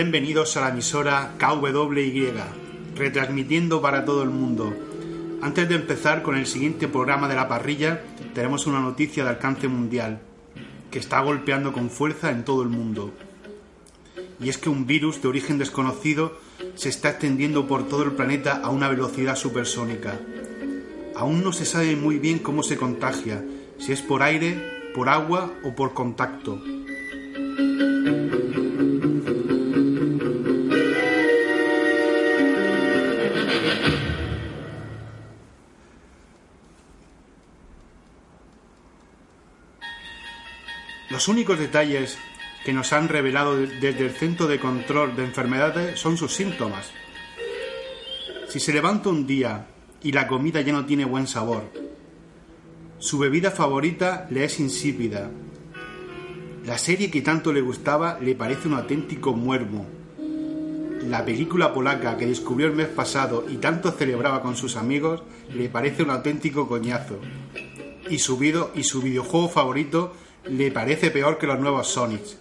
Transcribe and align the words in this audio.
Bienvenidos 0.00 0.56
a 0.56 0.60
la 0.60 0.68
emisora 0.68 1.34
KWY, 1.40 2.32
retransmitiendo 2.94 3.82
para 3.82 4.04
todo 4.04 4.22
el 4.22 4.30
mundo. 4.30 4.72
Antes 5.42 5.68
de 5.68 5.74
empezar 5.74 6.22
con 6.22 6.36
el 6.36 6.46
siguiente 6.46 6.86
programa 6.86 7.26
de 7.26 7.34
la 7.34 7.48
parrilla, 7.48 8.04
tenemos 8.32 8.68
una 8.68 8.78
noticia 8.78 9.24
de 9.24 9.30
alcance 9.30 9.66
mundial, 9.66 10.20
que 10.92 11.00
está 11.00 11.18
golpeando 11.18 11.72
con 11.72 11.90
fuerza 11.90 12.30
en 12.30 12.44
todo 12.44 12.62
el 12.62 12.68
mundo. 12.68 13.12
Y 14.38 14.48
es 14.48 14.56
que 14.56 14.70
un 14.70 14.86
virus 14.86 15.20
de 15.20 15.26
origen 15.26 15.58
desconocido 15.58 16.38
se 16.76 16.90
está 16.90 17.08
extendiendo 17.10 17.66
por 17.66 17.88
todo 17.88 18.04
el 18.04 18.12
planeta 18.12 18.60
a 18.62 18.70
una 18.70 18.88
velocidad 18.88 19.34
supersónica. 19.34 20.16
Aún 21.16 21.42
no 21.42 21.52
se 21.52 21.64
sabe 21.64 21.96
muy 21.96 22.20
bien 22.20 22.38
cómo 22.38 22.62
se 22.62 22.76
contagia, 22.76 23.44
si 23.78 23.90
es 23.90 24.00
por 24.00 24.22
aire, 24.22 24.92
por 24.94 25.08
agua 25.08 25.52
o 25.64 25.74
por 25.74 25.92
contacto. 25.92 26.62
Los 41.18 41.26
únicos 41.26 41.58
detalles 41.58 42.16
que 42.64 42.72
nos 42.72 42.92
han 42.92 43.08
revelado 43.08 43.56
desde 43.56 44.06
el 44.06 44.12
Centro 44.12 44.46
de 44.46 44.60
Control 44.60 45.16
de 45.16 45.24
Enfermedades 45.24 45.98
son 45.98 46.16
sus 46.16 46.32
síntomas. 46.32 46.92
Si 48.46 48.60
se 48.60 48.72
levanta 48.72 49.08
un 49.08 49.26
día 49.26 49.66
y 50.00 50.12
la 50.12 50.28
comida 50.28 50.60
ya 50.60 50.72
no 50.72 50.86
tiene 50.86 51.04
buen 51.04 51.26
sabor, 51.26 51.72
su 53.00 53.18
bebida 53.18 53.50
favorita 53.50 54.28
le 54.30 54.44
es 54.44 54.60
insípida, 54.60 55.28
la 56.64 56.78
serie 56.78 57.10
que 57.10 57.20
tanto 57.20 57.52
le 57.52 57.62
gustaba 57.62 58.20
le 58.20 58.36
parece 58.36 58.68
un 58.68 58.74
auténtico 58.74 59.32
muermo, 59.32 59.86
la 61.04 61.24
película 61.24 61.74
polaca 61.74 62.16
que 62.16 62.26
descubrió 62.26 62.68
el 62.68 62.76
mes 62.76 62.86
pasado 62.86 63.44
y 63.50 63.56
tanto 63.56 63.90
celebraba 63.90 64.40
con 64.40 64.54
sus 64.54 64.76
amigos 64.76 65.24
le 65.52 65.68
parece 65.68 66.04
un 66.04 66.10
auténtico 66.10 66.68
coñazo, 66.68 67.18
y 68.08 68.20
su, 68.20 68.40
y 68.76 68.84
su 68.84 69.02
videojuego 69.02 69.48
favorito 69.48 70.14
le 70.50 70.70
parece 70.70 71.10
peor 71.10 71.38
que 71.38 71.46
los 71.46 71.58
nuevos 71.58 71.88
Sonics. 71.88 72.36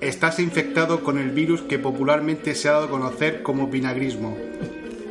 Estás 0.00 0.38
infectado 0.38 1.02
con 1.02 1.18
el 1.18 1.30
virus 1.30 1.62
que 1.62 1.78
popularmente 1.78 2.54
se 2.54 2.68
ha 2.68 2.72
dado 2.72 2.84
a 2.84 2.90
conocer 2.90 3.42
como 3.42 3.66
vinagrismo. 3.66 4.36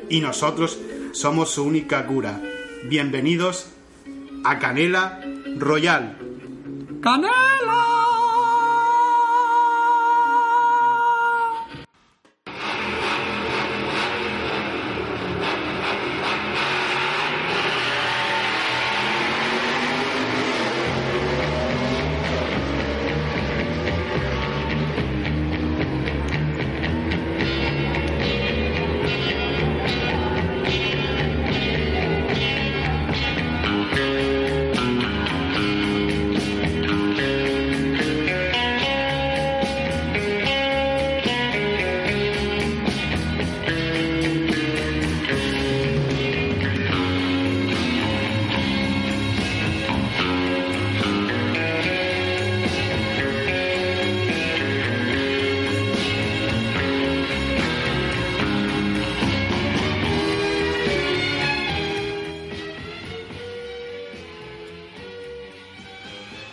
Y 0.10 0.22
nosotros 0.22 0.80
somos 1.12 1.50
su 1.50 1.64
única 1.64 2.06
cura. 2.06 2.42
Bienvenidos 2.86 3.68
a 4.46 4.60
Canela 4.60 5.22
Royal. 5.58 6.18
¡Canela! 7.02 8.07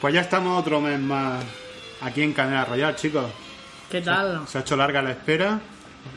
Pues 0.04 0.12
ya 0.12 0.20
estamos 0.20 0.60
otro 0.60 0.82
mes 0.82 1.00
más 1.00 1.42
aquí 2.02 2.20
en 2.20 2.34
Canela 2.34 2.66
Royal, 2.66 2.94
chicos. 2.94 3.24
¿Qué 3.90 4.02
tal? 4.02 4.46
Se 4.46 4.58
ha 4.58 4.60
hecho 4.60 4.76
larga 4.76 5.00
la 5.00 5.12
espera. 5.12 5.58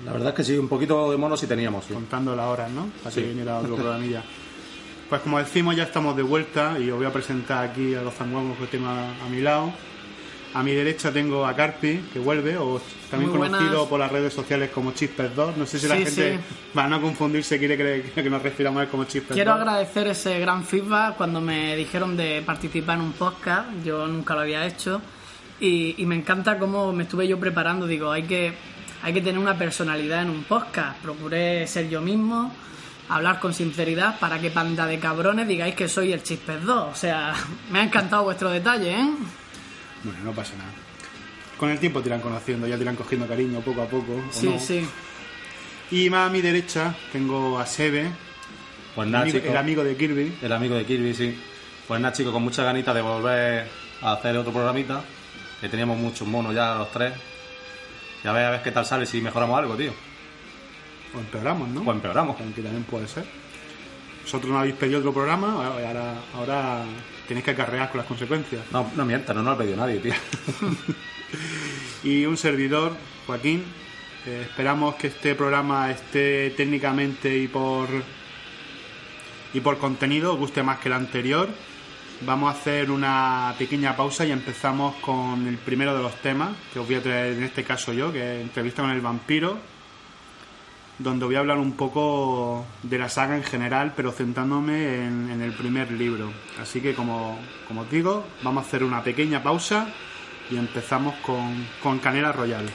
La 0.03 0.11
verdad 0.11 0.27
es 0.31 0.35
que 0.35 0.43
sí, 0.43 0.57
un 0.57 0.67
poquito 0.67 1.09
de 1.09 1.15
mono 1.15 1.37
sí 1.37 1.47
teníamos. 1.47 1.85
Contando 1.85 2.35
las 2.35 2.47
horas, 2.47 2.69
¿no? 2.69 2.89
Para 3.01 3.11
Sí. 3.15 3.21
que 3.21 3.27
viniera 3.29 3.59
otro 3.59 3.77
programilla. 3.77 4.23
Pues 5.07 5.21
como 5.21 5.39
decimos, 5.39 5.73
ya 5.77 5.83
estamos 5.83 6.17
de 6.17 6.23
vuelta 6.23 6.77
y 6.77 6.91
os 6.91 6.97
voy 6.97 7.07
a 7.07 7.13
presentar 7.13 7.63
aquí 7.63 7.95
a 7.95 8.01
los 8.01 8.13
zanguangos 8.13 8.57
que 8.57 8.65
tengo 8.67 8.87
a, 8.89 9.07
a 9.25 9.29
mi 9.29 9.39
lado. 9.39 9.71
A 10.57 10.63
mi 10.63 10.71
derecha 10.73 11.11
tengo 11.11 11.45
a 11.45 11.55
Carpi, 11.55 11.99
que 12.11 12.17
vuelve, 12.19 12.57
o 12.57 12.81
también 13.11 13.29
Muy 13.31 13.39
conocido 13.39 13.69
buenas. 13.69 13.87
por 13.89 13.99
las 13.99 14.11
redes 14.11 14.33
sociales 14.33 14.71
como 14.73 14.91
Chispers 14.91 15.35
2. 15.35 15.57
No 15.57 15.65
sé 15.67 15.77
si 15.77 15.87
la 15.87 15.95
Sí, 15.97 16.05
gente, 16.05 16.37
sí. 16.37 16.55
para 16.73 16.87
no 16.89 16.99
confundirse, 17.01 17.59
quiere 17.59 17.77
que, 17.77 18.11
que 18.23 18.29
nos 18.29 18.41
refiramos 18.41 18.79
a 18.79 18.83
él 18.83 18.89
como 18.89 19.03
Chispers 19.03 19.35
Quiero 19.35 19.51
2. 19.51 19.61
agradecer 19.61 20.07
ese 20.07 20.39
gran 20.39 20.63
feedback 20.63 21.15
cuando 21.15 21.39
me 21.41 21.75
dijeron 21.75 22.17
de 22.17 22.41
participar 22.43 22.97
en 22.97 23.03
un 23.03 23.13
podcast. 23.13 23.67
Yo 23.85 24.07
nunca 24.07 24.33
lo 24.33 24.41
había 24.41 24.65
hecho. 24.65 24.99
Y, 25.59 25.95
y 26.01 26.05
me 26.05 26.15
encanta 26.15 26.57
cómo 26.57 26.91
me 26.91 27.03
estuve 27.03 27.27
yo 27.27 27.39
preparando. 27.39 27.85
Digo, 27.85 28.11
hay 28.11 28.23
que, 28.23 28.53
hay 29.03 29.13
que 29.13 29.21
tener 29.21 29.37
una 29.39 29.55
personalidad 29.57 30.23
en 30.23 30.31
un 30.31 30.43
podcast. 30.43 30.99
Procuré 31.01 31.67
ser 31.67 31.87
yo 31.89 32.01
mismo, 32.01 32.51
hablar 33.09 33.39
con 33.39 33.53
sinceridad 33.53 34.19
para 34.19 34.39
que 34.39 34.49
panda 34.49 34.85
de 34.87 34.97
cabrones 34.99 35.47
digáis 35.47 35.75
que 35.75 35.87
soy 35.87 36.13
el 36.13 36.23
Chispes 36.23 36.63
2. 36.63 36.87
O 36.91 36.95
sea, 36.95 37.33
me 37.71 37.79
ha 37.79 37.83
encantado 37.83 38.23
vuestro 38.23 38.49
detalle, 38.49 38.91
¿eh? 38.99 39.09
Bueno, 40.03 40.19
no 40.23 40.31
pasa 40.33 40.53
nada. 40.57 40.69
Con 41.57 41.69
el 41.69 41.79
tiempo 41.79 42.01
te 42.01 42.09
irán 42.09 42.21
conociendo, 42.21 42.67
ya 42.67 42.75
te 42.77 42.83
irán 42.83 42.95
cogiendo 42.95 43.27
cariño 43.27 43.59
poco 43.61 43.81
a 43.81 43.85
poco. 43.87 44.13
¿o 44.13 44.31
Sí, 44.33 44.47
no? 44.47 44.59
sí. 44.59 44.87
Y 45.91 46.09
más 46.09 46.29
a 46.29 46.31
mi 46.31 46.41
derecha 46.41 46.95
tengo 47.11 47.57
a 47.59 47.65
Sebe, 47.65 48.11
Pues 48.95 49.07
nada, 49.07 49.23
amigo- 49.23 49.37
chicos. 49.37 49.51
el 49.51 49.57
amigo 49.57 49.83
de 49.83 49.95
Kirby. 49.95 50.37
El 50.41 50.51
amigo 50.51 50.75
de 50.75 50.85
Kirby, 50.85 51.13
sí. 51.13 51.37
Pues 51.87 51.99
nada, 52.01 52.13
chicos, 52.13 52.33
con 52.33 52.43
muchas 52.43 52.65
ganitas 52.65 52.93
de 52.93 53.01
volver 53.01 53.67
a 54.01 54.13
hacer 54.13 54.37
otro 54.37 54.51
programita. 54.51 55.01
Que 55.61 55.69
teníamos 55.69 55.97
muchos 55.97 56.27
monos 56.27 56.53
ya 56.53 56.75
los 56.75 56.91
tres. 56.91 57.13
Ya 58.23 58.31
ves 58.31 58.45
a 58.45 58.49
ver 58.51 58.61
qué 58.61 58.71
tal 58.71 58.85
sale 58.85 59.05
si 59.07 59.21
mejoramos 59.21 59.57
algo, 59.57 59.75
tío. 59.75 59.91
O 61.15 61.19
empeoramos, 61.19 61.69
¿no? 61.69 61.83
Pues 61.83 61.95
empeoramos. 61.95 62.35
Que 62.35 62.43
también 62.61 62.83
puede 62.83 63.07
ser. 63.07 63.25
Vosotros 64.23 64.51
no 64.51 64.59
habéis 64.59 64.75
pedido 64.75 64.99
otro 64.99 65.13
programa, 65.13 65.65
ahora, 65.67 66.15
ahora 66.35 66.83
tenéis 67.27 67.45
que 67.45 67.51
acarrear 67.51 67.89
con 67.89 67.97
las 67.99 68.07
consecuencias. 68.07 68.63
No, 68.71 68.89
no 68.95 69.05
mientas, 69.05 69.35
no 69.35 69.43
nos 69.43 69.55
ha 69.55 69.57
pedido 69.57 69.77
nadie, 69.77 69.99
tío. 69.99 70.13
Y 72.03 72.25
un 72.25 72.37
servidor, 72.37 72.95
Joaquín. 73.25 73.63
eh, 74.25 74.43
esperamos 74.49 74.95
que 74.95 75.07
este 75.07 75.35
programa 75.35 75.91
esté 75.91 76.51
técnicamente 76.51 77.37
y 77.37 77.47
por 77.47 77.89
y 79.53 79.59
por 79.59 79.77
contenido 79.77 80.35
guste 80.37 80.63
más 80.63 80.79
que 80.79 80.87
el 80.89 80.93
anterior. 80.93 81.49
Vamos 82.21 82.53
a 82.53 82.57
hacer 82.57 82.91
una 82.91 83.53
pequeña 83.57 83.95
pausa 83.95 84.25
y 84.25 84.31
empezamos 84.31 84.95
con 84.97 85.47
el 85.47 85.57
primero 85.57 85.95
de 85.95 86.01
los 86.01 86.15
temas 86.21 86.49
que 86.73 86.79
os 86.79 86.87
voy 86.87 86.95
a 86.95 87.03
traer 87.03 87.33
en 87.33 87.43
este 87.43 87.63
caso 87.63 87.93
yo, 87.93 88.11
que 88.11 88.37
es 88.37 88.41
entrevista 88.41 88.81
con 88.81 88.91
el 88.91 89.01
vampiro, 89.01 89.57
donde 90.99 91.25
voy 91.25 91.35
a 91.35 91.39
hablar 91.39 91.57
un 91.57 91.73
poco 91.73 92.65
de 92.83 92.97
la 92.97 93.09
saga 93.09 93.37
en 93.37 93.43
general, 93.43 93.93
pero 93.95 94.11
centrándome 94.11 95.05
en, 95.05 95.29
en 95.29 95.41
el 95.41 95.53
primer 95.53 95.91
libro. 95.91 96.31
Así 96.59 96.81
que 96.81 96.93
como, 96.93 97.37
os 97.75 97.89
digo, 97.91 98.25
vamos 98.43 98.63
a 98.63 98.67
hacer 98.67 98.83
una 98.83 99.03
pequeña 99.03 99.43
pausa 99.43 99.87
y 100.49 100.57
empezamos 100.57 101.15
con, 101.17 101.67
con 101.81 101.99
Canela 101.99 102.31
Royal. 102.31 102.65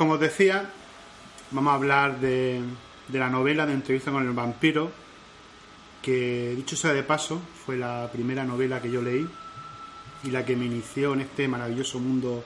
Como 0.00 0.14
os 0.14 0.20
decía, 0.20 0.64
vamos 1.50 1.72
a 1.72 1.74
hablar 1.74 2.20
de, 2.20 2.62
de 3.08 3.18
la 3.18 3.28
novela 3.28 3.66
de 3.66 3.74
entrevista 3.74 4.10
con 4.10 4.26
el 4.26 4.32
vampiro, 4.32 4.90
que 6.00 6.54
dicho 6.56 6.74
sea 6.74 6.94
de 6.94 7.02
paso, 7.02 7.38
fue 7.66 7.76
la 7.76 8.08
primera 8.10 8.42
novela 8.42 8.80
que 8.80 8.90
yo 8.90 9.02
leí 9.02 9.28
y 10.24 10.30
la 10.30 10.42
que 10.42 10.56
me 10.56 10.64
inició 10.64 11.12
en 11.12 11.20
este 11.20 11.46
maravilloso 11.48 11.98
mundo 11.98 12.42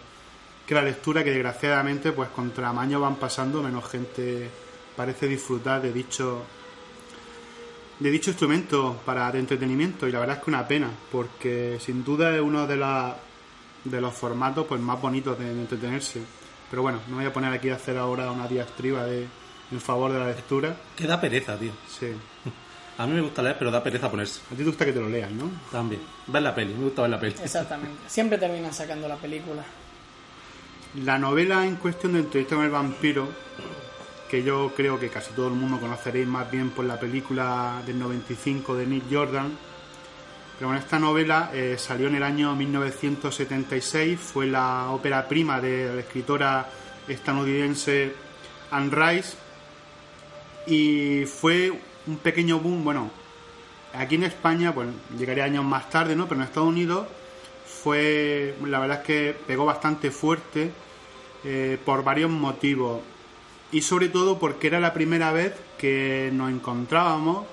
que 0.67 0.75
la 0.75 0.83
lectura 0.83 1.23
que 1.23 1.31
desgraciadamente 1.31 2.11
pues 2.11 2.29
contra 2.31 2.71
años 2.71 3.01
van 3.01 3.21
pasando 3.21 3.63
menos 3.63 3.89
gente 3.89 4.51
parece 4.97 5.29
disfrutar 5.29 5.81
de 5.81 5.93
dicho 5.93 6.43
de 8.01 8.11
dicho 8.11 8.31
instrumento 8.31 9.01
para 9.05 9.31
de 9.31 9.39
entretenimiento 9.39 10.09
y 10.09 10.11
la 10.11 10.19
verdad 10.19 10.39
es 10.39 10.43
que 10.43 10.51
una 10.51 10.67
pena 10.67 10.91
porque 11.13 11.79
sin 11.79 12.03
duda 12.03 12.35
es 12.35 12.43
uno 12.43 12.67
de, 12.67 12.77
la, 12.77 13.17
de 13.85 14.01
los 14.01 14.13
formatos 14.13 14.67
pues 14.67 14.81
más 14.81 15.01
bonitos 15.01 15.39
de 15.39 15.53
entretenerse 15.53 16.21
pero 16.75 16.83
bueno 16.83 16.99
no 17.07 17.15
me 17.15 17.23
voy 17.23 17.31
a 17.31 17.33
poner 17.33 17.53
aquí 17.53 17.71
a 17.71 17.77
hacer 17.77 17.97
ahora 17.97 18.33
una 18.33 18.49
diatriba 18.49 19.05
de 19.05 19.29
en 19.71 19.81
favor 19.81 20.13
de 20.13 20.19
la 20.19 20.27
lectura 20.27 20.75
Que 20.97 21.07
da 21.07 21.21
pereza, 21.21 21.57
tío. 21.57 21.71
sí 21.89 22.09
A 22.99 23.07
mí 23.07 23.13
me 23.13 23.21
gusta 23.21 23.43
leer, 23.43 23.55
pero 23.57 23.71
da 23.71 23.81
pereza 23.81 24.11
ponerse. 24.11 24.41
a 24.47 24.51
ti 24.51 24.57
te 24.57 24.65
gusta 24.65 24.85
que 24.85 24.93
te 24.93 24.99
lo 24.99 25.09
leas 25.09 25.31
¿no? 25.31 25.49
También. 25.71 26.01
Ver 26.27 26.43
la 26.43 26.53
peli, 26.53 26.75
me 26.75 26.85
gusta 26.85 27.03
ver 27.03 27.13
la 27.13 27.21
peli. 27.21 27.35
Exactamente. 27.43 27.97
Siempre 28.09 28.39
terminan 28.39 28.73
sacando 28.75 29.07
la 29.07 29.15
película. 29.17 29.63
La 31.05 31.17
novela 31.17 31.65
en 31.65 31.77
cuestión 31.77 32.15
de 32.15 32.21
entrevista 32.21 32.57
con 32.57 32.65
el 32.65 32.71
vampiro, 32.73 33.29
que 34.29 34.43
yo 34.43 34.73
creo 34.77 34.99
que 34.99 35.11
casi 35.11 35.33
todo 35.33 35.47
el 35.49 35.55
mundo 35.55 35.79
conoceréis 35.81 36.27
más 36.27 36.51
bien 36.51 36.71
por 36.71 36.85
la 36.87 36.99
película 36.99 37.83
del 37.87 37.99
95 38.01 38.75
de 38.77 38.87
Nick 38.87 39.05
Jordan, 39.11 39.57
pero 40.57 40.69
bueno, 40.69 40.81
esta 40.81 40.99
novela 40.99 41.51
eh, 41.53 41.77
salió 41.79 42.09
en 42.09 42.15
el 42.15 42.23
año 42.23 42.55
1976, 42.55 44.19
fue 44.19 44.47
la 44.47 44.91
ópera 44.91 45.27
prima 45.27 45.61
de 45.61 45.95
la 45.95 46.01
escritora 46.01 46.69
estadounidense 47.09 48.15
Anne 48.71 48.91
Rice 48.91 49.37
y 50.67 51.25
fue 51.27 51.73
un 52.07 52.19
pequeño 52.19 52.61
boom, 52.61 52.85
bueno, 52.85 53.11
aquí 53.93 54.15
en 54.15 54.25
España, 54.25 54.73
pues 54.73 54.89
llegaría 55.19 55.45
años 55.45 55.65
más 55.65 55.91
tarde, 55.91 56.17
¿no? 56.17 56.29
Pero 56.29 56.41
en 56.41 56.47
Estados 56.47 56.69
Unidos 56.69 57.07
fue, 57.67 58.55
la 58.65 58.79
verdad 58.79 59.01
es 59.01 59.07
que 59.07 59.37
pegó 59.47 59.65
bastante 59.65 60.11
fuerte 60.11 60.71
eh, 61.45 61.79
por 61.85 62.05
varios 62.05 62.31
motivos 62.31 63.01
y 63.73 63.83
sobre 63.83 64.09
todo 64.09 64.39
porque 64.39 64.69
era 64.69 64.81
la 64.81 64.93
primera 64.93 65.33
vez 65.33 65.53
que 65.79 66.31
nos 66.33 66.51
encontrábamos 66.51 67.45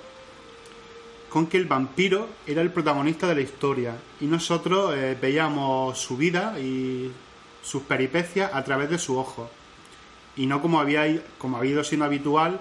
con 1.31 1.47
que 1.47 1.55
el 1.55 1.65
vampiro 1.65 2.27
era 2.45 2.61
el 2.61 2.71
protagonista 2.71 3.25
de 3.25 3.35
la 3.35 3.41
historia 3.41 3.95
y 4.19 4.25
nosotros 4.25 4.93
eh, 4.93 5.17
veíamos 5.19 5.97
su 5.97 6.17
vida 6.17 6.59
y 6.59 7.09
sus 7.63 7.83
peripecias 7.83 8.51
a 8.53 8.61
través 8.65 8.89
de 8.89 8.99
su 8.99 9.17
ojo. 9.17 9.49
Y 10.35 10.45
no 10.45 10.61
como 10.61 10.81
había 10.81 11.23
como 11.37 11.57
ha 11.57 11.65
ido 11.65 11.85
siendo 11.85 12.05
habitual 12.05 12.59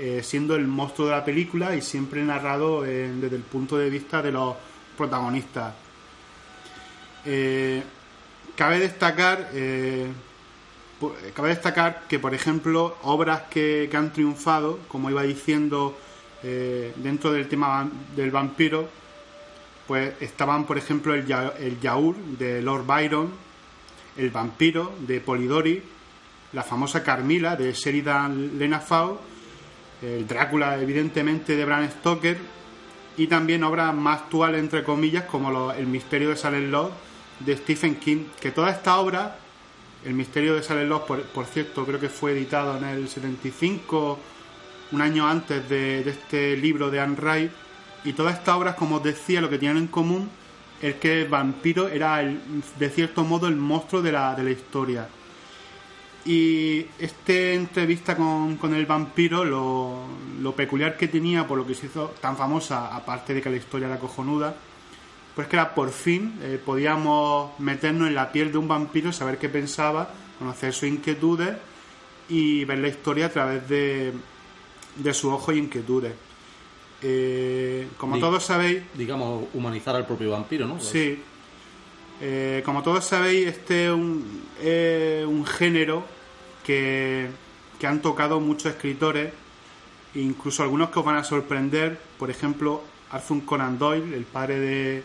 eh, 0.00 0.22
siendo 0.24 0.56
el 0.56 0.66
monstruo 0.66 1.06
de 1.06 1.14
la 1.14 1.24
película 1.24 1.76
y 1.76 1.80
siempre 1.80 2.20
narrado 2.24 2.84
eh, 2.84 3.08
desde 3.20 3.36
el 3.36 3.42
punto 3.42 3.78
de 3.78 3.88
vista 3.88 4.20
de 4.20 4.32
los 4.32 4.56
protagonistas. 4.96 5.74
Cabe 8.56 8.80
destacar 8.80 9.50
cabe 11.34 11.48
destacar 11.50 12.06
que 12.08 12.18
por 12.18 12.34
ejemplo 12.34 12.96
obras 13.02 13.42
que, 13.50 13.86
que 13.88 13.96
han 13.96 14.12
triunfado 14.12 14.80
como 14.88 15.08
iba 15.10 15.22
diciendo 15.22 15.96
eh, 16.42 16.92
dentro 16.96 17.32
del 17.32 17.48
tema 17.48 17.88
del 18.14 18.30
vampiro 18.30 18.88
pues 19.86 20.12
estaban 20.20 20.64
por 20.66 20.76
ejemplo 20.78 21.14
el, 21.14 21.26
Ya- 21.26 21.54
de 22.38 22.62
Lord 22.62 22.84
Byron 22.86 23.30
el 24.16 24.30
vampiro 24.30 24.92
de 25.00 25.20
Polidori 25.20 25.82
la 26.52 26.62
famosa 26.62 27.02
Carmila 27.02 27.56
de 27.56 27.72
Sheridan 27.72 28.58
Lenafau 28.58 29.18
el 30.02 30.26
Drácula 30.26 30.80
evidentemente 30.80 31.56
de 31.56 31.64
Bram 31.64 31.88
Stoker 31.90 32.38
y 33.16 33.26
también 33.26 33.64
obras 33.64 33.92
más 33.94 34.20
actuales 34.22 34.60
entre 34.60 34.84
comillas 34.84 35.24
como 35.24 35.72
El 35.72 35.86
misterio 35.88 36.28
de 36.30 36.36
Salem 36.36 36.70
Lot 36.70 36.92
de 37.40 37.56
Stephen 37.56 37.96
King 37.96 38.26
que 38.40 38.52
toda 38.52 38.70
esta 38.70 38.98
obra 38.98 39.38
El 40.04 40.14
misterio 40.14 40.54
de 40.54 40.62
Salem 40.62 40.88
Lot 40.88 41.06
por, 41.06 41.22
por 41.24 41.46
cierto 41.46 41.84
creo 41.84 41.98
que 41.98 42.08
fue 42.08 42.32
editado 42.32 42.76
en 42.78 42.84
el 42.84 43.08
75 43.08 44.18
un 44.92 45.00
año 45.00 45.26
antes 45.28 45.68
de, 45.68 46.00
este 46.08 46.56
libro 46.56 46.90
de 46.90 47.00
Anne 47.00 47.16
Rice 47.16 47.50
y 48.04 48.12
todas 48.12 48.38
estas 48.38 48.54
obras 48.56 48.74
como 48.76 48.96
os 48.96 49.02
decía 49.02 49.40
lo 49.40 49.50
que 49.50 49.58
tienen 49.58 49.78
en 49.78 49.86
común 49.88 50.30
es 50.80 50.94
que 50.96 51.22
el 51.22 51.28
vampiro 51.28 51.88
era 51.88 52.20
el- 52.20 52.40
de 52.78 52.88
cierto 52.90 53.24
modo 53.24 53.48
el 53.48 53.56
monstruo 53.56 54.00
de 54.00 54.12
la, 54.12 54.34
de 54.34 54.44
la 54.44 54.50
historia. 54.50 55.08
Y 56.24 56.84
esta 56.98 57.32
entrevista 57.32 58.16
con, 58.16 58.56
con 58.56 58.74
el 58.74 58.84
vampiro, 58.86 59.44
lo, 59.44 60.04
lo 60.40 60.52
peculiar 60.54 60.96
que 60.96 61.08
tenía, 61.08 61.46
por 61.46 61.56
lo 61.58 61.66
que 61.66 61.74
se 61.74 61.86
hizo 61.86 62.14
tan 62.20 62.36
famosa, 62.36 62.94
aparte 62.94 63.32
de 63.34 63.40
que 63.40 63.48
la 63.50 63.56
historia 63.56 63.88
era 63.88 63.98
cojonuda, 63.98 64.54
pues 65.34 65.48
que 65.48 65.56
era 65.56 65.74
por 65.74 65.90
fin 65.90 66.34
eh, 66.42 66.60
podíamos 66.64 67.58
meternos 67.60 68.08
en 68.08 68.14
la 68.14 68.30
piel 68.30 68.52
de 68.52 68.58
un 68.58 68.68
vampiro, 68.68 69.12
saber 69.12 69.38
qué 69.38 69.48
pensaba, 69.48 70.10
conocer 70.38 70.72
sus 70.72 70.88
inquietudes 70.88 71.56
y 72.28 72.64
ver 72.64 72.78
la 72.78 72.88
historia 72.88 73.26
a 73.26 73.30
través 73.30 73.68
de, 73.68 74.12
de 74.98 75.14
sus 75.14 75.32
ojos 75.32 75.54
y 75.54 75.58
inquietudes. 75.58 76.12
Eh, 77.00 77.88
como 77.96 78.18
todos 78.18 78.44
sabéis, 78.44 78.82
Digamos, 78.94 79.44
humanizar 79.54 79.94
al 79.94 80.06
propio 80.06 80.30
vampiro, 80.30 80.66
¿no? 80.66 80.80
Sí. 80.80 81.22
Eh, 82.20 82.62
como 82.64 82.82
todos 82.82 83.04
sabéis, 83.04 83.46
este 83.46 83.86
es 83.86 83.92
un, 83.92 85.46
género 85.46 86.04
que, 86.64 87.28
que 87.78 87.86
han 87.86 88.02
tocado 88.02 88.40
muchos 88.40 88.72
escritores, 88.72 89.32
incluso 90.16 90.64
algunos 90.64 90.90
que 90.90 90.98
os 90.98 91.04
van 91.04 91.16
a 91.16 91.24
sorprender. 91.24 92.00
Por 92.18 92.30
ejemplo, 92.30 92.82
Arthur 93.10 93.44
Conan 93.44 93.78
Doyle, 93.78 94.14
el 94.14 94.24
padre 94.24 94.58
de, 94.58 95.02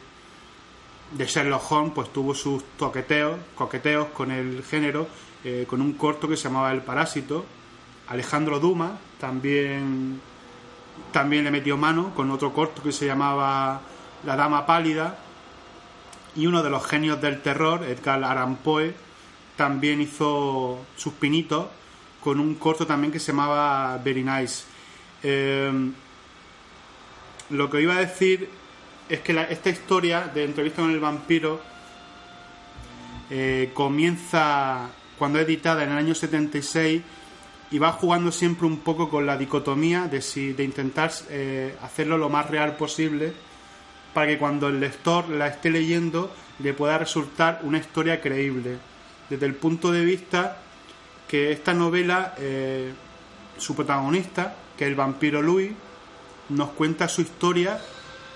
de 1.11 1.25
Sherlock 1.25 1.71
Holmes, 1.71 1.91
pues 1.93 2.11
tuvo 2.11 2.33
sus 2.33 2.63
toqueteos, 2.77 3.37
coqueteos 3.53 4.07
con 4.07 4.31
el 4.31 4.63
género, 4.63 5.07
eh, 5.43 5.65
con 5.67 5.81
un 5.81 5.93
corto 5.93 6.27
que 6.27 6.35
se 6.35 6.45
llamaba 6.45 6.71
El 6.71 6.81
Parásito. 6.81 7.45
Alejandro 8.07 8.59
Dumas 8.59 8.91
también 9.23 10.19
también 11.13 11.45
le 11.45 11.51
metió 11.51 11.77
mano 11.77 12.13
con 12.13 12.29
otro 12.29 12.51
corto 12.51 12.83
que 12.83 12.91
se 12.91 13.05
llamaba 13.05 13.79
La 14.25 14.35
Dama 14.35 14.65
Pálida. 14.65 15.17
Y 16.35 16.45
uno 16.45 16.61
de 16.61 16.69
los 16.69 16.85
genios 16.85 17.21
del 17.21 17.41
terror, 17.41 17.85
Edgar 17.85 18.21
Allan 18.21 18.57
Poe, 18.57 18.93
también 19.55 20.01
hizo 20.01 20.85
sus 20.97 21.13
pinitos 21.13 21.67
con 22.21 22.37
un 22.41 22.55
corto 22.55 22.85
también 22.85 23.13
que 23.13 23.19
se 23.19 23.31
llamaba 23.31 23.97
Very 24.03 24.25
Nice. 24.25 24.65
Eh, 25.23 25.71
lo 27.49 27.69
que 27.69 27.81
iba 27.81 27.95
a 27.95 27.99
decir 27.99 28.49
es 29.07 29.21
que 29.21 29.47
esta 29.49 29.69
historia 29.69 30.27
de 30.33 30.43
entrevista 30.43 30.81
con 30.81 30.91
el 30.91 30.99
vampiro 30.99 31.61
eh, 33.29 33.71
comienza 33.73 34.89
cuando 35.17 35.39
es 35.39 35.45
editada 35.45 35.85
en 35.85 35.91
el 35.91 35.97
año 35.97 36.13
76 36.13 37.01
y 37.73 37.79
va 37.79 37.91
jugando 37.91 38.31
siempre 38.31 38.67
un 38.67 38.77
poco 38.77 39.09
con 39.09 39.25
la 39.25 39.35
dicotomía 39.35 40.07
de 40.07 40.21
si 40.21 40.53
de 40.53 40.63
intentar 40.63 41.11
eh, 41.31 41.75
hacerlo 41.81 42.19
lo 42.19 42.29
más 42.29 42.47
real 42.47 42.77
posible 42.77 43.33
para 44.13 44.27
que 44.27 44.37
cuando 44.37 44.67
el 44.67 44.79
lector 44.79 45.27
la 45.27 45.47
esté 45.47 45.71
leyendo 45.71 46.31
le 46.59 46.75
pueda 46.75 46.99
resultar 46.99 47.61
una 47.63 47.79
historia 47.79 48.21
creíble. 48.21 48.77
Desde 49.27 49.47
el 49.47 49.55
punto 49.55 49.91
de 49.91 50.05
vista 50.05 50.59
que 51.27 51.51
esta 51.51 51.73
novela 51.73 52.35
eh, 52.37 52.93
su 53.57 53.75
protagonista 53.75 54.55
que 54.77 54.83
es 54.83 54.91
el 54.91 54.95
vampiro 54.95 55.41
Louis 55.41 55.71
nos 56.49 56.69
cuenta 56.73 57.07
su 57.07 57.21
historia 57.21 57.81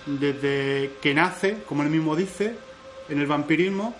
desde 0.08 0.94
que 1.00 1.13
nace 1.13 1.62
como 1.67 1.84
él 1.84 1.91
mismo 1.91 2.15
dice 2.15 2.58
en 3.08 3.20
el 3.20 3.27
vampirismo 3.27 3.96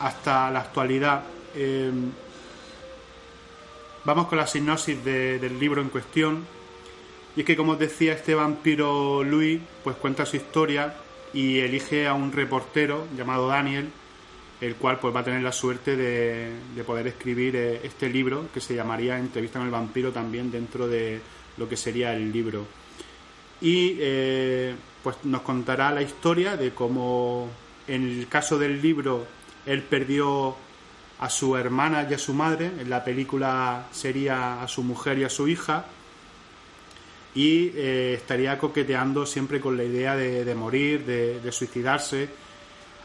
hasta 0.00 0.50
la 0.50 0.60
actualidad. 0.60 1.24
Eh, 1.54 1.92
Vamos 4.06 4.28
con 4.28 4.38
la 4.38 4.46
sinopsis 4.46 5.04
de- 5.04 5.38
del 5.38 5.58
libro 5.58 5.82
en 5.82 5.88
cuestión. 5.88 6.44
Y 7.36 7.40
es 7.40 7.46
que, 7.46 7.56
como 7.56 7.72
os 7.72 7.78
decía, 7.78 8.12
este 8.14 8.34
vampiro 8.34 9.22
Louis, 9.24 9.60
pues 9.84 9.96
cuenta 9.96 10.24
su 10.24 10.36
historia 10.36 10.94
y 11.34 11.58
elige 11.58 12.06
a 12.06 12.14
un 12.14 12.32
reportero 12.32 13.06
llamado 13.16 13.48
Daniel, 13.48 13.88
el 14.60 14.76
cual 14.76 14.98
pues 15.00 15.14
va 15.14 15.20
a 15.20 15.24
tener 15.24 15.42
la 15.42 15.52
suerte 15.52 15.96
de, 15.96 16.50
de 16.74 16.84
poder 16.84 17.08
escribir 17.08 17.56
eh, 17.56 17.80
este 17.82 18.08
libro 18.08 18.46
que 18.54 18.60
se 18.60 18.74
llamaría 18.74 19.18
Entrevista 19.18 19.58
con 19.58 19.66
el 19.66 19.72
vampiro 19.72 20.12
también 20.12 20.50
dentro 20.50 20.86
de 20.88 21.20
lo 21.58 21.68
que 21.68 21.76
sería 21.76 22.14
el 22.14 22.32
libro. 22.32 22.64
Y 23.60 23.96
eh, 23.98 24.74
pues 25.02 25.16
nos 25.24 25.42
contará 25.42 25.90
la 25.90 26.02
historia 26.02 26.56
de 26.56 26.70
cómo 26.70 27.50
en 27.88 28.06
el 28.08 28.28
caso 28.28 28.56
del 28.56 28.80
libro 28.80 29.26
él 29.66 29.82
perdió 29.82 30.56
a 31.18 31.30
su 31.30 31.56
hermana 31.56 32.06
y 32.08 32.14
a 32.14 32.18
su 32.18 32.34
madre, 32.34 32.66
en 32.78 32.90
la 32.90 33.02
película 33.04 33.86
sería 33.90 34.62
a 34.62 34.68
su 34.68 34.82
mujer 34.82 35.18
y 35.18 35.24
a 35.24 35.30
su 35.30 35.48
hija, 35.48 35.86
y 37.34 37.72
eh, 37.74 38.14
estaría 38.14 38.58
coqueteando 38.58 39.26
siempre 39.26 39.60
con 39.60 39.76
la 39.76 39.84
idea 39.84 40.16
de, 40.16 40.44
de 40.44 40.54
morir, 40.54 41.04
de, 41.04 41.52
suicidarse, 41.52 42.28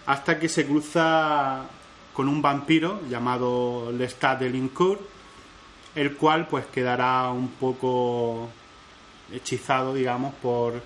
hasta 0.05 0.39
que 0.39 0.49
se 0.49 0.65
cruza 0.65 1.65
con 2.13 2.27
un 2.27 2.41
vampiro 2.41 3.01
llamado 3.09 3.91
Lestat 3.91 4.39
de 4.39 4.49
Lincourt, 4.49 5.01
el 5.95 6.15
cual 6.15 6.47
pues 6.47 6.65
quedará 6.67 7.29
un 7.29 7.49
poco 7.49 8.49
hechizado, 9.33 9.93
digamos, 9.93 10.33
por, 10.35 10.81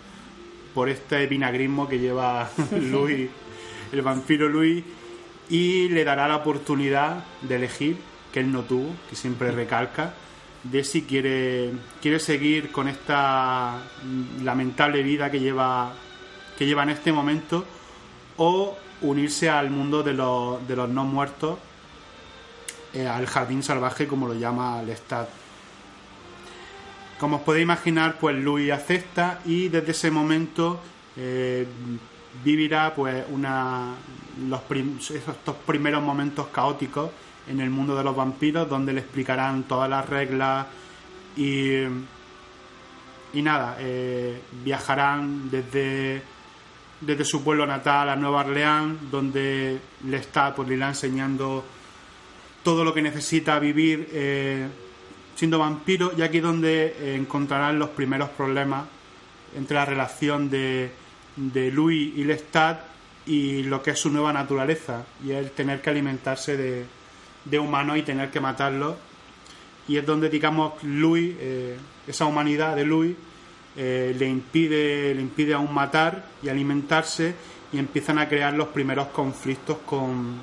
por 0.74 0.90
este 0.90 1.26
vinagrismo 1.28 1.88
que 1.88 2.00
lleva 2.00 2.50
Louis, 2.72 3.30
el 3.92 4.02
vampiro 4.02 4.50
Louis, 4.50 4.84
y 5.50 5.90
le 5.90 6.04
dará 6.04 6.28
la 6.28 6.38
oportunidad 6.38 7.24
de 7.42 7.56
elegir, 7.56 7.98
que 8.32 8.40
él 8.40 8.52
no 8.52 8.64
tuvo, 8.64 8.90
que 9.10 9.16
siempre 9.16 9.52
recalca, 9.52 10.14
de 10.64 10.84
si 10.84 11.04
quiere, 11.04 11.72
quiere 12.02 12.20
seguir 12.20 12.72
con 12.72 12.88
esta 12.88 13.84
lamentable 14.44 15.04
vida 15.04 15.30
que 15.30 15.40
lleva, 15.40 15.94
que 16.58 16.66
lleva 16.66 16.84
en 16.84 16.90
este 16.90 17.12
momento 17.12 17.66
o 18.38 18.76
unirse 19.02 19.50
al 19.50 19.70
mundo 19.70 20.02
de 20.02 20.14
los, 20.14 20.68
de 20.68 20.76
los 20.76 20.90
no 20.90 21.06
muertos, 21.06 21.60
eh, 22.94 23.08
al 23.08 23.28
jardín 23.28 23.62
salvaje 23.62 24.08
como 24.08 24.28
lo 24.28 24.34
llama 24.34 24.82
Lestat. 24.82 25.30
Como 27.20 27.38
os 27.38 27.42
podéis 27.44 27.64
imaginar, 27.64 28.18
pues 28.20 28.36
Louis 28.36 28.72
acepta 28.72 29.40
y 29.46 29.70
desde 29.70 29.92
ese 29.92 30.12
momento 30.12 30.82
eh, 31.16 31.66
vivirá 32.44 32.94
pues 32.94 33.24
una 33.30 33.94
los 34.50 34.62
estos 34.70 35.56
primeros 35.66 36.04
momentos 36.04 36.48
caóticos 36.48 37.10
en 37.48 37.60
el 37.62 37.70
mundo 37.70 37.96
de 37.96 38.04
los 38.04 38.16
vampiros 38.16 38.70
donde 38.70 38.94
le 38.94 39.02
explicarán 39.02 39.64
todas 39.64 39.90
las 39.90 40.08
reglas 40.08 40.68
y 41.38 41.84
y 43.34 43.42
nada 43.42 43.78
eh, 43.80 44.42
viajarán 44.64 45.50
desde 45.50 46.22
desde 47.02 47.26
su 47.26 47.44
pueblo 47.44 47.66
natal 47.66 48.10
a 48.10 48.16
Nueva 48.16 48.42
Orleans 48.42 49.12
donde 49.12 49.80
le 50.06 50.18
está 50.18 50.56
pues 50.56 50.68
le 50.68 50.76
irá 50.76 50.90
enseñando 50.90 51.64
todo 52.64 52.84
lo 52.84 52.94
que 52.94 53.02
necesita 53.02 53.60
vivir 53.60 54.10
eh, 54.12 54.68
siendo 55.36 55.60
vampiro 55.60 56.14
y 56.18 56.22
aquí 56.22 56.40
donde 56.40 57.16
encontrarán 57.16 57.78
los 57.78 57.90
primeros 57.90 58.30
problemas 58.30 58.86
entre 59.56 59.76
la 59.76 59.86
relación 59.86 60.50
de, 60.50 60.92
de 61.36 61.72
Louis 61.72 62.14
y 62.16 62.24
Lestat 62.24 62.80
y 63.26 63.64
lo 63.64 63.82
que 63.82 63.92
es 63.92 64.00
su 64.00 64.10
nueva 64.10 64.32
naturaleza 64.32 65.04
y 65.24 65.32
el 65.32 65.52
tener 65.52 65.82
que 65.82 65.90
alimentarse 65.90 66.56
de, 66.58 66.86
de 67.46 67.60
humanos 67.60 67.98
y 67.98 68.04
tener 68.04 68.30
que 68.30 68.40
matarlos. 68.40 68.96
Y 69.88 69.98
es 69.98 70.06
donde 70.06 70.30
digamos 70.30 70.82
Louis 70.84 71.36
eh, 71.40 71.78
esa 72.08 72.26
humanidad 72.26 72.76
de 72.76 72.86
Louis 72.86 73.16
eh, 73.76 74.16
le 74.18 74.28
impide 74.28 75.14
le 75.14 75.22
impide 75.22 75.54
aún 75.54 75.74
matar 75.74 76.26
y 76.42 76.50
alimentarse 76.50 77.36
y 77.72 77.78
empiezan 77.78 78.20
a 78.20 78.28
crear 78.28 78.54
los 78.54 78.70
primeros 78.70 79.08
conflictos 79.08 79.80
con, 79.86 80.40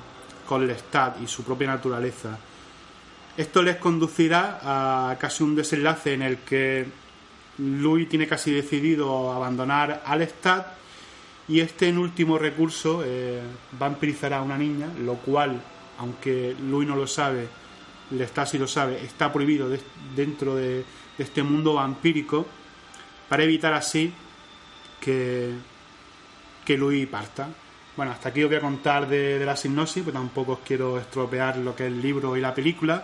con 0.47 0.67
Lestat 0.67 1.21
y 1.21 1.27
su 1.27 1.43
propia 1.43 1.67
naturaleza. 1.67 2.37
Esto 3.35 3.63
les 3.63 3.77
conducirá 3.77 4.59
a 4.61 5.17
casi 5.17 5.43
un 5.43 5.55
desenlace 5.55 6.13
en 6.13 6.21
el 6.21 6.37
que 6.37 6.85
Louis 7.57 8.07
tiene 8.07 8.27
casi 8.27 8.51
decidido 8.51 9.31
abandonar 9.31 10.03
al 10.05 10.19
Lestat 10.19 10.82
y 11.47 11.59
este 11.59 11.89
en 11.89 11.97
último 11.97 12.37
recurso 12.37 13.03
eh, 13.05 13.41
vampirizará 13.77 14.37
a 14.37 14.41
una 14.41 14.57
niña, 14.57 14.87
lo 14.99 15.15
cual, 15.15 15.61
aunque 15.99 16.55
Louis 16.61 16.87
no 16.87 16.95
lo 16.95 17.07
sabe, 17.07 17.47
Lestat 18.11 18.47
sí 18.47 18.57
lo 18.57 18.67
sabe, 18.67 19.03
está 19.03 19.31
prohibido 19.31 19.69
dentro 20.15 20.55
de, 20.55 20.85
este 21.17 21.43
mundo 21.43 21.75
vampírico 21.75 22.45
para 23.29 23.43
evitar 23.43 23.73
así 23.73 24.11
que, 24.99 25.51
que 26.65 27.07
parta. 27.09 27.49
Bueno, 27.95 28.11
hasta 28.11 28.29
aquí 28.29 28.41
os 28.41 28.49
voy 28.49 28.57
a 28.57 28.61
contar 28.61 29.07
de, 29.07 29.37
de 29.37 29.45
la 29.45 29.55
sinopsis, 29.55 30.01
pues 30.01 30.13
tampoco 30.13 30.53
os 30.53 30.59
quiero 30.59 30.97
estropear 30.97 31.57
lo 31.57 31.75
que 31.75 31.85
es 31.85 31.91
el 31.91 32.01
libro 32.01 32.35
y 32.35 32.41
la 32.41 32.53
película. 32.53 33.03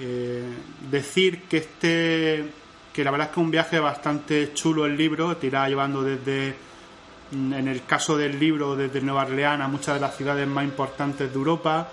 Eh, 0.00 0.42
decir 0.90 1.42
que 1.42 1.58
este 1.58 2.44
que 2.92 3.04
la 3.04 3.10
verdad 3.10 3.28
es 3.28 3.34
que 3.34 3.40
es 3.40 3.44
un 3.44 3.50
viaje 3.50 3.78
bastante 3.78 4.52
chulo 4.54 4.86
el 4.86 4.96
libro, 4.96 5.36
te 5.36 5.48
irá 5.48 5.68
llevando 5.68 6.02
desde 6.02 6.54
en 7.32 7.68
el 7.68 7.84
caso 7.84 8.16
del 8.16 8.38
libro 8.38 8.76
desde 8.76 9.00
Nueva 9.00 9.22
Orleans 9.22 9.62
a 9.62 9.68
muchas 9.68 9.94
de 9.94 10.00
las 10.00 10.16
ciudades 10.16 10.46
más 10.46 10.64
importantes 10.64 11.30
de 11.30 11.34
Europa. 11.34 11.88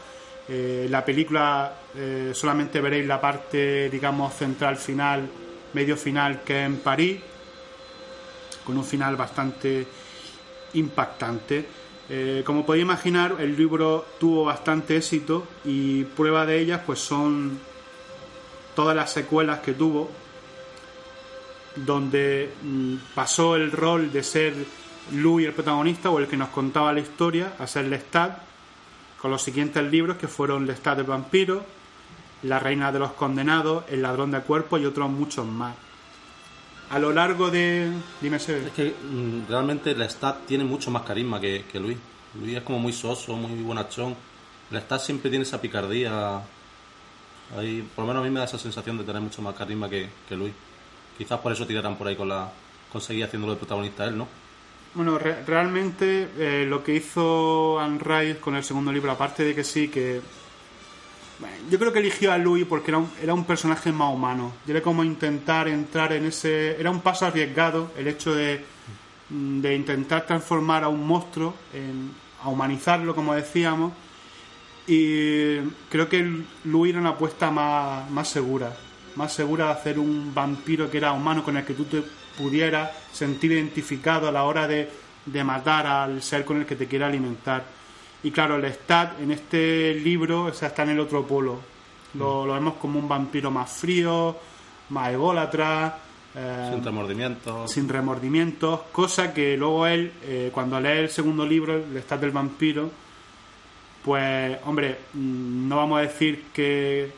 Eh, 0.48 0.88
la 0.90 1.04
película 1.04 1.74
eh, 1.96 2.32
solamente 2.34 2.82
veréis 2.82 3.08
la 3.08 3.20
parte, 3.20 3.90
digamos, 3.90 4.34
central 4.34 4.78
final, 4.78 5.28
medio 5.74 5.98
final, 5.98 6.42
que 6.44 6.62
es 6.62 6.66
en 6.66 6.78
París, 6.78 7.20
con 8.66 8.78
un 8.78 8.84
final 8.84 9.16
bastante 9.16 9.88
impactante. 10.74 11.66
Eh, 12.10 12.44
como 12.46 12.66
podéis 12.66 12.84
imaginar, 12.84 13.38
el 13.40 13.56
libro 13.56 14.06
tuvo 14.20 14.46
bastante 14.46 14.98
éxito 14.98 15.48
y 15.64 16.04
prueba 16.04 16.46
de 16.46 16.60
ellas 16.60 16.82
pues 16.86 17.00
son 17.00 17.60
todas 18.76 18.96
las 18.96 19.12
secuelas 19.12 19.60
que 19.60 19.74
tuvo, 19.74 20.12
donde 21.76 22.52
mm, 22.62 22.96
pasó 23.16 23.56
el 23.56 23.72
rol 23.72 24.12
de 24.12 24.24
ser 24.24 24.54
Louis 25.12 25.48
el 25.48 25.54
protagonista 25.54 26.10
o 26.10 26.20
el 26.20 26.28
que 26.28 26.38
nos 26.38 26.50
contaba 26.50 26.94
la 26.94 27.00
historia 27.00 27.54
a 27.60 27.68
ser 27.68 27.86
Lestat, 27.86 28.38
con 29.22 29.32
los 29.32 29.42
siguientes 29.42 29.84
libros 29.84 30.18
que 30.18 30.28
fueron 30.28 30.66
Lestat 30.66 31.00
el 31.00 31.06
vampiro, 31.06 31.66
La 32.44 32.60
reina 32.60 32.92
de 32.92 33.00
los 33.00 33.12
condenados, 33.14 33.86
El 33.90 34.02
ladrón 34.02 34.32
de 34.32 34.42
cuerpos 34.42 34.82
y 34.82 34.86
otros 34.86 35.10
muchos 35.10 35.46
más. 35.46 35.76
A 36.90 37.00
lo 37.00 37.12
largo 37.12 37.50
de... 37.50 37.92
Dime, 38.22 38.40
Sebe. 38.40 38.68
Es 38.68 38.74
que 38.74 38.90
mm, 38.90 39.50
realmente 39.50 39.96
Lestat 39.96 40.46
tiene 40.46 40.64
mucho 40.64 40.92
más 40.92 41.04
carisma 41.04 41.40
que, 41.40 41.66
que 41.72 41.80
Luis. 41.80 41.98
Luis 42.40 42.58
es 42.58 42.64
como 42.64 42.80
muy 42.80 42.94
soso, 42.94 43.36
muy 43.36 43.62
bonachón. 43.64 44.16
Lestat 44.70 45.02
siempre 45.02 45.30
tiene 45.30 45.44
esa 45.44 45.62
picardía. 45.62 46.42
Ahí, 47.58 47.88
por 47.96 48.04
lo 48.04 48.08
menos 48.08 48.22
a 48.22 48.26
mí 48.26 48.32
me 48.32 48.40
da 48.40 48.46
esa 48.46 48.58
sensación 48.58 48.98
de 48.98 49.04
tener 49.04 49.22
mucho 49.22 49.42
más 49.42 49.56
carisma 49.56 49.90
que, 49.90 50.10
que 50.28 50.36
Luis. 50.36 50.54
Quizás 51.18 51.40
por 51.40 51.52
eso 51.52 51.66
tirarán 51.66 51.96
por 51.96 52.08
ahí 52.08 52.16
con 52.16 52.30
la... 52.30 52.52
conseguir 52.92 53.24
haciéndolo 53.24 53.54
de 53.54 53.60
protagonista 53.60 54.06
él, 54.06 54.18
¿no? 54.18 54.28
Bueno, 54.96 55.18
re 55.18 55.44
realmente 55.44 56.30
eh, 56.38 56.66
lo 56.68 56.84
que 56.84 56.94
hizo 56.94 57.80
Anne 57.80 58.38
con 58.40 58.56
el 58.56 58.64
segundo 58.64 58.92
libro, 58.92 59.12
aparte 59.12 59.44
de 59.44 59.56
que 59.56 59.64
sí, 59.64 59.88
que. 59.88 60.22
Yo 61.70 61.80
creo 61.80 61.92
que 61.92 62.00
eligió 62.00 62.32
a 62.32 62.38
Louis 62.38 62.66
porque 62.66 62.92
era 62.92 63.00
un, 63.00 63.10
era 63.22 63.34
un 63.34 63.44
personaje 63.44 63.92
más 63.92 64.14
humano. 64.14 64.54
Y 64.68 64.72
era 64.72 64.82
como 64.82 65.04
intentar 65.04 65.68
entrar 65.68 66.14
en 66.14 66.26
ese. 66.26 66.80
Era 66.80 66.92
un 66.92 67.02
paso 67.02 67.26
arriesgado 67.26 67.92
el 67.98 68.08
hecho 68.08 68.36
de, 68.36 68.64
de 69.30 69.76
intentar 69.76 70.28
transformar 70.28 70.84
a 70.84 70.90
un 70.90 71.06
monstruo, 71.08 71.56
en, 71.74 72.12
a 72.44 72.50
humanizarlo, 72.50 73.16
como 73.16 73.34
decíamos. 73.34 73.94
Y 74.86 75.58
creo 75.90 76.08
que 76.08 76.44
Louis 76.66 76.92
era 76.92 77.02
una 77.02 77.12
apuesta 77.12 77.50
más, 77.50 78.10
más 78.12 78.28
segura. 78.28 78.78
Más 79.16 79.34
segura 79.34 79.66
de 79.66 79.72
hacer 79.72 80.00
un 80.00 80.34
vampiro 80.36 80.90
que 80.90 80.98
era 80.98 81.14
humano 81.14 81.44
con 81.44 81.58
el 81.58 81.66
que 81.66 81.74
tú 81.74 81.86
te 81.86 82.04
pudiera 82.38 82.92
sentir 83.12 83.52
identificado 83.52 84.28
a 84.28 84.32
la 84.32 84.44
hora 84.44 84.68
de, 84.68 84.90
de, 85.26 85.44
matar 85.44 85.88
al 85.88 86.22
ser 86.22 86.46
con 86.46 86.58
el 86.58 86.66
que 86.66 86.76
te 86.76 86.88
quiere 86.88 87.06
alimentar. 87.06 87.64
Y 88.24 88.32
claro, 88.32 88.56
el 88.56 88.66
Stat 88.74 89.20
en 89.20 89.32
este 89.32 89.96
libro 89.96 90.46
o 90.46 90.54
sea, 90.54 90.70
está 90.70 90.84
en 90.84 90.90
el 90.90 91.00
otro 91.00 91.26
polo. 91.26 91.60
Lo, 92.14 92.46
lo, 92.46 92.54
vemos 92.54 92.76
como 92.76 93.00
un 93.00 93.08
vampiro 93.08 93.52
más 93.52 93.72
frío, 93.72 94.38
más 94.90 95.12
ególatra. 95.12 95.98
Eh, 96.36 96.72
sin 96.74 96.84
remordimientos. 96.84 97.72
Sin 97.72 97.90
remordimientos, 97.90 98.82
cosa 98.92 99.34
que 99.34 99.58
luego 99.58 99.88
él, 99.88 100.12
eh, 100.24 100.52
cuando 100.54 100.80
lee 100.80 101.00
el 101.00 101.10
segundo 101.10 101.46
libro, 101.46 101.76
el 101.76 101.98
Stat 101.98 102.22
del 102.22 102.32
vampiro, 102.32 102.90
pues, 104.04 104.58
hombre, 104.66 104.98
no 105.14 105.78
vamos 105.78 106.00
a 106.00 106.02
decir 106.02 106.46
que 106.54 107.12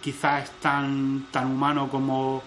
quizás 0.00 0.44
es 0.44 0.50
tan, 0.60 1.26
tan 1.30 1.50
humano 1.50 1.88
como 1.88 2.42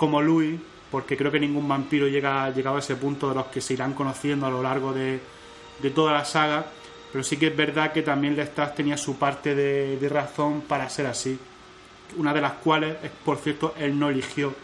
como 0.00 0.22
Louis, 0.22 0.58
porque 0.90 1.14
creo 1.14 1.30
que 1.30 1.38
ningún 1.38 1.68
vampiro 1.68 2.08
llega 2.08 2.48
llegado 2.48 2.76
a 2.76 2.78
ese 2.78 2.96
punto 2.96 3.28
de 3.28 3.34
los 3.34 3.48
que 3.48 3.60
se 3.60 3.74
irán 3.74 3.92
conociendo 3.92 4.46
a 4.46 4.50
lo 4.50 4.62
largo 4.62 4.94
de, 4.94 5.20
de 5.78 5.90
toda 5.90 6.14
la 6.14 6.24
saga, 6.24 6.64
pero 7.12 7.22
sí 7.22 7.36
que 7.36 7.48
es 7.48 7.56
verdad 7.56 7.92
que 7.92 8.00
también 8.00 8.34
Lestat 8.34 8.74
tenía 8.74 8.96
su 8.96 9.18
parte 9.18 9.54
de, 9.54 9.98
de, 9.98 10.08
razón 10.08 10.62
para 10.62 10.88
ser 10.88 11.04
así, 11.04 11.38
una 12.16 12.32
de 12.32 12.40
las 12.40 12.52
cuales, 12.52 12.96
es, 13.02 13.10
por 13.10 13.36
cierto, 13.36 13.74
él 13.78 13.98
no 13.98 14.08
eligió 14.08 14.54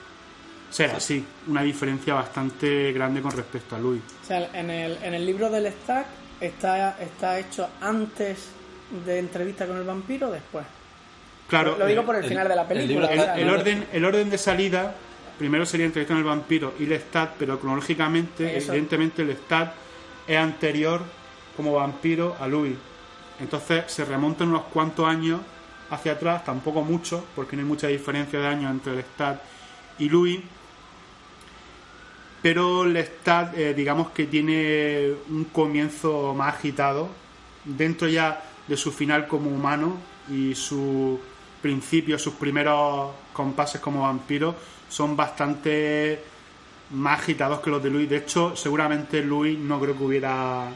ser 0.70 0.88
sí. 0.92 0.96
así, 0.96 1.24
una 1.48 1.62
diferencia 1.62 2.14
bastante 2.14 2.90
grande 2.94 3.20
con 3.20 3.32
respecto 3.32 3.76
a 3.76 3.78
Louis. 3.78 4.00
O 4.22 4.26
sea, 4.26 4.48
en 4.54 4.70
el, 4.70 4.96
en 5.02 5.12
el 5.12 5.26
libro 5.26 5.50
de 5.50 5.60
Lestat 5.60 6.06
está, 6.40 6.96
está 6.98 7.38
hecho 7.38 7.68
antes 7.82 8.52
de 9.04 9.18
entrevista 9.18 9.66
con 9.66 9.76
el 9.76 9.84
vampiro 9.84 10.28
o 10.28 10.32
después. 10.32 10.64
Claro, 11.46 11.76
lo 11.78 11.84
digo 11.84 12.06
por 12.06 12.16
el, 12.16 12.22
el 12.22 12.28
final 12.30 12.48
de 12.48 12.56
la 12.56 12.66
película. 12.66 13.36
El, 13.36 13.50
orden, 13.50 13.86
el 13.92 14.02
orden 14.02 14.30
de 14.30 14.38
salida 14.38 14.94
primero 15.38 15.66
sería 15.66 15.86
entrevista 15.86 16.14
con 16.14 16.18
el 16.18 16.28
vampiro 16.28 16.74
y 16.78 16.86
Lestat, 16.86 17.34
pero 17.38 17.58
cronológicamente, 17.58 18.56
Eso. 18.56 18.72
evidentemente, 18.72 19.24
Lestat 19.24 19.74
es 20.26 20.36
anterior 20.36 21.02
como 21.56 21.74
vampiro 21.74 22.36
a 22.40 22.46
Louis. 22.46 22.76
Entonces 23.40 23.84
se 23.86 24.04
remontan 24.04 24.48
unos 24.48 24.64
cuantos 24.64 25.06
años 25.06 25.40
hacia 25.90 26.12
atrás, 26.12 26.44
tampoco 26.44 26.82
mucho, 26.82 27.24
porque 27.34 27.56
no 27.56 27.62
hay 27.62 27.68
mucha 27.68 27.86
diferencia 27.88 28.40
de 28.40 28.46
años 28.46 28.70
entre 28.70 28.96
Lestat 28.96 29.40
y 29.98 30.08
Louis. 30.08 30.40
Pero 32.42 32.84
Lestat, 32.84 33.56
eh, 33.56 33.74
digamos 33.74 34.10
que 34.10 34.26
tiene 34.26 35.12
un 35.28 35.44
comienzo 35.52 36.34
más 36.34 36.54
agitado. 36.54 37.08
Dentro 37.64 38.08
ya 38.08 38.42
de 38.66 38.76
su 38.76 38.92
final 38.92 39.26
como 39.26 39.50
humano 39.50 39.96
y 40.30 40.54
su 40.54 41.20
principios, 41.60 42.22
sus 42.22 42.34
primeros 42.34 43.12
compases 43.32 43.80
como 43.80 44.02
vampiro 44.02 44.54
son 44.88 45.16
bastante 45.16 46.20
más 46.90 47.20
agitados 47.20 47.60
que 47.60 47.70
los 47.70 47.82
de 47.82 47.90
Luis. 47.90 48.08
De 48.08 48.18
hecho, 48.18 48.54
seguramente 48.56 49.22
Luis 49.22 49.58
no 49.58 49.80
creo 49.80 49.96
que 49.96 50.04
hubiera, 50.04 50.68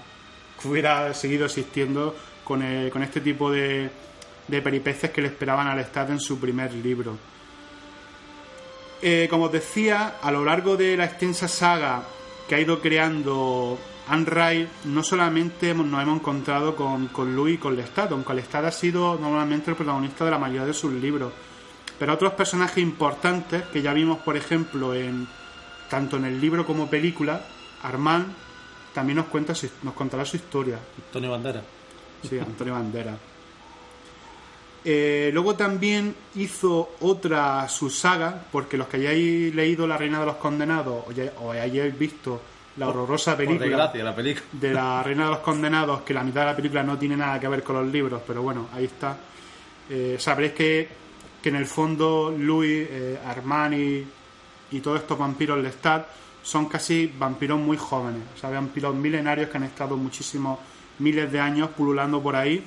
que 0.61 0.69
hubiera 0.69 1.15
seguido 1.15 1.47
existiendo 1.47 2.17
con, 2.45 2.63
eh, 2.63 2.91
con 2.93 3.03
este 3.03 3.21
tipo 3.21 3.51
de, 3.51 3.91
de 4.49 4.63
peripecias 4.63 5.13
que 5.13 5.23
le 5.23 5.29
esperaban 5.29 5.69
al 5.69 5.79
Estado 5.79 6.13
en 6.13 6.21
su 6.21 6.39
primer 6.39 6.73
libro. 6.75 7.17
Eh, 9.03 9.29
como 9.31 9.45
os 9.45 9.53
decía, 9.53 10.17
a 10.21 10.31
lo 10.31 10.45
largo 10.45 10.77
de 10.77 10.97
la 10.97 11.07
extensa 11.07 11.49
saga 11.49 12.03
que 12.47 12.55
ha 12.55 12.61
ido 12.61 12.81
creando 12.81 13.79
Anne 14.09 14.69
no 14.85 15.03
solamente 15.05 15.73
nos 15.73 16.03
hemos 16.03 16.17
encontrado 16.17 16.75
con, 16.75 17.07
con 17.09 17.35
Louis 17.35 17.55
y 17.55 17.59
con 17.59 17.77
Lestat, 17.77 18.11
aunque 18.11 18.35
Lestat 18.35 18.65
ha 18.65 18.73
sido 18.73 19.17
normalmente 19.17 19.71
el 19.71 19.77
protagonista 19.77 20.25
de 20.25 20.33
la 20.33 20.39
mayoría 20.39 20.67
de 20.67 20.75
sus 20.75 20.93
libros. 20.93 21.33
Pero 22.01 22.15
otros 22.15 22.33
personajes 22.33 22.79
importantes 22.79 23.63
que 23.73 23.81
ya 23.83 23.93
vimos, 23.93 24.19
por 24.19 24.37
ejemplo, 24.37 24.95
en 24.95 25.29
tanto 25.89 26.17
en 26.17 26.25
el 26.25 26.41
libro 26.41 26.67
como 26.67 26.89
película, 26.91 27.43
Armand 27.83 28.27
también 28.95 29.19
nos 29.19 29.27
cuenta 29.27 29.53
nos 29.83 29.95
contará 29.95 30.25
su 30.25 30.37
historia. 30.37 30.79
Antonio 31.07 31.31
Bandera. 31.31 31.63
Sí, 32.29 32.39
Antonio 32.39 32.73
Bandera. 32.75 33.17
Eh, 34.83 35.31
luego 35.35 35.55
también 35.57 36.15
hizo 36.37 36.93
otra 37.01 37.69
su 37.69 37.91
saga, 37.91 38.45
porque 38.51 38.79
los 38.79 38.89
que 38.89 38.97
hayáis 38.97 39.55
leído 39.55 39.87
La 39.87 39.99
Reina 39.99 40.21
de 40.21 40.27
los 40.27 40.37
Condenados 40.37 41.05
o, 41.07 41.13
ya- 41.13 41.33
o 41.43 41.51
hayáis 41.51 41.97
visto 41.99 42.41
la 42.79 42.89
horrorosa 42.89 43.33
la 43.33 43.37
película. 43.37 43.67
de 44.53 44.73
La 44.73 45.03
Reina 45.03 45.25
de 45.25 45.31
los 45.33 45.41
Condenados, 45.41 46.01
que 46.01 46.15
la 46.15 46.25
mitad 46.25 46.41
de 46.43 46.47
la 46.47 46.57
película 46.57 46.83
no 46.83 46.99
tiene 46.99 47.15
nada 47.17 47.39
que 47.39 47.47
ver 47.49 47.63
con 47.63 47.77
los 47.77 47.93
libros, 47.93 48.23
pero 48.27 48.41
bueno, 48.41 48.69
ahí 48.73 48.87
está. 48.87 49.19
Eh, 49.91 50.17
sabréis 50.19 50.53
que, 50.53 50.89
que 51.43 51.49
en 51.49 51.57
el 51.57 51.67
fondo 51.67 52.35
Louis, 52.37 52.87
eh, 52.91 53.19
Armani 53.27 54.05
y 54.71 54.81
todos 54.81 55.01
estos 55.01 55.19
vampiros 55.19 55.59
Lestat 55.59 56.07
son 56.43 56.67
casi 56.67 57.13
vampiros 57.19 57.59
muy 57.59 57.77
jóvenes, 57.77 58.23
o 58.35 58.39
sea, 58.39 58.51
vampiros 58.51 58.95
milenarios 58.95 59.51
que 59.51 59.57
han 59.57 59.65
estado 59.65 59.97
muchísimos 59.97 60.59
miles 60.99 61.31
de 61.31 61.41
años 61.41 61.71
pululando 61.71 62.23
por 62.23 62.37
ahí. 62.37 62.63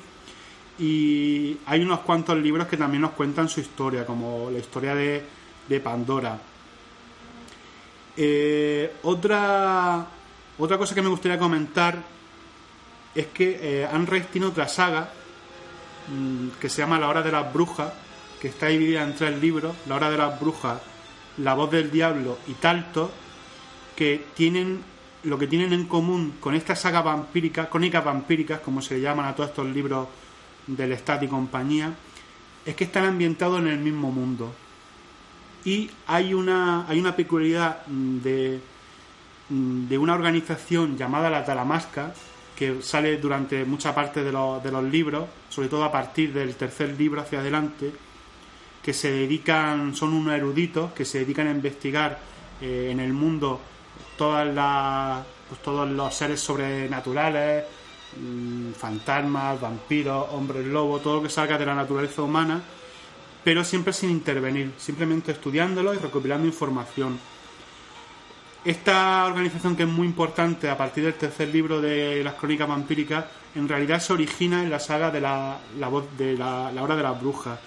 Y 0.80 1.58
hay 1.66 1.82
unos 1.82 2.00
cuantos 2.00 2.38
libros 2.38 2.68
que 2.68 2.78
también 2.78 3.02
nos 3.02 3.12
cuentan 3.12 3.48
su 3.48 3.60
historia, 3.60 4.06
como 4.06 4.50
la 4.52 4.60
historia 4.60 4.96
de, 4.96 5.24
de 5.68 5.80
Pandora. 5.80 6.40
Eh, 8.16 8.96
otra, 9.04 10.06
otra 10.58 10.78
cosa 10.78 10.94
que 10.94 11.02
me 11.02 11.10
gustaría 11.10 11.38
comentar 11.38 11.98
es 13.14 13.28
que 13.28 13.60
eh, 13.62 14.06
Rice 14.06 14.28
tiene 14.32 14.48
otra 14.48 14.68
saga 14.68 15.10
mm, 16.10 16.60
que 16.60 16.70
se 16.70 16.82
llama 16.82 17.00
La 17.00 17.08
Hora 17.08 17.22
de 17.22 17.32
las 17.32 17.52
Brujas, 17.54 17.94
que 18.44 18.50
está 18.50 18.68
dividida 18.68 19.04
en 19.04 19.16
tres 19.16 19.40
libros, 19.40 19.74
La 19.88 19.96
Hora 19.96 20.12
de 20.12 20.18
las 20.18 20.38
Brujas, 20.38 20.82
La 21.38 21.54
Voz 21.54 21.72
del 21.72 21.90
Diablo 21.90 22.38
y 22.46 22.52
Talto, 22.56 23.10
que 23.96 24.26
tienen 24.34 24.82
lo 25.24 25.40
que 25.40 25.48
tienen 25.48 25.72
en 25.72 25.86
común 25.86 26.34
con 26.42 26.54
esta 26.54 26.76
saga 26.76 27.02
vampírica, 27.02 27.70
crónicas 27.70 28.04
vampíricas, 28.04 28.60
como 28.60 28.82
se 28.82 28.96
le 28.96 29.00
llaman 29.00 29.28
a 29.28 29.34
todos 29.34 29.52
estos 29.52 29.66
libros 29.68 30.10
del 30.68 30.92
Stat 30.98 31.24
y 31.24 31.30
compañía, 31.30 31.94
es 32.66 32.76
que 32.76 32.84
están 32.84 33.06
ambientados 33.06 33.62
en 33.62 33.68
el 33.68 33.80
mismo 33.80 34.12
mundo. 34.12 34.54
Y 35.64 35.90
hay 36.08 36.34
una, 36.34 36.86
hay 36.90 37.00
una 37.00 37.16
peculiaridad 37.16 37.86
de, 37.86 38.60
de 39.48 39.98
una 39.98 40.16
organización 40.16 40.98
llamada 40.98 41.30
la 41.30 41.46
Talamasca, 41.46 42.14
que 42.58 42.82
sale 42.82 43.16
durante 43.20 43.64
mucha 43.64 43.96
parte 43.96 44.22
de 44.22 44.34
los, 44.34 44.62
de 44.62 44.70
los 44.70 44.84
libros, 44.84 45.30
sobre 45.48 45.70
todo 45.70 45.86
a 45.86 45.92
partir 45.94 46.34
del 46.34 46.56
tercer 46.56 47.00
libro 47.00 47.22
hacia 47.22 47.40
adelante, 47.40 47.94
que 48.84 48.94
se 48.94 49.10
dedican, 49.10 49.96
son 49.96 50.14
unos 50.14 50.36
eruditos 50.36 50.92
que 50.92 51.06
se 51.06 51.20
dedican 51.20 51.48
a 51.48 51.52
investigar 51.52 52.20
eh, 52.62 52.90
en 52.92 53.00
el 53.00 53.14
mundo 53.14 53.62
todas 54.18 54.46
las, 54.54 55.26
pues, 55.48 55.62
todos 55.62 55.90
los 55.90 56.14
seres 56.14 56.42
sobrenaturales, 56.42 57.64
mm, 58.20 58.72
fantasmas, 58.74 59.60
vampiros, 59.60 60.28
hombres 60.32 60.66
lobo, 60.66 61.00
todo 61.00 61.16
lo 61.16 61.24
que 61.24 61.30
salga 61.30 61.58
de 61.58 61.66
la 61.66 61.76
naturaleza 61.76 62.22
humana, 62.22 62.62
pero 63.44 63.64
siempre 63.64 63.94
sin 63.94 64.10
intervenir, 64.12 64.74
simplemente 64.78 65.32
estudiándolo 65.32 65.94
y 65.94 65.98
recopilando 65.98 66.46
información. 66.46 67.18
Esta 68.66 69.26
organización 69.26 69.76
que 69.76 69.84
es 69.84 69.90
muy 69.90 70.08
importante 70.08 70.70
a 70.70 70.78
partir 70.78 71.04
del 71.04 71.16
tercer 71.16 71.50
libro 71.50 71.82
de 71.82 72.24
las 72.24 72.36
crónicas 72.36 72.68
vampíricas, 72.68 73.26
en 73.56 73.68
realidad 73.68 74.00
se 74.00 74.14
origina 74.14 74.64
en 74.64 74.70
la 74.70 74.80
saga 74.80 75.12
de 75.12 75.22
la, 75.22 75.58
la 75.80 75.88
voz 75.90 76.06
de 76.18 76.38
la, 76.38 76.72
la 76.72 76.84
hora 76.84 76.96
de 76.96 77.04
las 77.04 77.20
brujas. 77.20 77.60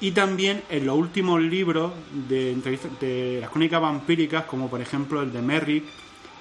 Y 0.00 0.12
también 0.12 0.62
en 0.68 0.86
los 0.86 0.96
últimos 0.96 1.40
libros 1.40 1.92
de, 2.12 2.54
de 3.00 3.38
las 3.40 3.50
crónicas 3.50 3.80
vampíricas, 3.80 4.44
como 4.44 4.70
por 4.70 4.80
ejemplo 4.80 5.22
el 5.22 5.32
de 5.32 5.42
Merrick, 5.42 5.84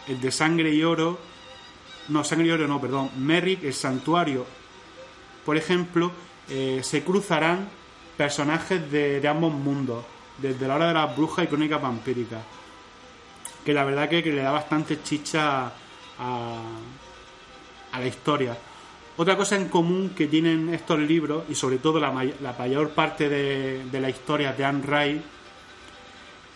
el 0.08 0.22
de 0.22 0.32
Sangre 0.32 0.74
y 0.74 0.84
Oro, 0.84 1.18
no, 2.10 2.24
Sangre 2.24 2.48
y 2.48 2.52
Oro 2.52 2.68
no, 2.68 2.80
perdón, 2.80 3.10
Merrick, 3.18 3.64
el 3.64 3.74
Santuario, 3.74 4.46
por 5.44 5.58
ejemplo, 5.58 6.12
eh, 6.50 6.82
se 6.84 7.04
cruzarán 7.04 7.68
personajes 8.16 8.92
de, 8.92 9.20
de 9.20 9.28
ambos 9.28 9.54
mundos, 9.54 10.06
desde 10.38 10.68
la 10.68 10.76
hora 10.76 10.88
de 10.90 10.94
las 10.94 11.16
brujas 11.16 11.46
y 11.46 11.48
crónicas 11.48 11.82
vampíricas, 11.82 12.42
que 13.66 13.74
la 13.74 13.84
verdad 13.84 14.08
que, 14.08 14.22
que 14.22 14.32
le 14.32 14.42
da 14.42 14.52
bastante 14.52 15.02
chicha 15.02 15.72
a, 16.20 16.62
a 17.92 18.00
la 18.00 18.08
historia. 18.08 18.58
Otra 19.18 19.36
cosa 19.36 19.56
en 19.56 19.68
común 19.68 20.12
que 20.16 20.28
tienen 20.28 20.74
estos 20.74 21.00
libros, 21.00 21.44
y 21.50 21.56
sobre 21.56 21.80
todo 21.80 22.00
la, 22.00 22.12
la 22.40 22.54
mayor 22.54 22.92
parte 22.92 23.28
de, 23.28 24.00
la 24.00 24.10
historia 24.10 24.54
de 24.54 24.64
Anne 24.64 24.84
Rice, 24.86 25.22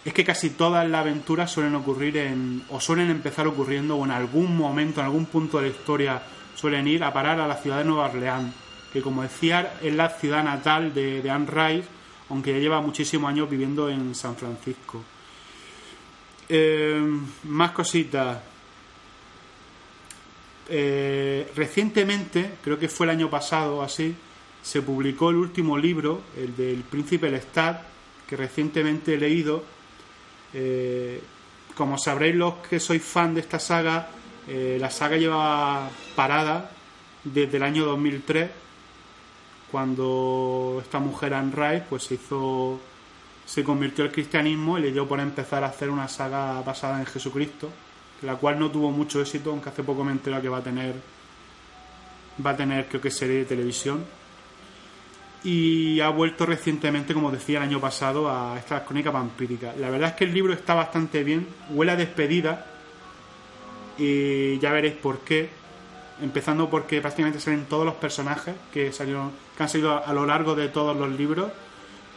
es 0.06 0.13
que 0.13 0.24
casi 0.24 0.52
todas 0.52 0.88
las 0.88 1.02
aventuras 1.02 1.52
suelen 1.52 1.74
ocurrir 1.74 2.17
en, 2.17 2.63
o 2.69 2.80
suelen 2.80 3.10
empezar 3.10 3.47
ocurriendo, 3.47 3.97
o 3.97 4.06
en 4.06 4.12
algún 4.12 4.56
momento, 4.56 5.00
en 5.00 5.08
algún 5.08 5.26
punto 5.26 5.58
de 5.58 5.69
la 5.69 5.76
historia, 5.76 6.21
suelen 6.56 6.88
ir 6.88 7.04
a 7.04 7.12
parar 7.12 7.39
a 7.39 7.47
la 7.47 7.56
ciudad 7.56 7.80
de 7.80 7.86
Nueva 7.86 8.06
Orleans, 8.06 8.54
que 8.93 9.02
como 9.02 9.24
decía, 9.24 9.80
es 9.82 9.95
la 9.95 10.10
ciudad 10.10 10.43
natal 10.43 10.93
de, 10.93 11.24
de 11.24 11.30
Anne 11.32 11.47
Rice, 11.47 11.88
aunque 12.30 12.54
ya 12.54 12.60
lleva 12.60 12.80
muchísimos 12.80 13.30
años 13.30 13.50
viviendo 13.50 13.89
en 13.89 14.13
San 14.13 14.36
Francisco. 14.36 15.04
Eh, 16.47 17.02
más 17.43 17.71
cositas. 17.71 18.51
Eh, 20.69 21.52
recientemente, 21.56 22.52
creo 22.63 22.78
que 22.80 22.88
fue 22.88 23.06
el 23.06 23.12
año 23.12 23.30
pasado 23.30 23.82
así, 23.82 24.15
se 24.62 24.82
publicó 24.82 25.30
el 25.30 25.38
último 25.38 25.78
libro, 25.78 26.21
el 26.38 26.56
del 26.56 26.84
Príncipe 26.84 27.30
Lestat, 27.30 27.82
que 28.28 28.38
recientemente 28.38 29.15
he 29.15 29.17
leído. 29.17 29.63
Eh, 30.54 31.21
como 31.76 31.97
sabréis 31.97 32.36
los 32.36 32.56
que 32.56 32.80
sois 32.80 33.04
fan 33.04 33.34
de 33.34 33.41
esta 33.41 33.60
saga, 33.60 34.10
eh, 34.47 34.78
la 34.80 34.89
saga 34.89 35.17
lleva 35.17 35.89
parada 36.15 36.71
desde 37.24 37.58
el 37.58 37.63
año 37.63 37.86
2003, 37.86 38.50
cuando 39.71 40.80
esta 40.82 41.00
mujer 41.00 41.34
Anne 41.34 41.54
Rice 41.56 41.86
pues 41.89 42.04
se 42.04 42.15
hizo 42.15 42.80
se 43.45 43.63
convirtió 43.63 44.06
al 44.06 44.12
cristianismo 44.12 44.78
y 44.78 44.82
le 44.82 44.91
dio 44.91 45.08
por 45.08 45.19
empezar 45.19 45.63
a 45.63 45.67
hacer 45.67 45.89
una 45.89 46.08
saga 46.08 46.62
basada 46.62 47.00
en 47.00 47.06
Jesucristo, 47.06 47.69
la 48.22 48.36
cual 48.36 48.60
no 48.60 48.70
tuvo 48.70 48.92
mucho 48.92 49.22
éxito, 49.22 49.52
aunque 49.52 49.70
hace 49.70 49.84
poco 49.84 50.04
me 50.04 50.12
enteré 50.12 50.40
que 50.42 50.50
va 50.50 50.60
a 50.60 50.64
tener 50.64 50.96
va 52.44 52.52
a 52.52 52.56
tener 52.58 52.88
creo 52.88 53.02
que 53.02 53.12
serie 53.12 53.40
de 53.40 53.46
televisión 53.46 54.04
y 55.44 56.00
ha 56.02 56.10
vuelto 56.10 56.46
recientemente, 56.46 57.14
como 57.14 57.32
decía 57.32 57.58
el 57.58 57.64
año 57.64 57.80
pasado, 57.80 58.30
a 58.30 58.58
estas 58.60 58.84
crónicas 58.84 59.12
vampíricas. 59.12 59.76
La 59.78 59.90
verdad 59.90 60.10
es 60.10 60.16
que 60.16 60.26
el 60.26 60.34
libro 60.34 60.54
está 60.54 60.76
bastante 60.76 61.24
bien, 61.24 61.48
huele 61.72 61.94
a 61.94 61.96
despedida 61.96 62.68
y 63.98 64.60
ya 64.60 64.72
veréis 64.72 64.94
por 64.94 65.20
qué. 65.20 65.50
Empezando 66.22 66.70
porque 66.70 67.02
prácticamente 67.02 67.40
salen 67.40 67.66
todos 67.66 67.84
los 67.84 67.96
personajes 67.96 68.54
que 68.72 68.92
salieron, 68.92 69.32
que 69.58 69.64
han 69.64 69.70
salido 69.70 69.94
a, 69.94 69.98
a 70.00 70.14
lo 70.14 70.28
largo 70.28 70.54
de 70.54 70.68
todos 70.68 70.96
los 70.96 71.10
libros 71.10 71.52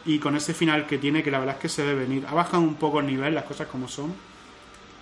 y 0.05 0.19
con 0.19 0.35
ese 0.35 0.53
final 0.53 0.85
que 0.85 0.99
tiene, 0.99 1.23
que 1.23 1.31
la 1.31 1.39
verdad 1.39 1.55
es 1.55 1.61
que 1.61 1.69
se 1.69 1.83
debe 1.83 2.01
venir. 2.01 2.25
Ha 2.27 2.35
bajado 2.35 2.61
un 2.61 2.75
poco 2.75 2.99
el 2.99 3.07
nivel, 3.07 3.33
las 3.33 3.45
cosas 3.45 3.67
como 3.67 3.87
son. 3.87 4.13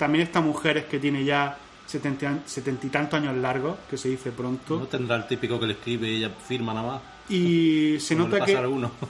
También 0.04 0.26
esta 0.28 0.42
mujer 0.42 0.78
es 0.78 0.86
que 0.86 1.00
tiene 1.00 1.24
ya 1.24 1.58
setenta 1.86 2.40
setenta 2.46 2.86
y 2.88 2.90
tantos 2.90 3.20
años 3.22 3.36
largos, 3.38 3.78
que 3.90 3.96
se 3.98 4.10
dice 4.10 4.32
pronto. 4.32 4.78
No 4.80 4.86
tendrá 4.88 5.16
el 5.16 5.28
típico 5.28 5.58
que 5.60 5.68
le 5.68 5.74
escribe 5.74 6.10
y 6.10 6.18
ella 6.18 6.30
firma 6.46 6.74
nada 6.74 6.88
más. 6.94 7.02
Y 7.30 7.98
se 8.02 8.16
como 8.16 8.28
nota 8.28 8.40
pasa 8.40 8.52
que... 8.52 8.58
a 8.58 8.62
algunos. 8.62 8.92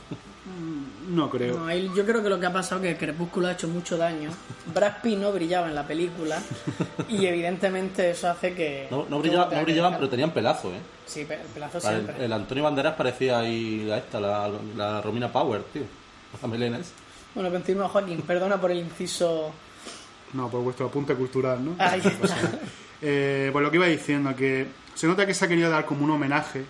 No 1.10 1.30
creo. 1.30 1.58
No, 1.60 1.66
ahí 1.68 1.90
yo 1.96 2.06
creo 2.06 2.22
que 2.24 2.30
lo 2.30 2.40
que 2.40 2.46
ha 2.46 2.54
pasado 2.54 2.84
es 2.84 2.94
que 2.98 3.06
Crepúsculo 3.06 3.48
ha 3.48 3.52
hecho 3.54 3.68
mucho 3.68 3.98
daño. 3.98 4.30
Brad 4.74 5.02
Pitt 5.02 5.18
no 5.20 5.32
brillaba 5.34 5.68
en 5.68 5.76
la 5.76 5.86
película 5.86 6.42
y 7.10 7.26
evidentemente 7.26 8.12
eso 8.12 8.30
hace 8.30 8.54
que... 8.54 8.88
No, 8.90 9.06
no, 9.10 9.20
brillaba- 9.20 9.50
brillaban, 9.64 9.96
pero 9.96 10.08
tenían 10.10 10.32
pelazo, 10.32 10.70
¿eh? 10.72 10.80
Sí, 11.06 11.26
pe- 11.26 11.36
el 11.36 11.48
pelazo 11.48 11.80
Para 11.80 11.98
El, 11.98 12.04
siempre. 12.06 12.26
el 12.26 12.34
Antonio 12.34 12.64
Banderas 12.64 12.96
parecía 12.96 13.40
ahí 13.40 13.90
a 13.92 13.98
esta, 13.98 14.20
la, 14.20 14.50
la 14.78 15.02
Romina 15.02 15.30
Power, 15.32 15.64
tío. 15.74 15.84
La 16.42 16.48
melena 16.48 16.78
esa. 16.78 16.92
Bueno, 17.36 17.50
continúa 17.52 17.90
Joaquín, 17.90 18.22
perdona 18.22 18.60
por 18.60 18.72
el 18.72 18.80
inciso... 18.80 19.52
No, 20.34 20.50
por 20.50 20.62
vuestro 20.62 20.88
apunte 20.88 21.14
cultural, 21.16 21.64
¿no? 21.64 21.76
Ahí 21.80 22.02
está. 22.04 22.60
Eh, 23.06 23.50
pues 23.52 23.62
lo 23.62 23.70
que 23.70 23.76
iba 23.76 23.86
diciendo, 23.86 24.34
que 24.34 24.66
se 24.96 25.08
nota 25.08 25.28
que 25.28 25.34
se 25.34 25.44
ha 25.44 25.48
querido 25.50 25.70
dar 25.70 25.86
como 25.86 26.06
un 26.06 26.12
homenaje 26.12 26.64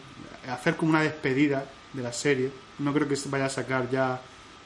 hacer 0.50 0.76
como 0.76 0.92
una 0.92 1.02
despedida 1.02 1.66
de 1.94 2.02
la 2.02 2.12
serie. 2.12 2.52
No 2.80 2.94
creo 2.94 3.08
que 3.08 3.16
se 3.16 3.30
vaya 3.30 3.46
a 3.46 3.50
sacar 3.50 3.90
ya 3.90 4.20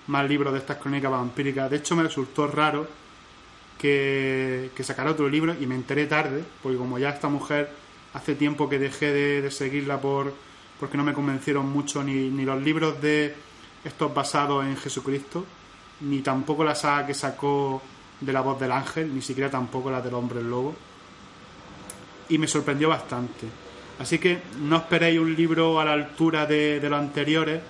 más 0.07 0.27
libros 0.27 0.53
de 0.53 0.59
estas 0.59 0.77
crónicas 0.77 1.11
vampíricas. 1.11 1.69
De 1.69 1.77
hecho, 1.77 1.95
me 1.95 2.03
resultó 2.03 2.47
raro 2.47 2.87
que, 3.77 4.71
que 4.75 4.83
sacara 4.83 5.11
otro 5.11 5.29
libro 5.29 5.55
y 5.59 5.67
me 5.67 5.75
enteré 5.75 6.07
tarde, 6.07 6.43
porque 6.63 6.77
como 6.77 6.97
ya 6.97 7.09
esta 7.09 7.27
mujer 7.27 7.69
hace 8.13 8.35
tiempo 8.35 8.69
que 8.69 8.79
dejé 8.79 9.11
de, 9.11 9.41
de 9.41 9.51
seguirla 9.51 9.99
por 9.99 10.33
porque 10.79 10.95
no 10.95 11.03
me 11.03 11.13
convencieron 11.13 11.67
mucho 11.67 12.03
ni, 12.03 12.29
ni 12.29 12.45
los 12.45 12.61
libros 12.61 13.01
de 13.01 13.33
estos 13.83 14.13
basados 14.13 14.63
en 14.63 14.77
Jesucristo, 14.77 15.43
ni 16.01 16.21
tampoco 16.21 16.63
la 16.63 16.75
saga 16.75 17.07
que 17.07 17.15
sacó 17.15 17.81
de 18.19 18.33
la 18.33 18.41
voz 18.41 18.59
del 18.59 18.71
ángel, 18.71 19.13
ni 19.13 19.21
siquiera 19.21 19.49
tampoco 19.49 19.91
la 19.91 20.01
del 20.01 20.13
hombre 20.13 20.41
lobo. 20.41 20.75
Y 22.29 22.37
me 22.37 22.47
sorprendió 22.47 22.89
bastante. 22.89 23.47
Así 23.99 24.19
que 24.19 24.39
no 24.61 24.77
esperéis 24.77 25.19
un 25.19 25.35
libro 25.35 25.79
a 25.79 25.85
la 25.85 25.93
altura 25.93 26.45
de, 26.45 26.79
de 26.79 26.89
los 26.89 26.99
anteriores, 26.99 27.61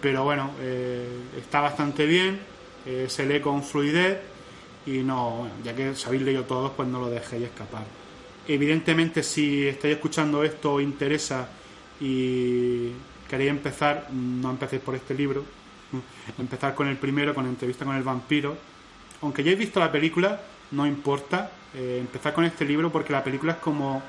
pero 0.00 0.24
bueno, 0.24 0.52
eh, 0.60 1.06
está 1.38 1.60
bastante 1.60 2.06
bien, 2.06 2.38
eh, 2.86 3.06
se 3.08 3.26
lee 3.26 3.40
con 3.40 3.62
fluidez 3.62 4.20
y 4.86 4.98
no, 4.98 5.48
ya 5.64 5.74
que 5.74 5.90
os 5.90 6.06
habéis 6.06 6.22
leído 6.22 6.44
todos, 6.44 6.72
pues 6.76 6.88
no 6.88 7.00
lo 7.00 7.10
dejéis 7.10 7.44
escapar. 7.44 7.84
Evidentemente, 8.46 9.22
si 9.22 9.66
estáis 9.66 9.96
escuchando 9.96 10.44
esto 10.44 10.74
os 10.74 10.82
interesa 10.82 11.48
y 12.00 12.90
queréis 13.28 13.50
empezar, 13.50 14.08
no 14.12 14.50
empecéis 14.50 14.82
por 14.82 14.94
este 14.94 15.14
libro, 15.14 15.44
empezar 16.38 16.74
con 16.74 16.86
el 16.88 16.96
primero, 16.96 17.34
con 17.34 17.46
entrevista 17.46 17.84
con 17.84 17.96
el 17.96 18.04
vampiro. 18.04 18.56
Aunque 19.22 19.42
ya 19.42 19.50
hayáis 19.50 19.66
visto 19.66 19.80
la 19.80 19.90
película, 19.90 20.40
no 20.72 20.86
importa, 20.86 21.50
eh, 21.74 21.98
empezar 22.00 22.32
con 22.32 22.44
este 22.44 22.64
libro 22.64 22.90
porque 22.90 23.12
la 23.12 23.24
película 23.24 23.52
es 23.52 23.58
como, 23.58 24.02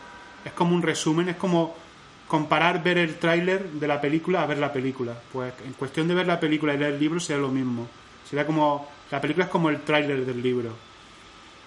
es 0.43 0.51
como 0.53 0.75
un 0.75 0.81
resumen, 0.81 1.29
es 1.29 1.35
como 1.35 1.75
comparar 2.27 2.83
ver 2.83 2.97
el 2.97 3.15
tráiler 3.15 3.69
de 3.69 3.87
la 3.87 4.01
película 4.01 4.43
a 4.43 4.45
ver 4.45 4.57
la 4.57 4.71
película. 4.71 5.13
Pues 5.31 5.53
en 5.65 5.73
cuestión 5.73 6.07
de 6.07 6.15
ver 6.15 6.27
la 6.27 6.39
película 6.39 6.73
y 6.73 6.77
leer 6.77 6.93
el 6.93 6.99
libro 6.99 7.19
sería 7.19 7.41
lo 7.41 7.49
mismo. 7.49 7.87
Sería 8.29 8.45
como, 8.45 8.87
la 9.11 9.21
película 9.21 9.45
es 9.45 9.51
como 9.51 9.69
el 9.69 9.81
tráiler 9.81 10.25
del 10.25 10.41
libro. 10.41 10.71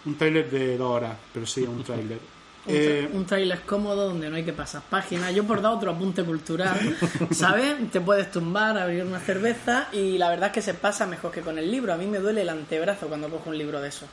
Un 0.05 0.17
tráiler 0.17 0.51
de 0.51 0.77
dos 0.77 0.91
horas, 0.91 1.17
pero 1.33 1.47
sí, 1.47 1.63
un 1.63 1.83
tráiler. 1.83 2.19
Un, 2.67 2.75
Eh, 2.75 3.09
un 3.13 3.25
trailer 3.25 3.61
cómodo 3.63 4.09
donde 4.09 4.29
no 4.29 4.37
hay 4.37 4.45
que 4.45 4.53
pasar 4.53 4.83
páginas. 4.91 5.35
Yo 5.35 5.45
por 5.45 5.63
dar 5.63 5.73
otro 5.73 5.91
apunte 5.93 6.23
cultural, 6.25 6.97
¿sabes? 7.31 7.91
Te 7.91 8.01
puedes 8.01 8.31
tumbar, 8.31 8.77
abrir 8.79 9.03
una 9.05 9.19
cerveza 9.21 9.89
y 9.93 10.19
la 10.19 10.29
verdad 10.29 10.49
es 10.49 10.53
que 10.53 10.63
se 10.63 10.75
pasa 10.75 11.07
mejor 11.07 11.31
que 11.33 11.41
con 11.41 11.59
el 11.59 11.71
libro. 11.71 11.93
A 11.93 11.97
mí 11.97 12.07
me 12.07 12.19
duele 12.19 12.43
el 12.43 12.49
antebrazo 12.51 13.09
cuando 13.09 13.29
cojo 13.31 13.49
un 13.51 13.57
libro 13.59 13.81
de 13.81 13.89
eso. 13.89 14.07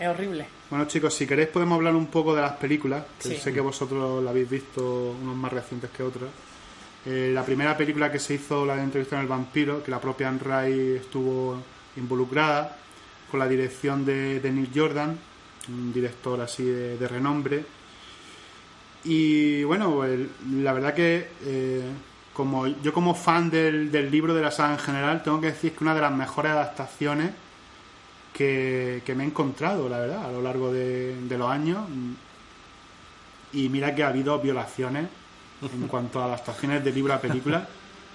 Es 0.00 0.08
horrible. 0.08 0.46
Bueno 0.70 0.86
chicos, 0.86 1.14
si 1.14 1.26
queréis 1.26 1.48
podemos 1.50 1.76
hablar 1.76 1.94
un 1.94 2.06
poco 2.06 2.34
de 2.34 2.42
las 2.42 2.52
películas, 2.56 3.04
que 3.22 3.28
Sí. 3.28 3.36
sé 3.36 3.52
que 3.52 3.60
vosotros 3.60 4.24
la 4.24 4.30
habéis 4.30 4.48
visto 4.50 5.14
unos 5.22 5.36
más 5.36 5.52
recientes 5.52 5.90
que 5.90 6.02
otros. 6.02 6.30
Eh, 7.06 7.30
la 7.34 7.44
primera 7.44 7.76
película 7.76 8.10
que 8.10 8.18
se 8.18 8.34
hizo, 8.34 8.64
la 8.64 8.76
de 8.76 8.82
Entrevista 8.82 9.16
con 9.16 9.22
el 9.22 9.28
Vampiro, 9.28 9.84
que 9.84 9.90
la 9.90 10.00
propia 10.00 10.28
Anne 10.30 10.40
Ray 10.42 10.96
estuvo 10.96 11.62
involucrada, 11.96 12.76
con 13.30 13.38
la 13.38 13.46
dirección 13.46 14.04
de, 14.06 14.40
de 14.40 14.50
Neil 14.50 14.70
Jordan, 14.74 15.16
un 15.68 15.92
director 15.92 16.40
así 16.40 16.64
de, 16.64 16.96
de 16.98 17.08
renombre. 17.08 17.64
Y 19.04 19.64
bueno, 19.64 20.04
el- 20.04 20.30
la 20.62 20.72
verdad 20.72 20.94
que 20.94 21.28
eh, 21.44 21.82
como 22.32 22.66
yo 22.66 22.92
como 22.92 23.14
fan 23.14 23.50
del, 23.50 23.90
del 23.92 24.10
libro 24.10 24.34
de 24.34 24.42
la 24.42 24.50
saga 24.50 24.74
en 24.74 24.78
general, 24.80 25.22
tengo 25.22 25.40
que 25.40 25.48
decir 25.48 25.72
que 25.72 25.84
una 25.84 25.94
de 25.94 26.00
las 26.00 26.12
mejores 26.12 26.52
adaptaciones 26.52 27.30
que, 28.32 29.02
que 29.04 29.14
me 29.14 29.24
he 29.24 29.26
encontrado, 29.26 29.88
la 29.88 29.98
verdad, 30.00 30.24
a 30.26 30.32
lo 30.32 30.42
largo 30.42 30.72
de, 30.72 31.14
de 31.28 31.38
los 31.38 31.50
años. 31.50 31.78
Y 33.52 33.68
mira 33.68 33.94
que 33.94 34.02
ha 34.02 34.08
habido 34.08 34.38
violaciones 34.40 35.06
en 35.62 35.86
cuanto 35.88 36.20
a 36.20 36.24
adaptaciones 36.26 36.82
de 36.84 36.92
libro 36.92 37.14
a 37.14 37.20
película, 37.20 37.66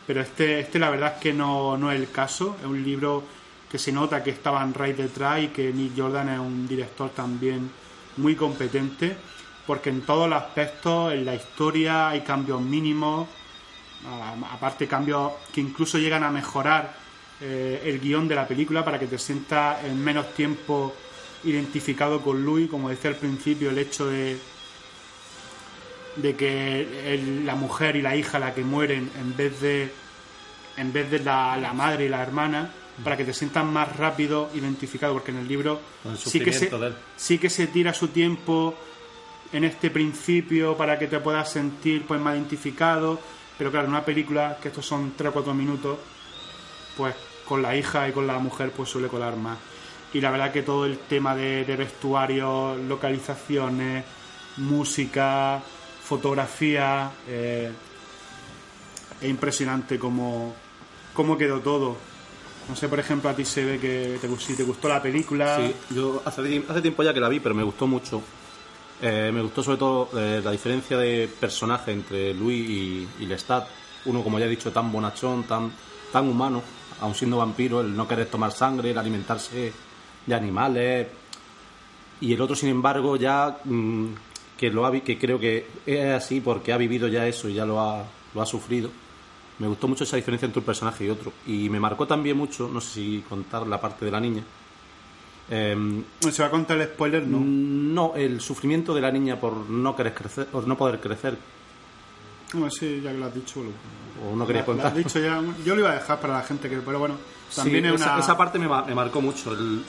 pero 0.05 0.21
este, 0.21 0.59
este 0.59 0.79
la 0.79 0.89
verdad 0.89 1.13
es 1.15 1.21
que 1.21 1.33
no, 1.33 1.77
no 1.77 1.91
es 1.91 1.99
el 1.99 2.11
caso. 2.11 2.57
Es 2.59 2.65
un 2.65 2.83
libro 2.83 3.23
que 3.69 3.77
se 3.77 3.91
nota 3.91 4.23
que 4.23 4.31
estaban 4.31 4.73
Ray 4.73 4.93
detrás 4.93 5.41
y 5.43 5.47
que 5.49 5.71
Nick 5.71 5.93
Jordan 5.95 6.29
es 6.29 6.39
un 6.39 6.67
director 6.67 7.09
también 7.11 7.69
muy 8.17 8.35
competente, 8.35 9.15
porque 9.67 9.89
en 9.89 10.01
todos 10.01 10.27
los 10.29 10.41
aspectos, 10.41 11.13
en 11.13 11.25
la 11.25 11.35
historia 11.35 12.09
hay 12.09 12.21
cambios 12.21 12.59
mínimos, 12.61 13.27
aparte 14.51 14.87
cambios 14.87 15.33
que 15.53 15.61
incluso 15.61 15.97
llegan 15.97 16.23
a 16.23 16.31
mejorar 16.31 16.95
eh, 17.41 17.81
el 17.85 17.99
guion 17.99 18.27
de 18.27 18.35
la 18.35 18.47
película 18.47 18.83
para 18.83 18.97
que 18.99 19.07
te 19.07 19.17
sientas 19.17 19.83
en 19.85 20.03
menos 20.03 20.33
tiempo 20.33 20.93
identificado 21.43 22.21
con 22.21 22.43
Louis, 22.43 22.69
como 22.69 22.89
decía 22.89 23.11
al 23.11 23.15
principio, 23.17 23.69
el 23.69 23.77
hecho 23.77 24.07
de 24.07 24.39
de 26.15 26.35
que 26.35 27.13
el- 27.13 27.45
la 27.45 27.55
mujer 27.55 27.95
y 27.95 28.01
la 28.01 28.15
hija 28.15 28.39
la 28.39 28.53
que 28.53 28.63
mueren 28.63 29.09
en 29.21 29.37
vez 29.37 29.61
de 29.61 29.93
en 30.75 30.91
vez 30.91 31.09
de 31.11 31.19
la 31.19 31.71
madre 31.73 32.05
y 32.05 32.09
la 32.09 32.21
hermana 32.21 32.71
para 33.03 33.17
que 33.17 33.25
te 33.25 33.33
sientas 33.33 33.65
más 33.65 33.95
rápido 33.95 34.49
identificado 34.53 35.13
porque 35.13 35.31
en 35.31 35.37
el 35.37 35.47
libro 35.47 35.79
el 36.05 36.17
sí 36.17 36.39
que 36.39 36.51
se 36.51 36.69
sí 37.15 37.37
que 37.37 37.49
se 37.49 37.67
tira 37.67 37.93
su 37.93 38.09
tiempo 38.09 38.75
en 39.51 39.63
este 39.63 39.89
principio 39.89 40.75
para 40.77 40.99
que 40.99 41.07
te 41.07 41.19
puedas 41.19 41.51
sentir 41.51 42.05
pues 42.05 42.19
más 42.19 42.35
identificado. 42.35 43.19
Pero 43.57 43.71
claro 43.71 43.87
en 43.87 43.91
una 43.91 44.05
película 44.05 44.57
que 44.61 44.69
estos 44.69 44.85
son 44.85 45.13
3 45.17 45.29
o 45.29 45.33
4 45.33 45.53
minutos 45.53 45.97
pues 46.95 47.15
con 47.45 47.61
la 47.61 47.75
hija 47.75 48.07
y 48.07 48.11
con 48.11 48.27
la 48.27 48.39
mujer 48.39 48.71
pues 48.71 48.89
suele 48.89 49.07
colar 49.07 49.35
más. 49.35 49.57
Y 50.13 50.21
la 50.21 50.31
verdad 50.31 50.51
que 50.51 50.63
todo 50.63 50.85
el 50.85 50.97
tema 50.97 51.35
de, 51.35 51.65
de 51.65 51.75
vestuario 51.75 52.75
localizaciones 52.75 54.05
música 54.57 55.61
fotografía 56.03 57.11
eh, 57.27 57.71
es 59.21 59.29
impresionante 59.29 59.99
cómo, 59.99 60.55
cómo 61.13 61.37
quedó 61.37 61.59
todo 61.59 62.08
no 62.69 62.75
sé 62.75 62.87
por 62.87 62.99
ejemplo 62.99 63.29
a 63.29 63.35
ti 63.35 63.43
se 63.43 63.65
ve 63.65 63.79
que 63.79 64.19
te, 64.21 64.37
si 64.37 64.55
te 64.55 64.63
gustó 64.63 64.87
la 64.87 65.01
película 65.01 65.57
Sí, 65.57 65.73
yo 65.95 66.21
hace, 66.23 66.63
hace 66.67 66.81
tiempo 66.81 67.03
ya 67.03 67.13
que 67.13 67.19
la 67.19 67.27
vi, 67.27 67.39
pero 67.39 67.55
me 67.55 67.63
gustó 67.63 67.87
mucho. 67.87 68.21
Eh, 69.01 69.31
me 69.33 69.41
gustó 69.41 69.63
sobre 69.63 69.77
todo 69.77 70.09
eh, 70.15 70.41
la 70.43 70.51
diferencia 70.51 70.97
de 70.97 71.27
personaje 71.39 71.91
entre 71.91 72.33
Louis 72.33 73.07
y, 73.19 73.25
Lestat. 73.25 73.67
Uno, 74.05 74.23
como 74.23 74.39
ya 74.39 74.45
he 74.45 74.49
dicho, 74.49 74.71
tan 74.71 74.91
bonachón, 74.91 75.43
tan, 75.43 75.71
tan 76.11 76.27
humano, 76.27 76.61
aun 77.01 77.15
siendo 77.15 77.37
vampiro, 77.37 77.81
el 77.81 77.95
no 77.95 78.07
querer 78.07 78.27
tomar 78.27 78.51
sangre, 78.51 78.91
el 78.91 78.97
alimentarse 78.97 79.73
de 80.25 80.35
animales. 80.35 81.07
Y 82.21 82.33
el 82.33 82.41
otro, 82.41 82.55
sin 82.55 82.69
embargo, 82.69 83.15
ya 83.15 83.59
mm, 83.63 84.07
que 84.57 84.69
lo 84.69 84.85
ha 84.85 84.91
que 84.91 85.17
creo 85.17 85.39
que 85.39 85.65
es 85.85 86.13
así 86.13 86.41
porque 86.41 86.73
ha 86.73 86.77
vivido 86.77 87.07
ya 87.07 87.25
eso 87.25 87.47
y 87.47 87.53
ya 87.53 87.65
lo 87.65 87.79
ha, 87.79 88.03
lo 88.35 88.41
ha 88.41 88.45
sufrido. 88.45 88.89
Me 89.59 89.67
gustó 89.67 89.87
mucho 89.87 90.03
esa 90.05 90.15
diferencia 90.15 90.45
entre 90.45 90.59
un 90.59 90.65
personaje 90.65 91.05
y 91.05 91.09
otro. 91.09 91.31
Y 91.45 91.69
me 91.69 91.79
marcó 91.79 92.07
también 92.07 92.37
mucho, 92.37 92.69
no 92.73 92.79
sé 92.81 92.93
si 92.93 93.25
contar 93.27 93.67
la 93.67 93.79
parte 93.79 94.05
de 94.05 94.11
la 94.11 94.19
niña. 94.19 94.41
Em, 95.51 96.03
se 96.31 96.41
va 96.43 96.47
a 96.47 96.51
contar 96.51 96.77
el 96.77 96.87
spoiler 96.89 97.25
no 97.25 97.39
no, 97.39 98.15
el 98.15 98.39
sufrimiento 98.39 98.93
de 98.93 99.01
la 99.01 99.11
niña 99.11 99.39
por 99.39 99.55
no 99.69 99.95
querer 99.95 100.13
crecer, 100.13 100.45
por 100.45 100.67
no 100.67 100.77
poder 100.77 100.99
crecer, 100.99 101.35
Bueno, 102.53 102.69
sí, 102.69 103.01
ya 103.03 103.11
que 103.11 103.17
lo 103.17 103.25
has 103.25 103.33
dicho 103.33 103.63
lo, 103.63 103.71
o 104.31 104.35
no 104.35 104.45
quería 104.45 104.63
contar. 104.63 104.93
dicho 104.93 105.19
ya 105.19 105.41
yo 105.65 105.73
lo 105.73 105.81
iba 105.81 105.89
a 105.89 105.95
dejar 105.95 106.19
para 106.21 106.33
la 106.35 106.43
gente 106.43 106.69
que 106.69 106.77
pero 106.77 106.99
bueno 106.99 107.15
también 107.55 107.83
Sí, 107.83 107.89
es 107.89 107.95
esa, 107.99 108.11
una 108.13 108.19
esa 108.23 108.37
parte 108.37 108.59
me, 108.59 108.67
me 108.67 108.93
marcó 108.93 109.21
mucho. 109.21 109.51
El, 109.53 109.81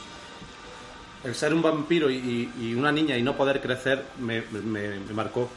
el 1.25 1.35
ser 1.35 1.53
un 1.53 1.61
vampiro 1.61 2.09
y, 2.11 2.15
y- 2.17 2.69
y 2.69 2.75
una 2.75 2.91
niña 2.91 3.19
y 3.19 3.23
no 3.23 3.37
poder 3.37 3.61
crecer 3.61 4.03
me, 4.19 4.43
me- 4.65 4.99
me 5.01 5.13
marcó. 5.15 5.51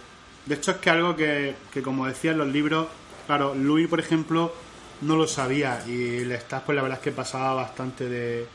De 0.45 0.55
hecho, 0.55 0.71
es 0.71 0.77
que 0.77 0.89
algo 0.89 1.15
que, 1.15 1.55
que, 1.71 1.81
como 1.81 2.05
decía 2.07 2.31
en 2.31 2.39
los 2.39 2.47
libros, 2.49 2.87
claro, 3.25 3.55
Louis, 3.55 3.87
por 3.87 3.99
ejemplo, 3.99 4.53
no 5.01 5.15
lo 5.15 5.27
sabía 5.27 5.83
y 5.87 6.23
le 6.25 6.35
estás, 6.35 6.63
pues 6.63 6.75
la 6.75 6.81
verdad 6.81 6.99
es 6.99 7.03
que 7.03 7.11
pasaba 7.11 7.53
bastante 7.53 8.07
de, 8.07 8.47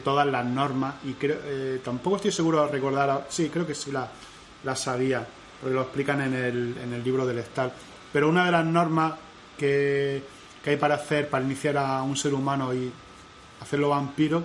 todas 0.00 0.26
las 0.26 0.44
normas 0.44 0.96
y 1.04 1.12
creo, 1.14 1.38
eh, 1.44 1.80
tampoco 1.84 2.16
estoy 2.16 2.32
seguro 2.32 2.64
de 2.64 2.72
recordar, 2.72 3.26
sí, 3.28 3.48
creo 3.48 3.66
que 3.66 3.74
sí 3.74 3.90
la, 3.90 4.08
la 4.64 4.76
sabía, 4.76 5.26
porque 5.60 5.74
lo 5.74 5.82
explican 5.82 6.20
en 6.20 6.34
el, 6.34 6.76
en 6.82 6.92
el 6.92 7.02
libro 7.02 7.26
del 7.26 7.38
Star. 7.38 7.72
Pero 8.12 8.28
una 8.28 8.44
de 8.44 8.52
las 8.52 8.64
normas 8.64 9.14
que, 9.56 10.22
que 10.62 10.70
hay 10.70 10.76
para 10.76 10.96
hacer, 10.96 11.28
para 11.28 11.44
iniciar 11.44 11.76
a 11.78 12.02
un 12.02 12.16
ser 12.16 12.34
humano 12.34 12.72
y 12.74 12.90
hacerlo 13.60 13.90
vampiro, 13.90 14.42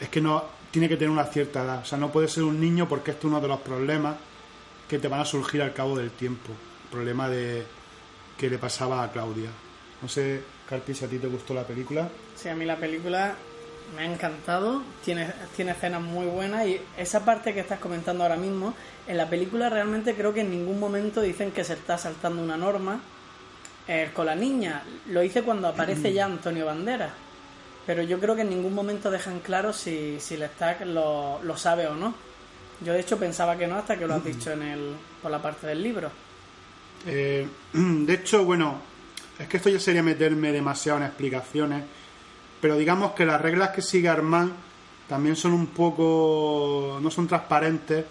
es 0.00 0.08
que 0.08 0.20
no 0.20 0.44
tiene 0.70 0.88
que 0.88 0.96
tener 0.96 1.10
una 1.10 1.24
cierta 1.24 1.62
edad. 1.62 1.80
O 1.82 1.84
sea, 1.84 1.98
no 1.98 2.10
puede 2.10 2.28
ser 2.28 2.42
un 2.42 2.58
niño 2.58 2.88
porque 2.88 3.12
este 3.12 3.26
es 3.26 3.30
uno 3.30 3.40
de 3.40 3.48
los 3.48 3.60
problemas 3.60 4.16
que 4.88 4.98
te 4.98 5.08
van 5.08 5.20
a 5.20 5.24
surgir 5.24 5.62
al 5.62 5.72
cabo 5.72 5.96
del 5.96 6.10
tiempo. 6.10 6.50
Problema 6.90 7.28
de 7.28 7.64
que 8.42 8.50
le 8.50 8.58
pasaba 8.58 9.04
a 9.04 9.12
Claudia. 9.12 9.50
No 10.02 10.08
sé, 10.08 10.42
Carpi, 10.68 10.94
si 10.94 11.04
a 11.04 11.08
ti 11.08 11.18
te 11.18 11.28
gustó 11.28 11.54
la 11.54 11.62
película. 11.62 12.08
Sí, 12.34 12.48
a 12.48 12.56
mí 12.56 12.64
la 12.64 12.76
película 12.76 13.36
me 13.94 14.02
ha 14.02 14.12
encantado, 14.12 14.82
tiene, 15.04 15.32
tiene 15.54 15.70
escenas 15.70 16.02
muy 16.02 16.26
buenas 16.26 16.66
y 16.66 16.80
esa 16.96 17.24
parte 17.24 17.54
que 17.54 17.60
estás 17.60 17.78
comentando 17.78 18.24
ahora 18.24 18.34
mismo, 18.34 18.74
en 19.06 19.16
la 19.16 19.30
película 19.30 19.70
realmente 19.70 20.16
creo 20.16 20.34
que 20.34 20.40
en 20.40 20.50
ningún 20.50 20.80
momento 20.80 21.20
dicen 21.20 21.52
que 21.52 21.62
se 21.62 21.74
está 21.74 21.96
saltando 21.96 22.42
una 22.42 22.56
norma. 22.56 23.00
Eh, 23.86 24.10
con 24.12 24.26
la 24.26 24.34
niña 24.34 24.82
lo 25.10 25.22
hice 25.22 25.42
cuando 25.42 25.68
aparece 25.68 26.12
ya 26.12 26.24
Antonio 26.24 26.66
Banderas, 26.66 27.12
pero 27.86 28.02
yo 28.02 28.18
creo 28.18 28.34
que 28.34 28.42
en 28.42 28.50
ningún 28.50 28.74
momento 28.74 29.08
dejan 29.08 29.38
claro 29.38 29.72
si, 29.72 30.18
si 30.18 30.36
Lestat 30.36 30.80
lo, 30.80 31.40
lo 31.44 31.56
sabe 31.56 31.86
o 31.86 31.94
no. 31.94 32.12
Yo 32.84 32.92
de 32.92 33.00
hecho 33.00 33.18
pensaba 33.18 33.56
que 33.56 33.68
no 33.68 33.76
hasta 33.76 33.96
que 33.96 34.08
lo 34.08 34.14
has 34.14 34.24
dicho 34.24 34.50
en 34.50 34.62
el, 34.62 34.96
por 35.22 35.30
la 35.30 35.40
parte 35.40 35.68
del 35.68 35.80
libro. 35.80 36.10
Eh, 37.06 37.46
de 37.72 38.14
hecho, 38.14 38.44
bueno, 38.44 38.80
es 39.38 39.48
que 39.48 39.56
esto 39.56 39.68
ya 39.68 39.80
sería 39.80 40.02
meterme 40.02 40.52
demasiado 40.52 40.98
en 40.98 41.04
explicaciones, 41.04 41.82
pero 42.60 42.76
digamos 42.76 43.12
que 43.12 43.24
las 43.26 43.40
reglas 43.40 43.70
que 43.70 43.82
sigue 43.82 44.08
Armand 44.08 44.52
también 45.08 45.36
son 45.36 45.52
un 45.52 45.66
poco. 45.68 46.98
no 47.02 47.10
son 47.10 47.26
transparentes, 47.26 48.04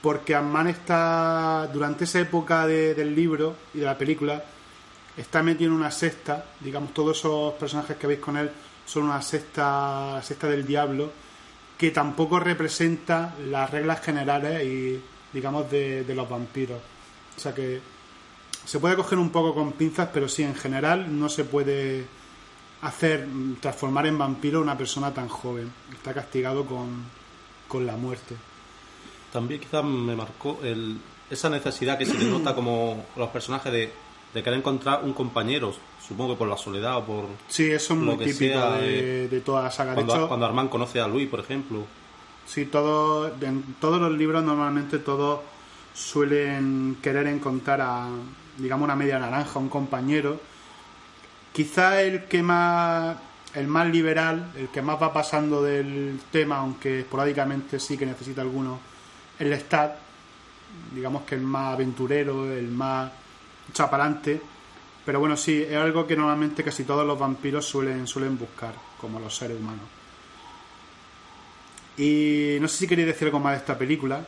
porque 0.00 0.34
Armand 0.34 0.68
está, 0.70 1.68
durante 1.72 2.04
esa 2.04 2.20
época 2.20 2.66
de- 2.66 2.94
del 2.94 3.14
libro 3.14 3.56
y 3.74 3.78
de 3.78 3.86
la 3.86 3.96
película, 3.96 4.42
está 5.16 5.42
metido 5.42 5.70
en 5.70 5.76
una 5.76 5.90
secta, 5.90 6.44
digamos, 6.60 6.92
todos 6.94 7.18
esos 7.18 7.54
personajes 7.54 7.96
que 7.96 8.06
veis 8.06 8.18
con 8.20 8.36
él 8.36 8.50
son 8.84 9.04
una 9.04 9.22
secta, 9.22 10.20
secta 10.22 10.48
del 10.48 10.66
diablo, 10.66 11.12
que 11.78 11.90
tampoco 11.90 12.38
representa 12.40 13.34
las 13.48 13.70
reglas 13.70 14.00
generales 14.00 14.64
y, 14.64 15.00
digamos, 15.32 15.70
de, 15.70 16.04
de 16.04 16.14
los 16.14 16.28
vampiros. 16.28 16.80
O 17.36 17.40
sea 17.40 17.54
que 17.54 17.80
se 18.64 18.78
puede 18.78 18.96
coger 18.96 19.18
un 19.18 19.30
poco 19.30 19.54
con 19.54 19.72
pinzas, 19.72 20.08
pero 20.12 20.28
sí, 20.28 20.42
en 20.42 20.54
general 20.54 21.18
no 21.18 21.28
se 21.28 21.44
puede 21.44 22.06
hacer, 22.82 23.26
transformar 23.60 24.06
en 24.06 24.18
vampiro 24.18 24.58
a 24.58 24.62
una 24.62 24.78
persona 24.78 25.12
tan 25.12 25.28
joven. 25.28 25.72
Está 25.92 26.12
castigado 26.12 26.64
con, 26.64 27.04
con 27.68 27.86
la 27.86 27.96
muerte. 27.96 28.36
También 29.32 29.60
quizás 29.60 29.84
me 29.84 30.14
marcó 30.14 30.60
el, 30.62 30.98
esa 31.30 31.48
necesidad 31.48 31.98
que 31.98 32.06
se 32.06 32.14
le 32.14 32.26
nota 32.26 32.54
como 32.54 33.06
los 33.16 33.28
personajes 33.30 33.72
de, 33.72 33.92
de 34.34 34.42
querer 34.42 34.58
encontrar 34.58 35.02
un 35.04 35.12
compañero, 35.12 35.74
supongo 36.06 36.34
que 36.34 36.38
por 36.38 36.48
la 36.48 36.56
soledad 36.56 36.98
o 36.98 37.04
por... 37.04 37.24
Sí, 37.48 37.70
eso 37.70 37.94
es 37.94 38.00
muy 38.00 38.16
que 38.16 38.26
típico 38.26 38.54
sea, 38.54 38.72
de, 38.76 39.28
de 39.28 39.40
toda 39.40 39.62
la 39.64 39.70
saga. 39.70 39.92
De 39.92 39.96
Cuando, 39.96 40.14
hecho, 40.14 40.28
cuando 40.28 40.46
Armand 40.46 40.70
conoce 40.70 41.00
a 41.00 41.08
Luis, 41.08 41.28
por 41.28 41.40
ejemplo. 41.40 41.84
Sí, 42.46 42.66
todo, 42.66 43.32
en 43.40 43.76
todos 43.80 44.00
los 44.00 44.12
libros 44.12 44.42
normalmente 44.42 44.98
todos 44.98 45.40
suelen 45.94 46.96
querer 47.02 47.26
encontrar 47.26 47.80
a, 47.80 48.08
digamos, 48.62 48.84
una 48.84 48.96
media 48.96 49.18
naranja, 49.18 49.58
un 49.58 49.68
compañero. 49.68 50.40
Quizá 51.52 52.00
el 52.00 52.24
que 52.24 52.42
más, 52.42 53.16
el 53.54 53.66
más 53.66 53.88
liberal, 53.88 54.52
el 54.56 54.68
que 54.68 54.80
más 54.80 55.02
va 55.02 55.12
pasando 55.12 55.62
del 55.62 56.20
tema, 56.30 56.58
aunque 56.58 57.00
esporádicamente 57.00 57.80
sí 57.80 57.98
que 57.98 58.06
necesita 58.06 58.40
alguno, 58.40 58.78
el 59.38 59.50
Lestat, 59.50 59.96
digamos 60.94 61.24
que 61.24 61.34
el 61.34 61.42
más 61.42 61.74
aventurero, 61.74 62.50
el 62.50 62.68
más 62.68 63.10
chapalante. 63.72 64.40
Pero 65.04 65.18
bueno, 65.18 65.36
sí, 65.36 65.66
es 65.68 65.76
algo 65.76 66.06
que 66.06 66.16
normalmente 66.16 66.62
casi 66.62 66.84
todos 66.84 67.04
los 67.04 67.18
vampiros 67.18 67.66
suelen, 67.66 68.06
suelen 68.06 68.38
buscar, 68.38 68.74
como 69.00 69.18
los 69.18 69.36
seres 69.36 69.58
humanos. 69.58 69.86
Y 71.96 72.58
no 72.60 72.68
sé 72.68 72.78
si 72.78 72.86
queréis 72.86 73.08
decir 73.08 73.26
algo 73.26 73.40
más 73.40 73.54
de 73.54 73.58
esta 73.58 73.76
película, 73.76 74.24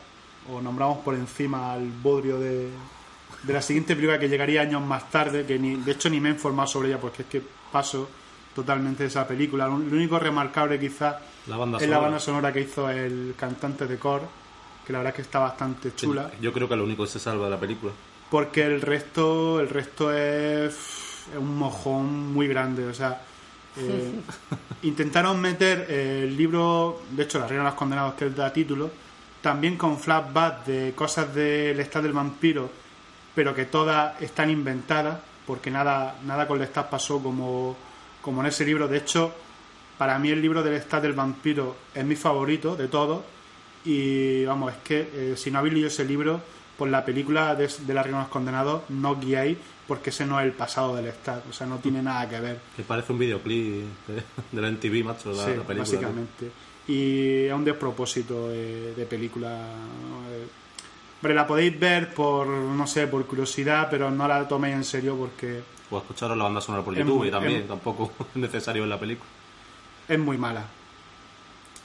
o 0.52 0.60
nombramos 0.60 0.98
por 0.98 1.14
encima 1.14 1.72
al 1.72 1.88
bodrio 1.88 2.38
de, 2.38 2.68
de 3.46 3.52
la 3.52 3.62
siguiente 3.62 3.94
película 3.94 4.18
que 4.18 4.28
llegaría 4.28 4.62
años 4.62 4.82
más 4.82 5.10
tarde, 5.10 5.44
que 5.44 5.58
ni, 5.58 5.76
de 5.76 5.92
hecho 5.92 6.08
ni 6.08 6.20
me 6.20 6.28
he 6.30 6.32
informado 6.32 6.68
sobre 6.68 6.88
ella 6.88 6.98
porque 7.00 7.22
es 7.22 7.28
que 7.28 7.42
paso 7.72 8.08
totalmente 8.54 9.02
de 9.02 9.08
esa 9.08 9.26
película. 9.26 9.66
Lo 9.66 9.74
único 9.74 10.18
remarcable 10.18 10.78
quizás 10.78 11.16
La 11.46 11.56
banda 11.56 11.78
es 11.78 11.88
la 11.88 11.98
banda 11.98 12.20
sonora 12.20 12.52
que 12.52 12.60
hizo 12.60 12.88
el 12.88 13.34
cantante 13.36 13.86
de 13.86 13.98
Core, 13.98 14.24
que 14.86 14.92
la 14.92 14.98
verdad 15.00 15.12
es 15.12 15.16
que 15.16 15.22
está 15.22 15.38
bastante 15.40 15.94
chula 15.94 16.30
Yo 16.40 16.52
creo 16.52 16.68
que 16.68 16.76
lo 16.76 16.84
único 16.84 17.04
que 17.04 17.10
se 17.10 17.18
salva 17.18 17.46
de 17.46 17.50
la 17.50 17.60
película. 17.60 17.92
porque 18.30 18.64
el 18.64 18.80
resto 18.80 19.60
el 19.60 19.68
resto 19.68 20.12
es, 20.12 20.74
es 20.74 21.38
un 21.38 21.56
mojón 21.56 22.32
muy 22.32 22.48
grande 22.48 22.86
o 22.86 22.94
sea 22.94 23.22
eh, 23.76 24.12
intentaron 24.82 25.40
meter 25.40 25.90
el 25.90 26.36
libro 26.36 27.02
de 27.10 27.22
hecho 27.22 27.38
la 27.38 27.46
reina 27.46 27.64
de 27.64 27.70
los 27.70 27.78
condenados 27.78 28.14
que 28.14 28.24
él 28.24 28.34
da 28.34 28.52
título 28.52 28.90
también 29.40 29.76
con 29.76 29.98
flashbacks 29.98 30.66
de 30.66 30.92
cosas 30.94 31.34
del 31.34 31.78
estado 31.80 32.04
del 32.04 32.12
vampiro 32.12 32.70
pero 33.34 33.54
que 33.54 33.64
todas 33.64 34.20
están 34.22 34.50
inventadas 34.50 35.18
porque 35.46 35.70
nada 35.70 36.16
nada 36.24 36.46
con 36.46 36.58
Lestat 36.58 36.88
pasó 36.88 37.22
como 37.22 37.76
como 38.22 38.40
en 38.40 38.46
ese 38.46 38.64
libro 38.64 38.88
de 38.88 38.98
hecho 38.98 39.34
para 39.98 40.18
mí 40.18 40.30
el 40.30 40.40
libro 40.42 40.62
del 40.62 40.74
estado 40.74 41.02
del 41.04 41.12
vampiro 41.12 41.76
es 41.94 42.04
mi 42.04 42.16
favorito 42.16 42.76
de 42.76 42.88
todos 42.88 43.22
y 43.84 44.44
vamos, 44.44 44.72
es 44.72 44.78
que 44.78 45.10
eh, 45.12 45.34
si 45.36 45.50
no 45.50 45.58
habéis 45.58 45.74
leído 45.74 45.88
ese 45.88 46.04
libro, 46.04 46.40
por 46.78 46.88
la 46.88 47.04
película 47.04 47.54
de, 47.54 47.68
de 47.86 47.94
la 47.94 48.02
Reina 48.02 48.18
de 48.18 48.24
los 48.24 48.32
Condenados, 48.32 48.82
no 48.88 49.10
os 49.12 49.20
guiáis 49.20 49.58
porque 49.86 50.10
ese 50.10 50.24
no 50.24 50.40
es 50.40 50.46
el 50.46 50.52
pasado 50.52 50.96
del 50.96 51.06
Estado, 51.06 51.42
o 51.48 51.52
sea, 51.52 51.66
no 51.66 51.76
tiene 51.78 52.02
nada 52.02 52.28
que 52.28 52.40
ver. 52.40 52.58
Que 52.74 52.82
parece 52.82 53.12
un 53.12 53.18
videoclip 53.18 53.84
de, 54.52 54.60
la 54.60 54.70
MTV, 54.70 55.04
macho, 55.04 55.32
la, 55.32 55.44
Sí, 55.44 55.50
la 55.50 55.62
película. 55.62 55.78
básicamente. 55.78 56.50
Y 56.88 57.44
es 57.44 57.52
un 57.52 57.64
despropósito 57.64 58.48
de, 58.48 58.94
de 58.94 59.06
película. 59.06 59.48
¿no? 59.50 60.63
Hombre, 61.24 61.36
la 61.36 61.46
podéis 61.46 61.80
ver 61.80 62.12
por, 62.12 62.46
no 62.46 62.86
sé, 62.86 63.06
por 63.06 63.24
curiosidad, 63.24 63.88
pero 63.90 64.10
no 64.10 64.28
la 64.28 64.46
toméis 64.46 64.74
en 64.74 64.84
serio 64.84 65.16
porque 65.16 65.62
O 65.90 65.96
escucharon 65.96 66.36
la 66.36 66.44
banda 66.44 66.60
sonora 66.60 66.84
por 66.84 66.94
YouTube 66.94 67.16
muy- 67.16 67.28
y 67.28 67.30
también, 67.30 67.60
es- 67.62 67.66
tampoco 67.68 68.12
es 68.34 68.36
necesario 68.36 68.82
ver 68.82 68.90
la 68.90 69.00
película. 69.00 69.30
es 70.06 70.18
muy 70.18 70.36
mala. 70.36 70.66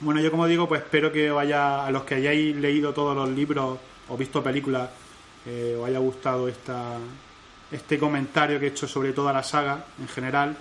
Bueno, 0.00 0.20
yo 0.20 0.30
como 0.30 0.46
digo, 0.46 0.68
pues 0.68 0.82
espero 0.82 1.10
que 1.10 1.30
os 1.30 1.40
haya, 1.40 1.86
a 1.86 1.90
los 1.90 2.02
que 2.02 2.16
hayáis 2.16 2.54
leído 2.54 2.92
todos 2.92 3.16
los 3.16 3.30
libros 3.30 3.78
o 4.10 4.16
visto 4.18 4.42
películas, 4.42 4.90
eh, 5.46 5.74
os 5.80 5.88
haya 5.88 6.00
gustado 6.00 6.46
esta, 6.46 6.98
este 7.72 7.98
comentario 7.98 8.60
que 8.60 8.66
he 8.66 8.68
hecho 8.68 8.86
sobre 8.86 9.14
toda 9.14 9.32
la 9.32 9.42
saga 9.42 9.86
en 9.98 10.08
general. 10.08 10.54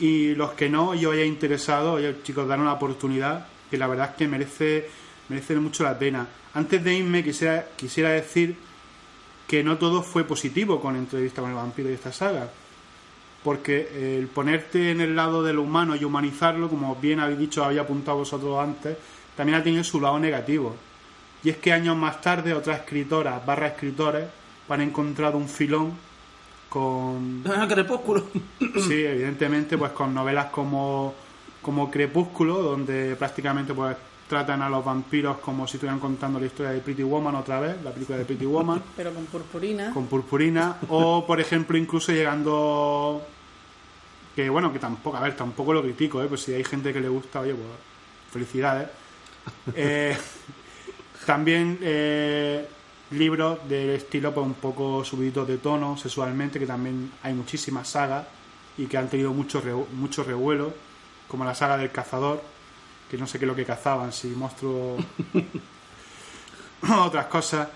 Y 0.00 0.34
los 0.34 0.50
que 0.54 0.68
no 0.68 0.96
y 0.96 1.06
os 1.06 1.12
haya 1.14 1.24
interesado, 1.24 1.92
oye, 1.92 2.16
chicos, 2.24 2.48
dar 2.48 2.58
una 2.58 2.72
oportunidad, 2.72 3.46
que 3.70 3.78
la 3.78 3.86
verdad 3.86 4.10
es 4.10 4.16
que 4.16 4.26
merece, 4.26 4.90
merece 5.30 5.58
mucho 5.58 5.84
la 5.84 5.98
pena. 5.98 6.26
Antes 6.52 6.84
de 6.84 6.94
irme, 6.94 7.24
quisiera, 7.24 7.66
quisiera 7.76 8.10
decir 8.10 8.56
que 9.48 9.64
no 9.64 9.78
todo 9.78 10.02
fue 10.02 10.24
positivo 10.24 10.80
con 10.80 10.96
entrevista 10.96 11.40
con 11.40 11.50
el 11.50 11.56
vampiro 11.56 11.88
y 11.88 11.94
esta 11.94 12.12
saga 12.12 12.50
porque 13.42 14.16
el 14.18 14.26
ponerte 14.26 14.90
en 14.90 15.00
el 15.00 15.16
lado 15.16 15.42
de 15.42 15.52
lo 15.52 15.62
humano 15.62 15.96
y 15.96 16.04
humanizarlo, 16.04 16.68
como 16.68 16.96
bien 16.96 17.20
habéis 17.20 17.38
dicho, 17.38 17.64
había 17.64 17.82
apuntado 17.82 18.18
vosotros 18.18 18.58
antes, 18.58 18.96
también 19.36 19.58
ha 19.58 19.62
tenido 19.62 19.82
su 19.82 20.00
lado 20.00 20.18
negativo. 20.18 20.76
Y 21.42 21.48
es 21.48 21.56
que 21.56 21.72
años 21.72 21.96
más 21.96 22.20
tarde 22.20 22.52
otras 22.52 22.80
escritoras, 22.80 23.44
barra 23.44 23.68
escritores, 23.68 24.26
han 24.68 24.80
encontrado 24.82 25.36
un 25.36 25.48
filón 25.48 25.92
con, 26.68 27.42
¡Ah, 27.46 27.66
Crepúsculo! 27.66 28.26
sí, 28.58 29.04
evidentemente, 29.04 29.78
pues 29.78 29.92
con 29.92 30.14
novelas 30.14 30.46
como, 30.46 31.14
como 31.62 31.90
Crepúsculo, 31.90 32.62
donde 32.62 33.16
prácticamente 33.16 33.72
pues 33.72 33.96
tratan 34.30 34.62
a 34.62 34.68
los 34.70 34.84
vampiros 34.84 35.38
como 35.38 35.66
si 35.66 35.76
estuvieran 35.76 35.98
contando 35.98 36.38
la 36.38 36.46
historia 36.46 36.70
de 36.72 36.78
Pretty 36.80 37.02
Woman 37.02 37.34
otra 37.34 37.58
vez, 37.58 37.82
la 37.82 37.90
película 37.90 38.16
de 38.16 38.24
Pretty 38.24 38.46
Woman 38.46 38.80
Pero 38.96 39.12
con 39.12 39.26
purpurina. 39.26 39.92
con 39.92 40.06
purpurina 40.06 40.76
o 40.88 41.26
por 41.26 41.40
ejemplo 41.40 41.76
incluso 41.76 42.12
llegando 42.12 43.20
que 44.36 44.48
bueno 44.48 44.72
que 44.72 44.78
tampoco 44.78 45.16
a 45.16 45.20
ver 45.20 45.34
tampoco 45.36 45.72
lo 45.72 45.82
critico 45.82 46.22
¿eh? 46.22 46.26
pues 46.28 46.42
si 46.42 46.54
hay 46.54 46.62
gente 46.62 46.92
que 46.92 47.00
le 47.00 47.08
gusta 47.08 47.40
oye 47.40 47.54
pues 47.54 47.66
felicidades 48.32 48.88
Eh, 49.74 50.16
también 51.26 51.78
eh, 51.82 52.66
libros 53.10 53.58
del 53.68 53.90
estilo 53.90 54.32
pues 54.32 54.46
un 54.46 54.54
poco 54.54 55.04
subiditos 55.04 55.48
de 55.48 55.58
tono 55.58 55.96
sexualmente 55.96 56.58
que 56.58 56.66
también 56.66 57.10
hay 57.22 57.34
muchísimas 57.34 57.88
sagas 57.88 58.26
y 58.78 58.86
que 58.86 58.96
han 58.96 59.08
tenido 59.08 59.32
mucho 59.32 59.60
re- 59.60 59.74
mucho 59.94 60.22
revuelo 60.24 60.72
como 61.26 61.44
la 61.44 61.54
saga 61.54 61.76
del 61.78 61.90
cazador 61.90 62.42
que 63.10 63.16
no 63.18 63.26
sé 63.26 63.38
qué 63.38 63.44
es 63.44 63.48
lo 63.48 63.56
que 63.56 63.64
cazaban 63.64 64.12
si 64.12 64.28
monstruos 64.28 65.02
otras 66.98 67.26
cosas 67.26 67.68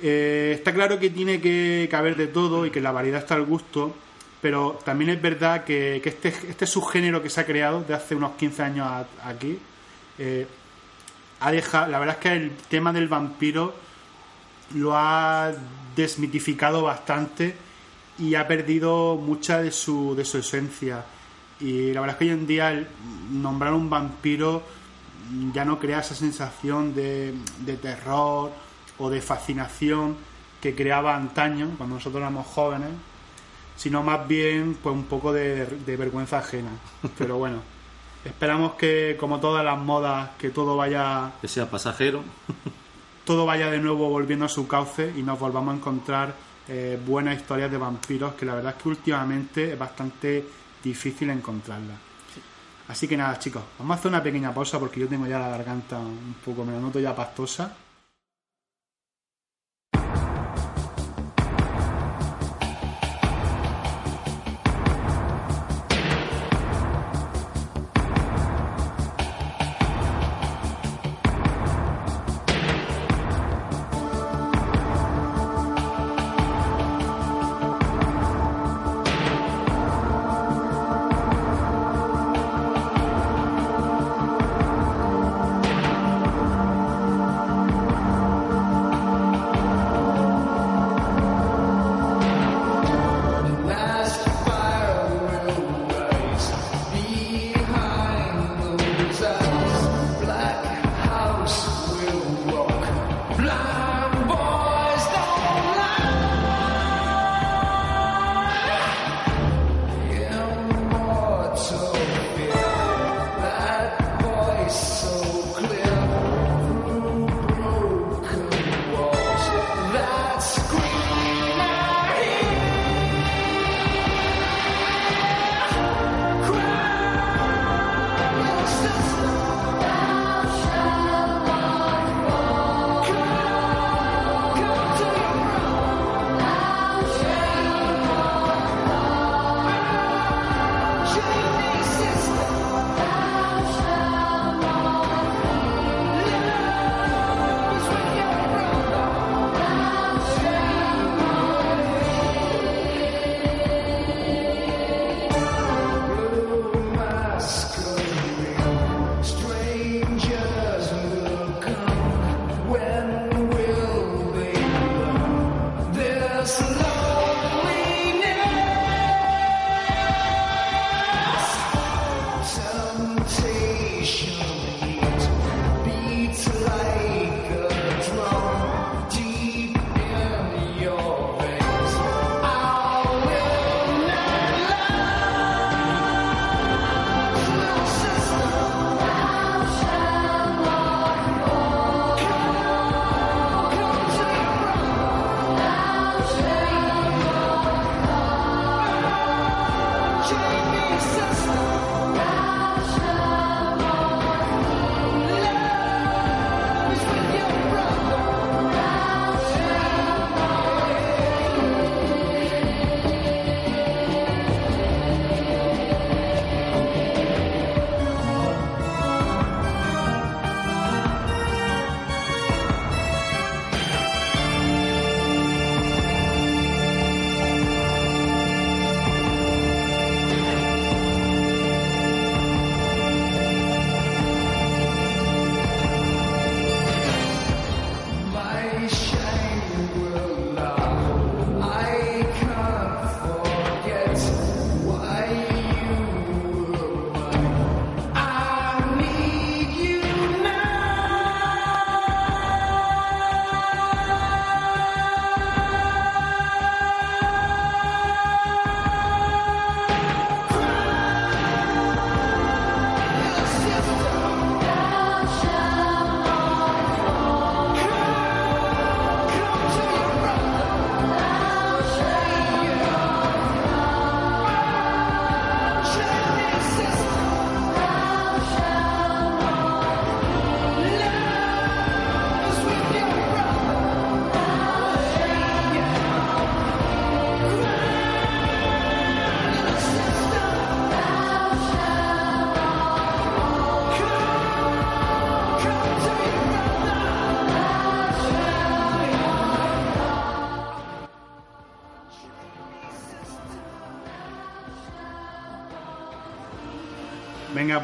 eh, 0.00 0.52
está 0.56 0.72
claro 0.74 0.98
que 0.98 1.10
tiene 1.10 1.40
que 1.40 1.88
caber 1.90 2.16
de 2.16 2.26
todo 2.26 2.66
y 2.66 2.70
que 2.70 2.80
la 2.82 2.92
variedad 2.92 3.20
está 3.20 3.34
al 3.34 3.44
gusto, 3.46 3.94
pero 4.42 4.78
también 4.84 5.10
es 5.10 5.22
verdad 5.22 5.64
que, 5.64 6.00
que 6.02 6.10
este, 6.10 6.28
este 6.50 6.66
subgénero 6.66 7.22
que 7.22 7.30
se 7.30 7.40
ha 7.40 7.46
creado 7.46 7.82
de 7.82 7.94
hace 7.94 8.14
unos 8.14 8.32
15 8.32 8.62
años 8.62 8.86
a- 8.86 9.06
aquí, 9.24 9.58
eh, 10.18 10.46
ha 11.40 11.50
dejado, 11.50 11.90
la 11.90 11.98
verdad 11.98 12.16
es 12.16 12.22
que 12.22 12.32
el 12.36 12.50
tema 12.68 12.92
del 12.92 13.08
vampiro 13.08 13.74
lo 14.74 14.94
ha 14.96 15.52
desmitificado 15.96 16.82
bastante 16.82 17.54
y 18.18 18.34
ha 18.34 18.46
perdido 18.46 19.16
mucha 19.16 19.62
de 19.62 19.72
su, 19.72 20.14
de 20.14 20.24
su 20.26 20.36
esencia. 20.38 21.04
Y 21.60 21.92
la 21.92 22.00
verdad 22.02 22.16
es 22.16 22.18
que 22.18 22.24
hoy 22.26 22.30
en 22.38 22.46
día 22.46 22.70
el 22.72 22.86
nombrar 23.30 23.72
un 23.72 23.88
vampiro 23.88 24.62
ya 25.52 25.64
no 25.64 25.78
crea 25.78 26.00
esa 26.00 26.14
sensación 26.14 26.94
de, 26.94 27.34
de 27.60 27.76
terror 27.76 28.50
o 28.98 29.10
de 29.10 29.20
fascinación 29.20 30.16
que 30.60 30.74
creaba 30.74 31.16
antaño 31.16 31.70
cuando 31.76 31.96
nosotros 31.96 32.20
éramos 32.20 32.46
jóvenes, 32.46 32.90
sino 33.76 34.02
más 34.02 34.26
bien 34.28 34.76
pues 34.82 34.94
un 34.94 35.04
poco 35.04 35.32
de, 35.32 35.66
de 35.66 35.96
vergüenza 35.96 36.38
ajena. 36.38 36.70
Pero 37.18 37.38
bueno, 37.38 37.58
esperamos 38.24 38.74
que 38.74 39.16
como 39.18 39.40
todas 39.40 39.64
las 39.64 39.78
modas, 39.78 40.30
que 40.38 40.50
todo 40.50 40.76
vaya 40.76 41.32
Que 41.40 41.48
sea 41.48 41.70
pasajero. 41.70 42.22
todo 43.24 43.46
vaya 43.46 43.70
de 43.70 43.78
nuevo 43.78 44.08
volviendo 44.08 44.44
a 44.44 44.48
su 44.48 44.68
cauce 44.68 45.12
y 45.16 45.22
nos 45.22 45.38
volvamos 45.38 45.74
a 45.74 45.76
encontrar 45.78 46.34
eh, 46.68 46.98
buenas 47.04 47.36
historias 47.36 47.70
de 47.70 47.78
vampiros 47.78 48.34
que 48.34 48.44
la 48.46 48.54
verdad 48.54 48.74
es 48.76 48.82
que 48.82 48.88
últimamente 48.88 49.72
es 49.72 49.78
bastante 49.78 50.44
difícil 50.88 51.30
encontrarlas. 51.30 51.98
Así 52.88 53.08
que 53.08 53.16
nada, 53.16 53.38
chicos, 53.38 53.62
vamos 53.78 53.96
a 53.96 53.98
hacer 53.98 54.08
una 54.10 54.22
pequeña 54.22 54.54
pausa 54.54 54.78
porque 54.78 55.00
yo 55.00 55.08
tengo 55.08 55.26
ya 55.26 55.38
la 55.38 55.48
garganta 55.48 55.98
un 55.98 56.36
poco, 56.44 56.64
me 56.64 56.72
la 56.72 56.80
noto 56.80 57.00
ya 57.00 57.14
pastosa. 57.14 57.76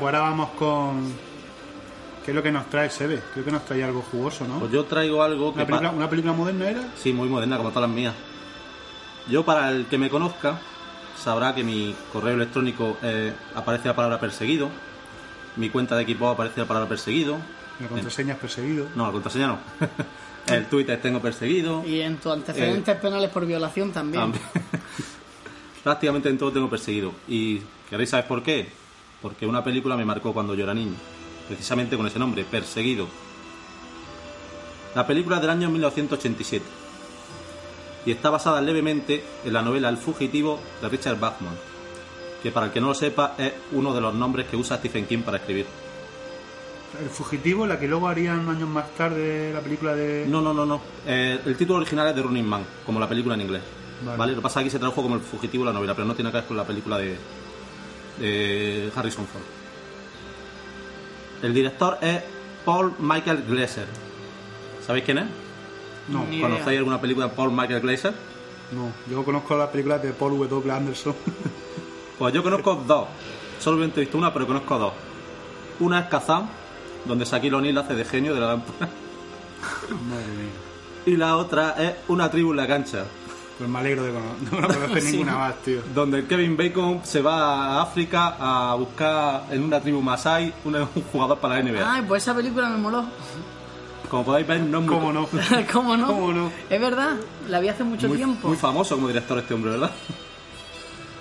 Pues 0.03 0.15
ahora 0.15 0.29
vamos 0.31 0.51
con. 0.59 1.13
¿Qué 2.25 2.31
es 2.31 2.35
lo 2.35 2.43
que 2.43 2.53
nos 2.53 2.69
trae 2.71 2.89
Sebe? 2.91 3.21
Creo 3.33 3.45
que 3.45 3.51
nos 3.51 3.65
trae 3.65 3.83
algo 3.83 4.03
jugoso, 4.03 4.47
¿no? 4.47 4.61
Pues 4.61 4.71
yo 4.71 4.85
traigo 4.85 5.23
algo 5.25 5.53
que... 5.53 5.57
¿Una 5.59 5.67
película, 5.67 5.91
pa- 5.91 5.97
una 5.97 6.09
película 6.11 6.33
moderna 6.33 6.71
era? 6.71 6.83
Sí, 6.97 7.13
muy 7.13 7.29
moderna, 7.29 7.57
como 7.57 7.71
todas 7.71 7.89
las 7.89 7.97
mías. 7.97 8.15
Yo, 9.29 9.45
para 9.45 9.71
el 9.71 9.87
que 9.87 9.99
me 9.99 10.09
conozca, 10.09 10.61
sabrá 11.21 11.53
que 11.53 11.65
mi 11.65 11.93
correo 12.13 12.35
electrónico 12.35 12.97
eh, 13.03 13.33
aparece 13.57 13.89
la 13.89 13.97
palabra 13.97 14.21
perseguido. 14.21 14.69
Mi 15.57 15.69
cuenta 15.69 15.97
de 15.97 16.03
equipo 16.05 16.29
aparece 16.29 16.61
la 16.61 16.67
palabra 16.69 16.89
perseguido. 16.89 17.39
La 17.81 17.89
contraseña 17.89 18.35
es 18.35 18.39
perseguido. 18.39 18.87
No, 18.95 19.07
la 19.07 19.13
contraseña 19.13 19.47
no. 19.49 19.59
el 20.55 20.67
Twitter 20.67 21.01
tengo 21.03 21.19
perseguido. 21.21 21.85
Y 21.85 22.01
en 22.03 22.19
tus 22.19 22.33
antecedentes 22.33 22.97
penales 22.99 23.31
por 23.31 23.45
violación 23.47 23.91
también. 23.91 24.23
También. 24.23 24.45
Prácticamente 25.83 26.29
en 26.29 26.39
todo 26.39 26.53
tengo 26.53 26.71
perseguido. 26.71 27.13
¿Y 27.27 27.61
queréis 27.91 28.11
saber 28.11 28.29
por 28.29 28.45
qué? 28.45 28.69
Porque 29.23 29.47
una 29.47 29.63
película 29.63 29.97
me 29.97 30.05
marcó 30.05 30.35
cuando 30.35 30.55
yo 30.55 30.65
era 30.65 30.75
niño. 30.75 30.97
Precisamente 31.47 31.97
con 31.97 32.07
ese 32.07 32.19
nombre, 32.19 32.45
Perseguido. 32.45 33.07
La 34.95 35.07
película 35.07 35.37
es 35.37 35.43
del 35.43 35.51
año 35.51 35.71
1987. 35.71 36.65
Y 38.05 38.11
está 38.11 38.31
basada 38.31 38.61
levemente 38.61 39.25
en 39.45 39.53
la 39.53 39.63
novela 39.63 39.89
El 39.89 39.97
fugitivo 39.97 40.59
de 40.83 40.89
Richard 40.89 41.19
Bachman. 41.19 41.55
Que 42.43 42.51
para 42.51 42.67
el 42.67 42.73
que 42.73 42.81
no 42.81 42.89
lo 42.89 42.95
sepa 42.95 43.35
es 43.39 43.53
uno 43.71 43.95
de 43.95 44.01
los 44.01 44.13
nombres 44.13 44.49
que 44.49 44.57
usa 44.57 44.79
Stephen 44.79 45.07
King 45.07 45.21
para 45.21 45.37
escribir. 45.37 45.67
El 47.01 47.09
fugitivo, 47.09 47.67
la 47.67 47.79
que 47.79 47.89
luego 47.89 48.09
harían 48.09 48.47
años 48.49 48.69
más 48.69 48.91
tarde 48.97 49.53
la 49.55 49.61
película 49.61 49.95
de. 49.95 50.27
No, 50.29 50.43
no, 50.43 50.53
no, 50.53 50.67
no. 50.67 50.81
Eh, 51.07 51.41
el 51.47 51.57
título 51.57 51.79
original 51.79 52.09
es 52.09 52.15
The 52.15 52.23
Running 52.23 52.45
Man, 52.45 52.65
como 52.85 53.01
la 53.01 53.09
película 53.09 53.35
en 53.37 53.43
inglés. 53.43 53.63
Vale. 54.05 54.19
Vale. 54.19 54.33
Lo 54.33 54.39
que 54.39 54.43
pasa 54.43 54.61
es 54.61 54.65
que 54.65 54.67
aquí 54.67 54.71
se 54.73 54.79
tradujo 54.79 55.01
como 55.01 55.15
El 55.15 55.23
fugitivo 55.23 55.65
la 55.65 55.73
novela, 55.73 55.95
pero 55.95 56.07
no 56.07 56.15
tiene 56.15 56.31
que 56.31 56.39
ver 56.39 56.47
con 56.47 56.57
la 56.57 56.65
película 56.65 56.99
de, 56.99 57.17
de 58.23 58.91
Harrison 58.95 59.27
Ford. 59.27 59.43
El 61.43 61.53
director 61.53 61.99
es 62.01 62.21
Paul 62.65 62.95
Michael 63.01 63.45
Glaser. 63.49 63.87
¿Sabéis 64.87 65.05
quién 65.05 65.19
es? 65.19 65.27
No, 66.09 66.25
Ni 66.25 66.37
idea. 66.37 66.49
¿Conocéis 66.49 66.79
alguna 66.79 67.01
película 67.01 67.27
de 67.29 67.35
Paul 67.35 67.51
Michael 67.53 67.81
Glaser? 67.81 68.15
no. 68.73 68.93
Yo 69.11 69.25
conozco 69.25 69.57
las 69.57 69.69
películas 69.69 70.03
de 70.03 70.13
Paul 70.13 70.39
W. 70.39 70.71
Anderson. 70.73 71.15
Pues 72.19 72.33
yo 72.35 72.43
conozco 72.45 72.77
dos. 72.87 73.09
Solamente 73.59 73.99
he 74.01 74.05
visto 74.05 74.17
una, 74.17 74.33
pero 74.33 74.47
conozco 74.47 74.79
dos. 74.79 74.93
Una 75.81 76.01
es 76.01 76.07
Kazam, 76.07 76.47
donde 77.05 77.25
Shaquille 77.25 77.55
O'Neal 77.57 77.79
hace 77.79 77.95
de 77.97 78.05
genio 78.05 78.33
de 78.33 78.41
la 78.41 78.49
lámpara. 78.49 78.89
Madre 80.09 80.27
mía. 80.29 80.53
Y 81.07 81.17
la 81.17 81.37
otra 81.37 81.75
es 81.83 81.95
Una 82.07 82.31
tribu 82.31 82.53
en 82.53 82.59
la 82.59 82.69
cancha, 82.69 83.05
Pues 83.63 83.71
me 83.71 83.79
alegro 83.79 84.03
de 84.03 84.11
no 84.13 84.51
conocer 84.67 85.01
Sí. 85.03 85.13
ninguna 85.13 85.37
más, 85.39 85.55
tío. 85.63 85.81
donde 85.95 86.27
Kevin 86.27 86.57
Bacon 86.57 87.01
se 87.05 87.23
va 87.23 87.77
a 87.79 87.83
África 87.83 88.35
a 88.41 88.75
buscar 88.75 89.45
en 89.53 89.63
una 89.63 89.81
tribu 89.81 90.03
Masai 90.03 90.53
un, 90.65 90.75
un 90.97 91.03
jugador 91.13 91.39
para 91.39 91.63
la 91.63 91.63
NBA. 91.71 91.95
Ay, 91.95 92.03
pues 92.09 92.25
esa 92.25 92.35
película 92.35 92.69
me 92.71 92.79
moló. 92.79 93.05
Como 94.11 94.25
podéis 94.25 94.49
ver, 94.49 94.61
no 94.63 94.81
es 94.81 94.85
muy, 94.85 94.95
¿Cómo 94.97 95.13
no? 95.13 95.29
¿Cómo 95.73 95.97
no? 95.97 96.07
¿Cómo 96.09 96.33
no? 96.33 96.51
Es 96.69 96.81
verdad, 96.81 97.15
la 97.49 97.61
vi 97.61 97.69
hace 97.69 97.85
mucho 97.85 98.09
muy, 98.09 98.17
tiempo. 98.17 98.49
muy 98.49 98.57
famoso 98.57 98.97
como 98.97 99.07
director 99.07 99.39
este 99.39 99.55
hombre, 99.55 99.71
¿verdad? 99.71 99.93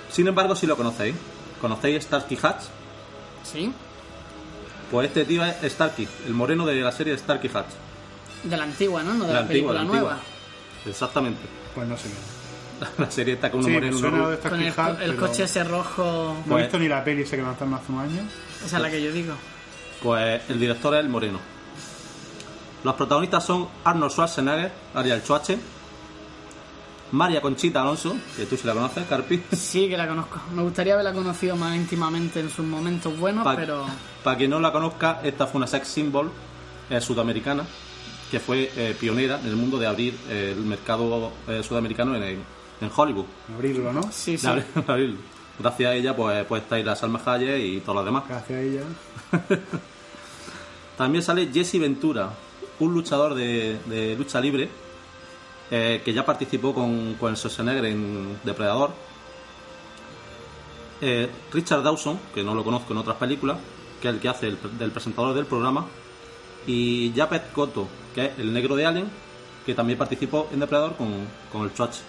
Sin 0.09 0.27
embargo, 0.27 0.55
si 0.55 0.65
lo 0.65 0.75
conocéis. 0.75 1.13
¿Conocéis 1.61 2.03
Starkey 2.05 2.39
Hatch? 2.41 2.63
Sí, 3.43 3.71
Pues 4.89 5.07
este 5.09 5.25
tío 5.25 5.45
es 5.45 5.71
Starkey, 5.73 6.07
el 6.25 6.33
moreno 6.33 6.65
de 6.65 6.81
la 6.81 6.91
serie 6.91 7.15
Starkey 7.15 7.51
Hatch. 7.53 7.67
de 8.45 8.57
la 8.57 8.63
antigua, 8.63 9.03
¿no? 9.03 9.13
No 9.13 9.25
de 9.25 9.27
De 9.27 9.33
la, 9.35 9.39
la 9.41 9.45
antigua, 9.45 9.47
película 9.47 9.73
la 9.75 9.79
antigua. 9.81 9.99
nueva. 10.01 10.19
Exactamente. 10.86 11.41
Pues 11.75 11.88
no 11.88 11.97
sé. 11.97 12.09
La 12.97 13.11
serie 13.11 13.36
está 13.36 13.51
con 13.51 13.59
un 13.59 13.65
Sí, 13.65 13.71
me 13.71 13.91
moreno. 13.91 14.39
Con 14.41 14.59
el, 14.61 14.67
el 14.67 14.73
pero 14.97 15.17
coche 15.17 15.43
ese 15.43 15.63
rojo. 15.63 16.03
No 16.03 16.39
he 16.39 16.49
Pues- 16.49 16.63
visto 16.65 16.79
ni 16.79 16.88
la 16.88 17.03
peli 17.03 17.21
esa 17.21 17.36
que 17.36 17.43
lanzaron 17.43 17.73
hace 17.75 17.91
unos 17.91 18.03
años. 18.05 18.25
Esa 18.65 18.77
es 18.77 18.82
la 18.82 18.89
que 18.89 19.01
yo 19.03 19.11
digo. 19.11 19.34
Pues 20.01 20.41
el 20.49 20.59
director 20.59 20.93
es 20.95 20.99
el 21.01 21.09
moreno. 21.09 21.39
Los 22.84 22.95
protagonistas 22.95 23.45
son 23.45 23.67
Arnold 23.84 24.11
Schwarzenegger, 24.11 24.71
Ariel 24.95 25.21
Schwarze, 25.21 25.59
María 27.11 27.41
Conchita 27.41 27.82
Alonso, 27.82 28.15
que 28.36 28.45
tú 28.45 28.57
sí 28.57 28.65
la 28.65 28.73
conoces, 28.73 29.05
Carpi. 29.07 29.43
Sí 29.55 29.88
que 29.88 29.97
la 29.97 30.07
conozco. 30.07 30.39
Me 30.55 30.63
gustaría 30.63 30.93
haberla 30.93 31.13
conocido 31.13 31.55
más 31.55 31.75
íntimamente 31.75 32.39
en 32.39 32.49
sus 32.49 32.65
momentos 32.65 33.15
buenos, 33.17 33.43
Para 33.43 33.57
pero 33.59 33.86
quien 34.38 34.49
no 34.49 34.59
la 34.59 34.71
conozca, 34.71 35.19
esta 35.23 35.45
fue 35.45 35.59
una 35.59 35.67
sex 35.67 35.88
symbol 35.88 36.32
eh, 36.89 36.99
sudamericana 37.01 37.63
que 38.32 38.39
fue 38.39 38.71
eh, 38.77 38.95
pionera 38.97 39.39
en 39.41 39.47
el 39.47 39.55
mundo 39.57 39.77
de 39.77 39.86
abrir 39.88 40.15
eh, 40.29 40.53
el 40.57 40.63
mercado 40.63 41.32
eh, 41.49 41.61
sudamericano 41.61 42.15
en, 42.15 42.23
en 42.23 42.91
Hollywood. 42.95 43.25
Abrirlo, 43.53 43.91
¿no? 43.91 44.01
sí, 44.11 44.38
sí. 44.38 44.47
Abrir- 44.47 44.65
abrirlo. 44.88 45.17
Gracias 45.59 45.91
a 45.91 45.93
ella, 45.93 46.15
pues, 46.15 46.45
pues 46.47 46.63
estáis 46.63 46.86
las 46.86 46.99
Salma 46.99 47.21
Hayek 47.25 47.59
y 47.61 47.79
todos 47.82 47.97
los 47.97 48.05
demás. 48.05 48.23
Gracias 48.27 48.57
a 48.57 48.61
ella. 48.61 48.82
También 50.97 51.23
sale 51.23 51.49
Jesse 51.53 51.79
Ventura, 51.79 52.29
un 52.79 52.93
luchador 52.93 53.34
de, 53.36 53.77
de 53.86 54.15
lucha 54.15 54.39
libre 54.39 54.69
eh, 55.69 56.01
que 56.03 56.13
ya 56.13 56.25
participó 56.25 56.73
con, 56.73 57.15
con 57.15 57.32
el 57.32 57.38
Schwarzenegger 57.38 57.86
en 57.86 58.38
Depredador. 58.43 58.91
Eh, 61.01 61.29
Richard 61.51 61.82
Dawson, 61.84 62.19
que 62.34 62.43
no 62.43 62.53
lo 62.53 62.63
conozco 62.63 62.93
en 62.93 62.99
otras 62.99 63.17
películas, 63.17 63.57
que 64.01 64.07
es 64.09 64.13
el 64.15 64.19
que 64.19 64.29
hace 64.29 64.47
el, 64.47 64.57
del 64.77 64.91
presentador 64.91 65.34
del 65.34 65.45
programa. 65.45 65.86
Y 66.68 67.12
Japet 67.16 67.51
Koto, 67.51 67.88
que 68.14 68.26
es 68.26 68.39
el 68.39 68.53
negro 68.53 68.76
de 68.76 68.86
Alien, 68.86 69.07
que 69.66 69.74
también 69.76 69.97
participó 69.97 70.49
en 70.53 70.59
Depredador 70.59 70.95
con, 70.95 71.12
con 71.51 71.64
el 71.64 71.72
Schwarz. 71.72 72.01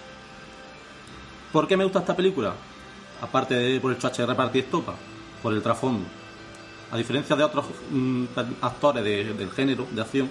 ¿Por 1.51 1.67
qué 1.67 1.77
me 1.77 1.83
gusta 1.83 1.99
esta 1.99 2.15
película? 2.15 2.53
Aparte 3.21 3.55
de 3.55 3.79
por 3.79 3.91
el 3.91 3.97
Schwarz 3.97 4.17
de 4.17 4.25
repartir 4.25 4.63
estopa, 4.65 4.95
por 5.41 5.53
el 5.53 5.61
trasfondo. 5.61 6.05
A 6.91 6.97
diferencia 6.97 7.35
de 7.35 7.43
otros 7.43 7.65
mm, 7.89 8.25
actores 8.61 9.03
de- 9.03 9.33
del 9.33 9.51
género, 9.51 9.87
de 9.91 10.01
acción, 10.01 10.29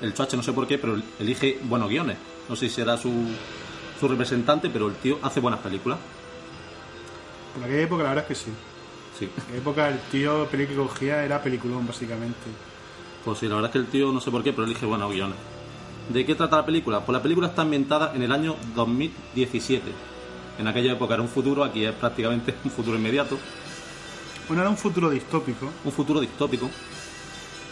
el 0.00 0.12
Chuache 0.14 0.36
no 0.36 0.42
sé 0.42 0.52
por 0.52 0.66
qué, 0.68 0.78
pero 0.78 1.00
elige 1.18 1.58
buenos 1.64 1.88
guiones. 1.88 2.16
No 2.48 2.54
sé 2.54 2.68
si 2.68 2.74
será 2.76 2.96
su, 2.96 3.12
su 3.98 4.06
representante, 4.06 4.68
pero 4.70 4.86
el 4.88 4.94
tío 4.96 5.18
hace 5.22 5.40
buenas 5.40 5.60
películas. 5.60 5.98
Por 7.54 7.64
aquella 7.64 7.82
época, 7.82 8.02
la 8.04 8.08
verdad 8.10 8.24
es 8.30 8.38
que 8.38 8.44
sí. 8.44 8.50
Sí. 9.18 9.24
En 9.24 9.42
aquella 9.42 9.58
época, 9.58 9.88
el 9.88 9.98
tío 10.10 10.48
que 10.50 10.66
cogía 10.76 11.24
era 11.24 11.42
peliculón, 11.42 11.86
básicamente. 11.86 12.36
Pues 13.26 13.38
sí, 13.40 13.48
la 13.48 13.56
verdad 13.56 13.68
es 13.70 13.72
que 13.72 13.78
el 13.80 13.86
tío 13.88 14.10
no 14.12 14.20
sé 14.22 14.30
por 14.30 14.42
qué, 14.42 14.52
pero 14.54 14.64
elige 14.66 14.86
buenos 14.86 15.12
guiones. 15.12 15.36
¿De 16.08 16.24
qué 16.24 16.34
trata 16.34 16.56
la 16.58 16.64
película? 16.64 17.00
Pues 17.00 17.12
la 17.14 17.22
película 17.22 17.48
está 17.48 17.62
ambientada 17.62 18.12
en 18.14 18.22
el 18.22 18.30
año 18.32 18.54
2017. 18.76 19.82
En 20.58 20.68
aquella 20.68 20.92
época 20.92 21.14
era 21.14 21.22
un 21.22 21.28
futuro, 21.28 21.62
aquí 21.64 21.84
es 21.84 21.92
prácticamente 21.92 22.54
un 22.64 22.70
futuro 22.70 22.96
inmediato. 22.96 23.36
Bueno, 24.48 24.62
era 24.62 24.70
un 24.70 24.76
futuro 24.76 25.10
distópico, 25.10 25.68
Un 25.84 25.92
futuro 25.92 26.20
distópico. 26.20 26.70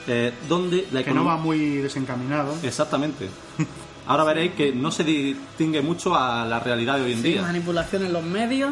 eh, 0.08 0.34
donde 0.48 0.86
la 0.92 1.02
que 1.02 1.12
no 1.14 1.24
va 1.24 1.36
muy 1.36 1.76
desencaminado. 1.76 2.54
Exactamente. 2.62 3.28
Ahora 4.06 4.24
veréis 4.24 4.52
que 4.52 4.70
no 4.72 4.90
se 4.90 5.02
distingue 5.04 5.80
mucho 5.80 6.14
a 6.14 6.44
la 6.44 6.60
realidad 6.60 6.96
de 6.96 7.02
hoy 7.04 7.12
en 7.12 7.22
Sí, 7.22 7.28
día. 7.28 7.42
manipulación 7.42 8.04
en 8.04 8.12
los 8.12 8.22
medios. 8.22 8.70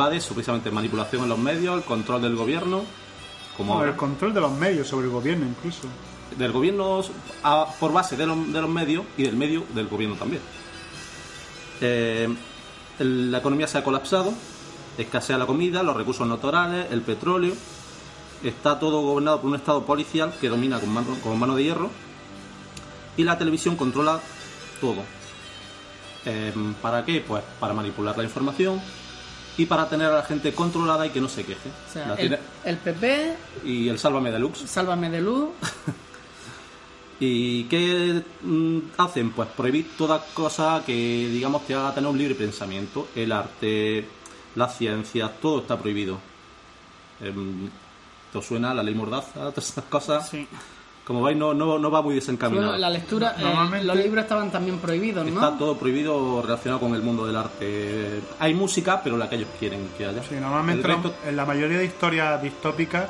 Va 0.00 0.08
de 0.08 0.16
eso, 0.16 0.32
precisamente, 0.34 0.70
manipulación 0.70 1.24
en 1.24 1.28
los 1.28 1.38
medios, 1.38 1.76
el 1.76 1.82
control 1.84 2.22
del 2.22 2.36
gobierno, 2.36 2.82
como 3.56 3.82
el 3.84 3.96
control 3.96 4.34
de 4.34 4.40
los 4.40 4.52
medios 4.52 4.86
sobre 4.88 5.06
el 5.06 5.12
gobierno, 5.12 5.46
incluso. 5.46 5.88
del 6.36 6.52
gobierno 6.52 7.02
a- 7.44 7.66
por 7.78 7.92
base 7.92 8.16
de 8.16 8.26
los, 8.26 8.52
de 8.52 8.60
los 8.60 8.68
medios 8.68 9.04
y 9.16 9.22
del 9.22 9.36
medio 9.36 9.64
del 9.74 9.86
gobierno 9.88 10.16
también. 10.16 10.42
Eh, 11.80 12.28
la 12.98 13.38
economía 13.38 13.66
se 13.68 13.78
ha 13.78 13.84
colapsado, 13.84 14.32
escasea 14.98 15.38
la 15.38 15.46
comida, 15.46 15.82
los 15.82 15.96
recursos 15.96 16.26
naturales, 16.26 16.86
el 16.90 17.02
petróleo. 17.02 17.54
Está 18.42 18.78
todo 18.78 19.00
gobernado 19.02 19.40
por 19.40 19.50
un 19.50 19.56
estado 19.56 19.84
policial 19.84 20.34
que 20.40 20.48
domina 20.48 20.78
con 20.78 20.90
mano, 20.92 21.16
con 21.22 21.38
mano 21.38 21.54
de 21.56 21.64
hierro 21.64 21.90
y 23.16 23.24
la 23.24 23.38
televisión 23.38 23.76
controla 23.76 24.20
todo. 24.80 25.02
Eh, 26.26 26.52
¿Para 26.82 27.04
qué? 27.04 27.20
Pues 27.26 27.42
para 27.60 27.72
manipular 27.72 28.16
la 28.18 28.24
información 28.24 28.80
y 29.58 29.66
para 29.66 29.88
tener 29.88 30.08
a 30.10 30.16
la 30.16 30.22
gente 30.22 30.52
controlada 30.52 31.06
y 31.06 31.10
que 31.10 31.20
no 31.20 31.28
se 31.28 31.44
queje. 31.44 31.70
O 31.88 31.92
sea, 31.92 32.12
el, 32.12 32.16
tiene- 32.18 32.38
el 32.64 32.76
PP, 32.76 33.36
Y 33.64 33.88
el 33.88 33.98
Sálvame 33.98 34.30
Deluxe. 34.30 34.66
Sálvame 34.68 35.08
de 35.10 35.20
Luz. 35.20 35.50
¿Y 37.20 37.64
qué 37.64 38.22
mm, 38.42 38.78
hacen? 38.98 39.30
Pues 39.32 39.48
prohibir 39.56 39.96
toda 39.96 40.22
cosa 40.34 40.82
que, 40.84 40.92
digamos, 41.32 41.66
te 41.66 41.74
haga 41.74 41.94
tener 41.94 42.10
un 42.10 42.18
libre 42.18 42.34
pensamiento. 42.34 43.08
El 43.14 43.32
arte, 43.32 44.06
la 44.54 44.68
ciencia, 44.68 45.28
todo 45.40 45.60
está 45.60 45.78
prohibido. 45.78 46.18
Em, 47.20 47.70
¿Te 48.32 48.42
suena 48.42 48.74
la 48.74 48.82
ley 48.82 48.94
mordaza? 48.94 49.32
Todas 49.50 49.70
esas 49.70 49.84
cosas. 49.84 50.28
Sí. 50.28 50.46
Como 51.06 51.22
veis, 51.22 51.38
no, 51.38 51.54
no, 51.54 51.78
no 51.78 51.88
va 51.88 52.02
muy 52.02 52.16
desencaminado. 52.16 52.66
Bueno, 52.70 52.80
la 52.80 52.90
lectura, 52.90 53.36
eh, 53.38 53.84
los 53.84 53.96
libros 53.96 54.24
estaban 54.24 54.50
también 54.50 54.78
prohibidos, 54.78 55.24
¿no? 55.24 55.34
Está 55.34 55.56
todo 55.56 55.76
prohibido 55.78 56.42
relacionado 56.42 56.80
con 56.80 56.94
el 56.96 57.02
mundo 57.02 57.24
del 57.24 57.36
arte. 57.36 58.20
Hay 58.40 58.54
música, 58.54 59.00
pero 59.04 59.16
la 59.16 59.28
que 59.28 59.36
ellos 59.36 59.48
quieren 59.56 59.88
que 59.96 60.04
haya. 60.04 60.20
Sí, 60.24 60.34
normalmente 60.40 60.88
El 60.88 60.94
resto- 60.94 61.14
en 61.24 61.36
la 61.36 61.46
mayoría 61.46 61.78
de 61.78 61.84
historias 61.84 62.42
distópicas 62.42 63.08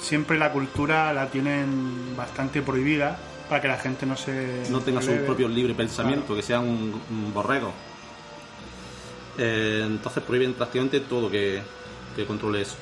siempre 0.00 0.36
la 0.38 0.52
cultura 0.52 1.10
la 1.14 1.28
tienen 1.30 2.14
bastante 2.16 2.60
prohibida 2.60 3.16
para 3.48 3.62
que 3.62 3.68
la 3.68 3.78
gente 3.78 4.04
no 4.04 4.16
se 4.16 4.64
no 4.70 4.80
tenga 4.80 5.00
su 5.00 5.12
propio 5.24 5.48
libre 5.48 5.72
pensamiento, 5.74 6.34
que 6.36 6.42
sea 6.42 6.60
un, 6.60 7.00
un 7.10 7.32
borrego. 7.32 7.72
Eh, 9.38 9.84
entonces 9.86 10.22
prohíben 10.22 10.52
prácticamente 10.54 11.00
todo 11.00 11.30
que, 11.30 11.62
que 12.14 12.26
controle 12.26 12.62
eso. 12.62 12.74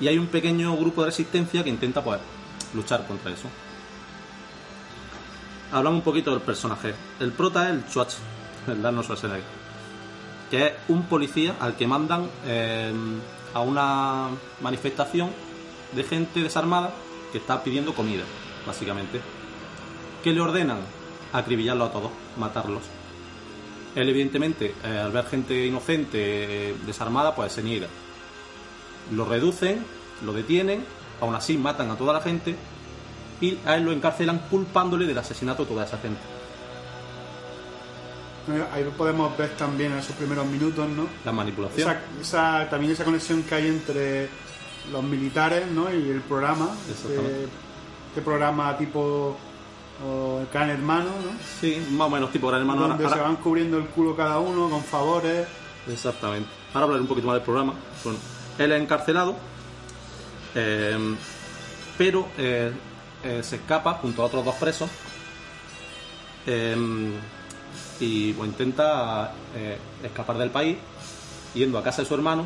Y 0.00 0.08
hay 0.08 0.16
un 0.16 0.28
pequeño 0.28 0.76
grupo 0.76 1.02
de 1.02 1.08
resistencia 1.08 1.62
que 1.64 1.70
intenta 1.70 2.02
pues 2.02 2.18
luchar 2.74 3.06
contra 3.06 3.32
eso. 3.32 3.48
Hablamos 5.72 5.98
un 5.98 6.04
poquito 6.04 6.30
del 6.30 6.40
personaje. 6.40 6.94
El 7.20 7.32
prota 7.32 7.68
es 7.68 7.74
el 7.74 7.84
Schwarz, 7.88 8.16
el 8.66 8.84
Arnold 8.84 9.04
Schwarzenegger, 9.04 9.44
que 10.50 10.66
es 10.66 10.72
un 10.88 11.04
policía 11.04 11.56
al 11.60 11.76
que 11.76 11.86
mandan 11.86 12.28
eh, 12.46 12.92
a 13.54 13.60
una 13.60 14.28
manifestación 14.60 15.30
de 15.92 16.04
gente 16.04 16.42
desarmada 16.42 16.92
que 17.32 17.38
está 17.38 17.62
pidiendo 17.62 17.94
comida, 17.94 18.24
básicamente. 18.66 19.20
Que 20.24 20.32
le 20.32 20.40
ordenan 20.40 20.78
acribillarlo 21.32 21.84
a 21.84 21.92
todos, 21.92 22.10
matarlos. 22.36 22.82
Él, 23.94 24.08
evidentemente, 24.08 24.74
eh, 24.84 24.98
al 24.98 25.12
ver 25.12 25.26
gente 25.26 25.66
inocente, 25.66 26.70
eh, 26.70 26.76
desarmada, 26.86 27.34
pues 27.34 27.52
se 27.52 27.62
niega. 27.62 27.88
Lo 29.12 29.24
reducen, 29.24 29.84
lo 30.24 30.32
detienen, 30.32 30.84
aún 31.20 31.34
así 31.34 31.56
matan 31.58 31.90
a 31.90 31.96
toda 31.96 32.12
la 32.14 32.20
gente 32.20 32.54
y 33.40 33.58
a 33.66 33.76
él 33.76 33.84
lo 33.84 33.92
encarcelan 33.92 34.38
culpándole 34.50 35.06
del 35.06 35.18
asesinato 35.18 35.64
de 35.64 35.70
toda 35.70 35.84
esa 35.84 35.98
gente. 35.98 36.20
Ahí 38.72 38.82
podemos 38.96 39.36
ver 39.36 39.50
también 39.56 39.92
en 39.92 39.98
esos 39.98 40.16
primeros 40.16 40.46
minutos, 40.46 40.88
¿no? 40.88 41.06
La 41.24 41.32
manipulación. 41.32 41.90
Esa, 41.90 42.00
esa- 42.20 42.70
también 42.70 42.92
esa 42.92 43.04
conexión 43.04 43.42
que 43.42 43.54
hay 43.54 43.66
entre 43.68 44.30
los 44.90 45.02
militares 45.02 45.66
¿no? 45.70 45.92
y 45.92 46.08
el 46.08 46.22
programa. 46.22 46.70
Este, 46.90 47.44
este 48.08 48.22
programa 48.22 48.74
tipo 48.78 49.36
o 50.02 50.38
el 50.40 50.46
Gran 50.50 50.70
Hermano, 50.70 51.10
¿no? 51.10 51.30
Sí, 51.60 51.84
más 51.90 52.06
o 52.06 52.10
menos 52.10 52.32
tipo 52.32 52.48
Gran 52.48 52.60
Hermano. 52.62 52.82
Ahora- 52.82 52.94
donde 52.94 53.04
ahora- 53.04 53.16
se 53.16 53.22
van 53.22 53.36
cubriendo 53.36 53.76
el 53.76 53.84
culo 53.88 54.16
cada 54.16 54.38
uno 54.38 54.70
con 54.70 54.82
favores. 54.82 55.46
Exactamente. 55.86 56.48
Ahora 56.72 56.84
hablaré 56.84 57.02
un 57.02 57.08
poquito 57.08 57.26
más 57.26 57.34
del 57.34 57.42
programa. 57.42 57.74
Bueno, 58.02 58.18
él 58.58 58.72
es 58.72 58.80
encarcelado, 58.82 59.36
eh, 60.54 61.16
pero 61.96 62.28
eh, 62.38 62.70
eh, 63.24 63.40
se 63.42 63.56
escapa 63.56 63.94
junto 63.94 64.22
a 64.22 64.26
otros 64.26 64.44
dos 64.44 64.54
presos 64.56 64.88
eh, 66.46 66.76
y 68.00 68.32
pues, 68.32 68.48
intenta 68.48 69.32
eh, 69.56 69.76
escapar 70.02 70.38
del 70.38 70.50
país 70.50 70.76
yendo 71.54 71.78
a 71.78 71.82
casa 71.82 72.02
de 72.02 72.08
su 72.08 72.14
hermano, 72.14 72.44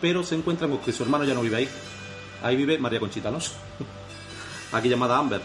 pero 0.00 0.22
se 0.22 0.34
encuentra 0.34 0.66
con 0.68 0.78
que 0.78 0.92
su 0.92 1.02
hermano 1.02 1.24
ya 1.24 1.34
no 1.34 1.42
vive 1.42 1.56
ahí. 1.56 1.68
Ahí 2.42 2.56
vive 2.56 2.78
María 2.78 3.00
Conchita 3.00 3.28
Alonso, 3.28 3.52
aquí 4.72 4.88
llamada 4.88 5.18
Amber. 5.18 5.40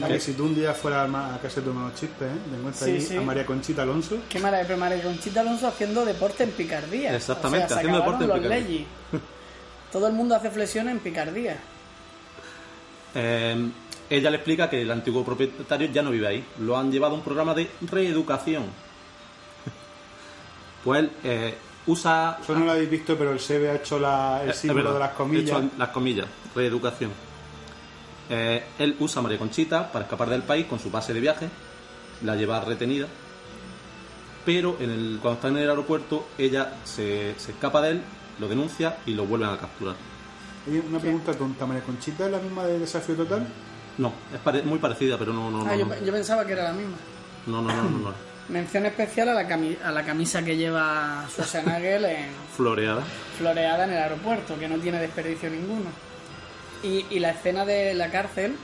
La 0.00 0.08
que 0.08 0.18
si 0.18 0.32
tú 0.32 0.46
un 0.46 0.54
día 0.56 0.74
fueras 0.74 1.08
a 1.14 1.38
casa 1.40 1.60
de 1.60 1.66
tomar 1.68 1.84
unos 1.84 1.94
chistes, 2.00 2.28
¿eh? 2.28 2.36
te 2.50 2.56
encuentras 2.56 2.84
Sí, 2.84 2.90
ahí 2.90 3.00
sí. 3.00 3.16
a 3.16 3.20
María 3.20 3.46
Conchita 3.46 3.82
Alonso. 3.82 4.18
Qué 4.28 4.40
maravilla, 4.40 4.66
pero 4.66 4.78
María 4.80 5.02
Conchita 5.02 5.40
Alonso 5.40 5.68
haciendo 5.68 6.04
deporte 6.04 6.42
en 6.44 6.50
picardía. 6.50 7.14
Exactamente, 7.14 7.66
O 7.66 7.68
sea, 7.68 7.76
se 7.76 7.80
haciendo 7.80 7.98
deporte 7.98 8.24
en 8.24 8.30
los 8.30 8.38
picardía. 8.40 8.86
Todo 9.94 10.08
el 10.08 10.12
mundo 10.12 10.34
hace 10.34 10.50
flexiones 10.50 10.92
en 10.92 10.98
picardía. 10.98 11.56
Eh, 13.14 13.68
ella 14.10 14.28
le 14.28 14.36
explica 14.38 14.68
que 14.68 14.82
el 14.82 14.90
antiguo 14.90 15.24
propietario 15.24 15.88
ya 15.92 16.02
no 16.02 16.10
vive 16.10 16.26
ahí. 16.26 16.44
Lo 16.58 16.76
han 16.76 16.90
llevado 16.90 17.14
a 17.14 17.18
un 17.18 17.22
programa 17.22 17.54
de 17.54 17.70
reeducación. 17.90 18.64
Pues 20.82 21.08
eh, 21.22 21.54
usa. 21.86 22.38
Eso 22.42 22.54
no 22.58 22.64
lo 22.64 22.72
habéis 22.72 22.90
visto, 22.90 23.16
pero 23.16 23.30
el 23.32 23.38
SEBE 23.38 23.70
ha 23.70 23.74
hecho 23.76 24.00
la- 24.00 24.40
el 24.42 24.50
Eh, 24.50 24.52
símbolo 24.52 24.92
de 24.94 24.98
las 24.98 25.12
comillas. 25.12 25.48
hecho 25.58 25.70
las 25.78 25.88
comillas, 25.90 26.26
reeducación. 26.56 27.12
Eh, 28.28 28.64
él 28.80 28.96
usa 28.98 29.20
a 29.20 29.22
María 29.22 29.38
Conchita 29.38 29.92
para 29.92 30.06
escapar 30.06 30.28
del 30.28 30.42
país 30.42 30.66
con 30.66 30.80
su 30.80 30.90
pase 30.90 31.14
de 31.14 31.20
viaje, 31.20 31.48
la 32.22 32.34
lleva 32.34 32.60
retenida, 32.60 33.06
pero 34.44 34.76
en 34.80 34.90
el, 34.90 35.18
cuando 35.22 35.36
está 35.38 35.48
en 35.48 35.56
el 35.58 35.70
aeropuerto 35.70 36.26
ella 36.36 36.72
se, 36.84 37.34
se 37.38 37.52
escapa 37.52 37.80
de 37.80 37.90
él, 37.92 38.02
lo 38.38 38.48
denuncia 38.48 38.96
y 39.06 39.14
lo 39.14 39.24
vuelven 39.26 39.50
a 39.50 39.58
capturar. 39.58 39.94
Oye, 40.68 40.80
una 40.88 40.98
pregunta 40.98 41.32
tonta, 41.34 41.66
¿María 41.66 41.82
Conchita 41.82 42.24
es 42.26 42.30
la 42.32 42.38
misma 42.38 42.64
de 42.64 42.78
Desafío 42.78 43.14
Total? 43.14 43.46
No, 43.98 44.12
es 44.32 44.40
pare- 44.40 44.62
muy 44.62 44.78
parecida, 44.78 45.18
pero 45.18 45.32
no, 45.32 45.50
no, 45.50 45.64
no, 45.64 45.70
Ah, 45.70 45.76
yo, 45.76 45.86
no, 45.86 45.94
yo 46.04 46.12
pensaba 46.12 46.44
que 46.46 46.52
era 46.52 46.64
la 46.64 46.72
misma. 46.72 46.96
no, 47.46 47.62
no, 47.62 47.68
no, 47.68 47.82
no, 47.84 47.98
no. 48.10 48.14
Mención 48.48 48.84
especial 48.86 49.28
a 49.30 49.34
la, 49.34 49.48
cami- 49.48 49.78
a 49.82 49.90
la 49.90 50.04
camisa 50.04 50.42
que 50.44 50.56
lleva 50.56 51.24
Schwarzenegger 51.30 52.04
en 52.04 52.26
floreada. 52.54 53.02
floreada 53.38 53.84
en 53.84 53.90
el 53.92 53.98
aeropuerto, 53.98 54.58
que 54.58 54.68
no 54.68 54.76
tiene 54.78 54.98
desperdicio 55.00 55.48
ninguno. 55.48 55.86
Y, 56.82 57.06
y 57.08 57.20
la 57.20 57.30
escena 57.30 57.64
de 57.64 57.94
la 57.94 58.10
cárcel, 58.10 58.56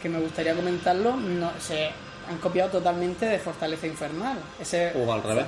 que 0.00 0.08
me 0.08 0.20
gustaría 0.20 0.54
comentarlo, 0.54 1.16
no, 1.16 1.50
se 1.58 1.90
han 2.30 2.38
copiado 2.38 2.70
totalmente 2.70 3.26
de 3.26 3.38
Fortaleza 3.40 3.86
Infernal. 3.88 4.38
Ese, 4.60 4.92
O 4.94 5.12
al 5.12 5.22
revés. 5.24 5.46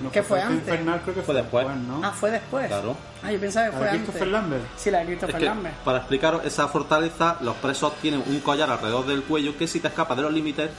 No, 0.00 0.10
¿Qué 0.12 0.22
fue 0.22 0.40
antes? 0.42 0.58
Infernal 0.58 1.00
creo 1.02 1.14
que 1.14 1.22
Fue 1.22 1.34
fue 1.34 1.42
después. 1.42 1.66
¿no? 1.78 2.00
Ah, 2.04 2.12
fue 2.12 2.30
después. 2.30 2.66
Claro. 2.66 2.96
Ah, 3.22 3.32
yo 3.32 3.40
pensaba 3.40 3.66
que 3.66 3.72
¿La 3.72 3.78
fue 3.78 3.84
de 3.86 3.90
antes. 3.92 4.04
Christopher 4.06 4.28
Lambert? 4.28 4.64
Sí, 4.76 4.90
la 4.90 4.98
de 4.98 5.04
Es 5.04 5.08
Christopher 5.10 5.38
que, 5.38 5.44
Lambert. 5.46 5.74
para 5.76 5.98
explicaros 5.98 6.44
esa 6.44 6.68
fortaleza, 6.68 7.36
los 7.40 7.56
presos 7.56 7.94
tienen 8.02 8.22
un 8.26 8.40
collar 8.40 8.70
alrededor 8.70 9.06
del 9.06 9.22
cuello 9.22 9.56
que 9.56 9.66
si 9.66 9.80
te 9.80 9.88
escapas 9.88 10.16
de 10.16 10.22
los 10.24 10.32
límites, 10.32 10.70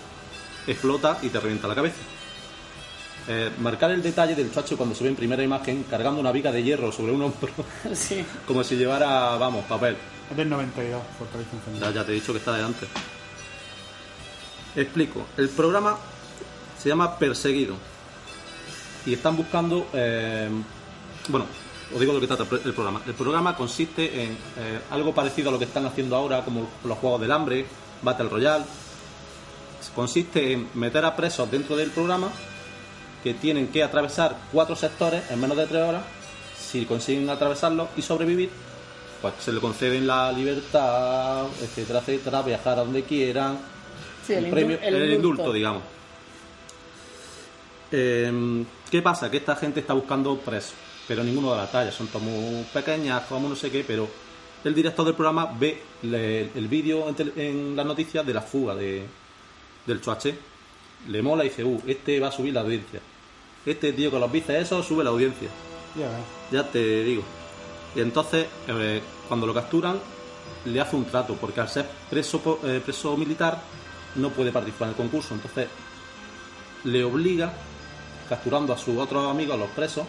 explota 0.68 1.18
y 1.22 1.30
te 1.30 1.39
revienta 1.39 1.68
la 1.68 1.76
cabeza. 1.76 1.95
Eh, 3.30 3.51
marcar 3.59 3.91
el 3.91 4.01
detalle 4.01 4.36
del 4.36 4.53
chacho 4.53 4.78
cuando 4.78 4.95
se 4.95 5.03
ve 5.03 5.09
en 5.09 5.15
primera 5.18 5.43
imagen 5.43 5.84
cargando 5.89 6.20
una 6.22 6.32
viga 6.32 6.49
de 6.51 6.63
hierro 6.63 6.91
sobre 6.93 7.11
un 7.11 7.24
hombro, 7.24 7.51
Sí. 7.93 8.24
como 8.47 8.63
si 8.63 8.76
llevara, 8.78 9.36
vamos, 9.38 9.65
papel. 9.65 9.97
Es 10.30 10.38
del 10.38 10.47
92, 10.49 11.01
Fortaleza 11.18 11.49
Infernal. 11.55 11.82
Ya, 11.82 11.91
ya 12.01 12.05
te 12.05 12.11
he 12.11 12.15
dicho 12.15 12.32
que 12.34 12.39
está 12.39 12.53
de 12.55 12.63
antes. 12.63 12.88
Explico. 14.76 15.26
El 15.38 15.49
programa 15.49 15.97
se 16.82 16.89
llama 16.89 17.18
Perseguido. 17.18 17.76
Y 19.08 19.14
están 19.14 19.36
buscando. 19.36 19.88
eh, 19.93 20.49
bueno, 21.30 21.45
os 21.93 21.99
digo 21.99 22.14
lo 22.14 22.20
que 22.20 22.28
trata 22.28 22.43
el 22.43 22.49
pro- 22.49 22.60
el 22.64 22.74
programa. 22.74 23.01
El 23.08 23.14
programa 23.14 23.55
consiste 23.55 24.24
en 24.24 24.32
eh, 24.58 24.80
algo 24.91 25.14
parecido 25.16 25.49
a 25.49 25.51
lo 25.53 25.58
que 25.60 25.66
están 25.66 25.86
haciendo 25.86 26.16
ahora, 26.16 26.43
como 26.43 26.68
los 26.84 26.97
juegos 26.99 27.20
del 27.22 27.32
hambre, 27.32 27.66
Battle 28.01 28.30
Royale. 28.30 28.66
Consiste 29.95 30.51
en 30.53 30.68
meter 30.76 31.03
a 31.05 31.16
presos 31.16 31.49
dentro 31.49 31.76
del 31.76 31.89
programa 31.91 32.30
que 33.24 33.34
tienen 33.34 33.70
que 33.70 33.82
atravesar 33.84 34.38
cuatro 34.51 34.76
sectores 34.76 35.24
en 35.32 35.39
menos 35.39 35.58
de 35.58 35.66
tres 35.66 35.82
horas. 35.84 36.03
Si 36.60 36.86
consiguen 36.86 37.30
atravesarlos 37.30 37.88
y 37.95 38.01
sobrevivir, 38.01 38.49
pues 39.22 39.34
se 39.39 39.53
le 39.53 39.60
conceden 39.62 40.05
la 40.05 40.32
libertad, 40.34 41.45
etcétera, 41.62 41.99
etcétera, 41.99 42.41
viajar 42.41 42.80
a 42.80 42.84
donde 42.84 43.03
quieran, 43.03 43.58
Sí, 44.26 44.34
el, 44.34 44.49
premio- 44.51 44.78
el 44.82 44.95
el 44.95 45.03
indulto. 45.14 45.16
indulto, 45.43 45.53
digamos. 45.53 45.84
Eh, 47.91 48.66
¿Qué 48.89 49.01
pasa? 49.01 49.29
Que 49.29 49.38
esta 49.38 49.55
gente 49.55 49.81
está 49.81 49.93
buscando 49.93 50.38
presos, 50.38 50.73
pero 51.07 51.23
ninguno 51.23 51.51
de 51.51 51.57
la 51.57 51.67
talla, 51.69 51.91
son 51.91 52.07
muy 52.21 52.63
pequeñas, 52.73 53.23
como 53.27 53.49
no 53.49 53.55
sé 53.55 53.69
qué, 53.69 53.83
pero 53.85 54.07
el 54.63 54.73
director 54.73 55.05
del 55.05 55.13
programa 55.15 55.45
ve 55.59 55.81
le- 56.03 56.51
el 56.57 56.67
vídeo 56.67 57.05
en, 57.35 57.75
las 57.75 57.85
noticias 57.85 58.25
de 58.25 58.33
la 58.33 58.41
fuga 58.41 58.75
de, 58.75 59.03
del 59.85 60.01
Choache, 60.01 60.35
le 61.09 61.21
mola 61.21 61.43
y 61.45 61.49
dice, 61.49 61.63
uh, 61.63 61.81
este 61.85 62.19
va 62.19 62.29
a 62.29 62.31
subir 62.31 62.53
la 62.53 62.61
audiencia. 62.61 62.99
Este 63.65 63.91
tío 63.93 64.09
con 64.09 64.21
los 64.21 64.31
bíceps 64.31 64.63
eso 64.65 64.81
sube 64.81 65.03
la 65.03 65.09
audiencia. 65.09 65.49
Ya 66.51 66.63
te 66.63 67.03
digo. 67.03 67.23
Y 67.95 67.99
entonces, 68.01 68.45
eh, 68.67 69.01
cuando 69.27 69.45
lo 69.45 69.53
capturan, 69.53 69.99
le 70.65 70.79
hace 70.81 70.95
un 70.95 71.05
trato, 71.05 71.35
porque 71.35 71.59
al 71.59 71.67
ser 71.69 71.85
preso, 72.09 72.59
eh, 72.63 72.81
preso 72.83 73.17
militar, 73.17 73.61
no 74.15 74.29
puede 74.29 74.51
participar 74.51 74.88
en 74.88 74.91
el 74.91 74.95
concurso. 74.97 75.33
Entonces, 75.33 75.67
le 76.85 77.03
obliga, 77.03 77.51
capturando 78.30 78.73
a 78.73 78.78
sus 78.78 78.97
otros 78.97 79.30
amigos, 79.30 79.55
a 79.55 79.57
los 79.57 79.69
presos, 79.69 80.05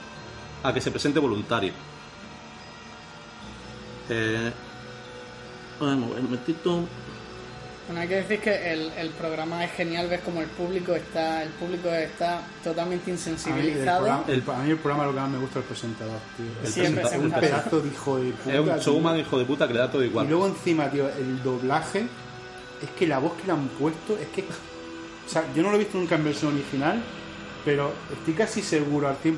a 0.62 0.72
que 0.72 0.80
se 0.80 0.90
presente 0.90 1.18
voluntario. 1.18 1.72
Eh, 4.10 4.50
vamos 5.80 6.04
a 6.10 6.14
ver 6.14 6.18
un 6.20 6.24
momentito. 6.24 6.84
Bueno, 7.86 8.02
hay 8.02 8.08
que 8.08 8.16
decir 8.16 8.40
que 8.40 8.72
el, 8.72 8.92
el 8.98 9.08
programa 9.10 9.64
es 9.64 9.72
genial, 9.72 10.08
ves 10.08 10.20
como 10.20 10.42
el 10.42 10.46
público 10.48 10.94
está, 10.94 11.42
el 11.42 11.48
público 11.50 11.88
está 11.88 12.42
totalmente 12.62 13.04
A 13.04 13.06
mí, 13.06 13.12
el 13.12 13.18
insensibilizado. 13.18 13.98
programa, 14.04 14.24
el- 14.28 14.44
a 14.50 14.58
mí 14.62 14.70
el 14.70 14.76
programa 14.76 15.04
lo 15.06 15.14
que 15.14 15.20
más 15.20 15.30
me 15.30 15.38
gusta 15.38 15.58
es 15.60 15.64
el 15.64 15.68
presentador, 15.68 16.18
tío. 16.36 16.46
El 16.64 16.72
Sí, 16.72 17.16
un 17.18 17.30
pedazo 17.32 17.80
de 17.80 17.88
hijo 17.88 18.18
de 18.18 18.30
puta. 18.32 18.54
Es 18.54 18.60
un 18.60 18.78
showman 18.78 19.18
hijo 19.18 19.38
de 19.38 19.44
puta 19.46 19.66
que 19.66 19.72
le 19.74 19.78
da 19.80 19.90
todo 19.90 20.04
igual. 20.04 20.26
Y 20.26 20.28
luego 20.28 20.46
encima, 20.48 20.90
tío, 20.90 21.08
el 21.08 21.42
doblaje, 21.42 22.00
es 22.82 22.90
que 22.98 23.06
la 23.06 23.18
voz 23.20 23.32
que 23.40 23.46
le 23.46 23.52
han 23.52 23.68
puesto, 23.68 24.18
es 24.18 24.28
que... 24.28 24.42
O 24.42 25.30
sea, 25.30 25.44
yo 25.54 25.62
no 25.62 25.70
lo 25.70 25.76
he 25.76 25.78
visto 25.78 25.96
nunca 25.96 26.14
en 26.16 26.24
versión 26.24 26.52
original, 26.54 27.00
pero 27.64 27.92
estoy 28.12 28.34
casi 28.34 28.62
seguro 28.62 29.08
al 29.08 29.16
100% 29.20 29.34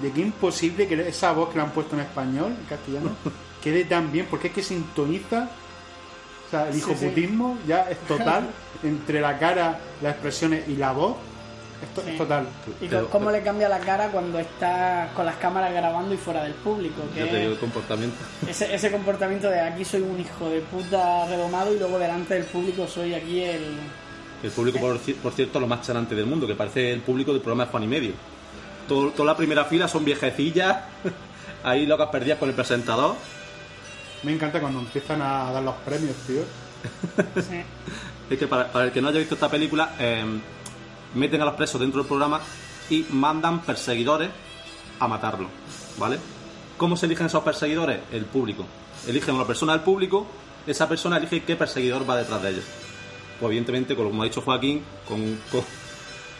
de 0.00 0.10
que 0.10 0.20
es 0.20 0.26
imposible 0.26 0.86
que 0.88 1.08
esa 1.08 1.32
voz 1.32 1.50
que 1.50 1.56
le 1.56 1.62
han 1.64 1.70
puesto 1.70 1.94
en 1.96 2.02
español, 2.02 2.54
en 2.58 2.64
castellano, 2.66 3.10
quede 3.62 3.84
tan 3.84 4.10
bien, 4.12 4.26
porque 4.30 4.48
es 4.48 4.54
que 4.54 4.62
sintoniza... 4.62 5.48
O 6.46 6.50
sea, 6.50 6.68
el 6.68 6.74
Sí, 6.74 6.80
sí. 6.80 6.90
hijoputismo 6.90 7.58
ya 7.66 7.88
es 7.90 7.98
total 8.00 8.46
entre 8.82 9.20
la 9.22 9.38
cara, 9.38 9.78
las 10.02 10.12
expresiones 10.12 10.68
y 10.68 10.76
la 10.76 10.92
voz. 10.92 11.16
Es, 11.82 11.94
to- 11.94 12.02
Sí. 12.02 12.10
es 12.10 12.18
total. 12.18 12.46
Y 12.80 12.86
Pero- 12.88 13.08
cómo 13.08 13.30
le 13.30 13.42
cambia 13.42 13.68
la 13.68 13.78
cara 13.80 14.08
cuando 14.08 14.38
está 14.38 15.10
con 15.16 15.24
las 15.26 15.36
cámaras 15.36 15.72
grabando 15.72 16.14
y 16.14 16.18
fuera 16.18 16.42
del 16.44 16.52
público. 16.54 17.02
Ya 17.16 17.24
te 17.24 17.30
Que 17.30 17.38
digo 17.40 17.52
el 17.52 17.58
comportamiento. 17.58 18.16
ese, 18.46 18.74
ese 18.74 18.90
comportamiento 18.92 19.48
de 19.48 19.60
aquí 19.60 19.84
soy 19.84 20.02
un 20.02 20.20
hijo 20.20 20.48
de 20.50 20.60
puta 20.60 21.26
redomado 21.26 21.74
y 21.74 21.78
luego 21.78 21.98
delante 21.98 22.34
del 22.34 22.44
público 22.44 22.86
soy 22.86 23.14
aquí 23.14 23.42
el... 23.44 23.64
El 24.42 24.50
público, 24.50 24.78
por, 24.80 24.98
por 24.98 25.32
cierto, 25.32 25.60
lo 25.60 25.66
más 25.66 25.82
charante 25.86 26.14
del 26.14 26.26
mundo, 26.26 26.46
que 26.46 26.54
parece 26.54 26.92
el 26.92 27.00
público 27.00 27.32
del 27.32 27.40
programa 27.42 27.64
de 27.66 27.70
Juan 27.70 27.82
y 27.84 27.86
Medio. 27.86 28.12
Todo- 28.88 29.10
toda 29.10 29.26
la 29.32 29.36
primera 29.36 29.64
fila 29.64 29.86
son 29.88 30.04
viejecillas, 30.04 30.78
ahí 31.64 31.86
locas 31.86 32.08
perdidas 32.08 32.38
con 32.38 32.48
el 32.48 32.54
presentador. 32.54 33.14
Me 34.24 34.32
encanta 34.32 34.60
cuando 34.60 34.80
empiezan 34.80 35.22
a 35.22 35.52
dar 35.52 35.62
los 35.62 35.74
premios, 35.76 36.16
tío. 36.26 36.42
Sí. 37.42 37.62
Es 38.30 38.38
que 38.38 38.46
para, 38.48 38.72
para 38.72 38.86
el 38.86 38.92
que 38.92 39.00
no 39.02 39.08
haya 39.08 39.18
visto 39.18 39.34
esta 39.34 39.48
película, 39.48 39.94
eh, 39.98 40.24
meten 41.14 41.42
a 41.42 41.44
los 41.44 41.54
presos 41.54 41.80
dentro 41.80 42.00
del 42.00 42.08
programa 42.08 42.40
y 42.90 43.04
mandan 43.10 43.60
perseguidores 43.60 44.30
a 44.98 45.06
matarlo, 45.06 45.48
¿vale? 45.98 46.18
¿Cómo 46.76 46.96
se 46.96 47.06
eligen 47.06 47.26
esos 47.26 47.42
perseguidores? 47.44 48.00
El 48.10 48.24
público. 48.24 48.64
Eligen 49.06 49.30
a 49.30 49.38
una 49.38 49.46
persona 49.46 49.72
del 49.72 49.82
público, 49.82 50.26
esa 50.66 50.88
persona 50.88 51.18
elige 51.18 51.42
qué 51.44 51.54
perseguidor 51.56 52.08
va 52.08 52.16
detrás 52.16 52.42
de 52.42 52.50
ellos. 52.50 52.64
Pues 53.42 53.50
evidentemente, 53.50 53.96
como 53.96 54.22
ha 54.22 54.26
dicho 54.26 54.40
Joaquín, 54.40 54.84
con, 55.08 55.18
con- 55.50 55.64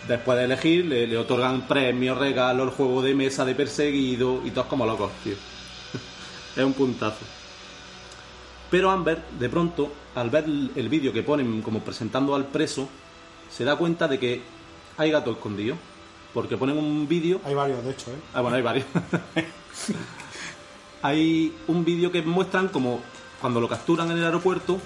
después 0.07 0.39
de 0.39 0.45
elegir 0.45 0.87
le, 0.87 1.09
le 1.09 1.19
otorgan 1.19 1.67
premios, 1.67 2.17
regalos, 2.17 2.69
el 2.69 2.73
juego 2.75 3.03
de 3.03 3.13
mesa 3.13 3.45
de 3.45 3.57
perseguido 3.57 4.41
y 4.45 4.53
todos 4.53 4.69
como 4.69 4.87
locos, 4.87 5.11
tío. 5.25 5.35
es 6.57 6.63
un 6.65 6.73
puntazo. 6.75 7.25
Pero 8.71 8.89
Amber, 8.93 9.21
de 9.37 9.49
pronto, 9.49 9.93
al 10.15 10.31
ver 10.31 10.45
el, 10.45 10.71
el 10.77 10.89
vídeo 10.89 11.13
que 11.13 11.25
ponen 11.25 11.61
como 11.61 11.81
presentando 11.81 12.37
al 12.37 12.47
preso, 12.47 12.89
se 13.51 13.65
da 13.65 13.75
cuenta 13.75 14.07
de 14.07 14.21
que 14.21 14.41
hay 14.97 15.11
gato 15.11 15.33
escondido. 15.33 15.75
Porque 16.33 16.57
ponen 16.57 16.79
un 16.79 17.09
vídeo 17.09 17.41
Hay 17.45 17.55
varios, 17.55 17.83
de 17.85 17.91
hecho, 17.91 18.13
¿eh? 18.13 18.17
Ah, 18.33 18.43
bueno, 18.43 18.57
hay 18.59 18.63
varios. 18.63 18.87
hay 21.03 21.53
un 21.67 21.85
vídeo 21.85 22.13
que 22.13 22.23
muestran 22.23 22.69
como 22.69 23.01
cuando 23.41 23.61
lo 23.61 23.69
capturan 23.69 24.09
en 24.13 24.19
el 24.19 24.25
aeropuerto, 24.25 24.79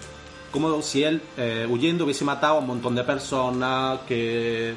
como 0.57 0.80
si 0.80 1.04
él 1.04 1.20
eh, 1.36 1.66
huyendo 1.68 2.04
hubiese 2.04 2.24
matado 2.24 2.57
a 2.57 2.61
un 2.61 2.66
montón 2.66 2.94
de 2.94 3.04
personas, 3.04 4.00
que 4.09 4.74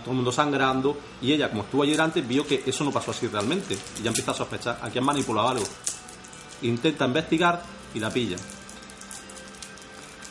todo 0.00 0.10
el 0.10 0.16
mundo 0.16 0.32
sangrando, 0.32 0.98
y 1.22 1.32
ella, 1.32 1.50
como 1.50 1.62
estuvo 1.62 1.84
allí 1.84 1.92
delante, 1.92 2.20
vio 2.20 2.44
que 2.44 2.64
eso 2.66 2.82
no 2.82 2.90
pasó 2.90 3.12
así 3.12 3.28
realmente, 3.28 3.78
y 4.00 4.02
ya 4.02 4.08
empieza 4.08 4.32
a 4.32 4.34
sospechar, 4.34 4.80
aquí 4.82 4.98
han 4.98 5.04
manipulado 5.04 5.50
algo. 5.50 5.64
Intenta 6.62 7.04
investigar 7.04 7.62
y 7.94 8.00
la 8.00 8.10
pilla. 8.10 8.36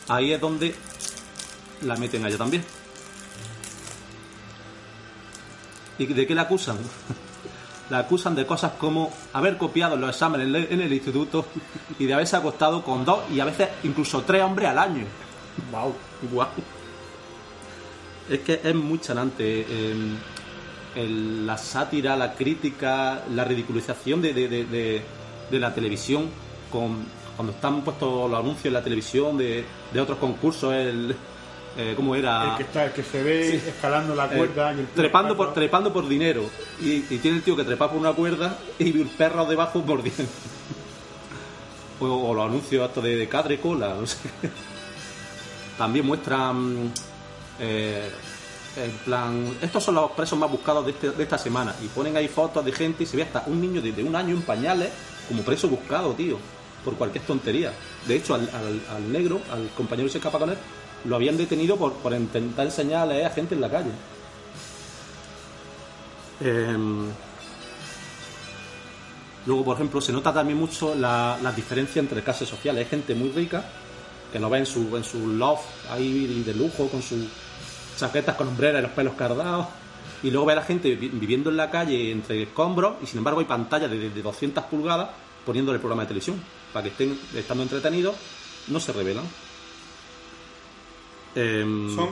Ahí 0.08 0.34
es 0.34 0.40
donde 0.40 0.74
la 1.80 1.96
meten 1.96 2.22
a 2.26 2.28
ella 2.28 2.36
también. 2.36 2.62
¿Y 5.98 6.04
de 6.04 6.26
qué 6.26 6.34
la 6.34 6.42
acusan? 6.42 6.76
La 7.90 7.98
acusan 7.98 8.34
de 8.34 8.46
cosas 8.46 8.72
como 8.78 9.12
haber 9.32 9.56
copiado 9.58 9.96
los 9.96 10.10
exámenes 10.10 10.70
en 10.70 10.80
el- 10.80 10.92
instituto 10.92 11.44
y 11.98 12.06
de 12.06 12.14
haberse 12.14 12.36
acostado 12.36 12.82
con 12.82 13.04
dos 13.04 13.20
y 13.30 13.40
a 13.40 13.44
veces 13.44 13.68
incluso 13.82 14.22
tres 14.22 14.42
hombres 14.42 14.68
al 14.68 14.78
año. 14.78 15.04
¡Wow! 15.70 15.94
¡Guau! 16.32 16.48
Es 18.30 18.40
que 18.40 18.60
es 18.64 18.74
muy 18.74 18.98
chanante. 19.00 19.66
eh, 19.68 19.94
el- 20.96 21.44
la 21.46 21.58
sátira, 21.58 22.16
la 22.16 22.34
crítica, 22.34 23.22
la 23.34 23.42
ridiculización 23.44 24.22
de, 24.22 24.32
de- 24.32 24.48
de- 25.50 25.58
la 25.58 25.74
televisión 25.74 26.28
con, 26.70 27.04
cuando 27.36 27.52
están 27.52 27.82
puestos 27.82 28.30
los 28.30 28.38
anuncios 28.40 28.66
en 28.66 28.72
la 28.74 28.82
televisión 28.82 29.36
de, 29.36 29.64
de 29.92 30.00
otros 30.00 30.18
concursos, 30.18 30.72
el, 30.74 31.14
eh, 31.76 31.94
¿cómo 31.96 32.14
era? 32.14 32.50
El 32.52 32.56
que 32.56 32.62
está, 32.64 32.84
el 32.84 32.92
que 32.92 33.02
se 33.02 33.22
ve 33.22 33.56
escalando 33.56 34.14
la 34.14 34.26
Eh, 34.26 34.36
cuerda 34.36 34.72
y 34.74 34.80
el 34.80 34.86
trepando 34.88 35.36
por 35.36 35.52
trepando 35.54 35.92
por 35.92 36.08
dinero. 36.08 36.44
Y, 36.80 37.04
y 37.10 37.18
tiene 37.20 37.38
el 37.38 37.42
tío 37.42 37.56
que 37.56 37.64
trepar 37.64 37.90
por 37.90 37.98
una 37.98 38.12
cuerda 38.12 38.58
y 38.78 39.00
el 39.00 39.08
perro 39.08 39.44
debajo 39.46 39.80
mordiendo 39.80 40.24
o, 42.00 42.06
o 42.06 42.34
los 42.34 42.44
anuncios 42.46 42.86
estos 42.88 43.02
de, 43.04 43.16
de 43.16 43.28
cadre 43.28 43.58
cola 43.60 43.94
no 43.98 44.06
sé. 44.06 44.18
También 45.78 46.06
muestran 46.06 46.92
eh, 47.58 48.08
en 48.76 48.90
plan 49.04 49.56
estos 49.62 49.82
son 49.84 49.96
los 49.96 50.10
presos 50.12 50.38
más 50.38 50.50
buscados 50.50 50.84
de, 50.84 50.92
este- 50.92 51.10
de 51.10 51.22
esta 51.22 51.38
semana. 51.38 51.74
Y 51.82 51.86
ponen 51.88 52.16
ahí 52.16 52.28
fotos 52.28 52.64
de 52.64 52.72
gente 52.72 53.02
y 53.02 53.06
se 53.06 53.16
ve 53.16 53.24
hasta 53.24 53.44
un 53.46 53.60
niño 53.60 53.80
de, 53.80 53.92
de 53.92 54.02
un 54.04 54.14
año 54.14 54.34
en 54.36 54.42
pañales 54.42 54.90
como 55.28 55.42
preso 55.42 55.68
buscado 55.68 56.12
tío 56.12 56.38
por 56.84 56.94
cualquier 56.94 57.24
tontería. 57.24 57.72
De 58.06 58.14
hecho 58.16 58.34
al, 58.34 58.42
al- 58.52 58.96
al 58.96 59.12
negro 59.12 59.40
al 59.52 59.68
compañero 59.76 60.06
que 60.06 60.12
se 60.12 60.18
escapa 60.18 60.38
con 60.38 60.50
él 60.50 60.58
lo 61.04 61.16
habían 61.16 61.36
detenido 61.36 61.76
por, 61.76 61.92
por 61.94 62.12
intentar 62.14 62.66
enseñar 62.66 63.10
a 63.10 63.30
gente 63.30 63.54
en 63.54 63.60
la 63.60 63.70
calle. 63.70 63.90
Em, 66.40 67.06
luego 69.46 69.64
por 69.64 69.76
ejemplo 69.76 70.00
se 70.00 70.12
nota 70.12 70.32
también 70.32 70.58
mucho 70.58 70.94
la, 70.94 71.38
la 71.42 71.52
diferencia 71.52 72.00
entre 72.00 72.22
clases 72.22 72.48
sociales. 72.48 72.84
Hay 72.84 72.90
gente 72.90 73.14
muy 73.14 73.30
rica 73.30 73.64
que 74.32 74.38
lo 74.38 74.50
ve 74.50 74.58
en 74.58 74.66
su, 74.66 74.96
en 74.96 75.04
su 75.04 75.26
loft 75.28 75.64
ahí 75.90 76.42
de 76.44 76.54
lujo 76.54 76.88
con 76.88 77.02
sus 77.02 77.20
chaquetas 77.96 78.34
con 78.36 78.48
hombreras 78.48 78.80
y 78.80 78.82
los 78.82 78.92
pelos 78.92 79.14
cardados. 79.14 79.66
Y 80.22 80.30
luego 80.30 80.46
ve 80.46 80.54
a 80.54 80.56
la 80.56 80.62
gente 80.62 80.94
vi- 80.96 81.08
viviendo 81.10 81.50
en 81.50 81.56
la 81.56 81.70
calle 81.70 82.10
entre 82.10 82.42
escombros 82.42 82.94
y 83.02 83.06
sin 83.06 83.18
embargo 83.18 83.40
hay 83.40 83.46
pantallas 83.46 83.90
de, 83.90 84.10
de 84.10 84.22
200 84.22 84.64
pulgadas 84.64 85.10
poniéndole 85.44 85.76
el 85.76 85.80
programa 85.80 86.02
de 86.02 86.08
televisión 86.08 86.42
para 86.72 86.84
que 86.84 86.88
estén 86.90 87.18
estando 87.36 87.62
entretenidos. 87.62 88.14
No 88.68 88.80
se 88.80 88.92
revelan 88.92 89.24
Em, 91.34 91.94
Son, 91.94 92.10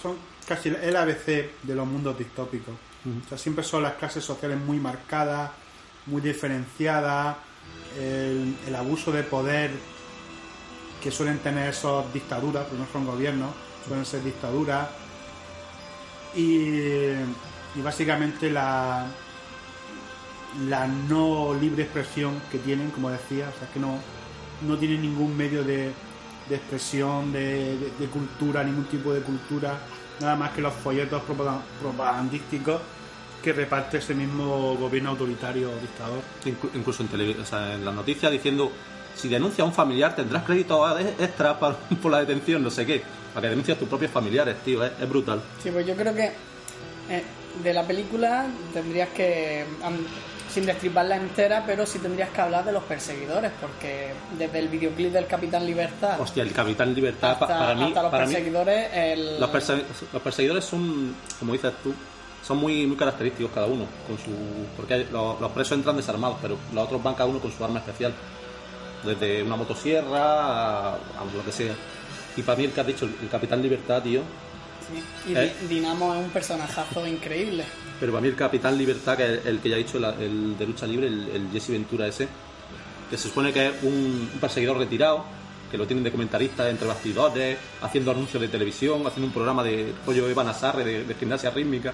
son 0.00 0.16
casi 0.46 0.68
el 0.68 0.96
ABC 0.96 1.50
de 1.62 1.74
los 1.74 1.86
mundos 1.86 2.16
distópicos. 2.18 2.74
O 3.24 3.28
sea, 3.28 3.38
siempre 3.38 3.64
son 3.64 3.82
las 3.82 3.94
clases 3.94 4.24
sociales 4.24 4.58
muy 4.58 4.78
marcadas, 4.78 5.50
muy 6.06 6.20
diferenciadas, 6.20 7.36
el, 7.98 8.56
el 8.66 8.74
abuso 8.74 9.10
de 9.12 9.22
poder 9.22 9.70
que 11.02 11.10
suelen 11.10 11.38
tener 11.38 11.70
esas 11.70 12.12
dictaduras, 12.12 12.64
porque 12.64 12.78
no 12.78 12.86
son 12.92 13.06
gobiernos, 13.06 13.52
suelen 13.86 14.04
ser 14.04 14.22
dictaduras. 14.22 14.88
Y, 16.34 16.68
y 17.74 17.82
básicamente 17.82 18.50
la, 18.50 19.06
la 20.68 20.86
no 20.86 21.54
libre 21.54 21.84
expresión 21.84 22.40
que 22.50 22.58
tienen, 22.58 22.90
como 22.90 23.10
decía, 23.10 23.50
o 23.54 23.58
sea, 23.58 23.72
que 23.72 23.80
no, 23.80 23.98
no 24.66 24.76
tienen 24.76 25.00
ningún 25.02 25.36
medio 25.36 25.64
de, 25.64 25.90
de 26.50 26.56
expresión, 26.56 27.32
de, 27.32 27.78
de- 27.78 27.92
de 27.98 28.06
cultura, 28.08 28.62
ningún 28.62 28.84
tipo 28.84 29.12
de 29.14 29.20
cultura, 29.22 29.78
nada 30.20 30.36
más 30.36 30.50
que 30.50 30.60
los 30.60 30.74
folletos 30.74 31.22
propagan- 31.22 31.62
propagandísticos 31.80 32.80
que 33.42 33.54
reparte 33.54 33.96
ese 33.98 34.14
mismo 34.14 34.76
gobierno 34.76 35.10
autoritario 35.10 35.70
o 35.70 35.76
dictador. 35.80 36.20
Inclu- 36.44 36.70
incluso 36.74 37.02
en, 37.02 37.08
tele- 37.08 37.36
o 37.40 37.44
sea, 37.46 37.74
en 37.74 37.84
las 37.86 37.94
noticias 37.94 38.30
diciendo 38.30 38.70
si 39.14 39.28
denuncia 39.28 39.64
a 39.64 39.66
un 39.66 39.72
familiar 39.72 40.14
tendrás 40.14 40.44
crédito 40.44 40.86
extra 41.18 41.58
para- 41.58 41.76
por 42.02 42.10
la 42.12 42.18
detención, 42.20 42.62
no 42.62 42.70
sé 42.70 42.84
qué. 42.84 43.02
Para 43.32 43.42
que 43.46 43.50
denuncias 43.50 43.76
a 43.76 43.78
tus 43.78 43.88
propios 43.88 44.10
familiares, 44.10 44.56
tío, 44.64 44.84
es, 44.84 44.92
es 45.00 45.08
brutal. 45.08 45.40
Sí, 45.62 45.70
pues 45.70 45.86
yo 45.86 45.94
creo 45.94 46.12
que 46.14 46.24
eh, 47.08 47.22
de 47.62 47.72
la 47.72 47.86
película 47.86 48.46
tendrías 48.74 49.08
que, 49.10 49.64
sin 50.52 50.66
destriparla 50.66 51.16
entera, 51.16 51.62
pero 51.66 51.86
sí 51.86 51.98
tendrías 51.98 52.28
que 52.30 52.40
hablar 52.40 52.64
de 52.64 52.72
los 52.72 52.82
perseguidores, 52.84 53.52
porque 53.60 54.12
desde 54.38 54.58
el 54.58 54.68
videoclip 54.68 55.12
del 55.12 55.26
Capitán 55.26 55.64
Libertad 55.64 56.20
Hostia, 56.20 56.42
el 56.42 56.52
Capitán 56.52 56.94
Libertad 56.94 57.38
pa- 57.38 57.46
hasta, 57.46 57.58
para 57.58 57.74
mí, 57.74 57.84
hasta 57.84 58.02
los 58.02 58.10
para 58.10 58.26
mí 58.26 58.32
perseguidores, 58.34 58.88
el... 58.92 59.40
los, 59.40 59.50
perse- 59.50 59.82
los 60.12 60.22
perseguidores 60.22 60.64
son, 60.64 61.14
como 61.38 61.52
dices 61.52 61.72
tú, 61.82 61.94
son 62.42 62.56
muy, 62.58 62.86
muy 62.86 62.96
característicos 62.96 63.52
cada 63.54 63.66
uno, 63.66 63.84
con 64.06 64.16
su 64.18 64.30
porque 64.76 65.06
los, 65.12 65.40
los 65.40 65.52
presos 65.52 65.76
entran 65.78 65.96
desarmados, 65.96 66.38
pero 66.42 66.56
los 66.74 66.84
otros 66.84 67.02
van 67.02 67.14
cada 67.14 67.26
uno 67.28 67.38
con 67.38 67.52
su 67.52 67.64
arma 67.64 67.78
especial, 67.78 68.12
desde 69.04 69.42
una 69.42 69.56
motosierra 69.56 70.18
a, 70.20 70.88
a 70.94 71.24
lo 71.34 71.44
que 71.44 71.52
sea. 71.52 71.74
Y 72.36 72.42
para 72.42 72.58
mí 72.58 72.64
el 72.64 72.72
que 72.72 72.80
has 72.80 72.86
dicho, 72.86 73.04
el, 73.06 73.28
Capitán 73.28 73.62
Libertad, 73.62 74.02
tío, 74.02 74.22
sí, 74.88 75.30
y 75.32 75.36
¿Eh? 75.36 75.52
Di- 75.62 75.74
Dinamo 75.76 76.14
es 76.14 76.20
un 76.24 76.30
personajazo 76.30 77.06
increíble. 77.06 77.64
Pero 78.00 78.12
para 78.12 78.22
mí 78.22 78.28
el 78.28 78.34
Capitán 78.36 78.76
Libertad, 78.78 79.16
que 79.16 79.34
es 79.34 79.46
el 79.46 79.58
que 79.60 79.68
ya 79.68 79.76
he 79.76 79.78
dicho, 79.80 79.98
el, 79.98 80.04
el 80.04 80.58
de 80.58 80.66
lucha 80.66 80.86
libre, 80.86 81.06
el, 81.06 81.28
el 81.28 81.48
Jesse 81.52 81.68
Ventura 81.70 82.06
ese, 82.06 82.26
que 83.10 83.16
se 83.18 83.28
supone 83.28 83.52
que 83.52 83.66
es 83.68 83.72
un, 83.82 84.30
un 84.32 84.40
perseguidor 84.40 84.78
retirado, 84.78 85.24
que 85.70 85.76
lo 85.78 85.86
tienen 85.86 86.02
de 86.02 86.10
comentarista 86.10 86.68
entre 86.70 86.88
bastidores, 86.88 87.58
haciendo 87.82 88.10
anuncios 88.10 88.40
de 88.40 88.48
televisión, 88.48 89.06
haciendo 89.06 89.26
un 89.26 89.32
programa 89.32 89.62
de 89.62 89.92
rollo 90.06 90.28
Evan 90.28 90.48
Asarre 90.48 90.82
de, 90.84 91.04
de 91.04 91.14
gimnasia 91.14 91.50
rítmica. 91.50 91.92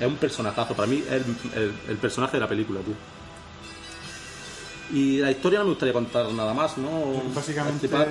Es 0.00 0.06
un 0.06 0.16
personajazo, 0.16 0.74
para 0.74 0.88
mí 0.88 1.02
es 1.06 1.12
el, 1.12 1.24
el- 1.54 1.74
el 1.88 1.96
personaje 1.96 2.36
de 2.36 2.40
la 2.40 2.48
película, 2.48 2.80
tú. 2.80 2.92
Y 4.92 5.18
la 5.18 5.30
historia 5.30 5.58
no 5.60 5.64
me 5.64 5.70
gustaría 5.70 5.92
contar 5.92 6.30
nada 6.32 6.54
más, 6.54 6.76
¿no? 6.78 6.90
Básicamente 7.34 7.88
Destripar. 7.88 8.08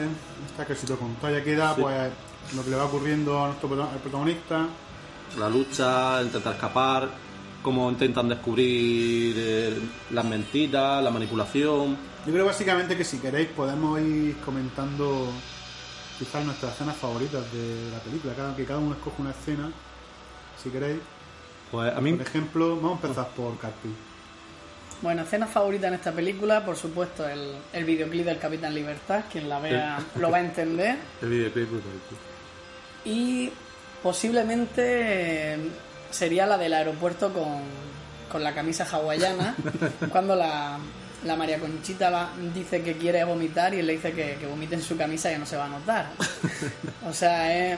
está 0.50 0.66
que 0.66 0.76
si 0.76 0.86
te 0.86 0.96
contó 0.96 1.30
ya 1.30 1.44
queda 1.44 1.74
Sí. 1.76 1.82
pues 1.82 2.12
lo 2.56 2.64
que 2.64 2.70
le 2.70 2.76
va 2.76 2.86
ocurriendo 2.86 3.44
a 3.44 3.48
nuestro 3.48 3.70
al 3.84 4.00
protagonista. 4.00 4.68
la 5.40 5.50
lucha, 5.50 6.22
intentar 6.22 6.54
escapar, 6.54 7.10
cómo 7.66 7.90
intentan 7.90 8.30
descubrir 8.30 9.36
eh, 9.40 9.74
las 10.12 10.24
mentiras, 10.24 11.04
la 11.04 11.10
manipulación. 11.10 11.98
Yo 12.24 12.32
creo 12.32 12.46
básicamente 12.46 12.96
que 12.96 13.04
si 13.04 13.18
queréis 13.18 13.48
podemos 13.48 14.00
ir 14.00 14.38
comentando 14.38 15.32
quizás 16.20 16.46
nuestras 16.46 16.76
escenas 16.76 16.96
favoritas 16.96 17.42
de 17.52 17.90
la 17.92 17.98
película, 18.02 18.36
cada, 18.36 18.56
que 18.56 18.66
cada 18.66 18.78
uno 18.78 18.94
escoge 18.94 19.20
una 19.20 19.32
escena, 19.32 19.72
si 20.62 20.70
queréis. 20.70 21.00
Pues 21.72 21.92
a 21.92 22.00
mí 22.02 22.14
Por 22.14 22.28
ejemplo, 22.28 22.76
vamos 22.76 23.04
a 23.04 23.08
empezar 23.08 23.30
por 23.30 23.58
Carpi. 23.58 23.90
Bueno, 25.02 25.24
escena 25.24 25.48
favorita 25.48 25.88
en 25.88 25.96
esta 25.96 26.12
película, 26.12 26.64
por 26.64 26.76
supuesto, 26.76 27.28
el, 27.28 27.56
el 27.74 27.84
videoclip 27.84 28.26
del 28.26 28.38
Capitán 28.38 28.76
Libertad, 28.76 29.24
quien 29.32 29.50
la 29.50 29.60
vea 29.60 29.98
lo 30.20 30.30
va 30.30 30.38
a 30.38 30.42
entender. 30.42 30.98
el 31.24 31.30
videoclip 31.30 31.68
brutal. 31.72 31.92
Y 33.06 33.50
posiblemente 34.04 35.58
sería 36.12 36.46
la 36.46 36.58
del 36.58 36.74
aeropuerto 36.74 37.32
con, 37.34 37.62
con 38.32 38.44
la 38.44 38.54
camisa 38.54 38.86
hawaiana, 38.90 39.56
cuando 40.12 40.36
la, 40.36 40.78
la 41.24 41.36
María 41.36 41.60
Conchita 41.60 42.10
va- 42.10 42.32
dice 42.54 42.82
que 42.84 42.98
quiere 42.98 43.24
vomitar 43.24 43.74
y 43.74 43.80
él 43.80 43.88
le 43.88 43.94
dice 43.94 44.14
que, 44.14 44.38
que 44.40 44.46
vomite 44.48 44.76
en 44.76 44.82
su 44.82 44.96
camisa 44.98 45.32
y 45.32 45.38
no 45.38 45.46
se 45.46 45.58
va 45.58 45.66
a 45.66 45.70
notar. 45.70 46.08
O 47.08 47.14
sea, 47.14 47.56
es, 47.74 47.78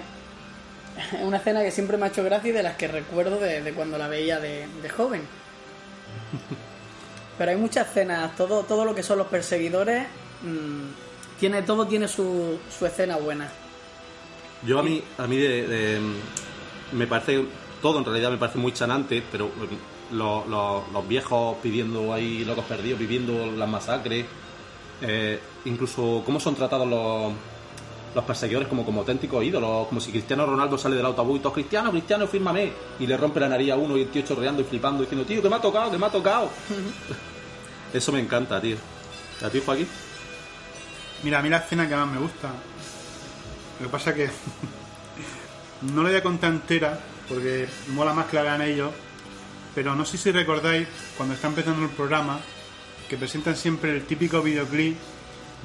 es 1.14 1.22
una 1.22 1.38
escena 1.38 1.62
que 1.62 1.72
siempre 1.72 1.98
me 1.98 2.06
ha 2.06 2.10
hecho 2.10 2.24
gracia 2.24 2.50
y 2.50 2.54
de 2.54 2.64
las 2.64 2.76
que 2.78 2.88
recuerdo 2.88 3.40
de, 3.40 3.62
de 3.62 3.74
cuando 3.74 3.98
la 3.98 4.08
veía 4.08 4.40
de, 4.40 4.68
de 4.82 4.90
joven. 4.90 5.22
Pero 7.38 7.52
hay 7.52 7.58
muchas 7.58 7.88
escenas, 7.88 8.36
todo, 8.36 8.64
todo 8.64 8.84
lo 8.86 8.96
que 8.96 9.04
son 9.04 9.18
los 9.20 9.28
perseguidores, 9.28 10.06
mm, 10.42 11.40
tiene, 11.40 11.62
todo 11.62 11.86
tiene 11.88 12.08
su, 12.08 12.58
su 12.78 12.86
escena 12.86 13.18
buena. 13.18 13.48
Yo 14.66 14.80
a 14.80 14.84
mí, 14.84 15.04
a 15.20 15.28
mí 15.28 15.38
de, 15.38 15.68
de- 15.68 16.02
me 16.94 17.06
parece, 17.06 17.46
todo 17.88 18.00
en 18.00 18.06
realidad 18.06 18.32
me 18.32 18.38
parece 18.38 18.58
muy 18.58 18.74
chanante, 18.74 19.24
pero 19.32 19.46
eh, 19.46 19.50
lo- 20.12 20.46
lo- 20.48 20.84
los 20.92 21.08
viejos 21.08 21.58
pidiendo 21.62 22.14
ahí 22.14 22.44
locos 22.46 22.66
perdidos, 22.66 23.00
viviendo 23.00 23.46
las 23.56 23.70
masacres, 23.70 24.26
eh, 25.02 25.40
incluso 25.66 26.22
cómo 26.26 26.40
son 26.40 26.56
tratados 26.56 26.88
los, 26.88 27.32
los 28.16 28.24
perseguidores 28.26 28.68
como, 28.68 28.84
como 28.86 29.02
auténticos 29.02 29.44
ídolos, 29.44 29.88
como 29.88 30.02
si 30.02 30.12
Cristiano 30.12 30.46
Ronaldo 30.46 30.78
sale 30.78 30.96
del 30.96 31.06
autobús 31.06 31.38
y 31.38 31.42
todos, 31.42 31.54
Cristiano, 31.54 31.92
Cristiano, 31.92 32.28
fírmame, 32.28 32.72
y 33.00 33.08
le 33.08 33.16
rompe 33.18 33.40
la 33.40 33.50
nariz 33.50 33.72
a 33.72 33.76
uno 33.76 33.96
y 33.98 34.02
el 34.02 34.10
tío 34.10 34.22
chorreando 34.24 34.62
y 34.62 34.66
flipando, 34.66 35.02
diciendo, 35.04 35.26
tío, 35.26 35.42
que 35.42 35.50
me 35.50 35.56
ha 35.56 35.62
tocado, 35.62 35.92
que 35.92 35.98
me 35.98 36.06
ha 36.06 36.10
tocado. 36.10 36.50
Eso 37.94 38.12
me 38.12 38.20
encanta, 38.20 38.60
tío. 38.60 38.76
¿A 39.46 39.50
ti, 39.50 39.62
Joaquín? 39.66 39.88
Mira, 41.24 41.40
a 41.40 41.42
mí 41.42 41.50
la 41.50 41.58
escena 41.58 41.88
que 41.88 41.96
más 41.96 42.08
me 42.08 42.20
gusta. 42.20 42.50
Lo 43.80 43.86
que 43.88 43.92
pasa 43.92 44.14
que 44.14 44.30
no 45.94 46.02
la 46.04 46.10
voy 46.10 46.18
a 46.18 46.24
contar 46.24 46.52
entera 46.52 47.00
porque 47.28 47.68
mola 47.90 48.14
más 48.14 48.26
que 48.28 48.36
la 48.38 48.44
vean 48.44 48.62
ellos. 48.62 48.92
Pero 49.76 49.96
no 49.96 50.06
sé 50.06 50.18
si 50.18 50.32
recordáis 50.32 50.88
cuando 51.18 51.36
está 51.36 51.48
empezando 51.48 51.84
el 51.86 51.92
programa 51.92 52.40
que 53.10 53.18
presentan 53.18 53.56
siempre 53.56 53.92
el 53.92 54.06
típico 54.06 54.42
videoclip 54.42 54.98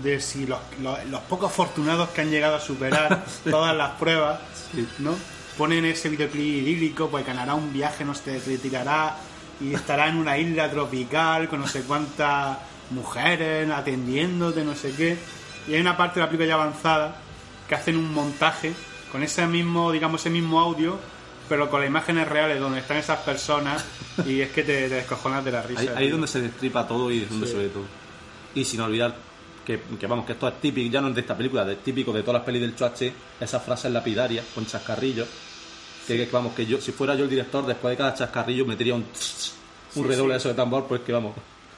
de 0.02 0.20
si 0.20 0.46
los, 0.46 0.58
los- 0.80 1.04
los 1.06 1.20
pocos 1.22 1.50
afortunados 1.50 2.10
que 2.10 2.20
han 2.22 2.30
llegado 2.30 2.56
a 2.56 2.60
superar 2.60 3.24
todas 3.50 3.76
las 3.76 3.92
pruebas, 3.92 4.40
¿no? 4.98 5.14
Ponen 5.58 5.84
ese 5.84 6.08
videoclip 6.08 6.42
idílico, 6.64 7.08
pues 7.10 7.26
ganará 7.26 7.54
un 7.54 7.72
viaje, 7.72 8.04
no 8.04 8.14
se 8.14 8.38
retirará 8.38 9.16
y 9.60 9.74
estará 9.74 10.08
en 10.08 10.16
una 10.16 10.38
isla 10.38 10.70
tropical 10.70 11.48
con 11.48 11.60
no 11.60 11.68
sé 11.68 11.82
cuántas 11.82 12.56
mujeres 12.90 13.70
atendiéndote, 13.70 14.64
no 14.64 14.74
sé 14.74 14.92
qué. 14.92 15.16
Y 15.68 15.74
hay 15.74 15.80
una 15.80 15.96
parte 15.96 16.16
de 16.20 16.26
la 16.26 16.30
película 16.30 16.48
ya 16.48 16.54
avanzada 16.54 17.16
que 17.68 17.74
hacen 17.74 17.96
un 17.96 18.12
montaje 18.12 18.72
con 19.10 19.22
ese 19.22 19.46
mismo, 19.46 19.92
digamos, 19.92 20.20
ese 20.22 20.30
mismo 20.30 20.58
audio, 20.60 20.98
pero 21.48 21.68
con 21.70 21.80
las 21.80 21.88
imágenes 21.88 22.28
reales 22.28 22.60
donde 22.60 22.80
están 22.80 22.96
esas 22.96 23.18
personas 23.20 23.84
y 24.26 24.40
es 24.40 24.50
que 24.50 24.62
te, 24.62 24.88
te 24.88 24.94
descojonas 24.96 25.44
de 25.44 25.52
la 25.52 25.62
risa. 25.62 25.82
Ahí, 25.96 26.06
es 26.06 26.12
donde 26.12 26.26
se 26.28 26.40
destripa 26.40 26.86
todo 26.86 27.10
y 27.10 27.22
es 27.22 27.28
donde 27.30 27.46
Sí. 27.46 27.52
se 27.52 27.58
ve 27.58 27.68
todo. 27.68 27.84
Y 28.54 28.64
sin 28.64 28.80
olvidar 28.80 29.14
que, 29.64 29.80
que 29.98 30.06
vamos, 30.06 30.26
que 30.26 30.32
esto 30.32 30.48
es 30.48 30.60
típico, 30.60 30.90
ya 30.92 31.00
no 31.00 31.08
es 31.08 31.14
de 31.14 31.20
esta 31.20 31.36
película, 31.36 31.70
es 31.70 31.78
típico 31.82 32.12
de 32.12 32.22
todas 32.22 32.34
las 32.40 32.42
pelis 32.44 32.60
del 32.62 32.74
Chuache, 32.76 33.12
esas 33.40 33.62
frases 33.62 33.90
lapidarias 33.92 34.44
con 34.54 34.66
chascarrillos. 34.66 35.28
Que, 36.06 36.16
que, 36.16 36.28
vamos, 36.32 36.52
que 36.54 36.66
yo, 36.66 36.80
si 36.80 36.90
fuera 36.92 37.14
yo 37.14 37.24
el 37.24 37.30
director, 37.30 37.64
después 37.64 37.92
de 37.92 37.96
cada 37.96 38.12
chascarrillo 38.14 38.66
metería 38.66 38.94
un, 38.94 39.06
un 39.94 40.08
redoble 40.08 40.32
de 40.34 40.38
eso 40.38 40.48
de 40.48 40.54
tambor, 40.54 40.86
pues 40.86 41.00
que 41.02 41.12
vamos, 41.12 41.32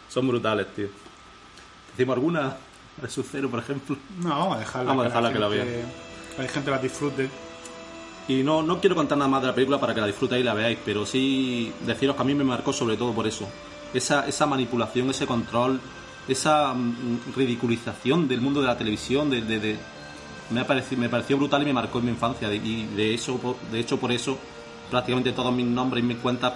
son 0.08 0.26
brutales, 0.26 0.66
tío. 0.74 0.88
¿Decimos 1.96 2.14
alguna 2.16 2.56
de 3.02 3.08
su 3.10 3.22
cero, 3.22 3.50
por 3.50 3.60
ejemplo? 3.60 3.96
No, 4.20 4.30
vamos 4.30 4.56
a 4.56 4.60
dejarla. 4.60 4.88
Vamos 4.88 5.04
a 5.04 5.08
dejarla 5.08 5.28
la 5.28 5.34
que 5.34 5.40
la 5.40 5.48
gente- 5.50 5.64
vea. 5.76 5.84
que 6.36 6.42
la 6.42 6.48
gente 6.48 6.70
la 6.70 6.78
disfrute. 6.78 7.28
Y 8.28 8.42
no, 8.42 8.62
no 8.62 8.80
quiero 8.80 8.96
contar 8.96 9.18
nada 9.18 9.28
más 9.28 9.42
de 9.42 9.48
la 9.48 9.54
película 9.54 9.78
para 9.78 9.94
que 9.94 10.00
la 10.00 10.06
disfrutéis 10.06 10.40
y 10.40 10.44
la 10.44 10.54
veáis, 10.54 10.78
pero 10.84 11.04
sí 11.04 11.72
deciros 11.86 12.16
que 12.16 12.22
a 12.22 12.24
mí 12.24 12.34
me 12.34 12.44
marcó 12.44 12.72
sobre 12.72 12.96
todo 12.96 13.12
por 13.12 13.26
eso. 13.26 13.46
Esa, 13.92 14.26
esa 14.26 14.46
manipulación, 14.46 15.10
ese 15.10 15.26
control, 15.26 15.78
esa 16.26 16.72
mm, 16.72 17.34
ridiculización 17.36 18.26
del 18.26 18.40
mundo 18.40 18.60
de 18.62 18.66
la 18.68 18.78
televisión, 18.78 19.28
de, 19.30 19.42
de- 19.42 19.60
de- 19.60 19.78
me, 20.50 20.60
ha 20.60 20.66
parecido, 20.66 21.00
me 21.00 21.08
pareció 21.08 21.36
brutal 21.36 21.62
y 21.62 21.66
me 21.66 21.72
marcó 21.74 21.98
en 21.98 22.06
mi 22.06 22.10
infancia. 22.12 22.48
de- 22.48 22.56
Y 22.56 22.86
de, 22.96 23.14
eso, 23.14 23.38
de 23.70 23.80
hecho, 23.80 23.98
por 23.98 24.10
eso 24.10 24.38
prácticamente 24.90 25.32
todos 25.32 25.52
mis 25.54 25.66
nombres 25.66 26.02
y 26.02 26.06
mis 26.06 26.18
cuentas 26.18 26.54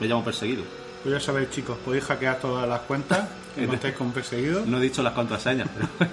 me 0.00 0.06
llamo 0.06 0.24
perseguido. 0.24 0.62
Pues 1.02 1.14
ya 1.14 1.20
sabéis, 1.20 1.50
chicos, 1.50 1.76
podéis 1.84 2.04
hackear 2.04 2.38
todas 2.40 2.66
las 2.68 2.80
cuentas 2.80 3.28
que 3.54 3.66
no 3.66 3.74
estéis 3.74 3.94
con 3.94 4.10
perseguidos. 4.12 4.66
No 4.66 4.78
he 4.78 4.80
dicho 4.80 5.02
las 5.02 5.12
contraseñas, 5.12 5.68
pero 5.74 6.10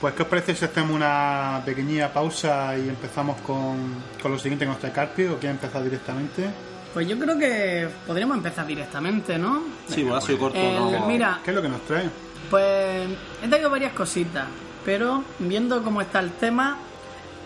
Pues, 0.00 0.14
¿qué 0.14 0.22
os 0.22 0.28
parece 0.28 0.54
si 0.54 0.64
hacemos 0.64 0.92
una 0.92 1.60
pequeña 1.64 2.10
pausa 2.12 2.76
y 2.78 2.88
empezamos 2.88 3.38
con, 3.42 3.94
con 4.22 4.32
lo 4.32 4.38
siguiente 4.38 4.64
con 4.64 4.74
este 4.74 4.90
Carpio? 4.92 5.34
¿O 5.34 5.38
quiere 5.38 5.52
empezar 5.54 5.82
directamente? 5.82 6.48
Pues 6.94 7.06
yo 7.06 7.18
creo 7.18 7.38
que 7.38 7.88
podríamos 8.06 8.36
empezar 8.38 8.66
directamente, 8.66 9.38
¿no? 9.38 9.62
sí, 9.88 10.02
bueno, 10.02 10.16
ha 10.16 10.20
sido 10.22 10.38
corto. 10.38 10.58
Eh, 10.58 10.74
no- 10.74 11.06
mira, 11.06 11.40
¿Qué 11.44 11.50
es 11.50 11.56
lo 11.56 11.62
que 11.62 11.68
nos 11.68 11.82
trae? 11.82 12.08
Pues 12.48 13.08
he 13.42 13.48
traído 13.48 13.68
varias 13.70 13.92
cositas, 13.92 14.46
pero 14.84 15.22
viendo 15.38 15.82
cómo 15.84 16.00
está 16.00 16.18
el 16.20 16.32
tema, 16.32 16.78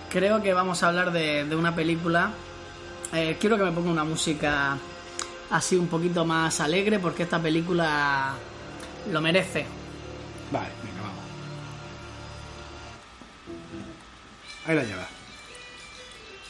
creo 0.08 0.40
que 0.40 0.54
vamos 0.54 0.82
a 0.82 0.88
hablar 0.88 1.10
de, 1.12 1.44
de 1.44 1.56
una 1.56 1.74
película. 1.74 2.30
Eh, 3.12 3.36
quiero 3.40 3.58
que 3.58 3.64
me 3.64 3.72
ponga 3.72 3.90
una 3.90 4.04
música 4.04 4.78
así 5.50 5.76
un 5.76 5.88
poquito 5.88 6.24
más 6.24 6.60
alegre 6.60 6.98
porque 7.00 7.24
esta 7.24 7.38
película 7.40 8.32
lo 9.12 9.20
merece. 9.20 9.66
Vale, 10.50 10.68
Ahí 14.66 14.76
la. 14.76 14.82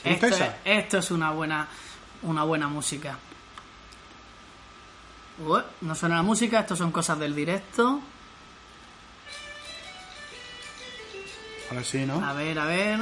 ¿Te 0.02 0.10
gusta 0.10 0.28
Esto 0.28 0.44
es, 0.44 0.50
esto 0.64 0.98
es 0.98 1.10
una 1.10 1.30
buena, 1.30 1.68
una 2.22 2.44
buena 2.44 2.68
música. 2.68 3.18
No 5.80 5.94
suena 5.94 6.16
la 6.16 6.22
música, 6.22 6.60
esto 6.60 6.76
son 6.76 6.92
cosas 6.92 7.18
del 7.18 7.34
directo. 7.34 8.00
Ahora 11.70 11.82
sí, 11.82 12.04
¿no? 12.06 12.24
A 12.24 12.32
ver, 12.34 12.58
a 12.58 12.66
ver. 12.66 13.00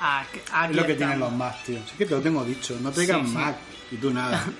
Aquí, 0.00 0.40
aquí 0.52 0.70
es 0.70 0.76
lo 0.76 0.86
que 0.86 0.92
estamos. 0.92 0.96
tienen 0.96 1.20
los 1.20 1.32
Mac, 1.32 1.62
tío. 1.64 1.78
Sí 1.86 1.92
que 1.96 2.06
te 2.06 2.14
lo 2.14 2.20
tengo 2.20 2.44
dicho. 2.44 2.76
No 2.80 2.92
Sí, 2.92 3.06
sí. 3.06 3.12
Mac 3.12 3.56
y 3.90 3.96
tú 3.96 4.12
nada. 4.12 4.44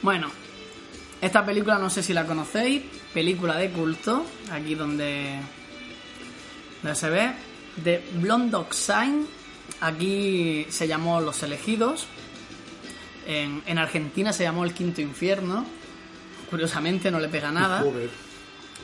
Bueno, 0.00 0.30
esta 1.20 1.44
película 1.44 1.76
no 1.76 1.90
sé 1.90 2.04
si 2.04 2.12
la 2.12 2.24
conocéis, 2.24 2.84
película 3.12 3.56
de 3.56 3.70
culto, 3.72 4.24
aquí 4.52 4.76
donde, 4.76 5.40
donde 6.80 6.94
se 6.94 7.10
ve, 7.10 7.32
de 7.84 8.02
Blonde 8.14 8.50
Dog 8.50 8.72
Sign, 8.74 9.26
aquí 9.80 10.66
se 10.68 10.86
llamó 10.88 11.20
Los 11.20 11.42
Elegidos, 11.42 12.06
en, 13.26 13.62
en 13.66 13.78
Argentina 13.78 14.32
se 14.32 14.44
llamó 14.44 14.64
El 14.64 14.72
Quinto 14.72 15.00
Infierno, 15.00 15.64
curiosamente 16.50 17.10
no 17.10 17.20
le 17.20 17.28
pega 17.28 17.50
nada, 17.52 17.80
Joder. 17.84 18.10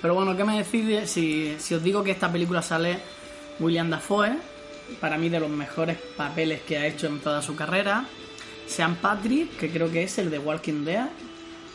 pero 0.02 0.14
bueno, 0.14 0.36
¿qué 0.36 0.44
me 0.44 0.58
decide 0.58 1.06
si, 1.06 1.54
si 1.58 1.74
os 1.74 1.82
digo 1.82 2.02
que 2.04 2.10
esta 2.10 2.30
película 2.30 2.62
sale 2.62 2.98
William 3.60 3.88
Dafoe, 3.90 4.36
para 5.00 5.16
mí 5.16 5.28
de 5.30 5.40
los 5.40 5.48
mejores 5.50 5.96
papeles 6.16 6.60
que 6.62 6.76
ha 6.76 6.86
hecho 6.86 7.06
en 7.06 7.20
toda 7.20 7.40
su 7.42 7.54
carrera? 7.56 8.04
Sean 8.66 8.96
Patrick, 8.96 9.56
que 9.58 9.70
creo 9.70 9.90
que 9.90 10.04
es 10.04 10.16
el 10.18 10.30
de 10.30 10.38
Walking 10.38 10.84
Dead. 10.84 11.08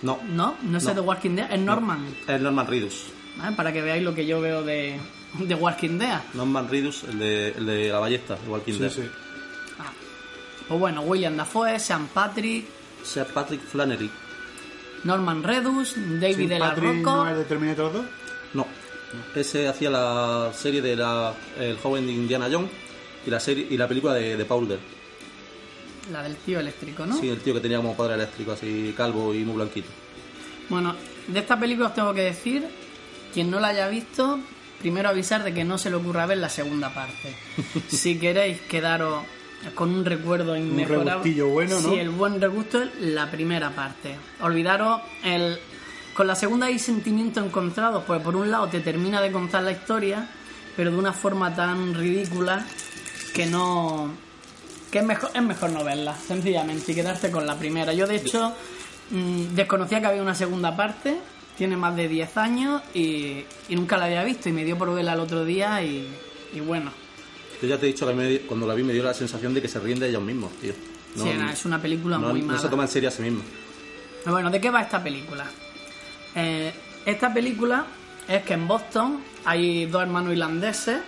no, 0.01 0.19
No, 0.27 0.55
no 0.63 0.77
es 0.77 0.83
No. 0.83 0.89
el 0.89 0.95
de 0.95 1.01
Walking 1.01 1.35
Dead, 1.35 1.51
es 1.51 1.59
Norman. 1.59 2.05
es 2.27 2.41
Norman 2.41 2.65
Reedus. 2.67 3.05
¿vale? 3.37 3.55
Para 3.55 3.71
que 3.73 3.81
veáis 3.81 4.03
lo 4.03 4.13
que 4.15 4.25
yo 4.25 4.41
veo 4.41 4.63
de, 4.63 4.99
de 5.33 5.55
Walking 5.55 5.97
Dead. 5.99 6.21
Norman 6.33 6.67
Reedus, 6.69 7.03
el 7.03 7.19
de, 7.19 7.49
el 7.49 7.65
de 7.65 7.89
la 7.89 7.99
ballesta, 7.99 8.37
igual 8.45 8.61
que 8.63 8.73
Sí, 8.73 8.89
sí. 8.89 9.03
Pues 10.67 10.79
bueno, 10.79 11.01
William 11.01 11.35
Dafoe, 11.35 11.79
Sean 11.79 12.07
Patrick, 12.07 12.65
Sea 13.03 13.25
Patrick 13.25 13.61
Flannery. 13.61 14.09
Norman 15.03 15.41
Redus, 15.41 15.95
David 15.95 16.35
¿Sin 16.35 16.49
de 16.49 16.59
la 16.59 16.69
Patrick 16.69 16.97
Rocco. 17.05 17.15
no 17.23 17.29
es 17.29 17.37
de 17.37 17.43
Terminator 17.45 17.93
2? 17.93 18.05
No. 18.53 18.67
Ese 19.33 19.67
hacía 19.67 19.89
la 19.89 20.51
serie 20.53 20.81
de 20.81 20.95
la, 20.95 21.33
El 21.57 21.77
joven 21.77 22.05
de 22.05 22.11
Indiana 22.13 22.47
Jones 22.51 22.69
y 23.25 23.29
la 23.29 23.39
serie 23.39 23.65
y 23.69 23.77
la 23.77 23.87
película 23.87 24.13
de, 24.13 24.35
de 24.37 24.45
Powder. 24.45 24.77
La 26.11 26.21
del 26.21 26.35
tío 26.35 26.59
eléctrico, 26.59 27.05
¿no? 27.05 27.17
Sí, 27.17 27.29
el 27.29 27.39
tío 27.39 27.53
que 27.53 27.59
tenía 27.61 27.77
como 27.77 27.95
padre 27.95 28.15
eléctrico, 28.15 28.51
así 28.51 28.93
calvo 28.95 29.33
y 29.33 29.39
muy 29.45 29.55
blanquito. 29.55 29.89
Bueno, 30.69 30.95
de 31.27 31.39
esta 31.39 31.59
película 31.59 31.87
os 31.87 31.95
tengo 31.95 32.13
que 32.13 32.21
decir, 32.21 32.67
quien 33.33 33.49
no 33.49 33.59
la 33.59 33.69
haya 33.69 33.87
visto, 33.87 34.39
primero 34.79 35.09
avisar 35.09 35.43
de 35.43 35.53
que 35.53 35.63
no 35.63 35.77
se 35.77 35.89
le 35.89 35.97
ocurra 35.97 36.25
ver 36.25 36.37
la 36.37 36.49
segunda 36.49 36.93
parte. 36.93 37.35
si 37.89 38.17
queréis 38.17 38.61
quedaros 38.61 39.23
con 39.75 39.93
un 39.93 40.05
recuerdo 40.05 40.55
inmejorable. 40.55 41.11
regustillo 41.11 41.47
bueno, 41.49 41.79
¿no? 41.79 41.89
Sí, 41.89 41.99
el 41.99 42.09
buen 42.09 42.39
regusto 42.39 42.81
es 42.81 42.89
la 42.99 43.29
primera 43.29 43.71
parte. 43.71 44.15
Olvidaros 44.41 45.01
el... 45.23 45.59
Con 46.13 46.27
la 46.27 46.35
segunda 46.35 46.67
hay 46.67 46.79
sentimientos 46.79 47.45
encontrados, 47.45 48.03
pues 48.05 48.21
por 48.21 48.35
un 48.35 48.51
lado 48.51 48.67
te 48.67 48.81
termina 48.81 49.21
de 49.21 49.31
contar 49.31 49.63
la 49.63 49.71
historia, 49.71 50.27
pero 50.75 50.91
de 50.91 50.97
una 50.97 51.13
forma 51.13 51.55
tan 51.55 51.93
ridícula 51.93 52.65
que 53.33 53.45
no... 53.45 54.11
que 54.91 54.99
es 54.99 55.05
mejor, 55.05 55.31
es 55.33 55.41
mejor 55.41 55.69
no 55.71 55.83
verla, 55.83 56.15
sencillamente, 56.15 56.91
y 56.91 56.95
quedarte 56.95 57.31
con 57.31 57.45
la 57.45 57.57
primera. 57.57 57.93
Yo, 57.93 58.05
de 58.05 58.17
hecho, 58.17 58.53
mm, 59.11 59.55
desconocía 59.55 60.01
que 60.01 60.07
había 60.07 60.21
una 60.21 60.35
segunda 60.35 60.75
parte, 60.75 61.17
tiene 61.59 61.77
más 61.77 61.95
de 61.95 62.07
10 62.07 62.37
años 62.37 62.81
y, 62.95 63.43
y 63.67 63.75
nunca 63.75 63.97
la 63.97 64.05
había 64.05 64.23
visto, 64.23 64.49
y 64.49 64.51
me 64.53 64.63
dio 64.65 64.77
por 64.77 64.91
verla 64.95 65.13
el 65.13 65.19
otro 65.19 65.45
día 65.45 65.83
y, 65.83 66.07
y 66.53 66.59
bueno. 66.61 66.91
Yo 67.61 67.67
ya 67.67 67.77
te 67.77 67.85
he 67.85 67.89
dicho 67.89 68.07
que 68.07 68.13
me- 68.13 68.39
cuando 68.39 68.65
la 68.65 68.73
vi 68.73 68.81
me 68.83 68.93
dio 68.93 69.03
la 69.03 69.13
sensación 69.13 69.53
de 69.53 69.61
que 69.61 69.67
se 69.67 69.79
ríen 69.79 69.99
de 69.99 70.09
ellos 70.09 70.23
mismos, 70.23 70.51
tío. 70.61 70.73
No, 71.15 71.23
Sí, 71.23 71.29
no, 71.37 71.49
es 71.49 71.65
una 71.65 71.79
película 71.81 72.17
no- 72.17 72.29
muy 72.29 72.41
no 72.41 72.47
mala. 72.47 72.59
se 72.59 72.69
toma 72.69 72.83
en 72.83 72.89
serio 72.89 73.09
a 73.09 73.11
sí 73.11 73.21
mismo. 73.21 73.41
Bueno, 74.25 74.49
¿de 74.49 74.59
qué 74.61 74.69
va 74.71 74.81
esta 74.81 75.03
película? 75.03 75.45
Eh, 76.35 76.71
esta 77.05 77.33
película 77.33 77.85
es 78.27 78.43
que 78.43 78.53
en 78.53 78.67
Boston 78.67 79.21
hay 79.45 79.85
dos 79.87 80.01
hermanos 80.01 80.31
irlandeses 80.33 80.99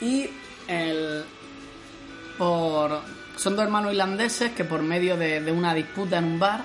y 0.00 0.28
el, 0.66 1.24
por, 2.38 3.00
son 3.36 3.54
dos 3.56 3.64
hermanos 3.64 3.92
irlandeses 3.92 4.52
que 4.52 4.64
por 4.64 4.82
medio 4.82 5.16
de, 5.16 5.40
de 5.40 5.52
una 5.52 5.74
disputa 5.74 6.18
en 6.18 6.24
un 6.24 6.38
bar 6.40 6.64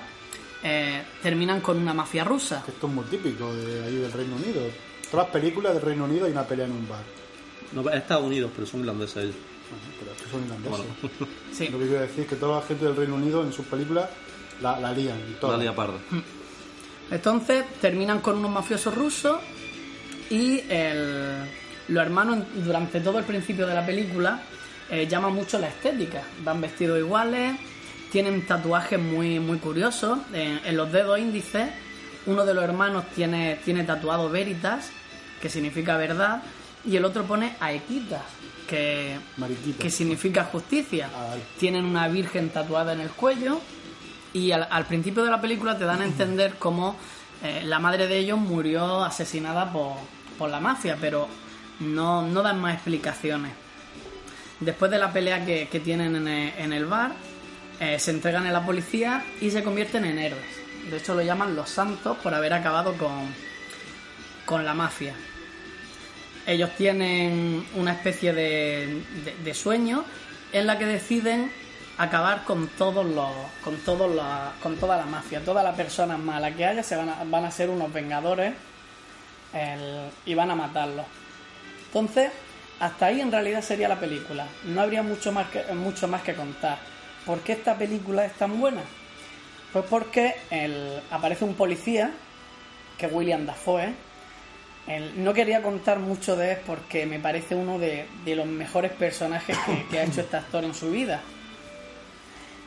eh, 0.62 1.02
terminan 1.22 1.60
con 1.60 1.78
una 1.78 1.94
mafia 1.94 2.24
rusa. 2.24 2.62
Esto 2.66 2.86
es 2.86 2.92
muy 2.92 3.04
típico 3.04 3.54
de 3.54 3.84
ahí 3.84 3.96
del 3.96 4.12
Reino 4.12 4.36
Unido. 4.36 4.62
Todas 5.10 5.26
las 5.26 5.32
películas 5.32 5.74
del 5.74 5.82
Reino 5.82 6.04
Unido 6.04 6.26
hay 6.26 6.32
una 6.32 6.44
pelea 6.44 6.66
en 6.66 6.72
un 6.72 6.88
bar. 6.88 7.02
No, 7.72 7.88
es 7.90 7.96
Estados 7.96 8.24
Unidos, 8.24 8.50
pero 8.54 8.66
son 8.66 8.80
irlandeses 8.80 9.16
ellos. 9.24 9.36
Bueno, 9.70 9.84
pero 9.98 10.12
es 10.12 10.22
que 10.22 10.30
son 10.30 10.42
irlandeses. 10.44 10.86
Bueno, 11.02 11.32
Sí. 11.52 11.68
Lo 11.68 11.78
que 11.78 11.84
quiero 11.86 12.00
decir 12.02 12.20
es 12.24 12.26
que 12.28 12.36
toda 12.36 12.60
la 12.60 12.66
gente 12.66 12.84
del 12.84 12.96
Reino 12.96 13.14
Unido 13.14 13.42
en 13.42 13.52
sus 13.52 13.66
películas 13.66 14.08
la, 14.60 14.78
la 14.80 14.92
lían. 14.92 15.18
y 15.18 15.46
la 15.46 15.56
lía 15.56 15.74
parda. 15.74 15.98
Entonces 17.10 17.64
terminan 17.80 18.20
con 18.20 18.38
unos 18.38 18.50
mafiosos 18.50 18.94
rusos 18.94 19.38
y 20.30 20.60
el- 20.68 21.44
los 21.88 22.02
hermanos 22.02 22.38
durante 22.64 23.00
todo 23.00 23.18
el 23.20 23.24
principio 23.24 23.64
de 23.66 23.74
la 23.74 23.86
película 23.86 24.42
eh, 24.90 25.06
llaman 25.06 25.32
mucho 25.34 25.58
la 25.58 25.68
estética. 25.68 26.22
Van 26.44 26.60
vestidos 26.60 26.98
iguales, 26.98 27.54
tienen 28.16 28.46
tatuajes 28.46 28.98
muy, 28.98 29.38
muy 29.40 29.58
curiosos. 29.58 30.18
En, 30.32 30.58
en 30.64 30.74
los 30.74 30.90
dedos 30.90 31.18
índices, 31.18 31.68
uno 32.24 32.46
de 32.46 32.54
los 32.54 32.64
hermanos 32.64 33.04
tiene, 33.14 33.56
tiene 33.62 33.84
tatuado 33.84 34.30
Veritas, 34.30 34.88
que 35.38 35.50
significa 35.50 35.98
verdad, 35.98 36.42
y 36.86 36.96
el 36.96 37.04
otro 37.04 37.24
pone 37.24 37.56
Aequitas, 37.60 38.22
que, 38.66 39.18
Mariquita. 39.36 39.82
que 39.82 39.90
significa 39.90 40.44
justicia. 40.44 41.10
Ah, 41.14 41.26
vale. 41.28 41.42
Tienen 41.58 41.84
una 41.84 42.08
virgen 42.08 42.48
tatuada 42.48 42.94
en 42.94 43.02
el 43.02 43.10
cuello 43.10 43.60
y 44.32 44.50
al, 44.50 44.66
al 44.70 44.86
principio 44.86 45.22
de 45.22 45.30
la 45.30 45.42
película 45.42 45.76
te 45.76 45.84
dan 45.84 46.00
a 46.00 46.06
entender 46.06 46.54
cómo 46.58 46.96
eh, 47.42 47.64
la 47.66 47.80
madre 47.80 48.06
de 48.06 48.16
ellos 48.16 48.38
murió 48.38 49.04
asesinada 49.04 49.70
por, 49.70 49.92
por 50.38 50.48
la 50.48 50.58
mafia, 50.58 50.96
pero 50.98 51.28
no, 51.80 52.22
no 52.22 52.40
dan 52.40 52.62
más 52.62 52.72
explicaciones. 52.76 53.52
Después 54.58 54.90
de 54.90 54.96
la 54.96 55.12
pelea 55.12 55.44
que, 55.44 55.68
que 55.68 55.80
tienen 55.80 56.16
en 56.16 56.28
el, 56.28 56.52
en 56.56 56.72
el 56.72 56.86
bar, 56.86 57.12
eh, 57.80 57.98
se 57.98 58.10
entregan 58.10 58.46
a 58.46 58.52
la 58.52 58.64
policía 58.64 59.24
y 59.40 59.50
se 59.50 59.62
convierten 59.62 60.04
en 60.04 60.18
héroes. 60.18 60.44
De 60.90 60.96
hecho 60.98 61.14
lo 61.14 61.22
llaman 61.22 61.56
los 61.56 61.68
santos 61.68 62.16
por 62.18 62.32
haber 62.34 62.52
acabado 62.52 62.94
con, 62.94 63.34
con 64.44 64.64
la 64.64 64.72
mafia. 64.74 65.14
Ellos 66.46 66.70
tienen 66.76 67.66
una 67.74 67.92
especie 67.92 68.32
de, 68.32 69.02
de- 69.44 69.54
sueño 69.54 70.04
en 70.52 70.66
la 70.66 70.78
que 70.78 70.86
deciden 70.86 71.50
acabar 71.98 72.44
con 72.44 72.68
todos 72.68 73.04
los 73.04 73.30
con 73.64 73.76
todos 73.78 74.14
la- 74.14 74.52
con 74.62 74.76
toda 74.76 74.96
la 74.98 75.06
mafia 75.06 75.40
todas 75.44 75.64
las 75.64 75.74
personas 75.74 76.18
malas 76.18 76.54
que 76.54 76.64
haya 76.66 76.82
se 76.82 76.94
van 76.94 77.08
a, 77.08 77.24
van 77.24 77.44
a 77.46 77.50
ser 77.50 77.70
unos 77.70 77.90
vengadores 77.92 78.52
y 80.26 80.34
van 80.34 80.50
a 80.50 80.54
matarlos 80.54 81.06
entonces 81.86 82.30
hasta 82.80 83.06
ahí 83.06 83.20
en 83.22 83.32
realidad 83.32 83.62
sería 83.62 83.88
la 83.88 83.98
película 83.98 84.46
no 84.64 84.82
habría 84.82 85.02
mucho 85.02 85.32
más 85.32 85.48
que 85.48 85.62
mucho 85.72 86.06
más 86.06 86.20
que 86.22 86.34
contar 86.34 86.78
¿por 87.26 87.40
qué 87.40 87.52
esta 87.52 87.76
película 87.76 88.24
es 88.24 88.32
tan 88.34 88.58
buena? 88.58 88.82
pues 89.72 89.84
porque 89.90 90.36
aparece 91.10 91.44
un 91.44 91.52
policía 91.52 92.10
que 92.96 93.08
William 93.08 93.44
Dafoe 93.44 93.92
el- 94.86 95.22
no 95.22 95.34
quería 95.34 95.60
contar 95.62 95.98
mucho 95.98 96.34
de 96.34 96.52
él 96.52 96.58
porque 96.64 97.04
me 97.04 97.18
parece 97.18 97.54
uno 97.54 97.78
de, 97.78 98.06
los 98.24 98.46
mejores 98.46 98.92
personajes 98.92 99.54
que, 99.90 99.98
ha 99.98 100.04
hecho 100.04 100.22
este 100.22 100.36
actor 100.36 100.64
en 100.64 100.72
su 100.72 100.90
vida. 100.90 101.20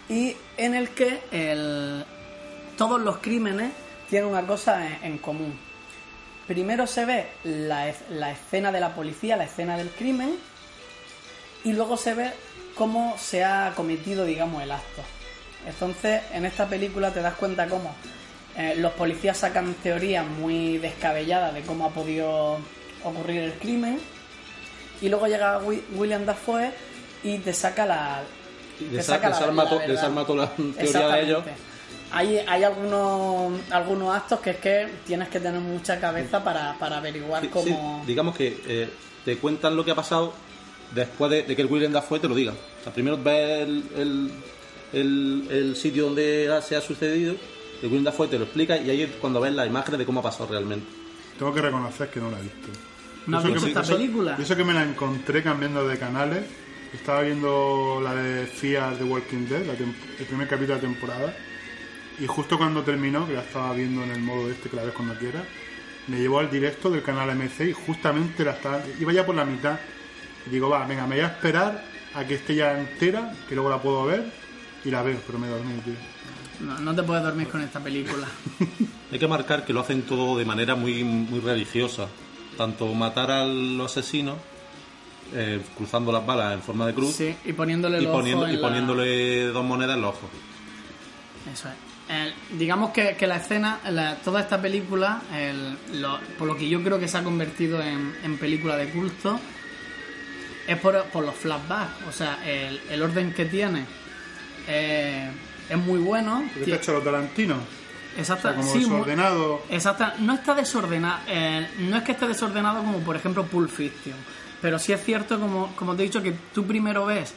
Y 0.08 0.36
en 0.58 0.76
el 0.76 0.90
que 0.90 1.20
todos 2.78 3.02
los 3.02 3.18
crímenes 3.18 3.72
tienen 4.10 4.30
una 4.30 4.46
cosa 4.46 5.00
en, 5.02 5.18
común. 5.18 5.58
Primero 6.46 6.86
se 6.86 7.06
ve 7.06 7.28
la 7.44 8.32
escena 8.32 8.72
de 8.72 8.82
la 8.82 8.94
policía, 8.94 9.36
la 9.36 9.46
escena 9.46 9.78
del 9.78 9.90
crimen, 9.90 10.36
y 11.64 11.74
luego 11.74 11.98
se 11.98 12.14
ve 12.14 12.32
cómo 12.80 13.16
se 13.20 13.44
ha 13.44 13.74
cometido, 13.76 14.26
digamos, 14.26 14.64
el 14.64 14.72
acto. 14.72 15.04
Entonces, 15.68 16.22
en 16.34 16.46
esta 16.46 16.66
película 16.68 17.12
te 17.12 17.22
das 17.22 17.36
cuenta 17.36 17.68
cómo 17.68 17.94
eh, 18.58 18.74
los 18.78 18.94
policías 18.94 19.38
sacan 19.38 19.74
teorías 19.84 20.26
muy 20.26 20.78
descabelladas 20.80 21.54
de 21.54 21.62
cómo 21.62 21.86
ha 21.86 21.90
podido 21.90 22.58
ocurrir 23.04 23.42
el 23.44 23.54
crimen, 23.54 24.00
y 25.02 25.10
luego 25.10 25.28
llega 25.28 25.60
Wi- 25.60 25.84
William 25.96 26.26
Dafoe 26.26 26.72
y 27.24 27.38
te 27.40 27.54
saca 27.54 27.86
la. 27.86 28.22
Y 28.80 28.86
te 28.86 28.98
desa- 28.98 29.04
saca 29.16 29.30
la- 29.30 29.36
desarma 29.38 29.64
la 29.66 29.70
to- 29.70 29.78
verdad. 29.80 29.94
desarma 29.96 30.26
toda 30.26 30.46
la 30.58 30.74
teoría 30.82 31.08
de 31.10 31.22
ellos. 31.22 31.44
Hay, 32.12 32.38
hay 32.48 32.64
algunos, 32.64 33.60
algunos 33.72 34.16
actos 34.16 34.40
que 34.40 34.50
es 34.52 34.58
que 34.58 34.88
tienes 35.06 35.28
que 35.30 35.40
tener 35.40 35.60
mucha 35.62 36.00
cabeza 36.00 36.44
para, 36.44 36.74
para 36.80 36.98
averiguar 36.98 37.42
Sí, 37.44 37.50
cómo. 37.50 37.66
sí, 38.02 38.08
digamos 38.08 38.36
que 38.36 38.60
eh, 38.68 38.90
te 39.26 39.38
cuentan 39.38 39.76
lo 39.76 39.86
que 39.86 39.92
ha 39.92 39.96
pasado 39.96 40.34
después 40.94 41.32
de, 41.32 41.44
de 41.44 41.56
que 41.56 41.62
el 41.62 41.68
William 41.68 41.92
Dafoe 41.92 42.20
te 42.20 42.28
lo 42.28 42.36
diga. 42.36 42.52
O 42.54 42.84
sea, 42.84 42.94
primero 42.94 43.18
ves 43.22 43.68
el, 43.68 43.84
el, 43.98 44.32
el- 44.94 45.48
el 45.50 45.76
sitio 45.76 46.06
donde 46.06 46.50
se 46.68 46.76
ha 46.76 46.82
sucedido, 46.82 47.36
el 47.82 47.88
William 47.88 48.06
Dafoe 48.06 48.28
te 48.28 48.38
lo 48.38 48.46
explica 48.46 48.78
y 48.78 48.90
ahí 48.90 49.02
es 49.04 49.12
cuando 49.22 49.40
ves 49.42 49.54
las 49.54 49.68
imágenes 49.68 50.00
de 50.00 50.06
cómo 50.06 50.20
ha 50.20 50.24
pasado 50.24 50.48
realmente. 50.50 50.86
Tengo 51.38 51.54
que 51.54 51.62
reconocer 51.62 52.10
que 52.10 52.20
no 52.20 52.30
la 52.32 52.40
he 52.40 52.44
visto. 52.44 52.68
¿No 53.28 53.38
has 53.38 53.44
visto 53.54 53.68
esta 53.68 53.82
película? 53.98 54.38
Eso 54.40 54.56
que 54.56 54.64
me 54.64 54.74
la 54.74 54.84
encontré 54.84 55.44
cambiando 55.44 55.88
de 55.88 55.98
canales. 55.98 56.44
Estaba 56.94 57.22
viendo 57.22 58.02
la 58.04 58.16
de 58.16 58.48
Fear 58.48 58.96
The 58.98 59.04
Walking 59.04 59.46
Dead, 59.48 59.64
la 59.66 59.74
el 59.74 60.26
primer 60.26 60.48
capítulo 60.48 60.76
de 60.80 60.82
la 60.82 60.88
temporada. 60.90 61.38
Y 62.20 62.26
justo 62.26 62.58
cuando 62.58 62.82
terminó, 62.82 63.28
que 63.28 63.34
la 63.34 63.42
estaba 63.42 63.74
viendo 63.74 64.04
en 64.04 64.12
el 64.12 64.22
modo 64.22 64.50
este, 64.50 64.70
que 64.70 64.76
la 64.76 64.84
ves 64.84 64.94
cuando 64.94 65.14
quieras, 65.18 65.44
me 66.08 66.18
llevó 66.20 66.40
al 66.40 66.50
directo 66.50 66.90
del 66.90 67.04
canal 67.04 67.30
MC 67.36 67.70
y 67.70 67.74
justamente 67.74 68.44
la 68.44 68.52
estaba, 68.54 68.82
iba 69.00 69.14
ya 69.14 69.26
por 69.26 69.36
la 69.36 69.46
mitad. 69.46 69.80
Digo, 70.52 70.70
va, 70.70 70.86
venga, 70.86 71.06
me 71.08 71.16
voy 71.16 71.24
a 71.24 71.28
esperar 71.28 71.84
a 72.16 72.26
que 72.26 72.36
esté 72.36 72.56
ya 72.56 72.80
entera, 72.80 73.34
que 73.48 73.56
luego 73.56 73.70
la 73.70 73.82
puedo 73.82 74.06
ver. 74.06 74.32
Y 74.86 74.90
la 74.92 75.02
veo, 75.04 75.20
pero 75.28 75.38
me 75.40 75.48
dormí, 75.48 75.74
tío. 75.82 75.94
No, 76.62 76.78
no 76.80 76.96
te 76.96 77.04
puedes 77.04 77.24
dormir 77.24 77.48
con 77.50 77.62
esta 77.62 77.80
película. 77.80 78.28
Hay 79.12 79.20
que 79.20 79.28
marcar 79.28 79.66
que 79.66 79.74
lo 79.74 79.82
hacen 79.82 80.04
todo 80.04 80.38
de 80.38 80.46
manera 80.46 80.76
muy, 80.76 81.04
muy 81.04 81.40
religiosa. 81.40 82.08
Tanto 82.58 82.88
matar 82.94 83.32
a 83.32 83.46
los 83.46 83.92
asesinos, 83.92 84.38
eh, 85.34 85.62
cruzando 85.78 86.12
las 86.12 86.26
balas 86.26 86.54
en 86.54 86.62
forma 86.62 86.86
de 86.88 86.94
cruz, 86.94 87.16
Sí, 87.16 87.36
y 87.46 87.54
poniéndole 87.54 88.00
y, 88.02 88.04
los 88.04 88.12
poniendo- 88.12 88.48
y 88.50 88.56
la- 88.56 88.62
poniéndole 88.62 89.48
dos 89.48 89.64
monedas 89.64 89.96
en 89.96 90.02
los 90.02 90.10
ojos. 90.16 90.30
Eso 91.52 91.68
es. 91.70 91.76
El- 92.10 92.58
digamos 92.58 92.90
que, 92.92 93.16
que 93.16 93.28
la 93.28 93.38
escena, 93.38 93.80
la- 93.90 94.16
toda 94.16 94.42
esta 94.42 94.62
película, 94.62 95.22
el- 95.34 96.02
lo- 96.02 96.20
por 96.38 96.48
lo 96.48 96.58
que 96.58 96.68
yo 96.68 96.82
creo 96.84 97.00
que 97.00 97.08
se 97.08 97.18
ha 97.18 97.24
convertido 97.24 97.82
en, 97.82 98.16
en 98.24 98.38
película 98.38 98.76
de 98.78 98.90
culto, 98.90 99.40
es 100.70 100.78
por, 100.78 101.04
por 101.06 101.26
los 101.26 101.36
flashbacks. 101.36 102.08
O 102.08 102.12
sea, 102.12 102.40
el, 102.46 102.80
el 102.90 103.02
orden 103.02 103.34
que 103.34 103.46
tiene 103.46 103.86
eh, 104.68 105.30
es 105.68 105.78
muy 105.78 106.00
bueno. 106.00 106.44
¿Qué 106.54 106.62
te 106.62 106.74
ha 106.74 106.76
hecho 106.76 106.94
lo 106.94 107.02
Tarantino? 107.02 107.56
O 107.56 108.20
Exacto, 108.20 108.50
sea, 108.50 108.56
como 108.56 108.72
sí, 108.72 108.80
desordenado. 108.80 109.64
Exacto, 109.70 110.06
no 110.20 110.34
está 110.34 110.54
desordenado, 110.54 111.20
eh, 111.28 111.68
no 111.80 111.98
es 111.98 112.04
que 112.04 112.12
esté 112.12 112.28
desordenado 112.28 112.80
como 112.80 113.00
por 113.00 113.16
ejemplo 113.16 113.46
Pulp 113.46 113.70
Fiction, 113.70 114.16
pero 114.62 114.78
sí 114.78 114.94
es 114.94 115.04
cierto, 115.04 115.40
como, 115.40 115.76
como 115.76 115.96
te 115.96 116.04
he 116.04 116.06
dicho, 116.06 116.22
que 116.22 116.34
tú 116.54 116.66
primero 116.66 117.06
ves 117.06 117.34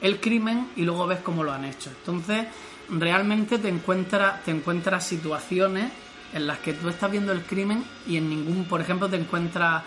el 0.00 0.20
crimen 0.20 0.70
y 0.76 0.82
luego 0.82 1.06
ves 1.06 1.20
cómo 1.20 1.44
lo 1.44 1.52
han 1.52 1.64
hecho. 1.64 1.90
Entonces, 1.90 2.46
realmente 2.88 3.58
te 3.58 3.68
encuentras, 3.68 4.42
te 4.44 4.50
encuentras 4.50 5.06
situaciones 5.06 5.90
en 6.32 6.46
las 6.46 6.58
que 6.58 6.72
tú 6.74 6.88
estás 6.88 7.10
viendo 7.10 7.32
el 7.32 7.42
crimen 7.42 7.84
y 8.06 8.16
en 8.16 8.28
ningún, 8.28 8.64
por 8.64 8.80
ejemplo, 8.80 9.08
te 9.08 9.16
encuentras 9.16 9.82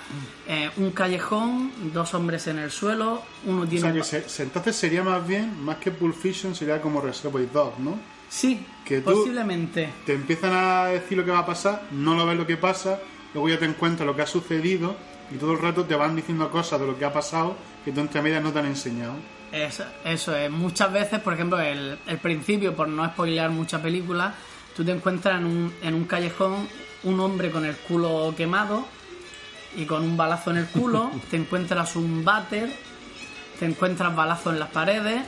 eh, 0.47 0.69
un 0.77 0.91
callejón, 0.91 1.71
dos 1.93 2.13
hombres 2.13 2.47
en 2.47 2.59
el 2.59 2.71
suelo, 2.71 3.21
uno 3.45 3.61
O 3.61 3.65
tiene 3.67 3.81
sea 3.81 3.91
un 3.91 3.97
que 3.97 4.29
se- 4.29 4.43
entonces 4.43 4.75
sería 4.75 5.03
más 5.03 5.25
bien, 5.27 5.63
más 5.63 5.77
que 5.77 5.91
Pulp 5.91 6.15
Fiction, 6.15 6.55
sería 6.55 6.81
como 6.81 7.01
Reservoir 7.01 7.51
Dogs, 7.51 7.79
¿no? 7.79 7.99
Sí, 8.29 8.65
que 8.85 9.01
tú- 9.01 9.11
posiblemente. 9.11 9.89
Te 10.05 10.13
empiezan 10.13 10.53
a 10.53 10.85
decir 10.85 11.17
lo 11.17 11.25
que 11.25 11.31
va 11.31 11.39
a 11.39 11.45
pasar, 11.45 11.83
no 11.91 12.15
lo 12.15 12.25
ves 12.25 12.37
lo 12.37 12.47
que 12.47 12.57
pasa, 12.57 12.99
luego 13.33 13.49
ya 13.49 13.59
te 13.59 13.65
encuentras 13.65 14.05
lo 14.07 14.15
que 14.15 14.21
ha 14.23 14.27
sucedido 14.27 14.95
y 15.33 15.37
todo 15.37 15.51
el 15.53 15.59
rato 15.59 15.85
te 15.85 15.95
van 15.95 16.15
diciendo 16.15 16.49
cosas 16.49 16.79
de 16.79 16.87
lo 16.87 16.97
que 16.97 17.05
ha 17.05 17.13
pasado 17.13 17.55
que 17.85 17.91
tú 17.91 17.99
entre 18.01 18.21
medias 18.21 18.41
no 18.43 18.51
te 18.51 18.59
han 18.59 18.65
enseñado. 18.65 19.13
Eso, 19.51 19.83
eso 20.05 20.35
es. 20.35 20.49
Muchas 20.51 20.91
veces, 20.93 21.19
por 21.21 21.33
ejemplo, 21.33 21.59
el, 21.59 21.97
el 22.05 22.17
principio, 22.19 22.75
por 22.75 22.87
no 22.87 23.03
spoilear 23.07 23.49
mucha 23.49 23.81
película, 23.81 24.33
tú 24.79 24.85
te 24.85 24.93
encuentras 24.93 25.41
en 25.41 25.45
un, 25.45 25.73
en 25.81 25.93
un 25.93 26.05
callejón 26.05 26.65
un 27.03 27.19
hombre 27.19 27.51
con 27.51 27.65
el 27.65 27.75
culo 27.75 28.33
quemado 28.37 28.85
y 29.75 29.83
con 29.83 30.03
un 30.03 30.15
balazo 30.15 30.51
en 30.51 30.57
el 30.57 30.67
culo, 30.67 31.11
te 31.29 31.35
encuentras 31.35 31.97
un 31.97 32.23
váter, 32.23 32.71
te 33.59 33.65
encuentras 33.65 34.15
balazos 34.15 34.53
en 34.53 34.59
las 34.59 34.69
paredes 34.69 35.21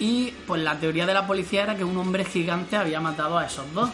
y 0.00 0.30
pues 0.46 0.62
la 0.62 0.80
teoría 0.80 1.04
de 1.04 1.12
la 1.12 1.26
policía 1.26 1.64
era 1.64 1.76
que 1.76 1.84
un 1.84 1.98
hombre 1.98 2.24
gigante 2.24 2.76
había 2.76 2.98
matado 2.98 3.36
a 3.36 3.44
esos 3.44 3.70
dos. 3.74 3.90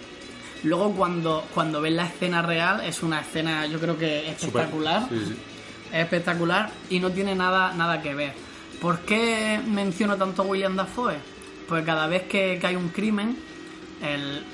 Luego 0.64 0.92
cuando, 0.92 1.44
cuando 1.52 1.82
ves 1.82 1.92
la 1.92 2.06
escena 2.06 2.40
real 2.40 2.80
es 2.86 3.02
una 3.02 3.20
escena 3.20 3.66
yo 3.66 3.78
creo 3.78 3.98
que 3.98 4.30
espectacular 4.30 5.08
Sí, 5.10 5.24
sí. 5.26 5.36
es 5.92 6.00
espectacular 6.04 6.70
y 6.88 7.00
no 7.00 7.10
tiene 7.10 7.34
nada, 7.34 7.74
nada 7.74 8.00
que 8.00 8.14
ver. 8.14 8.32
¿Por 8.80 9.00
qué 9.00 9.60
menciono 9.66 10.16
tanto 10.16 10.40
a 10.40 10.46
William 10.46 10.74
Dafoe? 10.74 11.18
Pues 11.68 11.84
cada 11.84 12.06
vez 12.06 12.22
que, 12.22 12.56
que 12.58 12.66
hay 12.66 12.76
un 12.76 12.88
crimen, 12.88 13.36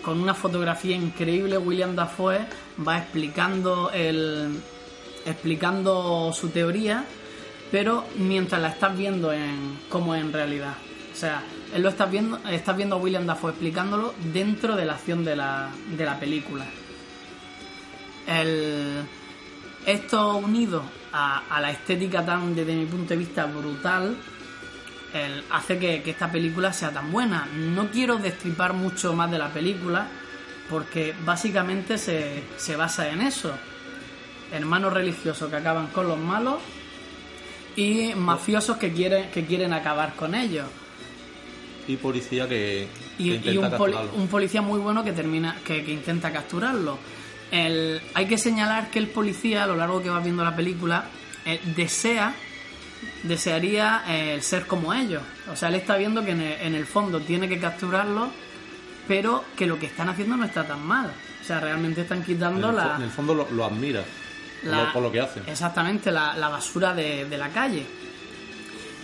Con 0.03 0.21
una 0.21 0.35
fotografía 0.35 0.97
increíble, 0.97 1.59
William 1.59 1.95
Dafoe 1.95 2.47
va 2.87 2.99
explicando 2.99 3.91
el, 3.91 4.59
explicando 5.27 6.33
su 6.33 6.49
teoría, 6.49 7.05
pero 7.71 8.05
mientras 8.17 8.61
la 8.61 8.69
estás 8.69 8.97
viendo 8.97 9.33
en 9.33 9.79
como 9.89 10.15
en 10.15 10.33
realidad. 10.33 10.75
O 11.13 11.17
sea, 11.17 11.43
él 11.75 11.83
lo 11.83 11.91
estás 11.91 12.11
viendo, 12.11 12.39
estás 12.49 12.77
viendo 12.77 12.97
a 12.97 12.99
William 12.99 13.27
Dafoe 13.27 13.51
explicándolo 13.51 14.15
dentro 14.33 14.77
de 14.77 14.87
la 14.87 14.95
acción 14.95 15.25
de 15.25 15.37
la, 15.37 15.71
de 15.97 16.05
la 16.05 16.19
película. 16.19 16.65
El, 18.27 19.05
esto 19.87 20.37
unido 20.37 20.83
a 21.13 21.61
la 21.61 21.71
estética 21.71 22.25
tan, 22.25 22.57
desde 22.57 22.75
mi 22.75 22.87
punto 22.87 23.11
de 23.11 23.19
vista, 23.19 23.45
brutal, 23.47 24.17
el- 25.15 25.43
hace 25.51 25.79
que, 25.79 26.03
que 26.03 26.11
esta 26.11 26.31
película 26.31 26.73
sea 26.75 26.91
tan 26.91 27.11
buena. 27.11 27.49
No 27.55 27.91
quiero 27.91 28.17
destripar 28.19 28.75
mucho 28.75 29.15
más 29.15 29.31
de 29.31 29.39
la 29.39 29.49
película, 29.49 30.09
porque 30.69 31.15
básicamente 31.25 31.97
se, 31.97 32.43
se 32.59 32.77
basa 32.77 33.09
en 33.09 33.23
eso. 33.23 33.53
Hermanos 34.53 34.93
religiosos 34.93 35.49
que 35.51 35.57
acaban 35.57 35.87
con 35.89 36.07
los 36.09 36.19
malos 36.19 36.57
y 37.77 38.12
mafiosos 38.15 38.77
que 38.77 38.93
quieren, 38.93 39.31
que 39.31 39.45
quieren 39.45 39.73
acabar 39.73 40.15
con 40.15 40.35
ellos. 40.35 40.67
Y 41.87 41.97
policía 41.97 42.49
que, 42.49 42.87
Y, 43.19 43.39
que 43.39 43.51
y 43.53 43.55
intenta 43.55 43.69
un, 43.69 43.77
poli- 43.79 43.93
capturarlo. 43.93 44.23
un 44.23 44.29
policía 44.29 44.62
muy 44.62 44.79
bueno 44.81 45.05
que 45.05 45.12
termina 45.12 45.57
que, 45.67 45.85
que 45.85 45.93
intenta 45.93 46.33
capturarlo. 46.33 46.99
El- 47.51 48.01
hay 48.15 48.27
que 48.27 48.39
señalar 48.39 48.91
que 48.91 48.99
el 48.99 49.09
policía, 49.09 49.65
a 49.65 49.67
lo 49.67 49.77
largo 49.77 50.03
que 50.03 50.09
va 50.09 50.21
viendo 50.21 50.43
la 50.45 50.57
película, 50.57 51.05
eh, 51.45 51.61
desea 51.77 52.35
desearía 53.25 54.05
eh, 54.09 54.35
el 54.35 54.43
ser 54.43 54.66
como 54.66 54.95
ellos. 54.95 55.22
O 55.53 55.57
sea, 55.57 55.68
él 55.68 55.75
está 55.75 55.97
viendo 55.97 56.25
que 56.25 56.31
en 56.31 56.41
el, 56.41 56.53
en 56.61 56.75
el 56.75 56.87
fondo 56.87 57.20
tiene 57.20 57.49
que 57.49 57.59
capturarlo, 57.59 58.31
pero 59.09 59.45
que 59.57 59.66
lo 59.66 59.79
que 59.79 59.87
están 59.87 60.09
haciendo 60.09 60.37
no 60.37 60.45
está 60.45 60.64
tan 60.66 60.85
mal. 60.87 61.12
O 61.43 61.45
sea, 61.47 61.61
realmente 61.61 62.03
están 62.03 62.22
quitando 62.22 62.72
la, 62.72 62.97
en 62.97 63.03
el 63.03 63.11
fondo 63.11 63.35
lo, 63.35 63.51
lo 63.51 63.64
admira 63.66 64.03
por, 64.62 64.70
la- 64.70 64.85
lo, 64.85 64.93
por 64.93 65.03
lo 65.03 65.12
que 65.12 65.20
hace. 65.20 65.41
Exactamente, 65.47 66.11
la, 66.11 66.35
la 66.37 66.49
basura 66.49 66.95
de, 66.95 67.25
de 67.27 67.37
la 67.39 67.49
calle. 67.51 67.85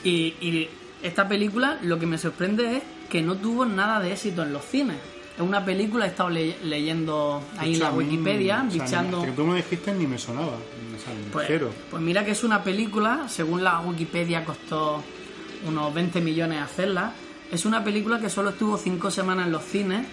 Y, 0.05 0.35
y 0.41 0.69
esta 1.03 1.29
película 1.29 1.79
lo 1.83 1.99
que 1.99 2.07
me 2.07 2.17
sorprende 2.19 2.79
es 2.79 2.83
que 3.11 3.21
no 3.23 3.37
tuvo 3.37 3.67
nada 3.67 4.01
de 4.01 4.13
éxito 4.13 4.43
en 4.43 4.53
los 4.53 4.65
cines. 4.65 4.97
Es 5.41 5.47
una 5.49 5.65
película, 5.65 6.05
he 6.05 6.09
estado 6.09 6.29
le- 6.31 6.57
leyendo 6.65 7.43
ahí 7.59 7.75
en 7.75 7.81
la 7.81 7.91
Wikipedia, 7.93 8.65
o 8.69 8.71
sea, 8.71 8.85
bichando... 8.85 9.17
hasta 9.19 9.31
que 9.31 9.37
tú 9.37 9.45
me 9.47 9.57
dijiste 9.57 9.93
ni 9.95 10.07
me 10.07 10.19
sonaba. 10.19 10.53
Pues, 11.33 11.47
cero. 11.49 11.71
pues 11.91 12.03
mira 12.03 12.25
que 12.25 12.33
es 12.33 12.45
una 12.45 12.63
película, 12.63 13.27
según 13.29 13.65
la 13.65 13.81
Wikipedia 13.81 14.45
costó 14.45 15.03
unos 15.67 15.95
20 15.95 16.21
millones 16.21 16.61
hacerla. 16.63 17.13
Es 17.51 17.65
una 17.65 17.83
película 17.83 18.21
que 18.21 18.29
solo 18.29 18.51
estuvo 18.51 18.77
5 18.77 19.11
semanas 19.11 19.47
en 19.47 19.53
los 19.53 19.65
cines 19.65 20.07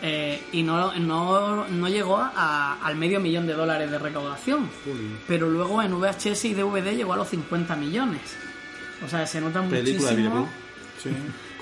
eh, 0.00 0.40
y 0.52 0.62
no, 0.62 0.94
no, 0.94 1.68
no 1.68 1.88
llegó 1.88 2.16
a- 2.16 2.78
al 2.82 2.96
medio 2.96 3.20
millón 3.20 3.46
de 3.46 3.52
dólares 3.52 3.90
de 3.90 3.98
recaudación. 3.98 4.68
Pero 5.26 5.48
luego 5.50 5.82
en 5.82 5.92
VHS 5.92 6.46
y 6.46 6.54
DVD 6.54 6.96
llegó 6.96 7.12
a 7.12 7.16
los 7.16 7.28
50 7.28 7.76
millones. 7.76 8.22
O 9.04 9.08
sea, 9.08 9.26
se 9.26 9.40
nota 9.40 9.62
Película 9.62 10.10
de 10.12 10.16
muchísimo. 10.22 10.48
Sí. 11.02 11.10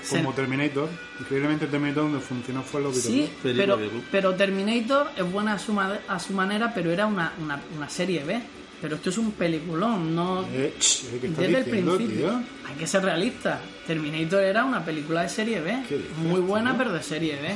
Como 0.09 0.33
Terminator. 0.33 0.89
Increíblemente 1.19 1.67
Terminator 1.67 2.03
donde 2.03 2.19
funcionó 2.19 2.63
fue 2.63 2.81
lo 2.81 2.93
Sí, 2.93 3.29
Película 3.43 3.75
pero, 3.77 3.91
pero 4.11 4.35
Terminator 4.35 5.11
es 5.17 5.31
buena 5.31 5.53
a 5.53 5.59
su, 5.59 5.73
ma- 5.73 5.99
a 6.07 6.19
su 6.19 6.33
manera, 6.33 6.73
pero 6.73 6.91
era 6.91 7.05
una, 7.05 7.33
una, 7.41 7.59
una 7.75 7.89
serie 7.89 8.23
B. 8.23 8.39
Pero 8.79 8.97
esto 8.97 9.09
es 9.09 9.17
un 9.17 9.31
peliculón, 9.31 10.13
no... 10.15 10.47
Eh, 10.53 10.75
ch, 10.79 11.01
¿qué 11.19 11.27
estás 11.27 11.37
Desde 11.37 11.57
el 11.57 11.65
principio. 11.65 12.07
tío? 12.29 12.41
Hay 12.67 12.75
que 12.77 12.85
ser 12.85 13.03
realista. 13.03 13.59
Terminator 13.87 14.43
era 14.43 14.63
una 14.65 14.85
película 14.85 15.23
de 15.23 15.29
serie 15.29 15.59
B. 15.61 15.79
¿Qué 15.89 15.97
dices, 15.97 16.15
Muy 16.17 16.41
buena, 16.41 16.71
tío? 16.71 16.77
pero 16.77 16.93
de 16.93 17.01
serie 17.01 17.37
B. 17.41 17.55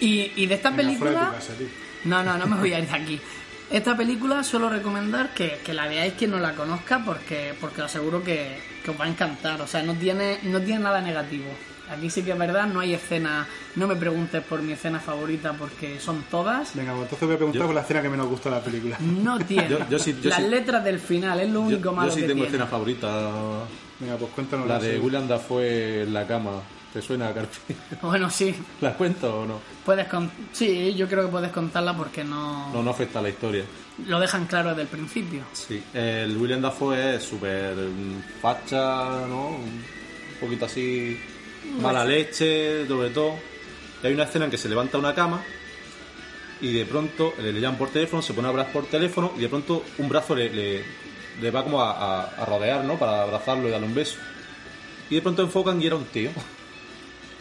Y, 0.00 0.32
y 0.36 0.46
de 0.46 0.54
esta 0.54 0.70
Venga, 0.70 0.82
fuera 0.98 1.10
de 1.10 1.16
película... 1.16 1.32
casa. 1.34 1.52
No, 2.04 2.22
no, 2.22 2.38
no 2.38 2.46
me 2.46 2.56
voy 2.56 2.72
a 2.72 2.78
ir 2.78 2.86
de 2.86 2.94
aquí. 2.94 3.20
Esta 3.70 3.96
película 3.96 4.44
suelo 4.44 4.68
recomendar 4.68 5.34
que, 5.34 5.58
que 5.64 5.74
la 5.74 5.88
veáis 5.88 6.14
quien 6.14 6.30
no 6.30 6.38
la 6.38 6.52
conozca 6.54 7.02
porque, 7.04 7.52
porque 7.60 7.82
os 7.82 7.86
aseguro 7.86 8.22
que, 8.22 8.58
que 8.84 8.90
os 8.92 9.00
va 9.00 9.06
a 9.06 9.08
encantar. 9.08 9.60
O 9.60 9.66
sea, 9.66 9.82
no 9.82 9.94
tiene, 9.94 10.38
no 10.44 10.60
tiene 10.60 10.80
nada 10.84 11.00
negativo. 11.00 11.46
Aquí 11.90 12.08
sí 12.10 12.22
que 12.22 12.32
es 12.32 12.38
verdad, 12.38 12.66
no 12.66 12.80
hay 12.80 12.94
escena. 12.94 13.46
No 13.76 13.86
me 13.88 13.96
preguntes 13.96 14.42
por 14.44 14.62
mi 14.62 14.72
escena 14.72 14.98
favorita 15.00 15.52
porque 15.52 15.98
son 16.00 16.24
todas. 16.30 16.74
Venga, 16.76 16.92
pues 16.92 17.04
entonces 17.04 17.26
voy 17.26 17.34
a 17.34 17.38
preguntar 17.38 17.60
Yo- 17.62 17.66
por 17.66 17.74
la 17.74 17.80
escena 17.82 18.02
que 18.02 18.08
menos 18.08 18.28
gusta 18.28 18.50
de 18.50 18.56
la 18.56 18.62
película. 18.62 18.96
No 19.00 19.38
tiene. 19.46 19.68
Yo- 19.68 19.88
yo 19.88 19.98
sí- 19.98 20.16
yo 20.22 20.30
Las 20.30 20.38
sí- 20.42 20.48
letras 20.48 20.84
del 20.84 20.98
final 21.00 21.40
es 21.40 21.48
lo 21.48 21.54
Yo, 21.60 21.66
único 21.66 21.82
yo 21.84 21.92
malo 21.92 22.10
sí 22.10 22.20
que 22.20 22.26
tengo 22.28 22.34
tiene. 22.42 22.48
escena 22.48 22.66
favorita. 22.66 23.08
Venga, 23.98 24.16
pues 24.16 24.30
cuéntanos 24.32 24.68
La 24.68 24.78
de 24.78 24.94
sí. 24.94 25.00
William 25.00 25.26
Dafoe 25.26 26.02
en 26.02 26.14
la 26.14 26.26
cama. 26.26 26.52
¿Te 26.96 27.02
suena, 27.02 27.30
Carpi? 27.34 27.74
Bueno, 28.00 28.30
sí. 28.30 28.54
¿La 28.80 28.94
cuento 28.94 29.40
o 29.40 29.44
no? 29.44 29.60
Puedes 29.84 30.08
con... 30.08 30.30
Sí, 30.52 30.94
yo 30.94 31.06
creo 31.06 31.26
que 31.26 31.30
puedes 31.30 31.52
contarla 31.52 31.94
porque 31.94 32.24
no... 32.24 32.72
No, 32.72 32.82
no 32.82 32.90
afecta 32.90 33.18
a 33.18 33.22
la 33.22 33.28
historia. 33.28 33.64
Lo 34.06 34.18
dejan 34.18 34.46
claro 34.46 34.70
desde 34.70 34.82
el 34.82 34.88
principio. 34.88 35.42
Sí, 35.52 35.82
el 35.92 36.34
William 36.38 36.62
Dafoe 36.62 37.16
es 37.16 37.22
súper 37.22 37.74
mm, 37.76 38.40
facha, 38.40 39.26
¿no? 39.28 39.48
Un 39.48 39.82
poquito 40.40 40.64
así 40.64 41.20
mala 41.82 42.02
leche, 42.02 42.86
sobre 42.88 43.10
todo. 43.10 43.34
Y 44.02 44.06
hay 44.06 44.14
una 44.14 44.24
escena 44.24 44.46
en 44.46 44.50
que 44.50 44.56
se 44.56 44.70
levanta 44.70 44.96
una 44.96 45.14
cama 45.14 45.42
y 46.62 46.72
de 46.72 46.86
pronto 46.86 47.34
le, 47.42 47.52
le 47.52 47.60
llaman 47.60 47.76
por 47.78 47.90
teléfono, 47.90 48.22
se 48.22 48.32
pone 48.32 48.46
a 48.48 48.50
hablar 48.52 48.72
por 48.72 48.86
teléfono 48.86 49.32
y 49.36 49.40
de 49.40 49.48
pronto 49.50 49.84
un 49.98 50.08
brazo 50.08 50.34
le, 50.34 50.48
le- 50.48 50.82
le 51.42 51.50
va 51.50 51.62
como 51.62 51.82
a, 51.82 51.90
a- 51.90 52.22
a 52.42 52.44
rodear, 52.46 52.84
¿no? 52.84 52.94
Para 52.98 53.20
abrazarlo 53.22 53.68
y 53.68 53.70
darle 53.70 53.86
un 53.86 53.94
beso. 53.94 54.16
Y 55.10 55.16
de 55.16 55.20
pronto 55.20 55.42
enfocan 55.42 55.80
y 55.82 55.86
era 55.86 55.96
un 55.96 56.06
tío. 56.06 56.30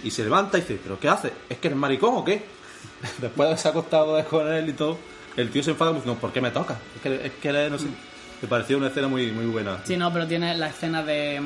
Y 0.05 0.11
se 0.11 0.23
levanta 0.23 0.57
y 0.57 0.61
dice, 0.61 0.79
¿pero 0.81 0.97
qué 0.99 1.09
hace? 1.09 1.33
¿Es 1.49 1.57
que 1.57 1.67
eres 1.67 1.77
maricón 1.77 2.13
o 2.15 2.23
qué? 2.23 2.45
Después 3.17 3.35
de 3.37 3.45
haberse 3.45 3.67
acostado 3.67 4.23
con 4.25 4.47
él 4.51 4.69
y 4.69 4.73
todo, 4.73 4.97
el 5.35 5.49
tío 5.49 5.61
se 5.63 5.71
enfada 5.71 5.89
como 5.91 5.99
diciendo, 5.99 6.21
¿por 6.21 6.31
qué 6.31 6.39
me 6.41 6.51
toca? 6.51 6.77
Es 6.95 7.01
que, 7.01 7.25
es 7.27 7.31
que 7.33 7.69
no 7.69 7.77
sé. 7.77 7.87
Me 8.41 8.47
pareció 8.47 8.77
una 8.77 8.87
escena 8.87 9.07
muy, 9.07 9.31
muy 9.31 9.45
buena. 9.45 9.79
Sí, 9.83 9.97
no, 9.97 10.11
pero 10.13 10.27
tiene 10.27 10.55
la 10.55 10.67
escena 10.67 11.03
de, 11.03 11.41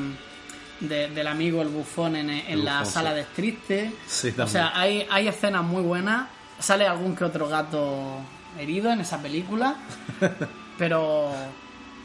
de- 0.80 1.08
del 1.08 1.26
amigo, 1.26 1.62
el 1.62 1.68
bufón, 1.68 2.16
en, 2.16 2.30
en 2.30 2.64
la 2.64 2.80
bufón, 2.80 2.92
sala 2.92 3.10
sí. 3.10 3.16
de 3.16 3.24
triste. 3.34 3.92
Sí, 4.06 4.34
o 4.38 4.46
sea, 4.46 4.72
hay, 4.78 5.06
hay 5.10 5.26
escenas 5.28 5.64
muy 5.64 5.82
buenas. 5.82 6.28
Sale 6.58 6.86
algún 6.86 7.16
que 7.16 7.24
otro 7.24 7.48
gato 7.48 8.18
herido 8.58 8.92
en 8.92 9.00
esa 9.00 9.22
película. 9.22 9.76
pero 10.78 11.32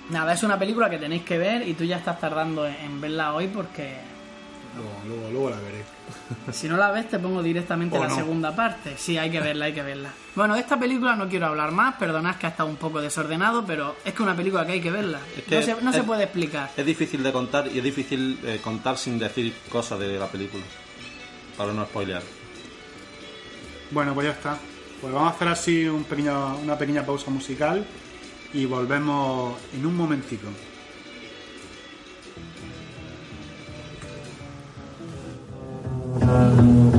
nada, 0.10 0.34
es 0.34 0.44
una 0.44 0.58
película 0.58 0.90
que 0.90 0.98
tenéis 0.98 1.24
que 1.24 1.38
ver 1.38 1.68
y 1.68 1.74
tú 1.74 1.84
ya 1.84 1.98
estás 1.98 2.20
tardando 2.20 2.66
en 2.66 3.02
verla 3.02 3.34
hoy 3.34 3.48
porque 3.48 3.98
Luego, 4.76 4.92
luego, 5.08 5.32
luego 5.32 5.50
la 5.52 5.56
veré. 5.58 5.84
si 6.52 6.68
no 6.68 6.76
la 6.78 6.92
ves 6.92 7.10
te 7.10 7.18
pongo 7.20 7.42
directamente 7.42 7.98
O 7.98 8.02
la 8.04 8.10
no. 8.10 8.16
segunda 8.16 8.56
parte. 8.56 8.96
Sí, 8.98 9.18
hay 9.18 9.32
que 9.32 9.40
verla, 9.40 9.66
hay 9.66 9.74
que 9.74 9.82
verla. 9.84 10.10
Bueno, 10.36 10.54
de 10.56 10.60
esta 10.60 10.78
película 10.78 11.16
no 11.16 11.28
quiero 11.30 11.46
hablar 11.48 11.72
más, 11.72 11.96
perdonad 11.96 12.36
que 12.36 12.46
ha 12.48 12.50
estado 12.50 12.68
un 12.70 12.76
poco 12.76 13.00
desordenado, 13.02 13.66
pero 13.66 13.96
es 14.04 14.14
que 14.14 14.22
una 14.22 14.36
película 14.36 14.66
que 14.66 14.74
hay 14.74 14.82
que 14.82 14.92
verla. 14.92 15.20
Es 15.38 15.44
que 15.46 15.56
no 15.56 15.62
se, 15.62 15.82
no 15.82 15.92
se 15.94 16.00
es- 16.00 16.04
puede 16.06 16.24
explicar. 16.24 16.72
Es 16.76 16.86
difícil 16.86 17.24
de 17.24 17.32
contar 17.32 17.68
y 17.74 17.78
es 17.78 17.84
difícil 17.84 18.38
eh, 18.44 18.60
contar 18.64 18.98
sin 18.98 19.18
decir 19.18 19.54
cosas 19.70 19.98
de 20.00 20.20
la 20.20 20.28
película. 20.28 20.64
Para 21.58 21.72
no 21.72 21.86
spoilear. 21.86 22.22
Bueno, 23.92 24.14
pues 24.14 24.26
ya 24.28 24.34
está. 24.34 24.58
Pues 25.02 25.14
vamos 25.14 25.32
a 25.32 25.36
hacer 25.36 25.48
así 25.48 25.86
un 25.88 26.04
pequeño, 26.04 26.58
una 26.58 26.78
pequeña 26.78 27.06
pausa 27.06 27.30
musical 27.32 27.86
y 28.54 28.66
volvemos 28.66 29.58
en 29.74 29.86
un 29.86 29.96
momentico. 29.96 30.48
Amen. 36.28 36.95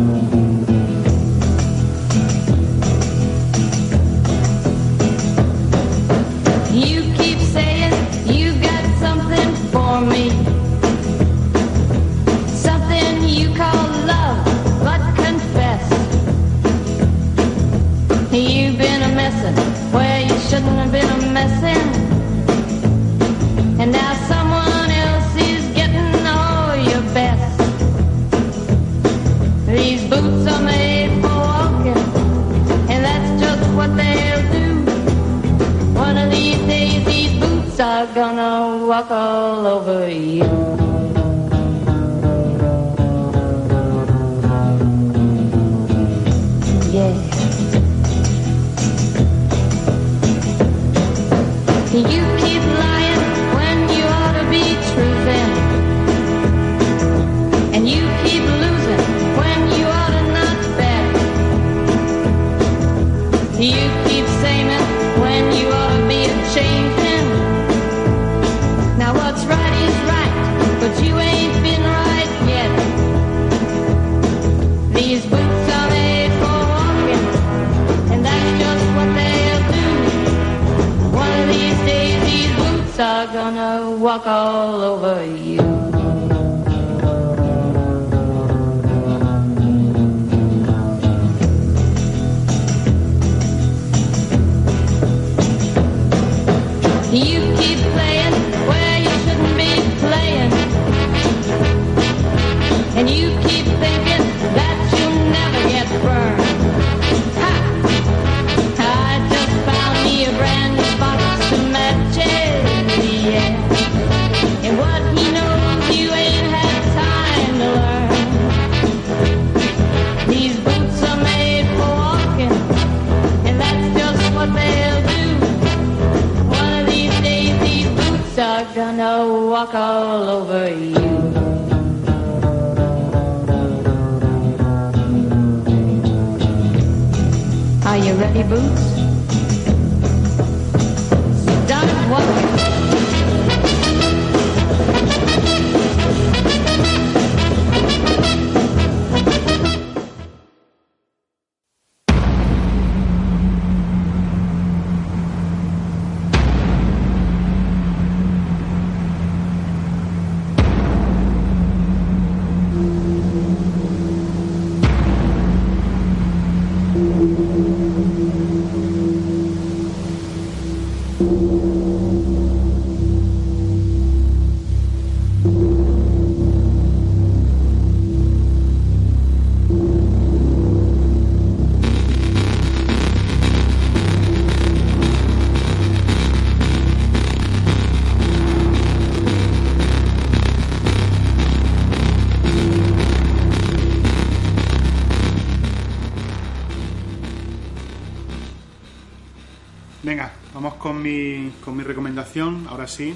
Vamos 200.67 200.83
con 200.83 201.01
mi, 201.01 201.53
con 201.65 201.77
mi 201.77 201.85
recomendación. 201.85 202.67
Ahora 202.69 202.89
sí, 202.89 203.15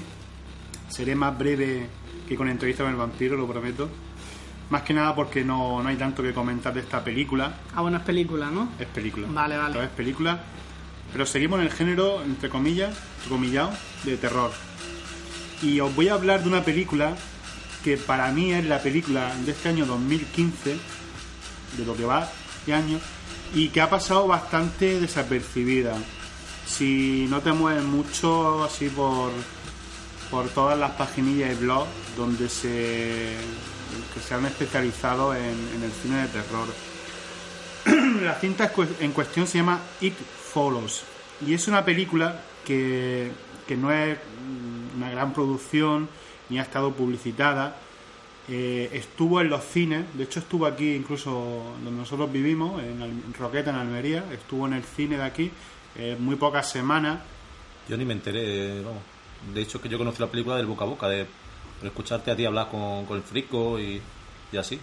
seré 0.87 1.15
más 1.15 1.37
breve 1.37 1.85
que 2.25 2.37
con 2.37 2.47
entrevista 2.47 2.83
con 2.83 2.93
el 2.93 2.97
vampiro, 2.97 3.35
lo 3.35 3.45
prometo. 3.45 3.89
Más 4.69 4.83
que 4.83 4.93
nada 4.93 5.13
porque 5.13 5.43
no, 5.43 5.83
no 5.83 5.89
hay 5.89 5.97
tanto 5.97 6.23
que 6.23 6.33
comentar 6.33 6.73
de 6.73 6.79
esta 6.79 7.03
película. 7.03 7.53
Ah, 7.75 7.81
buenas 7.81 8.03
películas, 8.03 8.53
¿no? 8.53 8.69
Es 8.79 8.87
película. 8.87 9.27
Vale, 9.29 9.57
vale. 9.57 9.83
Es 9.83 9.89
película. 9.89 10.41
Pero 11.11 11.25
seguimos 11.25 11.59
en 11.59 11.65
el 11.65 11.73
género, 11.73 12.23
entre 12.23 12.47
comillas, 12.47 12.97
comillado, 13.27 13.71
de 14.05 14.15
terror. 14.15 14.51
Y 15.61 15.81
os 15.81 15.93
voy 15.93 16.07
a 16.07 16.13
hablar 16.13 16.43
de 16.43 16.47
una 16.47 16.63
película 16.63 17.17
que 17.83 17.97
para 17.97 18.31
mí 18.31 18.53
es 18.53 18.63
la 18.65 18.79
película 18.81 19.35
de 19.45 19.51
este 19.51 19.67
año 19.67 19.85
2015, 19.85 20.77
de 21.77 21.85
lo 21.85 21.97
que 21.97 22.05
va 22.05 22.29
de 22.65 22.73
año, 22.73 22.97
y 23.53 23.67
que 23.69 23.81
ha 23.81 23.89
pasado 23.89 24.25
bastante 24.25 25.01
desapercibida. 25.01 25.97
Si 26.71 27.27
no 27.29 27.41
te 27.41 27.51
mueves 27.51 27.83
mucho 27.83 28.63
así 28.63 28.87
por, 28.87 29.31
por 30.29 30.47
todas 30.49 30.79
las 30.79 30.91
paginillas 30.91 31.51
y 31.51 31.55
blogs 31.55 31.89
donde 32.15 32.47
se 32.47 33.35
que 34.13 34.19
se 34.21 34.33
han 34.33 34.45
especializado 34.45 35.35
en, 35.35 35.83
el 35.83 35.91
cine 35.91 36.21
de 36.21 36.27
terror. 36.29 36.67
La 38.23 38.35
cinta 38.35 38.71
en 39.01 39.11
cuestión 39.11 39.47
se 39.47 39.57
llama 39.57 39.81
It 39.99 40.15
Follows 40.15 41.03
y 41.45 41.53
es 41.53 41.67
una 41.67 41.83
película 41.83 42.39
que, 42.65 43.31
que 43.67 43.75
no 43.75 43.91
es 43.91 44.17
una 44.95 45.11
gran 45.11 45.33
producción 45.33 46.07
ni 46.49 46.57
ha 46.57 46.61
estado 46.61 46.93
publicitada. 46.93 47.75
Eh, 48.47 48.89
estuvo 48.93 49.41
en 49.41 49.49
los 49.49 49.63
cines, 49.65 50.05
de 50.13 50.23
hecho 50.23 50.39
estuvo 50.39 50.65
aquí 50.65 50.93
incluso 50.93 51.75
donde 51.83 51.99
nosotros 51.99 52.31
vivimos, 52.31 52.81
en 52.81 53.01
en 53.01 53.33
Roqueta, 53.37 53.71
en 53.71 53.75
Almería, 53.75 54.23
estuvo 54.31 54.65
en 54.67 54.73
el 54.73 54.83
cine 54.83 55.17
de 55.17 55.23
aquí 55.23 55.51
eh, 55.95 56.15
muy 56.19 56.35
pocas 56.35 56.69
semanas 56.69 57.19
Yo 57.87 57.97
ni 57.97 58.05
me 58.05 58.13
enteré, 58.13 58.81
vamos. 58.81 59.01
De 59.53 59.61
hecho, 59.61 59.81
que 59.81 59.89
yo 59.89 59.97
conocí 59.97 60.21
la 60.21 60.27
película 60.27 60.55
del 60.55 60.67
boca 60.67 60.83
a 60.85 60.87
boca, 60.87 61.09
de 61.09 61.25
por 61.79 61.87
escucharte 61.87 62.29
a 62.29 62.35
ti 62.35 62.45
hablar 62.45 62.69
con, 62.69 63.05
con 63.05 63.17
el 63.17 63.23
frico 63.23 63.79
y, 63.79 63.99
y 64.51 64.57
así. 64.57 64.79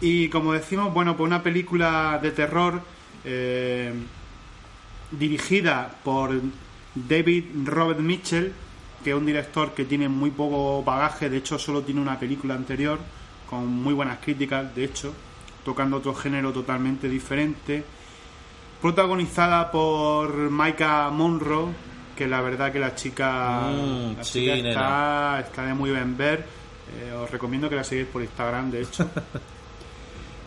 Y 0.00 0.28
como 0.28 0.52
decimos, 0.52 0.92
bueno, 0.92 1.16
pues 1.16 1.28
una 1.28 1.42
película 1.44 2.18
de 2.20 2.32
terror 2.32 2.82
eh, 3.24 3.92
dirigida 5.12 5.94
por 6.02 6.40
David 6.94 7.44
Robert 7.64 8.00
Mitchell, 8.00 8.52
que 9.04 9.10
es 9.10 9.16
un 9.16 9.24
director 9.24 9.72
que 9.72 9.84
tiene 9.84 10.08
muy 10.08 10.30
poco 10.32 10.82
bagaje, 10.82 11.30
de 11.30 11.36
hecho 11.36 11.58
solo 11.58 11.82
tiene 11.82 12.00
una 12.00 12.18
película 12.18 12.54
anterior, 12.54 12.98
con 13.48 13.66
muy 13.68 13.94
buenas 13.94 14.18
críticas, 14.18 14.74
de 14.74 14.84
hecho, 14.84 15.14
tocando 15.64 15.98
otro 15.98 16.14
género 16.14 16.52
totalmente 16.52 17.08
diferente. 17.08 17.84
Protagonizada 18.82 19.70
por 19.70 20.34
Maika 20.50 21.08
Monroe, 21.10 21.68
que 22.16 22.26
la 22.26 22.40
verdad 22.40 22.72
que 22.72 22.80
la 22.80 22.96
chica, 22.96 23.70
Mm, 23.70 24.16
la 24.16 24.22
chica 24.22 24.54
está, 24.54 25.40
está 25.40 25.66
de 25.66 25.74
muy 25.74 25.90
buen 25.90 26.16
ver. 26.16 26.44
Eh, 26.98 27.12
os 27.12 27.30
recomiendo 27.30 27.70
que 27.70 27.76
la 27.76 27.84
sigáis 27.84 28.08
por 28.08 28.22
Instagram, 28.22 28.70
de 28.70 28.82
hecho. 28.82 29.08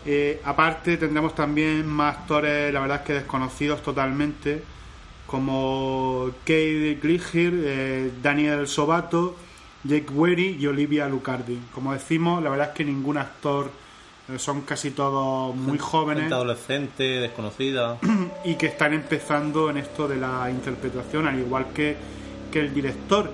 Eh, 0.08 0.40
aparte 0.44 0.98
tendremos 0.98 1.34
también 1.34 1.84
más 1.84 2.18
actores, 2.18 2.72
la 2.72 2.78
verdad 2.78 2.98
es 2.98 3.02
que 3.02 3.12
desconocidos 3.14 3.82
totalmente, 3.82 4.62
como 5.26 6.30
Kate 6.44 7.00
Gligher, 7.02 7.52
eh, 7.56 8.12
Daniel 8.22 8.68
Sobato, 8.68 9.34
Jake 9.82 10.06
Wery 10.12 10.58
y 10.60 10.66
Olivia 10.68 11.08
Lucardi. 11.08 11.58
Como 11.74 11.92
decimos, 11.92 12.40
la 12.40 12.50
verdad 12.50 12.68
es 12.68 12.74
que 12.74 12.84
ningún 12.84 13.18
actor, 13.18 13.72
son 14.38 14.62
casi 14.62 14.90
todos 14.90 15.54
muy 15.54 15.78
jóvenes 15.78 16.24
Gente 16.24 16.34
adolescente, 16.34 17.04
desconocida. 17.20 17.98
y 18.44 18.54
que 18.56 18.66
están 18.66 18.92
empezando 18.92 19.70
en 19.70 19.78
esto 19.78 20.08
de 20.08 20.16
la 20.16 20.50
interpretación, 20.50 21.26
al 21.26 21.38
igual 21.38 21.66
que, 21.72 21.96
que 22.50 22.60
el 22.60 22.74
director. 22.74 23.30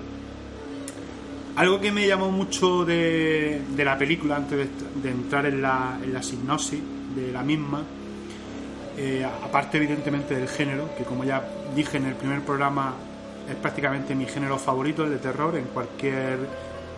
Algo 1.55 1.79
que 1.79 1.91
me 1.91 2.07
llamó 2.07 2.31
mucho 2.31 2.83
de, 2.85 3.61
de 3.75 3.85
la 3.85 3.97
película, 3.97 4.37
antes 4.37 4.57
de, 4.57 4.67
de 5.01 5.09
entrar 5.09 5.45
en 5.45 5.61
la, 5.61 5.99
en 6.01 6.13
la 6.13 6.23
sinopsis 6.23 6.81
de 7.15 7.31
la 7.31 7.43
misma, 7.43 7.83
eh, 8.97 9.25
aparte 9.43 9.77
evidentemente 9.77 10.35
del 10.35 10.47
género, 10.47 10.95
que 10.95 11.03
como 11.03 11.23
ya 11.23 11.43
dije 11.75 11.97
en 11.97 12.05
el 12.05 12.15
primer 12.15 12.41
programa 12.41 12.93
es 13.49 13.55
prácticamente 13.55 14.13
mi 14.15 14.25
género 14.25 14.57
favorito, 14.57 15.03
el 15.03 15.11
de 15.11 15.17
terror, 15.17 15.55
en 15.57 15.65
cualquier, 15.65 16.39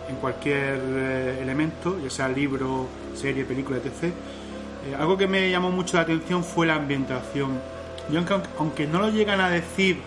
en 0.09 0.15
cualquier 0.17 0.79
eh, 0.83 1.39
elemento, 1.41 1.97
ya 2.03 2.09
sea 2.09 2.27
libro, 2.27 2.87
serie, 3.15 3.43
película, 3.45 3.77
etc. 3.77 4.03
Eh, 4.03 4.95
algo 4.99 5.17
que 5.17 5.27
me 5.27 5.49
llamó 5.49 5.71
mucho 5.71 5.97
la 5.97 6.03
atención 6.03 6.43
fue 6.43 6.67
la 6.67 6.75
ambientación. 6.75 7.59
Yo 8.11 8.19
aunque, 8.19 8.35
aunque 8.59 8.87
no 8.87 8.99
lo 8.99 9.09
llegan 9.09 9.41
a 9.41 9.49
decir 9.49 9.97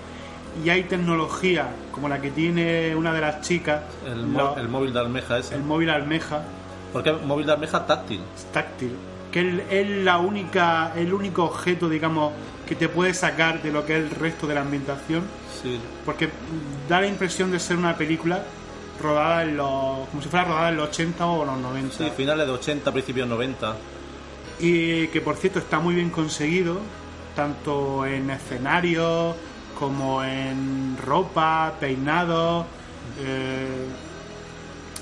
y 0.65 0.71
hay 0.71 0.85
tecnología 0.85 1.69
como 1.93 2.09
la 2.09 2.21
que 2.21 2.31
tiene 2.31 2.95
una 2.95 3.13
de 3.13 3.21
las 3.21 3.41
chicas, 3.43 3.81
El, 4.07 4.37
el 4.61 4.69
móvil 4.69 4.93
de 4.93 5.01
almeja 5.01 5.39
ese. 5.39 5.55
el 5.57 5.63
móvil 5.63 5.91
almeja, 5.91 6.43
Porque 6.93 7.11
el 7.11 7.21
móvil 7.27 7.47
de 7.47 7.53
almeja 7.53 7.85
táctil. 7.87 8.21
táctil, 8.53 8.93
que 9.33 9.41
es- 9.41 9.63
es 9.71 9.89
la 10.05 10.19
única, 10.19 10.93
el 10.97 11.13
único 11.13 11.45
objeto, 11.45 11.89
digamos, 11.89 12.33
que 12.69 12.75
te 12.77 12.89
puede 12.89 13.15
sacar 13.15 13.61
de 13.63 13.73
lo 13.73 13.85
que 13.85 13.97
es 13.99 14.05
el 14.05 14.11
resto 14.11 14.47
de 14.47 14.55
la 14.55 14.61
ambientación, 14.61 15.23
Sí, 15.61 15.81
porque 16.05 16.29
da 16.89 17.01
la 17.01 17.09
impresión 17.09 17.51
de 17.51 17.59
ser 17.59 17.77
una 17.79 17.97
película 17.97 18.43
rodada 19.01 19.43
en 19.45 19.57
los, 19.57 20.09
como 20.09 20.23
si 20.23 20.29
fuera 20.29 20.45
rodada 20.47 20.69
en 20.71 20.77
los 20.77 20.89
80 20.89 21.27
o 21.27 21.45
los 21.45 21.59
90. 21.59 21.97
sí, 21.97 22.11
finales 22.17 22.47
de 22.47 22.53
80, 22.53 22.93
principios 22.93 23.29
90. 23.29 23.77
y 24.61 25.09
que 25.09 25.21
por 25.21 25.37
cierto 25.37 25.59
está 25.59 25.79
muy 25.79 25.95
bien 25.95 26.11
conseguido 26.11 26.81
tanto 27.39 28.05
en 28.05 28.31
escenario 28.31 29.37
como 29.79 30.25
en 30.25 30.99
ropa, 31.01 31.75
peinado, 31.79 32.67
eh, 33.21 33.87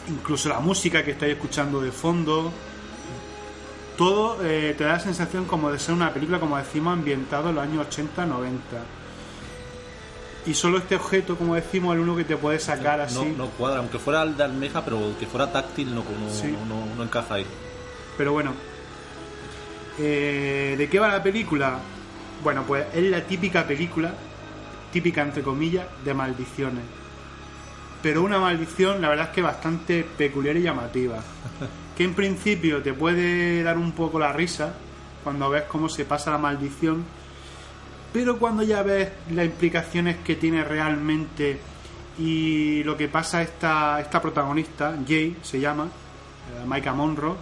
incluso 0.08 0.50
la 0.50 0.60
música 0.60 1.02
que 1.02 1.12
estáis 1.12 1.32
escuchando 1.32 1.80
de 1.80 1.90
fondo. 1.90 2.52
Todo 3.96 4.36
eh, 4.44 4.74
te 4.76 4.84
da 4.84 4.92
la 4.92 5.00
sensación 5.00 5.46
como 5.46 5.72
de 5.72 5.78
ser 5.78 5.94
una 5.94 6.12
película, 6.12 6.38
como 6.38 6.58
decimos, 6.58 6.92
ambientado 6.92 7.48
en 7.48 7.54
los 7.54 7.64
años 7.64 7.86
80-90. 7.88 8.58
Y 10.46 10.54
solo 10.54 10.78
este 10.78 10.94
objeto, 10.94 11.36
como 11.36 11.54
decimos, 11.56 11.94
el 11.94 12.00
único 12.02 12.16
que 12.18 12.24
te 12.24 12.36
puede 12.36 12.58
sacar 12.60 13.00
así. 13.00 13.14
No, 13.36 13.46
no 13.46 13.50
cuadra, 13.50 13.78
aunque 13.80 13.98
fuera 13.98 14.22
el 14.22 14.36
de 14.36 14.44
almeja, 14.44 14.84
pero 14.84 15.00
que 15.18 15.26
fuera 15.26 15.50
táctil 15.50 15.92
no, 15.94 16.02
Sí. 16.30 16.54
no, 16.68 16.76
no- 16.86 16.94
no 16.96 17.02
encaja 17.02 17.34
ahí. 17.34 17.46
Pero 18.16 18.32
bueno, 18.32 18.52
eh, 19.98 20.74
¿de 20.76 20.88
qué 20.88 20.98
va 20.98 21.08
la 21.08 21.22
película? 21.22 21.78
Bueno, 22.42 22.64
pues 22.66 22.86
es 22.94 23.02
la 23.04 23.22
típica 23.22 23.66
película, 23.66 24.12
típica 24.92 25.22
entre 25.22 25.42
comillas, 25.42 25.86
de 26.04 26.14
maldiciones. 26.14 26.84
Pero 28.02 28.22
una 28.22 28.38
maldición, 28.38 29.00
la 29.00 29.08
verdad 29.08 29.26
es 29.28 29.34
que 29.34 29.42
bastante 29.42 30.04
peculiar 30.16 30.56
y 30.56 30.62
llamativa. 30.62 31.18
Que 31.96 32.04
en 32.04 32.12
principio 32.12 32.82
te 32.82 32.92
puede 32.92 33.62
dar 33.62 33.78
un 33.78 33.92
poco 33.92 34.18
la 34.18 34.30
risa 34.30 34.74
cuando 35.24 35.48
ves 35.48 35.62
cómo 35.62 35.88
se 35.88 36.04
pasa 36.04 36.30
la 36.30 36.36
maldición. 36.36 37.02
Pero 38.12 38.38
cuando 38.38 38.62
ya 38.62 38.82
ves 38.82 39.08
las 39.30 39.44
implicaciones 39.46 40.16
que 40.24 40.36
tiene 40.36 40.64
realmente 40.64 41.58
y 42.18 42.82
lo 42.84 42.96
que 42.96 43.08
pasa 43.08 43.38
a 43.38 43.42
esta, 43.42 44.00
esta 44.00 44.22
protagonista, 44.22 44.96
Jay 45.06 45.36
se 45.42 45.60
llama, 45.60 45.84
eh, 45.84 46.66
Maika 46.66 46.94
Monroe, 46.94 47.34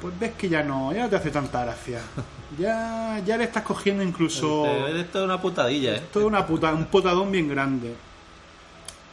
pues 0.00 0.18
ves 0.18 0.32
que 0.32 0.48
ya 0.48 0.62
no, 0.62 0.92
ya 0.92 1.02
no 1.02 1.08
te 1.10 1.16
hace 1.16 1.30
tanta 1.30 1.64
gracia. 1.64 2.00
Ya, 2.58 3.18
ya 3.24 3.38
le 3.38 3.44
estás 3.44 3.62
cogiendo 3.62 4.02
incluso 4.02 4.66
Esto 4.66 5.20
es 5.20 5.24
una 5.24 5.40
putadilla, 5.40 5.96
¿eh? 5.96 6.02
todo 6.12 6.26
una 6.26 6.46
puta, 6.46 6.70
un 6.74 6.84
potadón 6.84 7.32
bien 7.32 7.48
grande. 7.48 7.94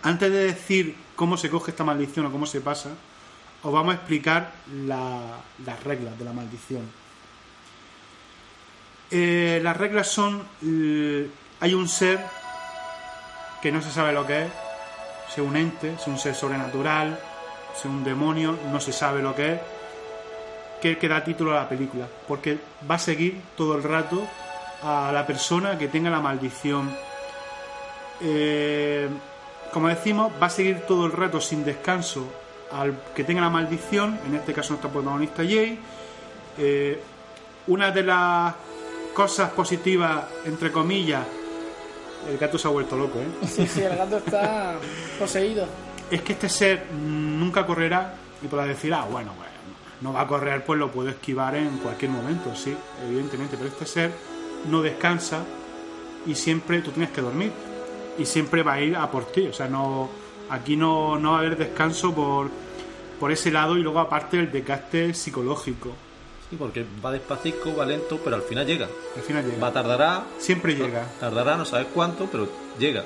Antes 0.04 0.30
de 0.30 0.40
decir 0.44 0.94
cómo 1.16 1.38
se 1.38 1.50
coge 1.50 1.72
esta 1.72 1.86
maldición 1.86 2.26
o 2.26 2.32
cómo 2.34 2.46
se 2.46 2.60
pasa, 2.60 2.90
os 3.64 3.72
vamos 3.72 3.94
a 3.94 3.96
explicar 3.96 4.52
la- 4.86 5.38
las 5.66 5.82
reglas 5.86 6.20
de 6.20 6.26
la 6.26 6.34
maldición. 6.34 6.82
Eh, 9.12 9.60
las 9.64 9.76
reglas 9.78 10.08
son, 10.08 10.44
l- 10.62 11.28
hay 11.60 11.74
un 11.74 11.88
ser 11.90 12.20
que 13.62 13.72
no 13.72 13.82
se 13.82 13.92
sabe 13.92 14.14
lo 14.14 14.26
que 14.26 14.44
es, 14.44 14.50
es 15.32 15.38
un 15.40 15.56
ente, 15.58 15.94
es 15.94 16.08
un 16.08 16.18
ser 16.18 16.36
sobrenatural, 16.36 17.20
es 17.76 17.86
un 17.86 18.04
demonio, 18.04 18.58
no 18.72 18.80
se 18.80 18.92
sabe 18.92 19.22
lo 19.22 19.36
que 19.36 19.54
es, 19.54 19.60
que 20.82 20.98
que 20.98 21.08
da 21.10 21.24
título 21.24 21.52
a 21.52 21.62
la 21.64 21.70
película, 21.70 22.08
porque 22.28 22.58
va 22.90 22.96
a 22.96 23.00
seguir 23.00 23.42
todo 23.58 23.76
el 23.76 23.84
rato 23.84 24.26
a 24.84 25.12
la 25.12 25.26
persona 25.28 25.78
que 25.78 25.88
tenga 25.90 26.10
la 26.10 26.22
maldición. 26.22 26.90
Eh, 28.22 29.10
como 29.74 29.88
decimos, 29.88 30.32
va 30.42 30.48
a 30.48 30.50
seguir 30.50 30.82
todo 30.88 31.06
el 31.06 31.12
rato 31.12 31.42
sin 31.42 31.66
descanso 31.66 32.26
al 32.72 32.96
que 33.16 33.24
tenga 33.24 33.42
la 33.42 33.50
maldición, 33.50 34.20
en 34.26 34.36
este 34.36 34.54
caso 34.54 34.70
nuestra 34.70 34.90
protagonista 34.92 35.44
Jay. 35.44 35.80
Eh, 36.58 37.00
una 37.68 37.92
de 37.92 38.04
las 38.04 38.54
cosas 39.14 39.52
positivas, 39.52 40.26
entre 40.46 40.72
comillas, 40.72 41.26
el 42.30 42.38
gato 42.38 42.58
se 42.58 42.68
ha 42.68 42.72
vuelto 42.72 42.98
loco, 42.98 43.20
¿eh? 43.20 43.28
Sí, 43.48 43.68
sí, 43.68 43.82
el 43.82 43.96
gato 43.96 44.18
está 44.18 44.78
poseído. 45.18 45.66
es 46.12 46.22
que 46.22 46.34
este 46.34 46.50
ser 46.50 46.86
nunca 46.92 47.66
correrá 47.66 48.16
y 48.42 48.48
podrá 48.48 48.66
decir, 48.66 48.94
ah, 48.94 49.06
bueno, 49.10 49.34
bueno, 49.36 49.54
no 50.02 50.14
va 50.14 50.22
a 50.22 50.28
correr, 50.28 50.64
pues 50.66 50.80
lo 50.80 50.92
puedo 50.92 51.10
esquivar 51.10 51.56
en 51.56 51.78
cualquier 51.78 52.12
momento, 52.12 52.56
sí, 52.56 52.76
evidentemente, 53.06 53.58
pero 53.58 53.70
este 53.70 53.86
ser 53.86 54.12
no 54.70 54.82
descansa 54.82 55.44
y 56.26 56.36
siempre 56.36 56.82
tú 56.82 56.92
tienes 56.92 57.12
que 57.12 57.22
dormir 57.22 57.52
y 58.18 58.26
siempre 58.26 58.64
va 58.64 58.74
a 58.74 58.82
ir 58.82 58.96
a 58.96 59.10
por 59.10 59.26
ti, 59.26 59.48
o 59.48 59.54
sea, 59.54 59.68
no 59.68 60.10
aquí 60.50 60.76
no, 60.76 61.18
no 61.18 61.32
va 61.32 61.38
a 61.38 61.40
haber 61.40 61.58
descanso 61.58 62.14
por, 62.14 62.50
por 63.20 63.32
ese 63.32 63.52
lado 63.52 63.78
y 63.78 63.82
luego 63.82 64.00
aparte 64.00 64.40
el 64.40 64.52
desgaste 64.52 65.14
psicológico, 65.14 65.94
Sí, 66.50 66.56
porque 66.58 66.86
va 67.04 67.12
despacito, 67.12 67.76
va 67.76 67.86
lento, 67.86 68.20
pero 68.24 68.36
al 68.36 68.42
final 68.42 68.66
llega. 68.66 68.88
al 69.16 69.22
final 69.22 69.46
llega, 69.46 69.60
Va 69.64 69.72
tardará, 69.72 70.24
siempre 70.40 70.76
llega. 70.76 71.06
tardará 71.20 71.56
no 71.58 71.66
sabes 71.66 71.88
cuánto, 71.94 72.26
pero 72.26 72.50
llega. 72.80 73.04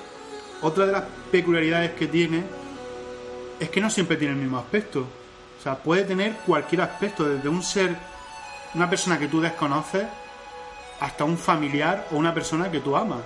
Otra 0.61 0.85
de 0.85 0.93
las 0.93 1.03
peculiaridades 1.31 1.91
que 1.91 2.07
tiene 2.07 2.43
es 3.59 3.69
que 3.69 3.81
no 3.81 3.89
siempre 3.89 4.15
tiene 4.15 4.33
el 4.33 4.39
mismo 4.39 4.57
aspecto. 4.57 5.01
O 5.59 5.61
sea, 5.61 5.75
puede 5.75 6.03
tener 6.03 6.33
cualquier 6.45 6.81
aspecto, 6.81 7.25
desde 7.25 7.49
un 7.49 7.61
ser, 7.63 7.95
una 8.75 8.89
persona 8.89 9.19
que 9.19 9.27
tú 9.27 9.41
desconoces, 9.41 10.05
hasta 11.01 11.25
un 11.25 11.37
familiar 11.37 12.07
o 12.11 12.15
una 12.15 12.33
persona 12.33 12.71
que 12.71 12.79
tú 12.79 12.95
amas. 12.95 13.19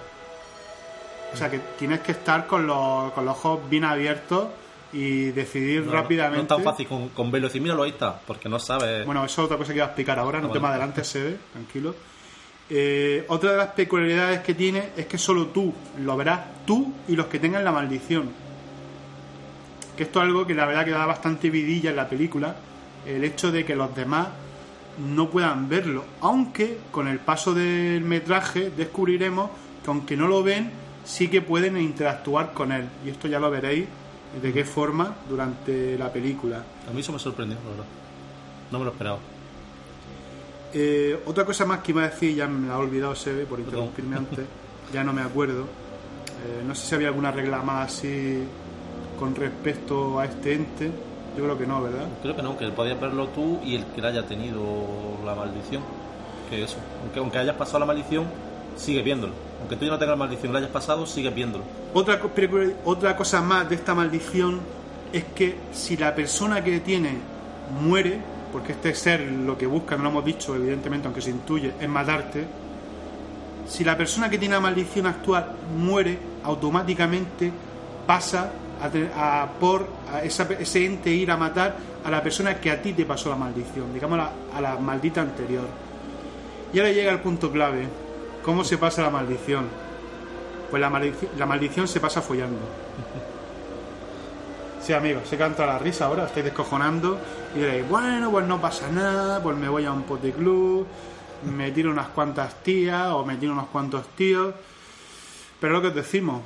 O 1.32 1.38
sea, 1.38 1.52
que 1.52 1.60
tienes 1.78 2.00
que 2.00 2.14
estar 2.14 2.48
con 2.48 2.66
los, 2.66 3.12
con 3.14 3.24
los 3.26 3.38
ojos 3.38 3.70
bien 3.70 3.84
abiertos 3.84 4.48
y 4.94 5.32
decidir 5.32 5.82
No, 5.82 5.88
no- 5.88 5.92
rápidamente. 5.94 6.38
No, 6.38 6.44
es 6.44 6.48
tan 6.48 6.64
fácil 6.64 6.88
con, 6.88 7.10
con 7.10 7.32
verlo 7.32 7.48
y 7.48 7.50
decir, 7.50 7.62
míralo, 7.62 7.84
ahí 7.84 7.92
está, 7.92 8.20
porque 8.26 8.48
no 8.50 8.60
sabes. 8.60 9.06
Bueno, 9.06 9.26
eso 9.26 9.42
es 9.42 9.46
otra 9.46 9.58
cosa 9.58 9.72
que 9.74 9.78
iba 9.78 9.86
a 9.86 9.90
explicar 9.90 10.18
ahora, 10.20 10.40
no 10.42 10.50
Ah, 10.50 10.54
te 10.54 10.60
más 10.60 10.72
adelante 10.72 11.04
se 11.06 11.22
ve, 11.24 11.38
tranquilo. 11.54 11.96
Eh, 12.70 13.24
otra 13.30 13.52
de 13.52 13.58
las 13.58 13.68
peculiaridades 13.68 14.42
que 14.42 14.54
tiene 14.54 14.90
es 14.98 15.06
que 15.06 15.18
solo 15.18 15.48
tú 15.48 15.74
lo 16.00 16.18
verás, 16.18 16.42
tú 16.66 16.94
y 17.08 17.16
los 17.16 17.28
que 17.28 17.40
tengan 17.40 17.64
la 17.64 17.72
maldición. 17.72 18.30
Que 19.96 20.04
esto 20.04 20.20
es 20.20 20.26
algo 20.26 20.46
que 20.46 20.54
la 20.54 20.66
verdad 20.66 20.86
que 20.86 20.92
da 20.92 21.06
bastante 21.06 21.50
vidilla 21.50 21.90
en 21.92 21.96
la 21.96 22.08
película, 22.10 22.56
el 23.06 23.24
hecho 23.24 23.52
de 23.52 23.66
que 23.66 23.76
los 23.76 23.96
demás 23.96 24.28
no 25.00 25.30
puedan 25.30 25.70
verlo. 25.70 26.04
Aunque 26.22 26.78
con 26.92 27.08
el 27.08 27.20
paso 27.20 27.54
del 27.54 28.02
metraje 28.02 28.70
descubriremos 28.76 29.50
que 29.84 29.90
aunque 29.90 30.18
no 30.18 30.28
lo 30.28 30.44
ven, 30.44 30.72
sí 31.06 31.30
que 31.30 31.42
pueden 31.42 31.78
interactuar 31.78 32.52
con 32.54 32.72
él. 32.74 32.86
Y 33.06 33.10
esto 33.10 33.28
ya 33.28 33.40
lo 33.40 33.50
veréis 33.50 33.86
de 34.42 34.54
qué 34.54 34.66
forma 34.66 35.16
durante 35.30 35.98
la 35.98 36.12
película. 36.12 36.64
A 36.90 36.94
mí 36.94 37.02
eso 37.02 37.12
me 37.12 37.20
sorprendió, 37.20 37.58
la 37.64 37.70
verdad. 37.70 37.86
No 38.72 38.80
me 38.80 38.86
lo 38.86 38.92
esperaba. 38.92 39.20
Eh, 40.74 41.20
otra 41.26 41.46
cosa 41.46 41.66
más 41.66 41.80
que 41.80 41.92
iba 41.92 42.04
a 42.04 42.10
decir, 42.10 42.36
ya 42.36 42.48
me 42.48 42.68
la 42.68 42.76
he 42.76 42.78
olvidado, 42.78 43.16
se 43.16 43.34
ve, 43.34 43.46
por 43.46 43.60
interrumpirme 43.60 44.16
antes, 44.18 44.46
ya 44.94 45.04
no 45.04 45.14
me 45.14 45.22
acuerdo. 45.22 45.64
Eh, 45.64 46.64
no 46.66 46.76
sé 46.76 46.88
si 46.88 46.96
había 46.96 47.08
alguna 47.08 47.32
regla 47.32 47.62
más 47.62 47.94
así 47.94 48.44
con 49.20 49.36
respecto 49.36 50.20
a 50.20 50.26
este 50.26 50.54
ente. 50.54 50.92
Yo 51.38 51.44
creo 51.44 51.58
que 51.58 51.68
no, 51.68 51.82
¿verdad? 51.82 52.08
Creo 52.22 52.36
que 52.36 52.42
no, 52.42 52.58
que 52.58 52.68
podías 52.70 53.00
verlo 53.00 53.28
tú 53.28 53.60
y 53.64 53.76
el 53.76 53.86
que 53.86 54.06
haya 54.06 54.24
tenido 54.24 54.62
la 55.26 55.36
maldición. 55.36 55.84
Que 56.50 56.64
eso. 56.64 56.78
Aunque, 57.04 57.20
aunque 57.20 57.38
hayas 57.38 57.56
pasado 57.56 57.80
la 57.80 57.86
maldición, 57.86 58.26
sigues 58.76 59.04
viéndolo. 59.04 59.47
Aunque 59.60 59.76
tú 59.76 59.86
ya 59.86 59.92
no 59.92 59.98
tengas 59.98 60.18
maldición, 60.18 60.54
la 60.54 60.60
hayas 60.60 60.72
pasado, 60.72 61.06
sigues 61.06 61.34
viéndolo. 61.34 61.64
Otra, 61.94 62.20
otra 62.86 63.16
cosa 63.16 63.42
más 63.42 63.68
de 63.70 63.76
esta 63.76 63.96
maldición 63.96 64.60
es 65.12 65.24
que 65.36 65.56
si 65.72 65.98
la 65.98 66.14
persona 66.14 66.64
que 66.64 66.80
tiene 66.80 67.18
muere, 67.82 68.20
porque 68.52 68.74
este 68.74 68.94
ser 68.94 69.22
lo 69.22 69.58
que 69.58 69.66
busca, 69.66 69.96
no 69.96 70.04
lo 70.04 70.10
hemos 70.10 70.26
dicho 70.26 70.56
evidentemente, 70.56 71.08
aunque 71.08 71.22
se 71.22 71.32
intuye, 71.32 71.74
es 71.80 71.90
matarte, 71.90 72.46
si 73.68 73.84
la 73.84 73.98
persona 73.98 74.30
que 74.30 74.38
tiene 74.38 74.56
la 74.56 74.62
maldición 74.62 75.08
actual 75.08 75.52
muere, 75.76 76.18
automáticamente 76.44 77.52
pasa 78.06 78.52
a, 78.82 79.42
a 79.42 79.52
por 79.60 79.88
a 80.14 80.24
esa 80.24 80.48
ese 80.60 80.86
ente 80.86 81.12
ir 81.12 81.30
a 81.32 81.38
matar 81.38 81.76
a 82.06 82.10
la 82.10 82.24
persona 82.24 82.56
que 82.56 82.72
a 82.72 82.82
ti 82.82 82.94
te 82.94 83.06
pasó 83.06 83.30
la 83.30 83.36
maldición, 83.36 83.94
digamos 83.94 84.20
a 84.20 84.62
la 84.62 84.78
maldita 84.78 85.22
anterior. 85.22 85.66
Y 86.72 86.80
ahora 86.80 86.92
llega 86.92 87.12
el 87.12 87.20
punto 87.20 87.52
clave. 87.52 87.88
¿Cómo 88.48 88.64
se 88.64 88.78
pasa 88.78 89.02
la 89.02 89.10
maldición? 89.10 89.68
Pues 90.72 90.80
la, 90.80 90.90
la 91.38 91.46
maldición 91.46 91.86
se 91.88 92.00
pasa 92.00 92.22
follando. 92.22 92.58
Sí, 94.82 94.94
amigos, 94.94 95.24
se 95.28 95.38
canta 95.38 95.66
la 95.66 95.78
risa 95.78 96.06
ahora, 96.06 96.28
estáis 96.28 96.46
descojonando 96.46 97.20
y 97.54 97.60
diréis, 97.60 97.90
bueno, 97.90 98.32
pues 98.32 98.48
no 98.48 98.62
pasa 98.62 98.90
nada, 98.90 99.44
pues 99.44 99.58
me 99.58 99.68
voy 99.68 99.84
a 99.84 99.92
un 99.92 100.04
club, 100.04 100.88
me 101.44 101.72
tiro 101.74 101.92
unas 101.92 102.08
cuantas 102.08 102.64
tías 102.64 103.08
o 103.10 103.26
me 103.26 103.36
tiro 103.36 103.52
unos 103.52 103.68
cuantos 103.68 104.08
tíos. 104.16 104.54
Pero 105.60 105.74
lo 105.74 105.82
que 105.82 105.88
os 105.90 105.96
decimos, 105.96 106.42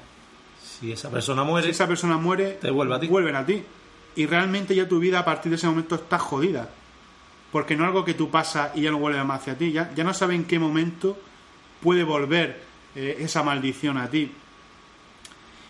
Si 0.80 0.92
esa 0.92 1.12
persona 1.12 1.44
muere, 1.44 1.66
si 1.68 1.72
esa 1.72 1.86
persona 1.88 2.18
muere, 2.18 2.58
Te 2.60 2.72
vuelve 2.72 2.96
a 2.96 3.00
ti. 3.00 3.08
vuelven 3.10 3.36
a 3.36 3.46
ti. 3.46 3.64
Y 4.16 4.26
realmente 4.26 4.74
ya 4.74 4.88
tu 4.88 4.98
vida 4.98 5.20
a 5.20 5.26
partir 5.26 5.52
de 5.52 5.58
ese 5.58 5.68
momento 5.68 5.94
está 5.94 6.18
jodida. 6.18 6.68
Porque 7.52 7.76
no 7.76 7.84
es 7.84 7.90
algo 7.90 8.04
que 8.04 8.16
tú 8.16 8.32
pasas 8.32 8.72
y 8.74 8.82
ya 8.82 8.90
no 8.90 8.98
vuelve 8.98 9.24
más 9.24 9.42
hacia 9.42 9.56
ti. 9.56 9.72
Ya, 9.72 9.92
ya 9.94 10.04
no 10.04 10.16
sabes 10.16 10.38
en 10.38 10.46
qué 10.46 10.58
momento 10.58 11.16
puede 11.82 12.04
volver 12.04 12.62
eh, 12.96 13.18
esa 13.20 13.44
maldición 13.44 13.98
a 13.98 14.10
ti. 14.10 14.32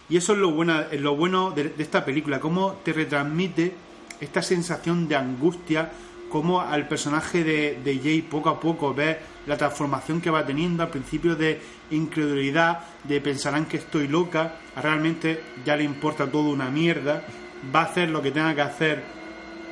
Y 0.09 0.17
eso 0.17 0.33
es 0.33 0.39
lo 0.39 0.51
bueno, 0.51 0.81
es 0.91 0.99
lo 0.99 1.15
bueno 1.15 1.51
de, 1.51 1.69
de 1.69 1.83
esta 1.83 2.03
película, 2.03 2.39
cómo 2.39 2.73
te 2.83 2.93
retransmite 2.93 3.73
esta 4.19 4.41
sensación 4.41 5.07
de 5.07 5.15
angustia 5.15 5.89
cómo 6.31 6.61
al 6.61 6.88
personaje 6.88 7.43
de, 7.43 7.79
de 7.83 7.99
Jay 7.99 8.21
poco 8.21 8.49
a 8.49 8.59
poco 8.59 8.93
ves 8.93 9.17
la 9.45 9.57
transformación 9.57 10.21
que 10.21 10.29
va 10.29 10.45
teniendo, 10.45 10.81
al 10.81 10.89
principio 10.89 11.35
de 11.35 11.59
incredulidad, 11.91 12.79
de 13.03 13.19
pensarán 13.19 13.65
que 13.65 13.77
estoy 13.77 14.07
loca, 14.07 14.55
a 14.75 14.81
realmente 14.81 15.43
ya 15.65 15.75
le 15.75 15.83
importa 15.83 16.31
todo 16.31 16.49
una 16.49 16.69
mierda, 16.69 17.23
va 17.75 17.81
a 17.81 17.85
hacer 17.85 18.09
lo 18.09 18.21
que 18.21 18.31
tenga 18.31 18.55
que 18.55 18.61
hacer 18.61 19.03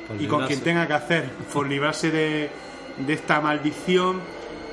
Por 0.06 0.20
y 0.20 0.26
con 0.26 0.46
quien 0.46 0.60
tenga 0.60 0.86
que 0.86 0.92
hacer 0.92 1.30
por 1.52 1.66
librarse 1.66 2.10
de, 2.10 2.50
de 2.98 3.12
esta 3.12 3.40
maldición 3.40 4.20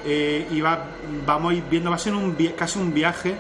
eh, 0.06 0.48
y 0.52 0.62
va, 0.62 0.86
vamos 1.26 1.52
a 1.52 1.56
ir 1.56 1.64
viendo, 1.70 1.90
va 1.90 1.96
a 1.96 2.00
ser 2.00 2.14
un, 2.14 2.36
casi 2.58 2.80
un 2.80 2.94
viaje 2.94 3.36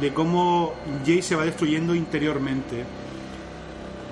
de 0.00 0.12
cómo 0.12 0.74
Jay 1.04 1.20
se 1.22 1.34
va 1.36 1.44
destruyendo 1.44 1.94
interiormente 1.94 2.84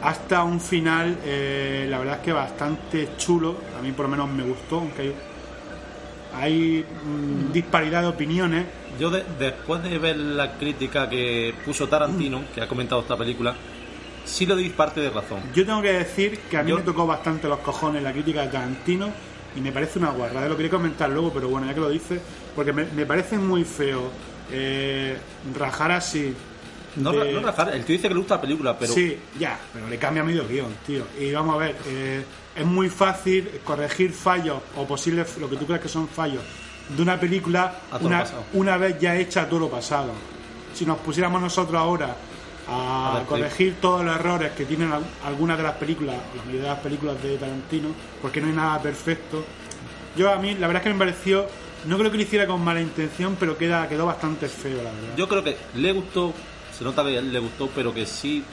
hasta 0.02 0.44
un 0.44 0.60
final 0.60 1.18
eh, 1.24 1.86
la 1.88 1.98
verdad 1.98 2.16
es 2.16 2.20
que 2.22 2.32
bastante 2.32 3.08
chulo 3.18 3.56
a 3.78 3.82
mí 3.82 3.92
por 3.92 4.06
lo 4.06 4.10
menos 4.10 4.30
me 4.30 4.42
gustó 4.44 4.78
aunque 4.78 5.02
hay, 5.02 5.14
hay 6.34 6.84
mm, 7.04 7.52
disparidad 7.52 8.02
de 8.02 8.08
opiniones 8.08 8.64
Yo 8.98 9.10
de- 9.10 9.24
después 9.38 9.82
de 9.82 9.98
ver 9.98 10.16
la 10.16 10.52
crítica 10.56 11.08
que 11.08 11.54
puso 11.64 11.86
Tarantino, 11.88 12.42
que 12.54 12.62
ha 12.62 12.68
comentado 12.68 13.02
esta 13.02 13.16
película, 13.16 13.54
sí 14.24 14.46
le 14.46 14.54
doy 14.54 14.68
parte 14.70 15.00
de 15.00 15.10
razón. 15.10 15.40
yo 15.54 15.66
tengo 15.66 15.82
que 15.82 15.92
decir 15.92 16.38
que 16.50 16.56
a 16.56 16.62
mí 16.62 16.70
Yo- 16.70 16.76
me 16.76 16.82
tocó 16.82 17.06
bastante 17.06 17.46
los 17.48 17.58
cojones 17.60 18.02
la 18.02 18.12
crítica 18.12 18.42
de 18.42 18.48
Tarantino 18.48 19.08
y 19.56 19.60
me 19.60 19.72
parece 19.72 19.98
una 19.98 20.10
guarrada, 20.10 20.48
lo 20.48 20.56
quería 20.56 20.70
comentar 20.70 21.10
luego 21.10 21.32
pero 21.32 21.48
bueno 21.48 21.66
ya 21.66 21.74
que 21.74 21.80
lo 21.80 21.90
dice 21.90 22.20
porque 22.54 22.72
me, 22.72 22.84
me 22.86 23.04
parece 23.06 23.36
muy 23.38 23.64
feo 23.64 24.10
eh, 24.52 25.16
rajar 25.58 25.92
así 25.92 26.34
No, 26.96 27.12
de- 27.12 27.32
no 27.32 27.40
rajar, 27.40 27.74
el 27.74 27.84
tío 27.84 27.94
dice 27.96 28.08
que 28.08 28.14
le 28.14 28.20
gusta 28.20 28.34
la 28.36 28.40
película, 28.40 28.78
pero 28.78 28.92
Sí, 28.92 29.16
ya, 29.38 29.58
pero 29.72 29.88
le 29.88 29.96
cambia 29.98 30.24
medio 30.24 30.46
guion, 30.48 30.74
tío. 30.84 31.04
Y 31.20 31.30
vamos 31.32 31.54
a 31.54 31.58
ver, 31.58 31.76
eh, 31.86 32.24
es 32.56 32.66
muy 32.66 32.88
fácil 32.88 33.48
corregir 33.64 34.12
fallos 34.12 34.58
o 34.76 34.84
posibles, 34.86 35.38
lo 35.38 35.48
que 35.48 35.56
tú 35.56 35.66
creas 35.66 35.80
que 35.80 35.88
son 35.88 36.08
fallos, 36.08 36.42
de 36.88 37.00
una 37.02 37.18
película 37.20 37.74
una, 38.00 38.24
una 38.54 38.76
vez 38.76 38.98
ya 38.98 39.16
hecha 39.16 39.42
a 39.42 39.48
todo 39.48 39.60
lo 39.60 39.70
pasado. 39.70 40.10
Si 40.74 40.84
nos 40.84 40.98
pusiéramos 40.98 41.40
nosotros 41.40 41.76
ahora 41.80 42.16
A 42.70 43.16
a 43.18 43.26
corregir 43.26 43.76
todos 43.80 44.04
los 44.04 44.14
errores 44.14 44.52
que 44.52 44.64
tienen 44.64 44.92
al- 44.92 45.04
algunas 45.24 45.56
de 45.56 45.64
las 45.64 45.74
películas, 45.74 46.16
la 46.36 46.42
mayoría 46.42 46.62
de 46.62 46.68
las 46.68 46.78
películas 46.78 47.22
de 47.22 47.36
Tarantino, 47.36 47.88
porque 48.22 48.40
no 48.40 48.46
hay 48.46 48.52
nada 48.52 48.80
perfecto. 48.80 49.44
Yo 50.16 50.32
a 50.32 50.36
mí, 50.36 50.54
la 50.54 50.66
verdad 50.68 50.82
es 50.82 50.88
que 50.88 50.92
me 50.92 50.98
pareció, 50.98 51.46
no 51.86 51.98
creo 51.98 52.10
que 52.10 52.16
lo 52.16 52.22
hiciera 52.22 52.46
con 52.46 52.62
mala 52.62 52.80
intención, 52.80 53.36
pero 53.40 53.56
queda, 53.58 53.88
quedó 53.88 54.06
bastante 54.06 54.48
feo, 54.48 54.76
la 54.78 54.90
verdad. 54.92 55.16
yo 55.16 55.28
creo 55.28 55.42
que 55.44 55.56
le 55.74 55.92
gustó, 55.92 56.32
se 56.76 56.84
nota 56.84 57.02
que 57.04 57.20
le 57.20 57.38
gustó, 57.38 57.68
pero 57.74 57.92
que 57.92 58.06
sí 58.06 58.44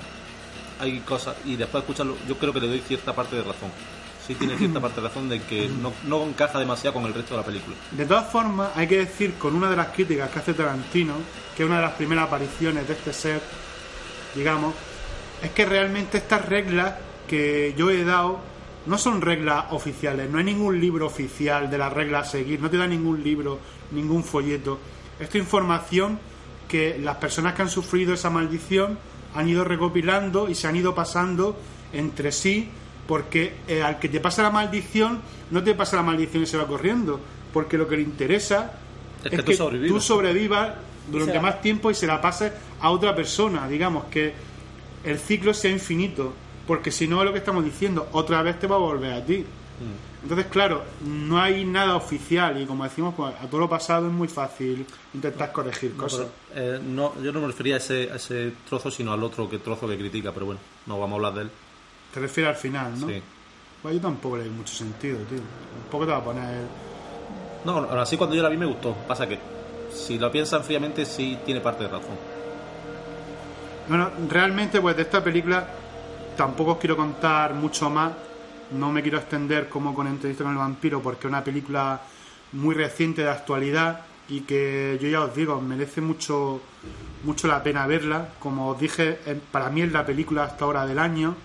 hay 0.80 1.00
cosas, 1.02 1.36
y 1.46 1.56
después 1.56 1.84
de 1.84 1.86
escucharlo, 1.92 2.16
yo 2.28 2.38
creo 2.38 2.54
que 2.54 2.60
le 2.60 2.68
doy 2.68 2.80
cierta 2.82 3.14
parte 3.14 3.36
de 3.36 3.42
razón. 3.44 3.72
Sí 4.26 4.36
tiene 4.36 4.58
cierta 4.58 4.80
parte 4.82 5.02
de 5.02 5.08
razón 5.08 5.30
de 5.30 5.42
que 5.42 5.68
no, 5.70 5.94
no 6.06 6.24
encaja 6.24 6.60
demasiado 6.60 6.96
con 6.96 7.06
el 7.06 7.14
resto 7.14 7.34
de 7.36 7.40
la 7.42 7.46
película. 7.46 7.76
De 7.92 8.06
todas 8.06 8.32
formas, 8.32 8.70
hay 8.76 8.88
que 8.88 8.98
decir 9.00 9.34
con 9.36 9.56
una 9.56 9.70
de 9.70 9.76
las 9.76 9.88
críticas 9.88 10.30
que 10.30 10.40
hace 10.40 10.54
Tarantino, 10.54 11.14
que 11.56 11.64
es 11.64 11.68
una 11.70 11.78
de 11.78 11.84
las 11.84 11.94
primeras 11.94 12.26
apariciones 12.28 12.88
de 12.88 12.94
este 12.94 13.14
ser, 13.14 13.42
digamos, 14.38 14.74
es 15.42 15.52
que 15.52 15.66
realmente 15.66 16.18
estas 16.18 16.46
reglas 16.46 16.96
que 17.28 17.74
yo 17.78 17.90
he 17.90 18.04
dado 18.04 18.40
no 18.86 18.98
son 18.98 19.22
reglas 19.22 19.66
oficiales, 19.72 20.30
no 20.30 20.38
hay 20.38 20.46
ningún 20.46 20.80
libro 20.80 21.08
oficial 21.08 21.70
de 21.70 21.78
las 21.78 21.92
reglas 21.92 22.28
a 22.28 22.32
seguir, 22.32 22.62
no 22.62 22.70
te 22.70 22.78
da 22.78 22.88
ningún 22.88 23.22
libro, 23.22 23.60
ningún 23.92 24.24
folleto. 24.24 24.80
Esta 25.20 25.38
información 25.38 26.20
que 26.70 26.98
las 26.98 27.18
personas 27.18 27.54
que 27.54 27.64
han 27.64 27.70
sufrido 27.70 28.14
esa 28.14 28.30
maldición 28.30 28.98
han 29.36 29.50
ido 29.50 29.64
recopilando 29.64 30.48
y 30.50 30.56
se 30.56 30.68
han 30.68 30.76
ido 30.76 30.96
pasando 30.96 31.58
entre 31.92 32.32
sí, 32.32 32.70
porque 33.08 33.56
eh, 33.68 33.82
al 33.82 34.00
que 34.00 34.10
te 34.10 34.20
pasa 34.20 34.42
la 34.44 34.52
maldición, 34.52 35.22
no 35.52 35.64
te 35.64 35.74
pasa 35.76 35.98
la 35.98 36.04
maldición 36.04 36.44
y 36.44 36.46
se 36.46 36.58
va 36.58 36.68
corriendo, 36.68 37.20
porque 37.54 37.78
lo 37.78 37.88
que 37.88 37.98
le 37.98 38.04
interesa 38.04 38.72
Es 39.24 39.32
que 39.32 39.44
tú 39.44 39.54
sobrevivas. 39.54 39.90
tú 39.90 40.02
sobrevivas 40.02 40.74
durante 41.08 41.40
más 41.40 41.62
tiempo 41.62 41.90
y 41.92 41.96
se 41.96 42.08
la 42.08 42.22
pases 42.22 42.52
a 42.82 42.90
otra 42.92 43.16
persona, 43.16 43.68
digamos, 43.68 44.06
que 44.06 44.34
el 45.04 45.18
ciclo 45.20 45.54
sea 45.54 45.72
infinito, 45.72 46.34
porque 46.66 46.92
si 46.92 47.08
no 47.08 47.20
es 47.22 47.26
lo 47.26 47.32
que 47.34 47.40
estamos 47.40 47.64
diciendo, 47.64 48.10
otra 48.12 48.42
vez 48.42 48.60
te 48.60 48.68
va 48.68 48.76
a 48.76 48.80
volver 48.80 49.14
a 49.14 49.26
ti. 49.26 49.38
Mm. 49.38 50.24
Entonces, 50.24 50.48
claro, 50.48 50.84
no 51.06 51.40
hay 51.40 51.64
nada 51.64 51.96
oficial 51.96 52.60
y 52.62 52.66
como 52.66 52.84
decimos, 52.84 53.14
pues, 53.16 53.34
a 53.36 53.48
todo 53.48 53.62
lo 53.62 53.70
pasado 53.70 54.08
es 54.08 54.14
muy 54.14 54.28
fácil 54.28 54.86
intentar 55.14 55.52
corregir 55.52 55.92
No, 55.96 56.04
cosas. 56.04 56.28
pero, 56.54 56.76
eh, 56.76 56.80
no, 56.84 57.14
yo 57.22 57.32
no 57.32 57.40
me 57.40 57.48
refería 57.48 57.76
a 57.76 57.78
ese, 57.78 58.10
a 58.12 58.16
ese 58.16 58.52
trozo, 58.68 58.92
sino 58.92 59.14
al 59.14 59.24
otro 59.24 59.48
que 59.50 59.60
trozo 59.60 59.88
que 59.88 59.98
critica, 59.98 60.32
pero 60.34 60.48
bueno, 60.48 60.60
no 60.88 61.00
vamos 61.00 61.14
a 61.14 61.16
hablar 61.16 61.34
de 61.36 61.42
él. 61.44 61.52
Te 62.14 62.20
refieres 62.20 62.56
al 62.56 62.62
final, 62.62 63.00
¿no? 63.00 63.08
Sí. 63.08 63.22
Pues 63.82 63.96
yo 63.96 64.02
tampoco 64.02 64.38
le 64.38 64.44
doy 64.44 64.52
mucho 64.52 64.74
sentido, 64.74 65.18
tío. 65.20 65.40
Tampoco 65.84 66.06
te 66.06 66.12
va 66.12 66.18
a 66.18 66.24
poner... 66.24 66.62
No, 67.64 67.78
aún 67.78 68.00
así 68.00 68.18
cuando 68.18 68.36
yo 68.36 68.42
la 68.42 68.50
vi 68.50 68.58
me 68.58 68.66
gustó. 68.66 68.94
Pasa 69.08 69.28
que 69.28 69.38
si 69.98 70.18
lo 70.18 70.32
piensan 70.32 70.64
fríamente 70.64 71.06
sí 71.06 71.38
tiene 71.46 71.60
parte 71.60 71.84
de 71.84 71.90
razón. 71.90 72.16
Bueno, 73.88 74.12
realmente 74.30 74.82
pues 74.82 74.96
de 74.96 75.04
esta 75.04 75.24
película 75.24 75.68
tampoco 76.36 76.74
os 76.74 76.78
quiero 76.78 76.96
contar 76.96 77.54
mucho 77.54 77.90
más. 77.90 78.12
No 78.72 78.92
me 78.92 79.02
quiero 79.02 79.18
extender 79.18 79.70
como 79.70 79.94
con 79.94 80.08
Entrevista 80.08 80.44
con 80.44 80.54
el 80.54 80.60
vampiro 80.60 81.02
porque 81.02 81.28
es 81.28 81.32
una 81.32 81.44
película 81.44 82.02
muy 82.54 82.76
reciente 82.76 83.24
de 83.24 83.30
actualidad 83.30 84.02
y 84.30 84.42
que 84.42 84.98
yo 85.02 85.08
ya 85.08 85.22
os 85.22 85.34
digo, 85.34 85.60
merece 85.62 86.02
mucho 86.02 86.62
mucho 87.24 87.48
la 87.48 87.64
pena 87.64 87.88
verla. 87.88 88.30
Como 88.40 88.70
os 88.70 88.80
dije, 88.80 89.18
para 89.52 89.70
mí 89.70 89.82
es 89.82 89.92
la 89.92 90.06
película 90.06 90.44
hasta 90.44 90.66
ahora 90.66 90.86
del 90.86 91.00
año 91.00 91.36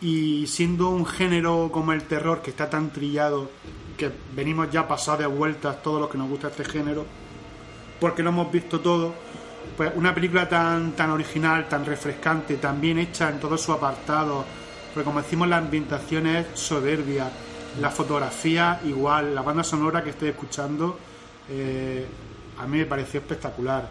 y 0.00 0.46
siendo 0.46 0.90
un 0.90 1.04
género 1.04 1.70
como 1.72 1.92
el 1.92 2.02
terror 2.04 2.40
que 2.40 2.50
está 2.50 2.70
tan 2.70 2.90
trillado 2.90 3.50
que 3.96 4.10
venimos 4.34 4.70
ya 4.70 4.86
pasados 4.86 5.20
de 5.20 5.26
vueltas 5.26 5.82
todos 5.82 6.00
los 6.00 6.08
que 6.08 6.18
nos 6.18 6.28
gusta 6.28 6.48
este 6.48 6.64
género 6.64 7.04
porque 8.00 8.22
lo 8.22 8.30
hemos 8.30 8.50
visto 8.50 8.80
todo 8.80 9.14
pues 9.76 9.92
una 9.94 10.14
película 10.14 10.48
tan 10.48 10.92
tan 10.92 11.10
original 11.10 11.68
tan 11.68 11.84
refrescante 11.84 12.56
tan 12.56 12.80
bien 12.80 12.98
hecha 12.98 13.30
en 13.30 13.38
todos 13.40 13.60
sus 13.60 13.76
apartados 13.76 14.44
porque 14.92 15.04
como 15.04 15.22
decimos 15.22 15.48
la 15.48 15.58
ambientación 15.58 16.26
es 16.26 16.46
soberbia. 16.54 17.30
La 17.80 17.90
fotografía 17.90 18.80
igual 18.84 19.34
la 19.34 19.42
banda 19.42 19.62
sonora 19.62 20.02
que 20.02 20.10
estoy 20.10 20.30
escuchando 20.30 20.98
eh, 21.48 22.04
a 22.58 22.66
mí 22.66 22.78
me 22.78 22.86
pareció 22.86 23.20
espectacular. 23.20 23.88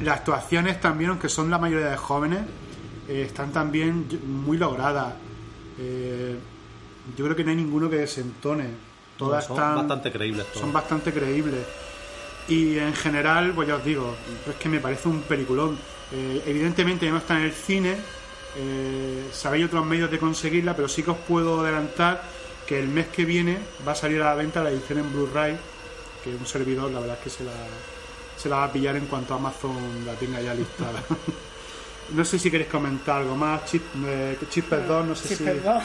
Las 0.00 0.18
actuaciones 0.18 0.80
también 0.80 1.10
aunque 1.10 1.28
son 1.28 1.50
la 1.50 1.58
mayoría 1.58 1.90
de 1.90 1.96
jóvenes 1.96 2.40
eh, 3.08 3.22
están 3.22 3.52
también 3.52 4.06
muy 4.26 4.58
logradas. 4.58 5.14
Eh, 5.78 6.36
yo 7.16 7.24
creo 7.24 7.36
que 7.36 7.44
no 7.44 7.50
hay 7.50 7.56
ninguno 7.56 7.88
que 7.88 7.96
desentone. 7.96 8.66
Todas 9.16 9.46
son 9.46 9.56
están 9.56 9.76
bastante 9.76 10.12
creíbles 10.12 10.46
todas. 10.46 10.60
son 10.60 10.72
bastante 10.72 11.12
creíbles 11.12 11.64
y 12.48 12.78
en 12.78 12.94
general 12.94 13.52
pues 13.54 13.68
ya 13.68 13.76
os 13.76 13.84
digo 13.84 14.14
es 14.48 14.54
que 14.56 14.68
me 14.68 14.80
parece 14.80 15.08
un 15.08 15.22
peliculón 15.22 15.76
Eh, 16.10 16.42
evidentemente 16.46 17.04
ya 17.04 17.12
no 17.12 17.18
está 17.18 17.36
en 17.36 17.44
el 17.44 17.52
cine 17.52 17.94
eh, 18.56 19.28
sabéis 19.30 19.66
otros 19.66 19.84
medios 19.84 20.10
de 20.10 20.18
conseguirla 20.18 20.74
pero 20.74 20.88
sí 20.88 21.02
que 21.02 21.10
os 21.10 21.18
puedo 21.18 21.60
adelantar 21.60 22.22
que 22.66 22.78
el 22.80 22.88
mes 22.88 23.08
que 23.08 23.26
viene 23.26 23.58
va 23.86 23.92
a 23.92 23.94
salir 23.94 24.22
a 24.22 24.26
la 24.30 24.34
venta 24.34 24.62
la 24.62 24.70
edición 24.70 25.00
en 25.00 25.12
Blu-ray 25.12 25.56
que 26.24 26.30
un 26.34 26.46
servidor 26.46 26.90
la 26.90 27.00
verdad 27.00 27.16
es 27.18 27.24
que 27.24 27.30
se 27.30 27.44
la, 27.44 27.52
se 28.38 28.48
la 28.48 28.56
va 28.56 28.64
a 28.64 28.72
pillar 28.72 28.96
en 28.96 29.04
cuanto 29.06 29.34
Amazon 29.34 29.76
la 30.06 30.14
tenga 30.14 30.40
ya 30.40 30.54
listada 30.54 31.02
no 32.16 32.24
sé 32.24 32.38
si 32.38 32.50
queréis 32.50 32.70
comentar 32.70 33.20
algo 33.20 33.36
más 33.36 33.66
Chip, 33.66 33.82
eh, 34.06 34.38
Chip 34.48 34.64
perdón 34.64 35.08
no 35.10 35.14
sé 35.14 35.36
si 35.36 35.44
perdón. 35.44 35.82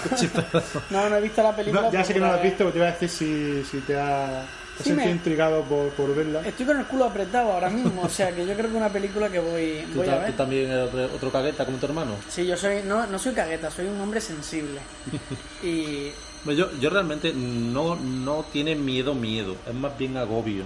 no, 0.90 1.10
no 1.10 1.16
he 1.18 1.22
visto 1.22 1.44
la 1.44 1.54
película. 1.54 1.82
No, 1.82 1.92
ya 1.92 2.02
sé 2.06 2.14
que 2.14 2.20
no 2.22 2.28
lo 2.28 2.32
has 2.34 2.38
la- 2.40 2.44
visto, 2.44 2.58
pero 2.60 2.72
te 2.72 2.78
iba 2.80 2.88
a 2.88 2.92
decir 2.92 3.10
si, 3.10 3.64
si 3.70 3.78
te 3.82 4.00
ha, 4.00 4.46
Sí, 4.82 4.92
me- 4.94 5.10
intrigado 5.12 5.62
por, 5.64 5.90
por 5.92 6.16
verla. 6.16 6.42
Estoy 6.46 6.66
con 6.66 6.80
el 6.80 6.86
culo 6.86 7.06
apretado 7.06 7.52
ahora 7.52 7.70
mismo, 7.70 8.02
o 8.04 8.10
sea 8.10 8.32
que 8.34 8.46
yo 8.46 8.54
creo 8.54 8.66
que 8.66 8.72
es 8.72 8.78
una 8.78 8.90
película 8.90 9.30
que 9.30 9.40
voy, 9.40 9.86
¿Tú, 9.94 10.00
voy 10.00 10.10
a 10.10 10.18
ver. 10.18 10.32
tú 10.32 10.38
también 10.38 10.70
eres 10.72 10.88
otro, 10.88 11.06
otro 11.16 11.32
cagueta 11.32 11.64
como 11.66 11.78
tu 11.78 11.86
hermano? 11.86 12.16
Sí, 12.30 12.46
yo 12.48 12.58
soy, 12.58 12.78
no, 12.84 13.06
no 13.08 13.20
soy 13.20 13.34
cagueta, 13.34 13.70
soy 13.70 13.86
un 13.88 14.00
hombre 14.02 14.20
sensible. 14.22 14.80
Y 15.64 16.56
yo, 16.56 16.70
yo 16.80 16.90
realmente 16.90 17.34
no, 17.34 17.96
no 17.96 18.46
tiene 18.52 18.76
miedo, 18.76 19.14
miedo. 19.16 19.56
Es 19.68 19.74
más 19.74 19.98
bien 19.98 20.18
agobio, 20.18 20.64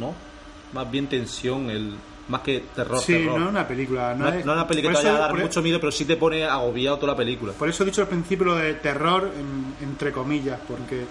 ¿no? 0.00 0.14
Más 0.72 0.90
bien 0.90 1.06
tensión, 1.06 1.70
el 1.70 1.94
más 2.28 2.40
que 2.42 2.64
terror, 2.74 3.00
sí, 3.00 3.12
terror. 3.14 3.38
no 3.38 3.44
es 3.46 3.50
una 3.50 3.68
película. 3.68 4.14
No, 4.14 4.24
No 4.24 4.28
es, 4.30 4.44
no 4.44 4.52
es 4.52 4.56
una 4.58 4.66
película 4.66 4.94
que 4.94 5.02
te 5.02 5.08
vaya 5.12 5.24
a 5.24 5.28
dar 5.28 5.38
e- 5.38 5.42
mucho 5.42 5.62
miedo, 5.62 5.78
pero 5.78 5.92
sí 5.92 6.04
te 6.04 6.16
pone 6.16 6.44
agobiado 6.44 6.96
toda 6.98 7.12
la 7.12 7.16
película. 7.16 7.52
por 7.52 7.68
eso 7.68 7.82
he 7.82 7.86
dicho 7.86 8.00
al 8.02 8.08
principio 8.08 8.46
lo 8.46 8.56
de 8.56 8.74
terror, 8.74 9.30
en- 9.36 9.86
entre 9.86 10.10
comillas, 10.12 10.58
porque 10.66 11.04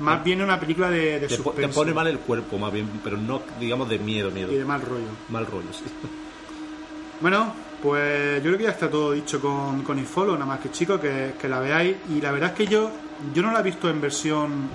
más 0.00 0.22
bien 0.24 0.40
una 0.42 0.58
película 0.60 0.90
de, 0.90 1.20
de 1.20 1.26
Te, 1.28 1.38
po- 1.38 1.52
te 1.52 1.68
pone 1.68 1.92
mal 1.92 2.06
el 2.06 2.18
cuerpo, 2.18 2.58
más 2.58 2.72
bien, 2.72 2.88
pero 3.02 3.16
no, 3.16 3.42
digamos, 3.58 3.88
de 3.88 3.98
miedo, 3.98 4.30
miedo. 4.30 4.52
y 4.52 4.56
de 4.56 4.64
mal 4.64 4.80
rollo. 4.80 5.08
Mal 5.28 5.46
rollo, 5.46 5.72
sí. 5.72 5.84
Bueno, 7.20 7.52
pues 7.82 8.36
yo 8.36 8.50
creo 8.50 8.58
que 8.58 8.64
ya 8.64 8.70
está 8.70 8.88
todo 8.88 9.10
dicho 9.12 9.40
con, 9.40 9.82
con 9.82 9.98
Infolo, 9.98 10.34
nada 10.34 10.46
más 10.46 10.60
que 10.60 10.70
chicos, 10.70 11.00
que, 11.00 11.32
que 11.40 11.48
la 11.48 11.58
veáis. 11.58 11.96
Y 12.16 12.20
la 12.20 12.30
verdad 12.30 12.50
es 12.50 12.56
que 12.56 12.66
yo, 12.68 12.90
yo 13.34 13.42
no 13.42 13.50
la 13.50 13.58
he 13.60 13.62
visto 13.64 13.90
en 13.90 14.00
versión 14.00 14.68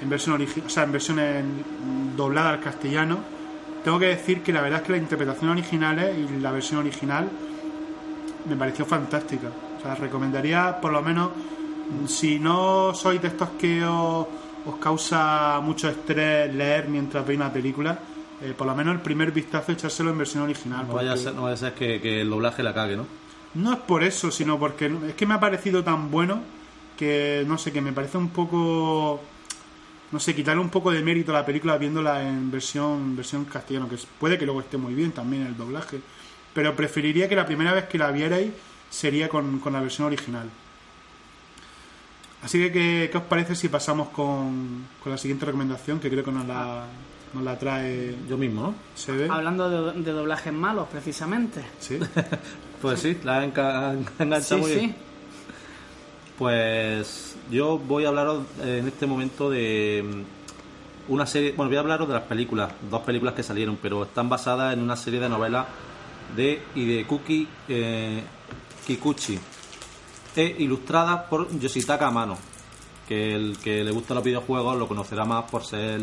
en 0.00 0.08
versión 0.08 0.36
original, 0.36 0.66
o 0.66 0.70
sea, 0.70 0.84
en 0.84 0.92
versión 0.92 1.18
en- 1.18 2.16
doblada 2.16 2.50
al 2.50 2.60
castellano. 2.60 3.18
Tengo 3.84 3.98
que 3.98 4.06
decir 4.06 4.42
que 4.42 4.52
la 4.54 4.62
verdad 4.62 4.80
es 4.80 4.86
que 4.86 4.92
las 4.92 5.02
interpretaciones 5.02 5.50
originales 5.58 6.16
y 6.18 6.40
la 6.40 6.50
versión 6.52 6.80
original 6.80 7.28
me 8.48 8.56
pareció 8.56 8.86
fantástica. 8.86 9.48
O 9.78 9.82
sea, 9.82 9.94
recomendaría 9.96 10.80
por 10.80 10.92
lo 10.92 11.02
menos 11.02 11.30
Si 12.06 12.38
no 12.38 12.94
sois 12.94 13.20
de 13.20 13.28
estos 13.28 13.48
que 13.58 13.84
os, 13.84 14.26
os 14.66 14.76
causa 14.80 15.60
mucho 15.62 15.88
estrés 15.88 16.52
leer 16.54 16.88
mientras 16.88 17.26
veis 17.26 17.38
una 17.38 17.52
película, 17.52 17.98
eh, 18.42 18.54
por 18.56 18.66
lo 18.66 18.74
menos 18.74 18.94
el 18.94 19.00
primer 19.00 19.32
vistazo 19.32 19.72
echárselo 19.72 20.10
en 20.10 20.18
versión 20.18 20.42
original. 20.44 20.86
No 20.86 20.94
vaya 20.94 21.10
a 21.10 21.14
porque- 21.14 21.24
ser, 21.24 21.34
no 21.34 21.42
vaya 21.42 21.54
a 21.54 21.56
ser 21.58 21.74
que, 21.74 22.00
que 22.00 22.20
el 22.22 22.30
doblaje 22.30 22.62
la 22.62 22.74
cague, 22.74 22.96
¿no? 22.96 23.06
No 23.54 23.72
es 23.72 23.78
por 23.80 24.04
eso, 24.04 24.30
sino 24.30 24.58
porque 24.58 24.86
es 25.08 25.14
que 25.14 25.26
me 25.26 25.34
ha 25.34 25.40
parecido 25.40 25.82
tan 25.82 26.10
bueno 26.10 26.40
que, 26.96 27.44
no 27.46 27.56
sé, 27.58 27.72
que 27.72 27.80
me 27.80 27.92
parece 27.92 28.18
un 28.18 28.28
poco... 28.28 29.20
No 30.10 30.18
sé, 30.20 30.34
quitarle 30.34 30.62
un 30.62 30.70
poco 30.70 30.90
de 30.90 31.02
mérito 31.02 31.32
a 31.32 31.40
la 31.40 31.44
película 31.46 31.76
viéndola 31.76 32.26
en 32.26 32.50
versión, 32.50 33.14
versión 33.14 33.44
castellano, 33.44 33.88
que 33.88 33.96
puede 34.18 34.38
que 34.38 34.46
luego 34.46 34.60
esté 34.60 34.76
muy 34.78 34.94
bien 34.94 35.12
también 35.12 35.46
el 35.46 35.56
doblaje. 35.56 36.00
Pero 36.54 36.74
preferiría 36.74 37.28
que 37.28 37.36
la 37.36 37.44
primera 37.44 37.72
vez 37.74 37.84
que 37.88 37.98
la 37.98 38.10
vierais 38.10 38.50
sería 38.88 39.28
con, 39.28 39.58
con 39.58 39.72
la 39.74 39.80
versión 39.82 40.06
original. 40.06 40.48
Así 42.42 42.58
que, 42.58 42.72
¿qué, 42.72 43.08
qué 43.10 43.18
os 43.18 43.24
parece 43.24 43.54
si 43.56 43.68
pasamos 43.68 44.08
con, 44.10 44.86
con 45.02 45.12
la 45.12 45.18
siguiente 45.18 45.44
recomendación? 45.46 45.98
Que 45.98 46.08
creo 46.08 46.24
que 46.24 46.30
nos 46.30 46.46
la, 46.46 46.84
nos 47.34 47.42
la 47.42 47.58
trae 47.58 48.14
Yo 48.28 48.36
mismo, 48.38 48.62
¿no? 48.62 48.74
Sebe. 48.94 49.28
Hablando 49.28 49.92
de, 49.92 50.00
de 50.02 50.12
doblajes 50.12 50.52
malos, 50.52 50.88
precisamente. 50.90 51.62
Sí. 51.78 51.98
Pues 52.80 53.00
sí, 53.00 53.18
la 53.24 53.42
enganchado 53.42 54.40
Sí, 54.40 54.54
muy 54.54 54.70
sí. 54.70 54.78
bien. 54.78 54.94
Pues 56.38 57.36
yo 57.50 57.76
voy 57.76 58.04
a 58.04 58.08
hablaros 58.08 58.44
eh, 58.62 58.78
en 58.80 58.86
este 58.86 59.06
momento 59.06 59.50
de 59.50 60.04
mm, 61.08 61.12
una 61.12 61.26
serie, 61.26 61.52
bueno, 61.56 61.68
voy 61.70 61.76
a 61.76 61.80
hablaros 61.80 62.06
de 62.06 62.14
las 62.14 62.22
películas, 62.22 62.70
dos 62.88 63.02
películas 63.02 63.34
que 63.34 63.42
salieron, 63.42 63.78
pero 63.82 64.04
están 64.04 64.28
basadas 64.28 64.74
en 64.74 64.80
una 64.80 64.94
serie 64.94 65.18
de 65.18 65.28
novelas 65.28 65.66
de 66.36 66.62
Hidekuki 66.76 67.48
eh, 67.68 68.22
Kikuchi 68.86 69.38
e 70.38 70.54
ilustradas 70.60 71.24
por 71.24 71.50
Yoshitaka 71.58 72.06
Amano, 72.06 72.38
que 73.08 73.34
el 73.34 73.58
que 73.58 73.82
le 73.82 73.90
gustan 73.90 74.14
los 74.14 74.24
videojuegos 74.24 74.78
lo 74.78 74.86
conocerá 74.86 75.24
más 75.24 75.50
por 75.50 75.64
ser 75.64 76.00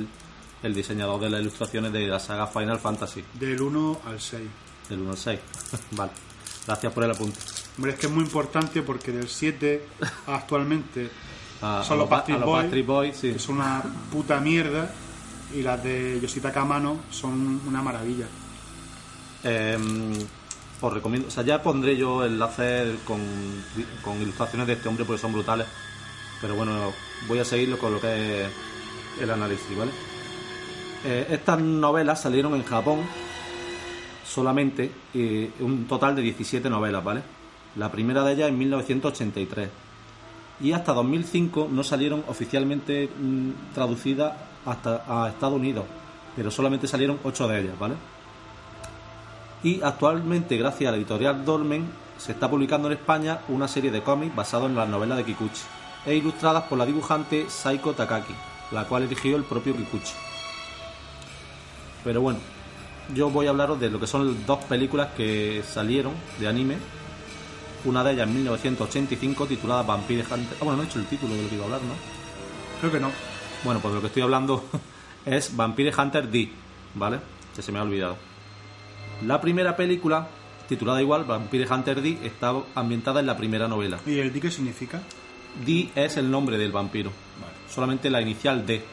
el, 0.62 0.76
diseñador 0.76 1.22
de 1.22 1.30
las 1.30 1.40
ilustraciones 1.40 1.94
de 1.94 2.06
la 2.06 2.20
saga 2.20 2.46
Final 2.46 2.78
Fantasy, 2.78 3.24
Del 3.36 3.62
1 3.62 4.02
al 4.06 4.20
6. 4.20 4.44
del 4.90 5.00
1 5.00 5.12
al 5.12 5.18
6. 5.18 5.40
vale, 5.92 6.12
gracias 6.68 6.92
por 6.92 7.06
el 7.06 7.12
apunte. 7.12 7.40
Hombre, 7.78 7.94
es 7.94 7.98
que 7.98 8.08
es 8.08 8.12
muy 8.12 8.26
importante 8.26 8.82
porque 8.82 9.14
del 9.14 9.30
7 9.30 9.88
actualmente 10.28 11.10
A, 11.62 11.82
Son 11.86 11.98
a 11.98 12.02
los 12.02 12.10
los 12.10 12.42
Boys, 12.42 12.46
Backstreet 12.46 12.86
Boys, 12.86 13.16
sí. 13.16 13.32
que 13.32 13.40
son 13.40 13.56
una 13.56 13.82
puta 14.12 14.42
mierda 14.42 14.94
y 15.54 15.62
las 15.62 15.82
de 15.82 16.20
Yoshitaka 16.22 16.60
Amano 16.60 16.98
son 17.10 17.62
una 17.66 17.82
maravilla. 17.82 18.28
Eh, 19.46 19.78
os 20.82 20.94
recomiendo, 20.94 21.28
o 21.28 21.32
sea, 21.32 21.44
ya 21.44 21.62
pondré 21.62 21.96
yo 21.96 22.26
enlaces 22.26 23.00
con, 23.06 23.20
con 24.04 24.22
ilustraciones 24.22 24.68
de 24.68 24.74
este 24.74 24.90
hombre 24.90 25.06
porque 25.06 25.22
son 25.22 25.34
brutales. 25.34 25.68
Pero 26.42 26.56
bueno, 26.56 26.94
voy 27.28 27.40
a 27.40 27.46
seguirlo 27.46 27.78
con 27.78 27.94
lo 27.94 28.02
que 28.02 28.46
es 28.46 28.52
el 29.22 29.30
análisis, 29.30 29.78
¿vale? 29.78 29.92
Eh, 31.06 31.28
estas 31.30 31.60
novelas 31.60 32.22
salieron 32.22 32.56
en 32.56 32.64
Japón 32.64 33.00
solamente, 34.26 34.92
eh, 35.14 35.52
un 35.60 35.86
total 35.86 36.16
de 36.16 36.22
17 36.24 36.70
novelas, 36.70 37.04
¿vale? 37.04 37.22
La 37.76 37.92
primera 37.92 38.24
de 38.24 38.34
ellas 38.34 38.50
en 38.50 38.58
1983. 38.58 39.70
Y 40.62 40.72
hasta 40.72 40.94
2005 40.94 41.70
no 41.72 41.84
salieron 41.84 42.24
oficialmente 42.28 43.08
mm, 43.08 43.74
traducidas 43.74 44.34
hasta 44.66 45.04
a 45.08 45.30
Estados 45.30 45.56
Unidos, 45.56 45.86
pero 46.36 46.50
solamente 46.50 46.88
salieron 46.88 47.20
8 47.24 47.48
de 47.48 47.62
ellas, 47.62 47.80
¿vale? 47.80 47.96
Y 49.66 49.82
actualmente, 49.82 50.58
gracias 50.58 50.90
a 50.90 50.92
la 50.92 50.98
editorial 50.98 51.44
Dolmen, 51.44 51.90
se 52.20 52.34
está 52.34 52.48
publicando 52.48 52.88
en 52.88 53.00
España 53.00 53.40
una 53.48 53.68
serie 53.68 53.90
de 53.90 54.04
cómics 54.04 54.36
basados 54.36 54.70
en 54.70 54.76
las 54.76 54.88
novelas 54.88 55.18
de 55.18 55.24
Kikuchi 55.24 55.64
e 56.06 56.14
ilustradas 56.14 56.66
por 56.66 56.78
la 56.78 56.86
dibujante 56.86 57.50
Saiko 57.50 57.94
Takaki, 57.94 58.36
la 58.70 58.84
cual 58.84 59.02
eligió 59.02 59.36
el 59.36 59.44
propio 59.44 59.76
Kikuchi. 59.76 60.14
Pero 62.04 62.22
bueno, 62.22 62.38
yo 63.16 63.32
voy 63.32 63.48
a 63.48 63.50
hablaros 63.50 63.80
de 63.80 63.90
lo 63.90 64.00
que 64.00 64.06
son 64.06 64.46
dos 64.46 64.64
películas 64.66 65.10
que 65.18 65.64
salieron 65.68 66.14
de 66.40 66.48
anime. 66.48 66.78
Una 67.86 68.04
de 68.04 68.14
ellas 68.14 68.28
en 68.28 68.36
1985 68.36 69.48
titulada 69.48 69.82
Vampire 69.82 70.26
Hunter. 70.32 70.58
Ah, 70.62 70.64
bueno, 70.64 70.78
no 70.78 70.84
he 70.84 70.86
hecho 70.86 71.00
el 71.00 71.08
título 71.08 71.34
de 71.34 71.42
lo 71.42 71.50
que 71.50 71.56
iba 71.56 71.64
a 71.64 71.66
hablar, 71.66 71.82
¿no? 71.82 71.96
Creo 72.82 72.92
que 72.92 73.00
no. 73.00 73.10
Bueno, 73.64 73.80
pues 73.80 73.94
de 73.94 73.96
lo 73.96 74.02
que 74.02 74.08
estoy 74.10 74.22
hablando 74.22 74.64
es 75.26 75.56
Vampire 75.56 75.92
Hunter 75.92 76.30
D, 76.30 76.52
¿vale? 76.94 77.18
Que 77.56 77.64
se 77.64 77.72
me 77.72 77.80
ha 77.80 77.82
olvidado. 77.82 78.35
La 79.24 79.40
primera 79.40 79.76
película, 79.76 80.28
titulada 80.68 81.02
igual, 81.02 81.24
Vampire 81.24 81.68
Hunter 81.72 82.02
D, 82.02 82.20
está 82.24 82.54
ambientada 82.76 83.20
en 83.20 83.28
la 83.28 83.38
primera 83.38 83.68
novela. 83.68 84.00
¿Y 84.06 84.20
el 84.20 84.34
D 84.34 84.42
qué 84.42 84.52
significa? 84.52 85.02
D 85.66 85.90
es 85.96 86.18
el 86.18 86.30
nombre 86.30 86.58
del 86.58 86.72
vampiro. 86.72 87.12
Solamente 87.70 88.10
la 88.10 88.22
inicial 88.22 88.66
D. 88.66 88.84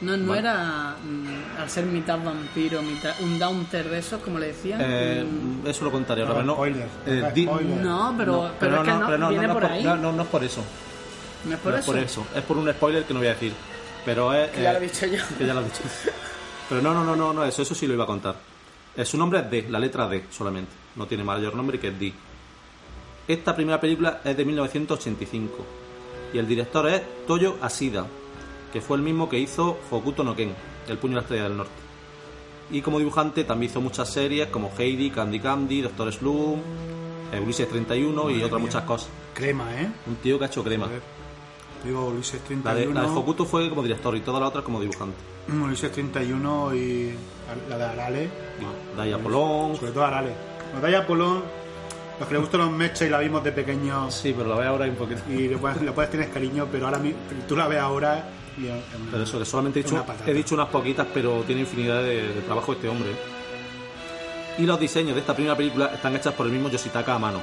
No, 0.00 0.16
no 0.16 0.28
Vale. 0.28 0.40
era, 0.40 0.96
mm, 1.02 1.60
al 1.60 1.70
ser 1.70 1.86
mitad 1.86 2.22
vampiro, 2.22 2.82
mitad 2.82 3.14
un 3.20 3.38
downter 3.38 3.88
de 3.88 3.98
esos, 3.98 4.20
como 4.20 4.38
le 4.38 4.48
decían. 4.48 4.80
Eh, 4.82 5.24
eso 5.66 5.84
lo 5.84 5.92
contaré 5.92 6.22
ahora, 6.22 6.42
No, 6.42 6.56
pero 6.60 6.74
no. 6.76 6.82
No, 7.82 8.10
no, 8.10 8.14
pero, 8.18 8.50
pero, 8.58 8.76
es 8.76 8.82
que 8.82 8.90
no, 8.90 9.18
no, 9.18 9.28
viene 9.30 9.46
no, 9.46 9.54
por 9.54 9.62
no, 9.62 9.68
ahí. 9.68 9.84
no, 9.84 9.96
no, 9.96 10.12
no 10.12 10.22
es 10.22 10.28
por 10.28 10.44
eso. 10.44 10.62
no 11.44 11.54
es 11.54 11.60
por 11.60 11.72
no 11.72 11.78
eso. 11.78 11.90
es 11.90 11.96
por 11.96 12.04
eso. 12.04 12.26
Es 12.34 12.42
por 12.42 12.58
un 12.58 12.70
spoiler 12.70 13.04
que 13.04 13.14
no 13.14 13.20
voy 13.20 13.28
a 13.28 13.34
decir. 13.34 13.52
Pero 14.04 14.34
es. 14.34 14.50
Que 14.50 14.62
ya 14.62 14.72
lo 14.72 14.78
eh, 14.78 14.82
he 14.82 14.86
dicho 14.86 15.06
yo. 15.06 15.22
que 15.38 15.46
ya 15.46 15.54
lo 15.54 15.60
he 15.60 15.64
dicho. 15.64 15.82
Pero 16.68 16.82
no, 16.82 16.92
no, 16.92 17.04
no, 17.04 17.16
no, 17.16 17.32
no, 17.32 17.44
eso, 17.44 17.62
eso 17.62 17.74
sí 17.74 17.86
lo 17.86 17.94
iba 17.94 18.04
a 18.04 18.06
contar. 18.06 18.34
Su 19.02 19.18
nombre 19.18 19.40
es 19.40 19.50
D, 19.50 19.66
la 19.68 19.78
letra 19.80 20.08
D 20.08 20.24
solamente. 20.30 20.70
No 20.94 21.06
tiene 21.06 21.24
mayor 21.24 21.54
nombre 21.54 21.80
que 21.80 21.90
D. 21.90 22.12
Esta 23.26 23.56
primera 23.56 23.80
película 23.80 24.20
es 24.24 24.36
de 24.36 24.44
1985 24.44 25.52
y 26.32 26.38
el 26.38 26.46
director 26.46 26.88
es 26.88 27.02
Toyo 27.26 27.56
Asida, 27.60 28.06
que 28.72 28.80
fue 28.80 28.96
el 28.96 29.02
mismo 29.02 29.28
que 29.28 29.38
hizo 29.38 29.78
Hokuto 29.90 30.22
no 30.22 30.36
Ken, 30.36 30.54
El 30.88 30.98
puño 30.98 31.12
de 31.12 31.16
la 31.16 31.22
estrella 31.22 31.44
del 31.44 31.56
norte. 31.56 31.72
Y 32.70 32.82
como 32.82 32.98
dibujante 32.98 33.44
también 33.44 33.70
hizo 33.70 33.80
muchas 33.80 34.12
series 34.12 34.48
como 34.48 34.70
Heidi, 34.76 35.10
Candy 35.10 35.40
Candy, 35.40 35.80
Doctor 35.82 36.12
Slum, 36.12 36.60
Ulises 37.42 37.68
31 37.68 38.30
y 38.30 38.42
otras 38.42 38.60
muchas 38.60 38.84
cosas. 38.84 39.08
Crema, 39.32 39.80
¿eh? 39.80 39.90
Un 40.06 40.16
tío 40.16 40.38
que 40.38 40.44
ha 40.44 40.48
hecho 40.48 40.62
crema. 40.62 40.86
A 40.86 40.90
ver. 40.90 41.02
Digo 41.84 42.06
Ulises 42.06 42.40
La 42.64 42.74
de, 42.74 42.82
31. 42.86 42.94
la 42.94 43.02
de 43.02 43.18
Hokuto 43.18 43.44
fue 43.44 43.68
como 43.68 43.82
director 43.82 44.16
y 44.16 44.20
todas 44.20 44.40
las 44.40 44.50
otras 44.50 44.64
como 44.64 44.80
dibujante. 44.80 45.33
Mm, 45.48 45.62
Ulises 45.62 45.92
31 45.92 46.74
y 46.74 47.14
la 47.68 47.78
de 47.78 47.84
Arale. 47.84 48.28
Daya 48.96 49.18
Polón. 49.18 49.76
Sobre 49.76 49.92
todo 49.92 50.04
Arale. 50.04 50.30
La 50.80 50.88
de 50.88 50.96
Apolón, 50.96 51.42
los 52.18 52.28
que 52.28 52.34
le 52.34 52.40
gustan 52.40 52.60
los 52.60 52.70
mechas 52.70 53.02
y 53.02 53.10
la 53.10 53.18
vimos 53.18 53.44
de 53.44 53.52
pequeños 53.52 54.12
Sí, 54.14 54.34
pero 54.36 54.48
la 54.48 54.56
veo 54.56 54.70
ahora 54.70 54.86
y 54.86 54.90
un 54.90 54.96
poquito. 54.96 55.20
y 55.30 55.48
le 55.48 55.56
puedes, 55.58 55.80
le 55.82 55.92
puedes 55.92 56.10
tener 56.10 56.30
cariño, 56.30 56.66
pero 56.70 56.86
ahora 56.86 57.00
tú 57.46 57.56
la 57.56 57.68
ves 57.68 57.78
ahora 57.78 58.24
y 58.58 58.66
es 58.66 58.72
una- 58.72 59.10
Pero 59.10 59.22
eso, 59.22 59.44
solamente 59.44 59.80
he 59.80 59.82
dicho, 59.82 60.04
he 60.26 60.32
dicho 60.32 60.54
unas 60.54 60.68
poquitas, 60.68 61.06
pero 61.12 61.42
tiene 61.46 61.60
infinidad 61.62 62.02
de, 62.02 62.28
de 62.32 62.40
trabajo 62.42 62.72
este 62.72 62.88
hombre. 62.88 63.10
Y 64.58 64.62
los 64.66 64.78
diseños 64.80 65.14
de 65.14 65.20
esta 65.20 65.34
primera 65.34 65.56
película 65.56 65.86
están 65.92 66.14
hechas 66.16 66.32
por 66.34 66.46
el 66.46 66.52
mismo 66.52 66.68
Yoshitaka 66.70 67.14
Amano. 67.14 67.40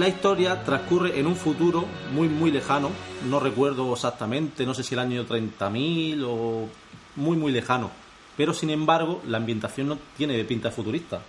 La 0.00 0.08
historia 0.08 0.62
transcurre 0.64 1.18
en 1.20 1.26
un 1.26 1.36
futuro 1.36 1.84
muy, 2.14 2.28
muy 2.28 2.50
lejano. 2.50 2.90
No 3.28 3.38
recuerdo 3.38 3.92
exactamente, 3.92 4.64
no 4.64 4.72
sé 4.74 4.82
si 4.82 4.94
el 4.94 5.00
año 5.00 5.26
30.000 5.26 6.24
o 6.26 6.68
muy, 7.16 7.36
muy 7.36 7.52
lejano. 7.52 7.90
Pero 8.36 8.54
sin 8.54 8.70
embargo, 8.70 9.20
la 9.26 9.36
ambientación 9.36 9.88
no 9.88 9.98
tiene 10.16 10.36
de 10.36 10.44
pinta 10.44 10.70
futurista. 10.70 11.20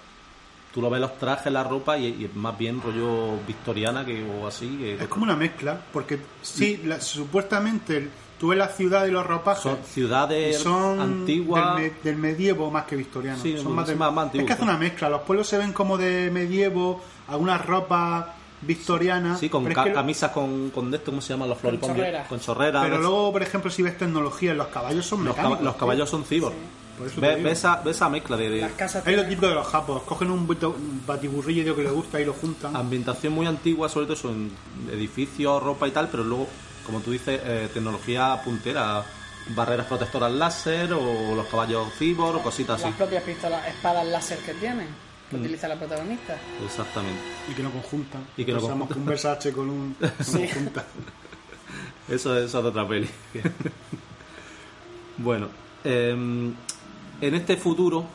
Tú 0.73 0.81
lo 0.81 0.89
ves 0.89 1.01
los 1.01 1.17
trajes, 1.19 1.51
la 1.51 1.65
ropa 1.65 1.97
y, 1.97 2.15
y 2.17 2.25
es 2.25 2.35
más 2.35 2.57
bien 2.57 2.81
rollo 2.81 3.37
victoriana 3.45 4.05
que 4.05 4.23
o 4.23 4.47
así. 4.47 4.69
que- 4.77 4.93
Es 5.03 5.07
como 5.09 5.23
una 5.25 5.35
mezcla, 5.35 5.77
porque 5.91 6.19
sí, 6.41 6.79
la- 6.85 7.01
supuestamente 7.01 8.07
tú 8.39 8.47
ves 8.49 8.57
la 8.57 8.69
ciudad 8.69 9.05
y 9.05 9.11
los 9.11 9.25
ropajes 9.27 9.63
son 9.63 9.77
ciudades 9.85 10.57
son 10.59 11.01
antiguas. 11.01 11.75
del, 11.75 11.91
me- 11.91 11.97
del 12.03 12.15
medievo 12.15 12.71
más 12.71 12.85
que 12.85 12.95
victoriano. 12.95 13.37
Sí, 13.43 13.57
son 13.57 13.75
más, 13.75 13.87
de- 13.87 13.95
más- 13.97 14.33
es 14.33 14.45
que 14.45 14.53
hace 14.53 14.63
una 14.63 14.77
mezcla. 14.77 15.09
Los 15.09 15.21
pueblos 15.23 15.45
se 15.47 15.57
ven 15.57 15.73
como 15.73 15.97
de 15.97 16.31
medievo, 16.31 17.01
algunas 17.27 17.65
ropas 17.65 18.27
victorianas. 18.61 19.39
Sí, 19.39 19.49
con 19.49 19.65
ca- 19.65 19.85
lo- 19.85 19.93
camisas 19.93 20.31
con, 20.31 20.69
con 20.71 20.91
de 20.91 20.97
esto, 20.97 21.11
¿cómo 21.11 21.21
se 21.21 21.33
llaman 21.33 21.49
los 21.49 21.61
chorreras. 21.61 22.27
Con 22.27 22.39
chorreras. 22.39 22.83
Pero 22.83 22.95
ves- 22.97 23.01
luego, 23.05 23.31
por 23.31 23.43
ejemplo, 23.43 23.71
si 23.71 23.81
ves 23.81 23.97
tecnología, 23.97 24.53
los 24.53 24.67
caballos 24.67 25.05
son 25.05 25.23
los, 25.25 25.35
mecánicos. 25.35 25.59
cab- 25.59 25.63
los 25.63 25.75
caballos 25.75 26.09
son 26.09 26.23
cibor. 26.25 26.53
Te 27.15 27.19
Ves 27.19 27.57
esa, 27.57 27.77
ves 27.77 27.95
esa 27.95 28.09
mezcla 28.09 28.37
de, 28.37 28.47
de 28.49 28.61
Las 28.61 28.73
casas 28.73 29.07
Es 29.07 29.15
lo 29.17 29.23
típico 29.23 29.47
de 29.47 29.55
los 29.55 29.65
japos. 29.65 30.03
Cogen 30.03 30.29
un, 30.29 30.47
batiburrillo 31.07 31.75
que 31.75 31.81
les 31.83 31.91
gusta 31.91 32.19
y 32.21 32.25
lo 32.25 32.33
juntan. 32.33 32.75
ambientación 32.75 33.33
muy 33.33 33.47
antigua, 33.47 33.89
sobre 33.89 34.05
todo 34.05 34.13
eso 34.13 34.29
en 34.29 34.51
edificios, 34.91 35.63
ropa 35.63 35.87
y 35.87 35.91
tal, 35.91 36.09
pero 36.09 36.23
luego, 36.23 36.47
como 36.85 36.99
tú 36.99 37.11
dices, 37.11 37.39
eh, 37.43 37.69
tecnología 37.73 38.39
puntera, 38.43 39.03
barreras 39.55 39.87
protectoras 39.87 40.31
láser 40.31 40.93
o 40.93 41.33
los 41.35 41.47
caballos 41.47 41.87
cibor 41.97 42.35
o 42.35 42.43
cositas 42.43 42.75
así. 42.75 42.89
las 42.89 42.93
propias 42.97 43.23
pistolas, 43.23 43.67
espadas 43.67 44.05
láser 44.05 44.37
que 44.39 44.53
tienen, 44.53 44.87
que 45.31 45.37
Mm. 45.37 45.41
utiliza 45.41 45.67
la 45.67 45.75
protagonista. 45.79 46.37
Exactamente. 46.63 47.19
Y 47.49 47.53
que 47.55 47.63
no 47.63 47.71
conjuntan. 47.71 48.23
Y 48.37 48.45
que 48.45 48.51
conjuntan. 48.53 48.87
que 48.87 48.93
un 48.99 49.05
Versace 49.05 49.51
con 49.51 49.69
un 49.69 49.95
no 50.01 50.07
conjuntan. 50.39 50.83
Eso, 52.07 52.37
eso 52.37 52.57
es 52.57 52.63
de 52.63 52.69
otra 52.69 52.87
peli. 52.87 53.09
bueno, 55.17 55.47
em, 55.83 56.53
en 57.21 57.35
este 57.35 57.57
futuro 57.57 58.05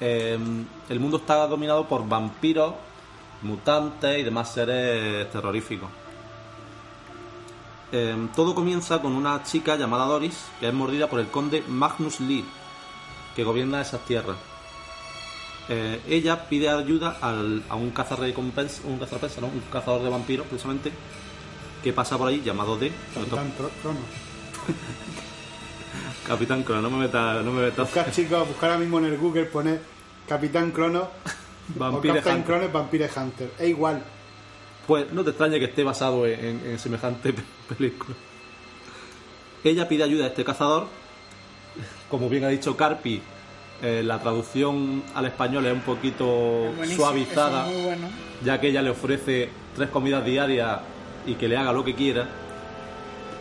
em, 0.00 0.64
el 0.88 1.00
mundo 1.00 1.18
está 1.18 1.46
dominado 1.46 1.86
por 1.86 2.06
vampiros, 2.08 2.74
mutantes 3.42 4.18
y 4.18 4.22
demás 4.22 4.52
seres 4.52 5.30
terroríficos. 5.30 5.88
eh, 7.92 8.16
todo 8.34 8.54
comienza 8.54 9.00
con 9.00 9.12
una 9.14 9.42
chica 9.44 9.76
llamada 9.76 10.06
Doris, 10.06 10.36
que 10.58 10.68
es 10.68 10.74
mordida 10.74 11.08
por 11.08 11.20
el 11.20 11.28
conde 11.28 11.62
Magnus 11.68 12.20
Lee, 12.20 12.44
que 13.34 13.44
gobierna 13.44 13.80
esas 13.80 14.00
tierras. 14.04 14.36
Eh, 15.68 16.00
ella 16.08 16.48
pide 16.48 16.68
ayuda 16.68 17.18
al- 17.20 17.62
a 17.68 17.74
un 17.74 17.90
cazarrecompensa, 17.90 18.82
un 18.86 18.98
cazarrecompensa, 18.98 19.40
¿no? 19.40 19.48
un 19.48 19.60
cazador 19.72 20.02
de 20.02 20.10
vampiros, 20.10 20.46
precisamente, 20.46 20.92
que 21.82 21.92
pasa 21.92 22.16
por 22.16 22.28
ahí 22.28 22.40
llamado 22.44 22.76
D. 22.78 22.92
Capitán 23.14 23.52
Crono. 23.82 23.98
Capitán 26.26 26.62
Crono, 26.62 26.82
no 26.82 26.90
me 26.90 26.98
metas, 27.06 27.44
no 27.44 27.52
me 27.52 27.62
metas. 27.62 27.86
Buscar, 27.86 28.10
chicos, 28.12 28.46
buscar 28.48 28.70
ahora 28.70 28.80
mismo 28.80 28.98
en 28.98 29.06
el 29.06 29.16
Google, 29.16 29.44
poner 29.46 29.80
Capitán 30.28 30.70
Crono 30.72 31.08
Vampire 31.74 32.12
o 32.12 32.16
Captain 32.16 32.36
Hunter. 32.38 32.56
Crono 32.58 32.72
Vampire 32.72 33.10
Hunter. 33.16 33.50
Es 33.58 33.68
igual. 33.68 34.02
Pues 34.86 35.12
no 35.12 35.22
te 35.24 35.30
extrañe 35.30 35.58
que 35.58 35.66
esté 35.66 35.82
basado 35.84 36.26
en, 36.26 36.38
en- 36.44 36.66
en 36.70 36.78
semejante 36.78 37.32
pe- 37.32 37.42
película. 37.76 38.14
Ella 39.64 39.88
pide 39.88 40.04
ayuda 40.04 40.24
a 40.26 40.28
este 40.28 40.44
cazador. 40.44 40.86
Como 42.08 42.28
bien 42.28 42.44
ha 42.44 42.48
dicho 42.48 42.76
Carpi, 42.76 43.20
eh, 43.82 44.02
la 44.04 44.20
traducción 44.20 45.02
al 45.14 45.26
español 45.26 45.66
es 45.66 45.72
un 45.72 45.80
poquito 45.80 46.72
suavizada, 46.94 47.70
es 47.70 47.84
bueno. 47.84 48.08
ya 48.44 48.60
que 48.60 48.68
ella 48.68 48.82
le 48.82 48.90
ofrece 48.90 49.50
tres 49.74 49.90
comidas 49.90 50.24
diarias 50.24 50.80
y 51.26 51.34
que 51.34 51.48
le 51.48 51.56
haga 51.56 51.72
lo 51.72 51.84
que 51.84 51.94
quiera. 51.94 52.28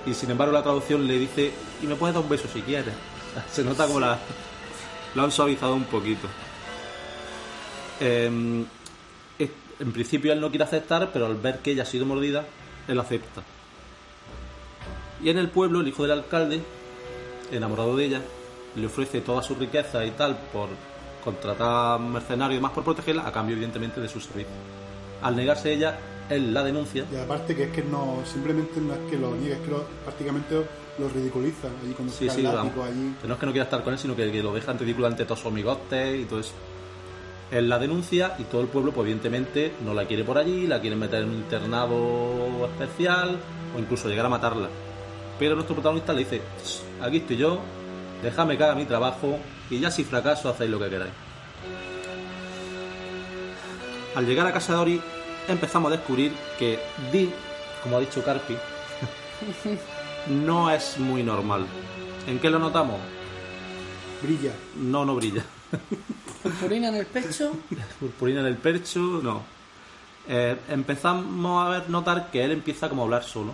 Y 0.05 0.13
sin 0.13 0.31
embargo 0.31 0.53
la 0.53 0.63
traducción 0.63 1.07
le 1.07 1.17
dice, 1.17 1.51
y 1.81 1.87
me 1.87 1.95
puedes 1.95 2.13
dar 2.13 2.23
un 2.23 2.29
beso 2.29 2.47
si 2.51 2.61
quieres. 2.61 2.93
Se 3.51 3.63
nota 3.63 3.87
como 3.87 3.99
la, 3.99 4.19
lo 5.15 5.23
han 5.23 5.31
suavizado 5.31 5.73
un 5.73 5.85
poquito. 5.85 6.27
Em, 7.99 8.65
en 9.79 9.91
principio 9.91 10.31
él 10.31 10.39
no 10.39 10.49
quiere 10.49 10.63
aceptar, 10.63 11.11
pero 11.11 11.25
al 11.25 11.35
ver 11.35 11.59
que 11.59 11.71
ella 11.71 11.83
ha 11.83 11.85
sido 11.85 12.05
mordida, 12.05 12.45
él 12.87 12.99
acepta. 12.99 13.41
Y 15.23 15.29
en 15.29 15.37
el 15.37 15.49
pueblo, 15.49 15.81
el 15.81 15.87
hijo 15.87 16.03
del 16.03 16.11
alcalde, 16.11 16.61
enamorado 17.51 17.95
de 17.95 18.05
ella, 18.05 18.21
le 18.75 18.85
ofrece 18.87 19.21
toda 19.21 19.41
su 19.41 19.55
riqueza 19.55 20.03
y 20.05 20.11
tal 20.11 20.37
por 20.51 20.69
contratar 21.23 21.99
mercenarios 21.99 22.53
y 22.55 22.57
demás 22.57 22.71
por 22.71 22.83
protegerla, 22.83 23.27
a 23.27 23.31
cambio, 23.31 23.53
evidentemente, 23.55 23.99
de 24.01 24.07
su 24.07 24.19
servicio. 24.19 24.51
Al 25.21 25.35
negarse 25.35 25.73
ella, 25.73 25.97
él 26.29 26.53
la 26.53 26.63
denuncia. 26.63 27.05
Y 27.11 27.15
aparte 27.15 27.55
que 27.55 27.63
es 27.65 27.71
que 27.71 27.83
no, 27.83 28.19
simplemente 28.25 28.79
no 28.81 28.93
es 28.93 28.99
que 29.09 29.17
lo 29.17 29.31
niegue, 29.35 29.53
es 29.53 29.59
que 29.59 29.71
lo- 29.71 29.83
prácticamente 30.03 30.55
lo 30.99 31.09
ridiculiza 31.09 31.67
allí 31.83 31.93
cuando 31.93 32.13
Sí, 32.13 32.29
sí, 32.29 32.41
látigo 32.41 32.83
allí. 32.83 33.15
Que 33.21 33.27
no 33.27 33.33
es 33.33 33.39
que 33.39 33.45
no 33.45 33.51
quiera 33.51 33.63
estar 33.65 33.83
con 33.83 33.93
él, 33.93 33.99
sino 33.99 34.15
que, 34.15 34.31
que 34.31 34.43
lo 34.43 34.53
deja 34.53 34.71
en 34.71 34.79
ridículo 34.79 35.07
ante 35.07 35.25
todos 35.25 35.39
sus 35.39 35.51
amigotes 35.51 36.21
y 36.21 36.25
todo 36.25 36.39
eso. 36.39 36.53
Él 37.51 37.69
la 37.69 37.77
denuncia 37.79 38.35
y 38.39 38.43
todo 38.43 38.61
el 38.61 38.67
pueblo, 38.67 38.91
pues 38.91 39.05
evidentemente, 39.05 39.73
no 39.83 39.93
la 39.93 40.05
quiere 40.05 40.23
por 40.23 40.37
allí, 40.37 40.67
la 40.67 40.81
quiere 40.81 40.95
meter 40.95 41.23
en 41.23 41.29
un 41.29 41.35
internado 41.35 42.65
especial 42.65 43.37
o 43.75 43.79
incluso 43.79 44.09
llegar 44.09 44.25
a 44.25 44.29
matarla. 44.29 44.67
Pero 45.37 45.55
nuestro 45.55 45.75
protagonista 45.75 46.11
le 46.13 46.19
dice, 46.19 46.41
"Shh, 46.65 47.03
aquí 47.03 47.17
estoy 47.17 47.37
yo, 47.37 47.59
déjame 48.21 48.57
que 48.57 48.63
haga 48.63 48.75
mi 48.75 48.85
trabajo 48.85 49.39
y 49.69 49.79
ya 49.79 49.91
si 49.91 50.03
fracaso 50.03 50.49
hacéis 50.49 50.69
lo 50.71 50.79
que 50.79 50.89
queráis. 50.89 51.11
Al 54.15 54.25
llegar 54.25 54.47
a 54.47 54.53
casa 54.53 54.73
de 54.73 54.79
Ori 54.79 55.01
empezamos 55.47 55.91
a 55.91 55.97
descubrir 55.97 56.33
que 56.57 56.79
Dee, 57.11 57.33
como 57.83 57.97
ha 57.97 57.99
dicho 57.99 58.23
Carpi, 58.23 58.55
no 60.29 60.69
es 60.71 60.97
muy 60.97 61.21
normal. 61.23 61.65
¿En 62.27 62.39
qué 62.39 62.49
lo 62.49 62.57
notamos? 62.59 62.99
Brilla. 64.21 64.51
No, 64.77 65.05
no 65.05 65.15
brilla. 65.15 65.43
Purpurina 66.41 66.87
en 66.89 66.95
el 66.95 67.05
pecho. 67.05 67.51
Purpurina 67.99 68.39
en 68.39 68.47
el 68.47 68.55
percho, 68.57 68.99
no. 69.21 69.43
Eh, 70.27 70.57
empezamos 70.69 71.65
a 71.65 71.69
ver, 71.69 71.89
notar 71.89 72.31
que 72.31 72.43
él 72.43 72.51
empieza 72.51 72.89
como 72.89 73.01
a 73.03 73.05
hablar 73.05 73.23
solo. 73.23 73.53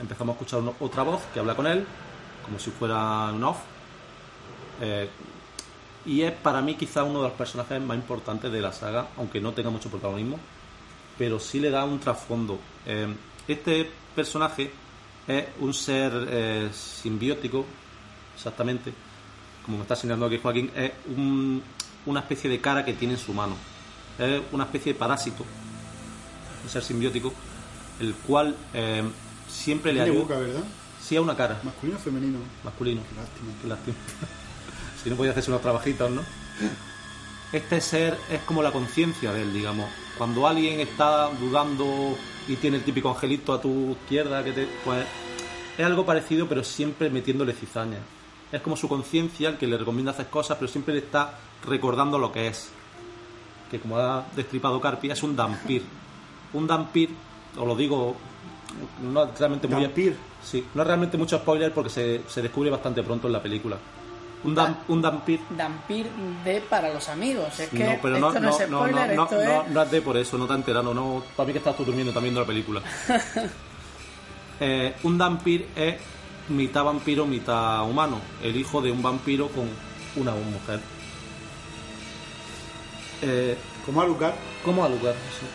Empezamos 0.00 0.34
a 0.34 0.36
escuchar 0.36 0.60
uno- 0.60 0.74
otra 0.80 1.02
voz 1.02 1.22
que 1.32 1.40
habla 1.40 1.56
con 1.56 1.66
él, 1.66 1.84
como 2.44 2.58
si 2.60 2.70
fuera 2.70 3.30
un 3.32 3.42
off. 3.42 3.58
Eh, 4.80 5.08
y 6.06 6.22
es 6.22 6.32
para 6.32 6.60
mí 6.60 6.74
quizá 6.74 7.02
uno 7.04 7.22
de 7.22 7.28
los 7.28 7.36
personajes 7.36 7.80
más 7.80 7.96
importantes 7.96 8.52
de 8.52 8.60
la 8.60 8.72
saga, 8.72 9.08
aunque 9.16 9.40
no 9.40 9.52
tenga 9.52 9.70
mucho 9.70 9.88
protagonismo, 9.88 10.38
pero 11.16 11.38
sí 11.40 11.60
le 11.60 11.70
da 11.70 11.84
un 11.84 11.98
trasfondo. 11.98 12.58
Eh, 12.86 13.14
este 13.48 13.90
personaje 14.14 14.70
es 15.26 15.44
un 15.60 15.72
ser 15.72 16.12
eh, 16.28 16.70
simbiótico, 16.72 17.64
exactamente, 18.36 18.92
como 19.64 19.78
me 19.78 19.82
está 19.82 19.96
señalando 19.96 20.26
aquí 20.26 20.38
Joaquín, 20.42 20.70
es 20.76 20.92
un- 21.16 21.62
una 22.06 22.20
especie 22.20 22.50
de 22.50 22.60
cara 22.60 22.84
que 22.84 22.92
tiene 22.92 23.14
en 23.14 23.20
su 23.20 23.32
mano. 23.32 23.56
Es 24.18 24.42
una 24.52 24.64
especie 24.64 24.92
de 24.92 24.98
parásito, 24.98 25.42
un 26.62 26.68
ser 26.68 26.82
simbiótico, 26.82 27.32
el 28.00 28.14
cual 28.14 28.54
eh, 28.74 29.02
siempre 29.48 29.92
le 29.94 30.00
Tiene 30.02 30.10
ayuda. 30.18 30.22
boca, 30.34 30.38
¿verdad? 30.38 30.64
Sí, 31.00 31.16
a 31.16 31.22
una 31.22 31.34
cara, 31.36 31.60
Masculino 31.64 31.96
o 31.98 32.00
femenino. 32.00 32.38
masculino. 32.62 33.00
Qué 33.08 33.16
lástima. 33.16 33.52
Qué 33.62 33.68
lástima. 33.68 33.96
si 35.04 35.10
no 35.10 35.16
podía 35.16 35.32
hacerse 35.32 35.50
unos 35.50 35.62
trabajitos, 35.62 36.10
¿no? 36.10 36.22
Este 37.52 37.80
ser 37.80 38.18
es 38.30 38.40
como 38.40 38.62
la 38.62 38.72
conciencia 38.72 39.32
de 39.32 39.42
él, 39.42 39.52
digamos. 39.52 39.88
Cuando 40.16 40.48
alguien 40.48 40.80
está 40.80 41.28
dudando 41.28 42.16
y 42.48 42.56
tiene 42.56 42.78
el 42.78 42.82
típico 42.82 43.10
angelito 43.10 43.52
a 43.52 43.60
tu 43.60 43.92
izquierda, 43.92 44.42
que 44.42 44.52
te, 44.52 44.66
pues 44.82 45.06
es 45.76 45.84
algo 45.84 46.06
parecido, 46.06 46.48
pero 46.48 46.64
siempre 46.64 47.10
metiéndole 47.10 47.52
cizaña. 47.52 47.98
Es 48.50 48.62
como 48.62 48.76
su 48.76 48.88
conciencia 48.88 49.50
el 49.50 49.58
que 49.58 49.66
le 49.66 49.76
recomienda 49.76 50.12
hacer 50.12 50.26
cosas, 50.28 50.56
pero 50.58 50.70
siempre 50.70 50.94
le 50.94 51.00
está 51.00 51.38
recordando 51.66 52.18
lo 52.18 52.32
que 52.32 52.48
es. 52.48 52.70
Que 53.70 53.78
como 53.78 53.98
ha 53.98 54.24
destripado 54.34 54.80
Carpi, 54.80 55.10
es 55.10 55.22
un 55.22 55.36
dampir. 55.36 55.82
Un 56.54 56.66
dampir, 56.66 57.10
os 57.58 57.66
lo 57.66 57.76
digo, 57.76 58.16
no 59.02 59.24
es 59.24 59.38
realmente 59.38 59.68
muy 59.68 59.82
Dampir. 59.82 60.16
Sí, 60.42 60.64
no 60.74 60.82
es 60.82 60.86
realmente 60.86 61.16
mucho 61.16 61.38
spoiler 61.38 61.72
porque 61.72 61.90
se, 61.90 62.22
se 62.28 62.42
descubre 62.42 62.70
bastante 62.70 63.02
pronto 63.02 63.26
en 63.26 63.32
la 63.32 63.42
película. 63.42 63.76
Un, 64.44 64.54
dam- 64.54 64.76
un 64.88 65.00
dampir. 65.02 65.40
Dampir 65.56 66.06
de 66.44 66.60
para 66.60 66.92
los 66.92 67.08
amigos. 67.08 67.58
Es 67.58 67.68
que 67.70 67.84
No, 67.84 67.96
pero 68.02 68.18
no, 68.18 68.28
esto 68.28 68.40
no, 68.40 68.48
no, 68.50 68.56
es 68.58 68.68
no, 68.70 68.78
spoiler, 68.78 69.16
no, 69.16 69.22
esto 69.24 69.36
no, 69.36 69.62
es. 69.62 69.70
no 69.70 69.82
es 69.82 69.90
de 69.90 70.02
por 70.02 70.16
eso, 70.18 70.36
no 70.38 70.46
te 70.46 70.52
enterado, 70.54 70.92
no. 70.94 71.22
Para 71.36 71.46
mí 71.46 71.52
que 71.52 71.58
estás 71.58 71.76
tú 71.76 71.84
durmiendo 71.84 72.12
también 72.12 72.34
viendo 72.34 72.40
la 72.40 72.46
película. 72.46 72.80
Eh, 74.60 74.94
un 75.02 75.18
dampir 75.18 75.66
es 75.74 75.96
mitad 76.48 76.84
vampiro, 76.84 77.26
mitad 77.26 77.82
humano. 77.90 78.20
El 78.40 78.54
hijo 78.56 78.80
de 78.80 78.92
un 78.92 79.02
vampiro 79.02 79.48
con 79.48 79.68
una 80.14 80.30
mujer. 80.32 80.78
Eh, 83.22 83.56
Como 83.84 84.00
Alucard, 84.00 84.34
¿Cómo 84.64 84.84
Alucard? 84.84 85.14
Sí. 85.14 85.46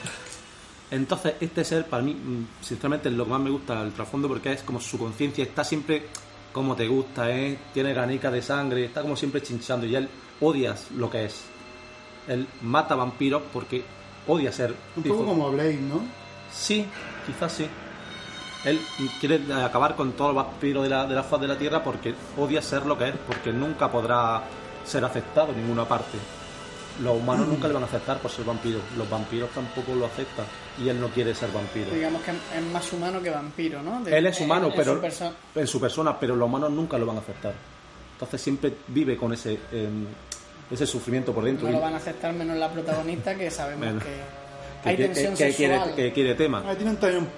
Entonces, 0.91 1.35
este 1.39 1.63
ser, 1.63 1.85
para 1.87 2.03
mí, 2.03 2.13
mm, 2.13 2.47
sinceramente, 2.61 3.09
es 3.09 3.15
lo 3.15 3.23
que 3.25 3.31
más 3.31 3.39
me 3.41 3.49
gusta 3.49 3.81
el 3.83 3.93
trasfondo 3.93 4.27
porque 4.27 4.51
es 4.53 4.63
como 4.63 4.79
su 4.81 4.97
conciencia 4.97 5.43
está 5.43 5.63
siempre 5.63 6.07
como 6.51 6.75
te 6.75 6.87
gusta, 6.87 7.29
¿eh? 7.31 7.57
tiene 7.73 7.93
ganica 7.93 8.31
de 8.31 8.41
sangre, 8.41 8.85
está 8.85 9.01
como 9.01 9.15
siempre 9.15 9.41
chinchando 9.41 9.85
y 9.85 9.95
él 9.95 10.09
odias 10.41 10.91
lo 10.91 11.09
que 11.09 11.25
es. 11.25 11.43
Él 12.27 12.47
mata 12.61 12.95
vampiros 12.95 13.41
porque 13.51 13.83
odia 14.27 14.51
ser. 14.51 14.75
un 14.95 15.03
poco 15.03 15.25
como 15.25 15.51
Blade, 15.51 15.79
¿no? 15.81 16.01
Sí, 16.51 16.85
quizás 17.25 17.51
sí. 17.51 17.67
Él 18.65 18.79
quiere 19.19 19.41
acabar 19.53 19.95
con 19.95 20.11
todo 20.13 20.31
el 20.31 20.35
vampiro 20.35 20.83
de 20.83 20.89
la, 20.89 21.05
de 21.05 21.15
la 21.15 21.23
faz 21.23 21.39
de 21.39 21.47
la 21.47 21.57
tierra 21.57 21.83
porque 21.83 22.13
odia 22.37 22.61
ser 22.61 22.85
lo 22.85 22.97
que 22.97 23.09
es, 23.09 23.15
porque 23.25 23.53
nunca 23.53 23.89
podrá 23.89 24.43
ser 24.83 25.05
aceptado 25.05 25.53
en 25.53 25.61
ninguna 25.61 25.85
parte. 25.85 26.17
Los 27.03 27.15
humanos 27.17 27.47
nunca 27.47 27.67
le 27.67 27.73
van 27.73 27.83
a 27.83 27.85
aceptar 27.85 28.19
por 28.19 28.29
ser 28.29 28.43
vampiro. 28.45 28.79
Los 28.97 29.09
vampiros 29.09 29.49
tampoco 29.51 29.95
lo 29.95 30.05
aceptan. 30.05 30.45
Y 30.83 30.89
él 30.89 30.99
no 30.99 31.07
quiere 31.09 31.33
ser 31.33 31.49
vampiro. 31.51 31.91
Digamos 31.91 32.21
que 32.23 32.31
es 32.31 32.63
más 32.73 32.91
humano 32.91 33.21
que 33.21 33.29
vampiro, 33.29 33.81
¿no? 33.81 34.01
De- 34.03 34.17
Él 34.17 34.25
es 34.25 34.39
humano, 34.41 34.65
en- 34.67 34.71
en 34.73 34.77
pero 34.77 35.11
su 35.11 35.59
en 35.59 35.67
su 35.67 35.79
persona, 35.79 36.19
pero 36.19 36.35
los 36.35 36.47
humanos 36.47 36.71
nunca 36.71 36.97
lo 36.97 37.05
van 37.05 37.17
a 37.17 37.19
aceptar. 37.19 37.53
Entonces 38.13 38.41
siempre 38.41 38.73
vive 38.87 39.15
con 39.17 39.31
ese 39.33 39.57
em, 39.71 40.05
ese 40.69 40.85
sufrimiento 40.85 41.33
por 41.33 41.43
dentro. 41.45 41.67
No 41.67 41.73
lo 41.75 41.81
van 41.81 41.93
a 41.93 41.97
aceptar 41.97 42.33
menos 42.33 42.57
la 42.57 42.69
protagonista 42.71 43.33
que 43.35 43.49
sabemos 43.49 43.85
Bueno. 43.85 43.99
que 44.01 44.05
que, 44.83 44.89
hay 44.89 44.95
que- 44.97 45.03
tensión 45.05 45.35
que 45.35 45.53
quiere, 45.55 45.73
sexual. 45.75 45.95
que 45.95 46.13
quiere 46.13 46.35
tema. 46.35 46.63
Ah, 46.67 46.75
tienen 46.75 46.97
también 46.97 47.23
un 47.23 47.29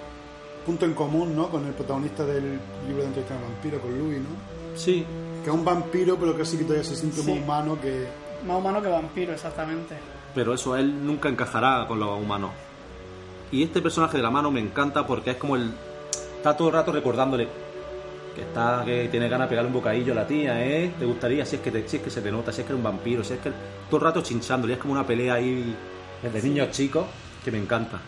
punto 0.66 0.84
en 0.86 0.94
común, 0.94 1.34
¿no? 1.34 1.48
Con 1.48 1.66
el 1.66 1.72
protagonista 1.72 2.24
del 2.26 2.58
libro 2.86 3.02
de 3.02 3.06
entrevista 3.08 3.34
al 3.36 3.42
vampiro, 3.42 3.80
con 3.80 3.98
Louis, 3.98 4.18
¿no? 4.18 4.76
Sí, 4.78 5.04
Que 5.42 5.50
es 5.50 5.54
un 5.56 5.64
vampiro, 5.64 6.16
pero 6.20 6.36
que 6.36 6.44
sí 6.44 6.56
que 6.56 6.62
todavía 6.62 6.84
se 6.88 6.94
siente 6.94 7.20
Sí. 7.20 7.28
más 7.30 7.38
humano 7.42 7.76
que... 7.80 8.06
Más 8.46 8.56
humano 8.58 8.82
que 8.82 8.88
vampiro, 8.88 9.32
exactamente. 9.32 9.94
pero 10.34 10.54
eso 10.54 10.76
él 10.76 11.04
nunca 11.06 11.28
encajará 11.28 11.84
con 11.86 12.00
los 12.00 12.18
humanos. 12.20 12.50
Y 13.50 13.62
este 13.62 13.80
personaje 13.82 14.16
de 14.16 14.22
la 14.22 14.30
mano 14.30 14.50
me 14.50 14.60
encanta 14.60 15.06
porque 15.06 15.30
es 15.32 15.36
como 15.36 15.56
el. 15.56 15.70
Está 16.36 16.56
todo 16.56 16.68
el 16.68 16.74
rato 16.74 16.90
recordándole 16.92 17.46
que 18.34 18.40
está 18.40 18.82
que 18.84 19.08
tiene 19.10 19.28
ganas 19.28 19.46
de 19.46 19.50
pegarle 19.50 19.68
un 19.68 19.74
bocadillo 19.74 20.12
a 20.12 20.16
la 20.16 20.26
tía, 20.26 20.64
¿eh? 20.64 20.92
¿Te 20.98 21.04
gustaría? 21.04 21.44
Si 21.44 21.56
es 21.56 21.62
que, 21.62 21.70
te- 21.70 21.86
si 21.88 21.98
es 21.98 22.02
que 22.02 22.10
se 22.10 22.22
te 22.22 22.32
nota, 22.32 22.50
si 22.50 22.62
es 22.62 22.66
que 22.66 22.72
eres 22.72 22.78
un 22.78 22.82
vampiro, 22.84 23.22
si 23.22 23.34
es 23.34 23.40
que. 23.40 23.52
Todo 23.88 23.98
el 24.00 24.02
rato 24.06 24.22
chinchándole, 24.22 24.72
es 24.72 24.78
como 24.78 24.94
una 24.94 25.06
pelea 25.06 25.34
ahí 25.34 25.76
de 26.22 26.42
niños 26.42 26.70
chicos 26.70 27.04
que 27.44 27.50
me 27.52 27.58
encanta. 27.58 27.98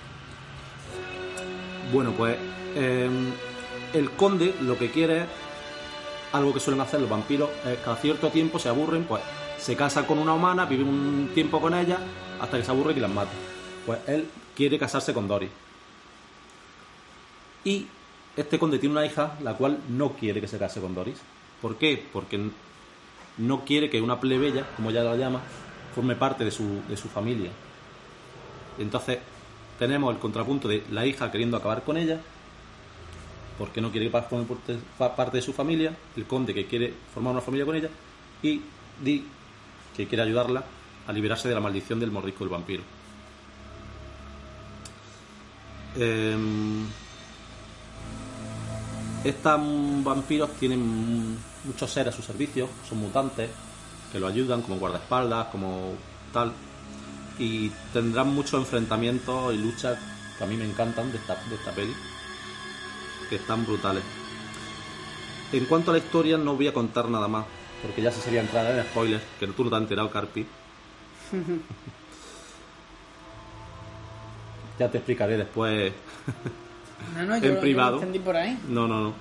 Bueno, 1.93 2.12
pues. 2.12 2.36
eh, 2.74 3.09
el 3.93 4.11
conde 4.12 4.55
lo 4.62 4.77
que 4.77 4.90
quiere 4.90 5.19
es 5.20 5.24
algo 6.32 6.52
que 6.52 6.59
suelen 6.59 6.81
hacer 6.81 7.01
los 7.01 7.09
vampiros 7.09 7.48
es 7.65 7.78
cada 7.85 7.94
cierto 7.97 8.28
tiempo 8.31 8.59
se 8.59 8.69
aburren, 8.69 9.05
pues 9.05 9.23
se 9.59 9.76
casan 9.76 10.05
con 10.05 10.18
una 10.18 10.35
humana, 10.35 10.64
viven 10.66 10.89
un 10.89 11.31
tiempo 11.35 11.60
con 11.60 11.74
ella, 11.74 11.98
hasta 12.40 12.59
que 12.59 12.64
se 12.64 12.70
aburren 12.70 12.97
y 12.97 13.01
las 13.01 13.10
matan. 13.10 13.35
Pues 13.86 14.01
él 14.06 14.28
quiere 14.55 14.78
casarse 14.78 15.12
con 15.14 15.28
Dory. 15.28 15.48
Y 17.64 17.86
este 18.36 18.59
conde 18.59 18.78
tiene 18.78 18.94
una 18.94 19.06
hija 19.06 19.39
la 19.43 19.55
cual 19.55 19.78
no 19.89 20.10
quiere 20.10 20.40
que 20.40 20.48
se 20.48 20.59
case 20.59 20.81
con 20.81 20.94
Doris. 20.94 21.16
¿Por 21.62 21.76
qué? 21.76 22.05
Porque 22.12 22.39
no 23.39 23.64
quiere 23.64 23.89
que 23.90 24.01
una 24.01 24.20
plebeya, 24.20 24.66
como 24.76 24.90
ella 24.90 25.02
la 25.02 25.16
llama, 25.16 25.40
forme 25.94 26.14
parte 26.16 26.44
de 26.44 26.51
su, 26.51 26.82
de 26.89 26.97
su 26.97 27.09
familia. 27.09 27.51
Entonces 28.78 29.18
tenemos 29.78 30.12
el 30.14 30.20
contrapunto 30.20 30.68
de 30.68 30.85
la 30.90 31.06
hija 31.06 31.31
queriendo 31.31 31.56
acabar 31.56 31.82
con 31.85 31.97
ella, 31.97 32.20
porque 33.56 33.81
no 33.81 33.90
quiere 33.90 34.10
que 34.10 34.20
forme 34.22 34.47
parte- 34.47 35.36
de 35.36 35.43
su 35.43 35.52
familia, 35.52 35.97
el 36.16 36.24
conde 36.26 36.52
que 36.52 36.66
quiere 36.66 36.93
formar 37.14 37.32
una 37.32 37.40
familia 37.40 37.64
con 37.64 37.76
ella, 37.76 37.89
y 38.43 38.60
que 39.97 40.07
quiere 40.07 40.23
ayudarla 40.23 40.65
a 41.07 41.12
liberarse 41.12 41.49
de 41.49 41.55
la 41.55 41.61
maldición 41.61 42.01
del 42.01 42.11
mordisco 42.11 42.45
del 42.45 42.53
vampiro. 42.53 42.83
Em, 45.97 46.85
estos 49.23 49.61
vampiros 50.03 50.51
tienen 50.59 51.39
muchos 51.65 51.91
seres 51.91 52.12
a 52.12 52.16
su 52.16 52.23
servicio, 52.23 52.69
son 52.89 52.99
mutantes, 52.99 53.51
que 54.12 54.19
lo 54.19 54.27
ayudan 54.27 54.62
como 54.62 54.79
guardaespaldas, 54.79 55.47
como 55.49 55.93
tal, 56.33 56.53
y 57.39 57.71
tendrán 57.93 58.35
muchos 58.35 58.61
enfrentamientos 58.61 59.55
y 59.55 59.59
luchas 59.59 59.99
que 60.37 60.45
a 60.45 60.47
mí 60.47 60.57
me 60.57 60.65
encantan 60.65 61.11
de 61.11 61.19
esta, 61.19 61.37
de 61.49 61.55
esta 61.55 61.73
peli, 61.73 61.93
que 63.29 63.37
están 63.37 63.65
brutales. 63.65 64.03
En 65.53 65.66
cuanto 65.66 65.91
a 65.91 65.95
la 65.95 65.99
historia, 65.99 66.37
no 66.37 66.57
voy 66.57 66.66
a 66.66 66.75
contar 66.75 67.09
nada 67.09 67.29
más, 67.29 67.47
porque 67.85 68.02
ya 68.02 68.11
se 68.11 68.20
sería 68.20 68.40
entrar 68.40 68.66
en 68.70 68.82
spoilers, 68.85 69.23
que 69.39 69.47
tú 69.48 69.65
no 69.65 69.70
te 69.70 69.77
has 69.77 69.82
enterado, 69.82 70.11
Carpi. 70.11 70.47
ya 74.78 74.90
te 74.90 74.98
explicaré 74.98 75.36
después 75.36 75.93
No, 77.16 77.23
no, 77.24 77.35
En 77.36 77.43
yo, 77.43 77.48
yo 77.48 77.55
lo 77.55 77.61
privado. 77.61 77.94
entendí 77.97 78.19
por 78.19 78.36
ahí. 78.36 78.59
No, 78.69 78.89
no, 78.89 79.01
no. 79.01 79.12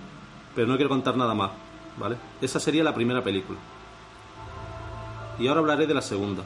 Pero 0.55 0.67
no 0.67 0.75
quiero 0.75 0.89
contar 0.89 1.17
nada 1.17 1.33
más, 1.33 1.51
¿vale? 1.97 2.15
Esa 2.41 2.59
sería 2.59 2.83
la 2.83 2.93
primera 2.93 3.23
película. 3.23 3.57
Y 5.39 5.47
ahora 5.47 5.61
hablaré 5.61 5.87
de 5.87 5.93
la 5.95 6.01
segunda, 6.01 6.43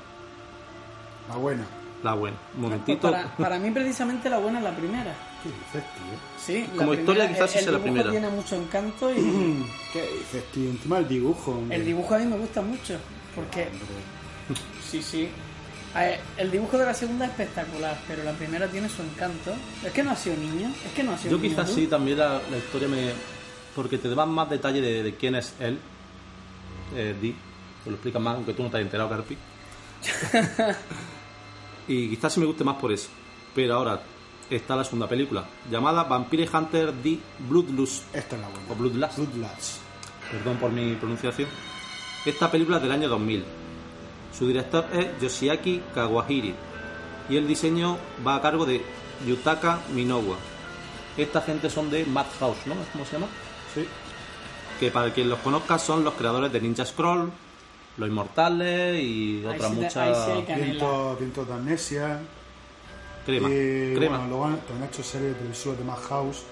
La 1.30 1.36
buena. 1.36 1.66
la 2.04 2.14
buena. 2.14 2.38
Un 2.56 2.62
Pues 2.62 2.72
momentito. 2.72 3.12
para, 3.12 3.36
para 3.36 3.60
mí 3.64 3.70
precisamente 3.72 4.30
la 4.30 4.38
buena 4.40 4.60
es 4.60 4.64
la 4.64 4.72
primera. 4.76 5.14
¿Qué 5.44 5.50
dices, 5.50 5.94
tío? 5.94 6.20
Sí, 6.46 6.68
la 6.74 6.78
Como 6.78 6.94
historia 6.94 7.24
primera, 7.26 7.34
quizás 7.46 7.52
sí 7.52 7.58
el, 7.60 7.64
sea 7.64 7.72
la 7.74 7.78
el 7.78 7.84
dibujo 7.84 8.04
primera. 8.04 8.12
tiene 8.12 8.30
mucho 8.36 8.56
encanto 8.56 9.12
y 9.12 9.16
¿Qué 9.94 10.02
dices, 10.02 10.44
tío? 10.54 10.70
Encima 10.70 10.98
el 11.00 11.08
dibujo. 11.08 11.52
hombre. 11.52 11.78
el 11.78 11.86
dibujo 11.86 12.16
a 12.16 12.20
mí 12.20 12.26
me 12.26 12.38
gusta 12.38 12.62
mucho. 12.62 12.98
Porque, 13.36 13.64
Hombre. 13.64 14.62
sí, 14.90 15.02
sí. 15.02 15.30
Ver, 15.94 16.20
El 16.38 16.52
dibujo 16.52 16.78
de 16.78 16.86
la 16.86 16.94
segunda 16.94 17.26
es 17.26 17.32
espectacular, 17.32 17.98
pero 18.08 18.24
la 18.24 18.34
primera 18.34 18.68
tiene 18.68 18.88
su 18.90 19.02
encanto. 19.02 19.54
Es 19.84 19.92
que 19.92 20.04
no 20.04 20.12
ha 20.12 20.16
sido 20.16 20.38
niño, 20.38 20.72
es 20.86 20.92
que 20.94 21.04
no 21.04 21.14
ha 21.14 21.18
sido 21.18 21.32
Yo 21.32 21.38
niño 21.38 21.50
quizás 21.56 21.70
tú. 21.70 21.76
sí, 21.76 21.88
también 21.88 22.18
la, 22.20 22.42
la 22.50 22.58
historia 22.58 22.88
me... 22.88 23.12
Porque 23.76 23.98
te 23.98 24.10
dan 24.10 24.30
más 24.30 24.50
detalle 24.50 24.82
de, 24.82 25.04
de 25.04 25.16
quién 25.16 25.36
es 25.36 25.54
él. 25.60 25.80
Eh, 26.96 27.16
Di. 27.22 27.36
Te 27.84 27.90
lo 27.90 27.96
explican 27.96 28.22
más, 28.24 28.36
aunque 28.36 28.54
tú 28.54 28.64
no 28.64 28.70
te 28.70 28.78
has 28.78 28.84
enterado, 28.84 29.10
Carpi. 29.10 29.38
y 31.88 32.10
quizás 32.10 32.34
sí 32.34 32.40
me 32.40 32.46
guste 32.46 32.64
más 32.64 32.76
por 32.78 32.92
eso. 32.92 33.10
Pero 33.56 33.76
ahora 33.76 34.02
está 34.50 34.76
la 34.76 34.84
segunda 34.84 35.08
película, 35.08 35.46
llamada 35.70 36.04
Vampire 36.04 36.50
Hunter 36.52 36.94
The 37.04 37.20
Bloodlust. 37.50 38.16
Esta 38.16 38.36
es 38.36 38.42
la 38.42 38.48
buena. 38.50 38.72
O 38.72 38.76
Bloodlust. 38.76 39.18
Bloodlust. 39.18 39.78
perdón 40.32 40.58
por 40.58 40.72
mi 40.72 40.96
pronunciación. 40.96 41.50
Esta 42.26 42.52
película 42.52 42.78
es 42.78 42.84
del 42.84 42.92
año 42.92 43.10
2000. 43.10 43.46
Su 44.38 44.48
director 44.48 44.86
es 44.94 45.20
Yoshiaki 45.22 45.82
Kawahiri 45.94 46.54
y 47.30 47.38
el 47.38 47.48
diseño 47.48 47.98
va 48.26 48.36
a 48.36 48.42
cargo 48.42 48.66
de 48.66 48.82
Yutaka 49.26 49.80
Minowa. 49.94 50.38
Esta 51.18 51.42
gente 51.42 51.70
son 51.70 51.90
de 51.90 52.06
Madhouse, 52.06 52.68
¿no? 52.68 52.76
¿Cómo 52.92 53.06
se 53.06 53.14
llama? 53.14 53.28
Sí. 53.74 53.88
Que 54.80 54.92
para 54.92 55.12
quien 55.14 55.30
los 55.30 55.40
conozca 55.40 55.80
son 55.80 56.04
los 56.04 56.14
creadores 56.14 56.52
de 56.52 56.62
Ninja 56.62 56.86
Scroll, 56.86 57.32
Los 57.98 58.10
Inmortales 58.10 59.04
y 59.04 59.44
otras 59.44 59.74
muchas... 59.74 60.46
Vientos, 60.46 61.20
vientos 61.20 61.48
de 61.48 61.54
amnesia. 61.54 62.22
Crema, 63.28 63.50
Y 63.50 63.94
crema, 63.94 64.18
bueno, 64.20 64.30
luego 64.30 64.46
han, 64.46 64.84
hecho 64.90 65.04
series 65.04 65.38
del 65.44 65.54
sur 65.54 65.78
de 65.78 65.84
Madhouse. 65.84 66.44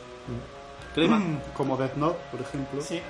crema. 0.94 1.20
Como 1.58 1.76
Death 1.78 1.96
Note, 1.96 2.20
por 2.32 2.42
ejemplo. 2.42 2.82
Sí. 2.82 3.02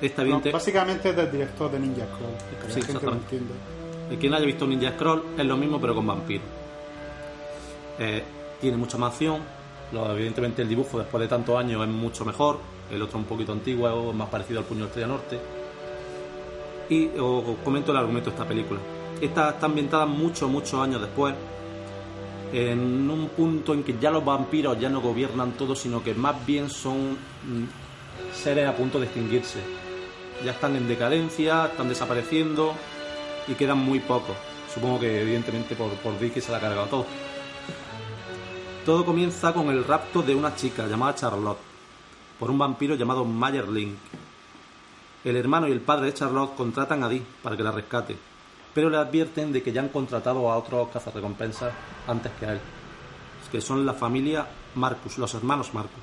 Esta 0.00 0.22
No, 0.22 0.28
evidente- 0.28 0.52
básicamente 0.52 1.10
es 1.10 1.16
del 1.16 1.30
director 1.30 1.70
de 1.70 1.78
Ninja 1.80 2.04
Scroll. 2.06 2.32
Que 2.60 2.68
la 2.68 2.74
Sí, 2.74 2.80
gente 2.82 2.92
lo 2.92 2.98
exactamente. 2.98 3.36
entiende. 3.36 4.18
Quien 4.20 4.34
haya 4.34 4.46
visto 4.46 4.66
Ninja 4.66 4.90
Scroll 4.92 5.22
es 5.38 5.44
lo 5.46 5.56
mismo 5.56 5.80
pero 5.80 5.94
con 5.94 6.06
vampiros. 6.06 6.46
Eh, 7.98 8.22
tiene 8.60 8.76
mucha 8.76 8.98
más 8.98 9.12
acción. 9.12 9.40
Lo- 9.92 10.12
evidentemente 10.12 10.62
el 10.62 10.68
dibujo 10.68 10.98
después 10.98 11.20
de 11.20 11.28
tantos 11.28 11.56
años 11.58 11.82
es 11.82 11.88
mucho 11.88 12.24
mejor. 12.24 12.58
El 12.90 13.02
otro 13.02 13.18
un 13.18 13.24
poquito 13.24 13.52
antiguo, 13.52 14.10
es 14.10 14.16
más 14.16 14.28
parecido 14.28 14.60
al 14.60 14.66
Puño 14.66 14.80
de 14.80 14.86
Estrella 14.86 15.06
Norte. 15.08 15.38
Y 16.90 17.06
os, 17.18 17.44
os 17.46 17.56
comento 17.64 17.90
el 17.92 17.98
argumento 17.98 18.30
de 18.30 18.36
esta 18.36 18.48
película. 18.48 18.80
Esta 19.20 19.50
está 19.50 19.66
ambientada 19.66 20.06
muchos, 20.06 20.48
muchos 20.50 20.74
años 20.74 21.00
después. 21.00 21.34
En 22.52 23.10
un 23.10 23.28
punto 23.28 23.74
en 23.74 23.82
que 23.82 23.96
ya 24.00 24.10
los 24.10 24.24
vampiros 24.24 24.78
ya 24.80 24.88
no 24.88 25.00
gobiernan 25.00 25.52
todo, 25.52 25.74
sino 25.74 26.02
que 26.02 26.14
más 26.14 26.46
bien 26.46 26.70
son 26.70 27.12
mm, 27.12 28.34
seres 28.34 28.66
a 28.66 28.74
punto 28.74 28.98
de 28.98 29.06
extinguirse. 29.06 29.60
Ya 30.44 30.52
están 30.52 30.76
en 30.76 30.88
decadencia, 30.88 31.66
están 31.66 31.88
desapareciendo 31.88 32.74
y 33.46 33.54
quedan 33.54 33.78
muy 33.78 34.00
pocos. 34.00 34.36
Supongo 34.72 35.00
que 35.00 35.22
evidentemente 35.22 35.74
por, 35.74 35.90
por 35.96 36.14
que 36.16 36.40
se 36.40 36.50
la 36.50 36.58
ha 36.58 36.60
cargado 36.60 36.86
todo. 36.86 37.06
Todo 38.84 39.04
comienza 39.04 39.52
con 39.52 39.68
el 39.68 39.84
rapto 39.84 40.22
de 40.22 40.34
una 40.34 40.54
chica 40.54 40.86
llamada 40.86 41.14
Charlotte 41.14 41.58
por 42.38 42.50
un 42.50 42.58
vampiro 42.58 42.94
llamado 42.94 43.24
Mayer 43.24 43.68
Link. 43.68 43.96
El 45.24 45.36
hermano 45.36 45.68
y 45.68 45.72
el 45.72 45.80
padre 45.80 46.06
de 46.06 46.14
Charlotte 46.14 46.54
contratan 46.54 47.02
a 47.02 47.08
Dee 47.08 47.24
para 47.42 47.56
que 47.56 47.62
la 47.62 47.72
rescate, 47.72 48.16
pero 48.78 48.90
le 48.90 48.96
advierten 48.96 49.52
de 49.52 49.60
que 49.60 49.72
ya 49.72 49.80
han 49.80 49.88
contratado 49.88 50.48
a 50.48 50.56
otros 50.56 50.90
cazarrecompensas 50.90 51.72
antes 52.06 52.30
que 52.38 52.46
a 52.46 52.52
él, 52.52 52.60
que 53.50 53.60
son 53.60 53.84
la 53.84 53.92
familia 53.92 54.46
Marcus, 54.76 55.18
los 55.18 55.34
hermanos 55.34 55.74
Marcus. 55.74 56.00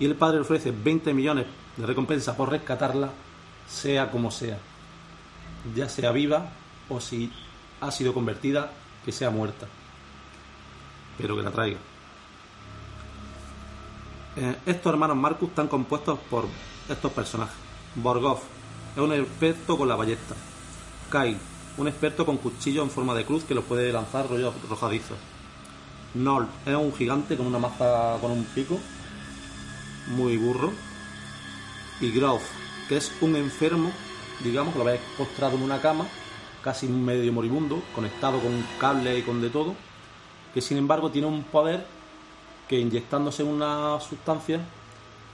Y 0.00 0.06
el 0.06 0.14
padre 0.14 0.40
ofrece 0.40 0.70
20 0.70 1.12
millones 1.12 1.44
de 1.76 1.84
recompensa 1.84 2.34
por 2.34 2.50
rescatarla, 2.50 3.10
sea 3.68 4.10
como 4.10 4.30
sea 4.30 4.56
ya 5.76 5.90
sea 5.90 6.10
viva 6.10 6.48
o 6.88 7.02
si 7.02 7.30
ha 7.82 7.90
sido 7.90 8.14
convertida, 8.14 8.72
que 9.04 9.12
sea 9.12 9.28
muerta. 9.28 9.66
Pero 11.18 11.36
que 11.36 11.42
la 11.42 11.50
traiga. 11.50 11.78
Eh, 14.36 14.56
estos 14.64 14.90
hermanos 14.90 15.18
Marcus 15.18 15.50
están 15.50 15.68
compuestos 15.68 16.18
por 16.30 16.46
estos 16.88 17.12
personajes. 17.12 17.56
Borgov 17.94 18.38
es 18.96 19.02
un 19.02 19.12
experto 19.12 19.76
con 19.76 19.86
la 19.86 19.96
ballesta. 19.96 20.34
Kyle, 21.12 21.36
un 21.78 21.88
experto 21.88 22.26
con 22.26 22.36
cuchillo 22.38 22.82
en 22.82 22.90
forma 22.90 23.14
de 23.14 23.24
cruz 23.24 23.44
que 23.44 23.54
los 23.54 23.64
puede 23.64 23.92
lanzar 23.92 24.28
rollos 24.28 24.52
rojadizos. 24.68 25.16
Nolt 26.14 26.48
es 26.66 26.74
un 26.74 26.92
gigante 26.94 27.36
con 27.36 27.46
una 27.46 27.58
maza 27.58 28.16
con 28.20 28.30
un 28.32 28.44
pico, 28.44 28.78
muy 30.08 30.36
burro. 30.36 30.72
Y 32.00 32.10
Grove, 32.12 32.42
que 32.88 32.96
es 32.96 33.12
un 33.20 33.34
enfermo, 33.36 33.90
digamos, 34.42 34.72
que 34.72 34.78
lo 34.78 34.84
ves 34.84 35.00
postrado 35.16 35.56
en 35.56 35.62
una 35.62 35.80
cama, 35.80 36.06
casi 36.62 36.86
medio 36.86 37.32
moribundo, 37.32 37.82
conectado 37.94 38.38
con 38.40 38.64
cable 38.80 39.18
y 39.18 39.22
con 39.22 39.40
de 39.40 39.50
todo, 39.50 39.74
que 40.54 40.60
sin 40.60 40.78
embargo 40.78 41.10
tiene 41.10 41.26
un 41.26 41.42
poder 41.42 41.84
que 42.68 42.78
inyectándose 42.78 43.42
una 43.42 43.98
sustancia 44.00 44.60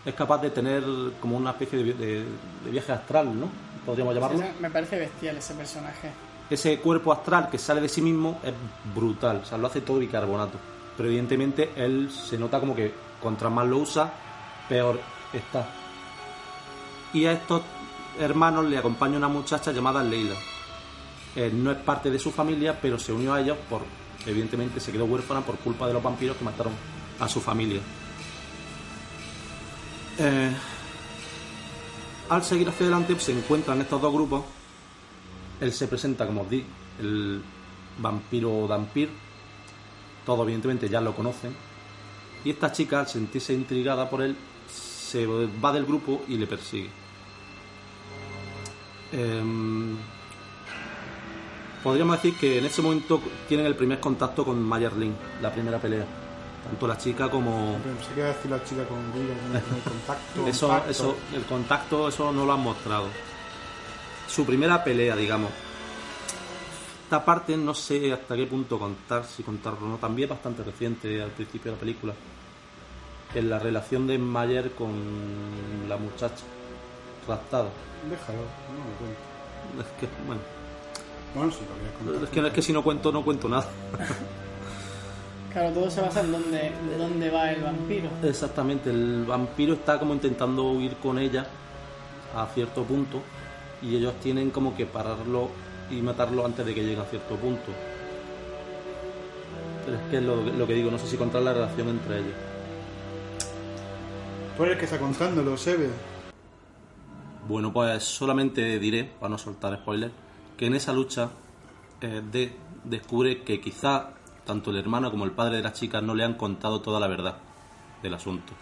es 0.04 0.14
capaz 0.14 0.38
de 0.42 0.50
tener 0.50 0.82
como 1.20 1.36
una 1.36 1.50
especie 1.50 1.78
de, 1.82 1.92
de- 1.94 2.24
de 2.64 2.70
viaje 2.70 2.92
astral, 2.92 3.38
¿no? 3.38 3.48
Podríamos 3.86 4.14
llamarlo. 4.14 4.42
Me 4.60 4.70
parece 4.70 4.98
bestial 4.98 5.36
ese 5.38 5.54
personaje. 5.54 6.10
Ese 6.50 6.78
cuerpo 6.78 7.12
astral 7.12 7.48
que 7.50 7.58
sale 7.58 7.80
de 7.80 7.88
sí 7.88 8.02
mismo 8.02 8.40
es 8.42 8.52
brutal, 8.94 9.40
o 9.42 9.46
sea, 9.46 9.58
lo 9.58 9.66
hace 9.66 9.80
todo 9.80 9.98
bicarbonato. 9.98 10.58
Pero 10.96 11.08
evidentemente 11.08 11.72
él 11.76 12.10
se 12.10 12.38
nota 12.38 12.60
como 12.60 12.74
que 12.74 12.92
contra 13.22 13.48
más 13.48 13.66
lo 13.66 13.78
usa, 13.78 14.12
peor 14.68 15.00
está. 15.32 15.66
Y 17.12 17.24
a 17.26 17.32
estos 17.32 17.62
hermanos 18.18 18.66
le 18.66 18.78
acompaña 18.78 19.16
una 19.16 19.28
muchacha 19.28 19.72
llamada 19.72 20.02
Leila. 20.02 20.36
Él 21.34 21.64
no 21.64 21.72
es 21.72 21.78
parte 21.78 22.10
de 22.10 22.18
su 22.18 22.30
familia, 22.30 22.78
pero 22.80 22.98
se 22.98 23.12
unió 23.12 23.34
a 23.34 23.40
ellos 23.40 23.56
por, 23.68 23.82
evidentemente 24.26 24.78
se 24.78 24.92
quedó 24.92 25.06
huérfana 25.06 25.40
por 25.40 25.56
culpa 25.56 25.86
de 25.86 25.94
los 25.94 26.02
vampiros 26.02 26.36
que 26.36 26.44
mataron 26.44 26.72
a 27.18 27.28
su 27.28 27.40
familia. 27.40 27.80
Eh, 30.18 30.52
al 32.28 32.44
seguir 32.44 32.68
hacia 32.68 32.86
adelante 32.86 33.18
se 33.18 33.32
encuentran 33.32 33.80
estos 33.80 34.00
dos 34.00 34.12
grupos 34.12 34.44
él 35.60 35.72
se 35.72 35.89
presenta 35.89 36.26
como 36.26 36.44
Di, 36.44 36.64
el 37.01 37.43
vampiro 37.98 38.66
Dampir. 38.66 39.10
Todos 40.24 40.43
evidentemente 40.44 40.89
ya 40.89 41.01
lo 41.01 41.14
conocen. 41.14 41.55
Y 42.44 42.51
esta 42.51 42.72
chica, 42.72 43.01
al 43.01 43.09
sentirse 43.09 43.52
intrigada 43.52 44.09
por 44.09 44.22
él, 44.22 44.36
se 44.68 45.26
va 45.26 45.72
del 45.72 45.85
grupo 45.85 46.22
y 46.28 46.36
le 46.36 46.47
persigue. 46.47 46.90
Em, 49.12 49.97
podríamos 51.82 52.16
decir 52.16 52.39
que 52.39 52.59
en 52.59 52.66
ese 52.66 52.82
momento 52.82 53.20
tienen 53.48 53.66
el 53.66 53.76
primer 53.76 54.01
contacto 54.01 54.44
con 54.44 54.62
Mayer 54.62 54.97
Link, 54.97 55.14
la 55.40 55.52
primera 55.52 55.78
pelea. 55.78 56.06
Tanto 56.64 56.86
la 56.86 56.98
chica 56.98 57.31
como... 57.31 57.78
Pensé 57.78 58.14
que 58.14 58.22
decir 58.22 58.51
la 58.51 58.64
chica 58.64 58.85
con 58.86 58.98
el 58.98 59.82
contacto. 59.82 60.47
Eso, 60.47 60.82
eso, 60.89 61.16
el 61.35 61.43
contacto, 61.43 62.09
eso 62.09 62.32
no 62.32 62.47
lo 62.47 62.52
han 62.55 62.60
mostrado. 62.60 63.09
Su 64.28 64.44
primera 64.44 64.82
pelea, 64.82 65.16
digamos. 65.16 65.51
Esta 67.05 67.24
parte 67.24 67.56
no 67.56 67.74
sé 67.74 68.12
hasta 68.12 68.34
qué 68.34 68.46
punto 68.46 68.78
contar, 68.78 69.24
si 69.24 69.42
contarlo 69.42 69.86
o 69.86 69.88
no. 69.90 69.96
También 69.98 70.26
es 70.26 70.30
bastante 70.30 70.62
reciente 70.62 71.22
al 71.22 71.30
principio 71.30 71.70
de 71.70 71.76
la 71.76 71.80
película. 71.80 72.14
En 73.34 73.51
la 73.51 73.59
relación 73.59 74.06
de 74.06 74.18
Mayer 74.18 74.72
con 74.72 74.92
la 75.88 75.96
muchacha 75.96 76.44
raptada. 77.28 77.68
Déjalo, 78.09 78.38
no 78.38 78.84
me 78.84 78.96
cuento. 78.98 79.90
Es 79.90 80.01
que, 80.01 80.09
bueno, 80.26 80.40
Bueno, 81.34 81.51
si 81.52 81.60
lo 81.60 81.74
quieres 81.74 81.96
contar. 81.98 82.24
es 82.24 82.30
que, 82.30 82.46
es 82.48 82.52
que 82.52 82.62
si 82.62 82.72
no 82.72 82.82
cuento, 82.82 83.12
no 83.12 83.24
cuento 83.24 83.48
nada. 83.48 83.66
Claro, 85.52 85.70
todo 85.72 85.90
se 85.90 86.01
basa 86.01 86.20
en 86.20 86.32
dónde, 86.32 86.72
dónde 86.98 87.30
va 87.30 87.52
el 87.52 87.62
vampiro. 87.62 88.09
Exactamente, 88.22 88.90
el 88.90 89.24
vampiro 89.24 89.74
está 89.74 89.98
como 89.98 90.14
intentando 90.14 90.64
huir 90.64 90.96
con 90.96 91.18
ella 91.18 91.46
a 92.36 92.46
cierto 92.55 92.82
punto 92.82 93.22
y 93.85 93.97
ellos 93.97 94.15
tienen 94.23 94.51
como 94.51 94.77
que 94.77 94.86
pararlo 94.86 95.51
y 95.90 96.01
matarlo 96.01 96.47
antes 96.47 96.65
de 96.65 96.74
que 96.74 96.82
llegue 96.82 97.01
a 97.01 97.05
cierto 97.05 97.36
punto. 97.36 97.73
Pero 99.85 99.98
es 99.98 100.02
que 100.11 100.16
es 100.16 100.23
lo, 100.23 100.36
lo 100.36 100.66
que 100.66 100.74
digo, 100.74 100.90
no 100.90 100.98
sé 100.98 101.06
si 101.06 101.16
contar 101.16 101.43
la 101.43 101.52
relación 101.52 101.89
entre 101.89 102.19
ellos. 102.19 102.35
Eres 104.59 104.73
el 104.73 104.78
que 104.78 104.85
está 104.85 104.98
contándolo, 104.98 105.56
Sebe. 105.56 105.90
Bueno, 107.48 107.73
pues 107.73 108.05
solamente 108.05 108.78
diré, 108.78 109.05
para 109.05 109.31
no 109.31 109.39
soltar 109.39 109.77
spoiler, 109.77 110.12
que 110.56 110.66
en 110.66 110.74
esa 110.74 110.93
lucha 110.93 111.31
eh, 112.01 112.23
de, 112.31 112.56
descubre 112.85 113.43
que 113.43 113.61
quizá 113.61 114.11
tanto 114.47 114.70
el 114.70 114.77
hermano 114.77 115.11
como 115.11 115.24
el 115.24 115.32
padre 115.32 115.56
de 115.56 115.62
la 115.62 115.73
chica 115.73 116.01
no 116.01 116.15
le 116.15 116.24
han 116.24 116.35
contado 116.35 116.81
toda 116.81 117.01
la 117.01 117.09
verdad 117.09 117.36
del 118.02 118.15
asunto. 118.15 118.52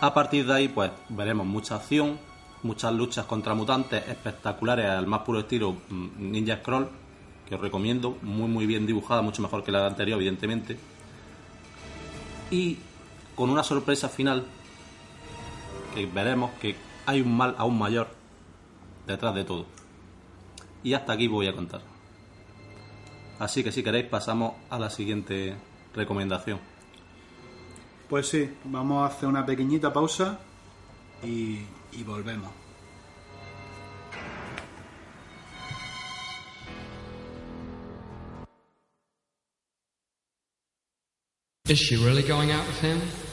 A 0.00 0.14
partir 0.14 0.46
de 0.46 0.54
ahí, 0.54 0.68
pues 0.68 0.92
veremos 1.08 1.46
mucha 1.46 1.74
acción, 1.74 2.18
muchas 2.62 2.92
luchas 2.92 3.26
contra 3.26 3.54
mutantes 3.54 4.06
espectaculares 4.08 4.86
al 4.86 5.06
más 5.06 5.20
puro 5.20 5.40
estilo 5.40 5.76
mm, 5.88 6.08
Ninja 6.18 6.56
Scroll, 6.58 6.88
que 7.48 7.54
os 7.54 7.60
recomiendo, 7.60 8.18
muy 8.22 8.48
muy 8.48 8.66
bien 8.66 8.86
dibujada, 8.86 9.22
mucho 9.22 9.42
mejor 9.42 9.64
que 9.64 9.72
la 9.72 9.86
anterior, 9.86 10.18
evidentemente. 10.18 10.78
Y 12.50 12.78
con 13.34 13.50
una 13.50 13.62
sorpresa 13.62 14.08
final 14.08 14.44
que 15.94 16.06
veremos 16.06 16.50
que 16.60 16.76
hay 17.06 17.20
un 17.20 17.36
mal 17.36 17.54
aún 17.58 17.78
mayor 17.78 18.08
detrás 19.06 19.34
de 19.34 19.44
todo. 19.44 19.66
Y 20.82 20.94
hasta 20.94 21.12
aquí 21.12 21.26
voy 21.26 21.46
a 21.46 21.52
contar. 21.52 21.80
Así 23.38 23.62
que 23.62 23.72
si 23.72 23.82
queréis 23.82 24.06
pasamos 24.06 24.54
a 24.68 24.78
la 24.78 24.90
siguiente 24.90 25.56
recomendación. 25.94 26.58
Pues 28.08 28.28
sí, 28.28 28.50
vamos 28.64 29.02
a 29.02 29.14
hacer 29.14 29.28
una 29.28 29.44
pequeñita 29.44 29.92
pausa 29.92 30.38
y, 31.22 31.60
y 31.92 32.02
volvemos. 32.02 32.50
Is 41.68 41.78
she 41.78 41.96
really 41.96 42.22
going 42.22 42.50
out 42.50 42.66
with 42.66 42.80
him? 42.80 43.27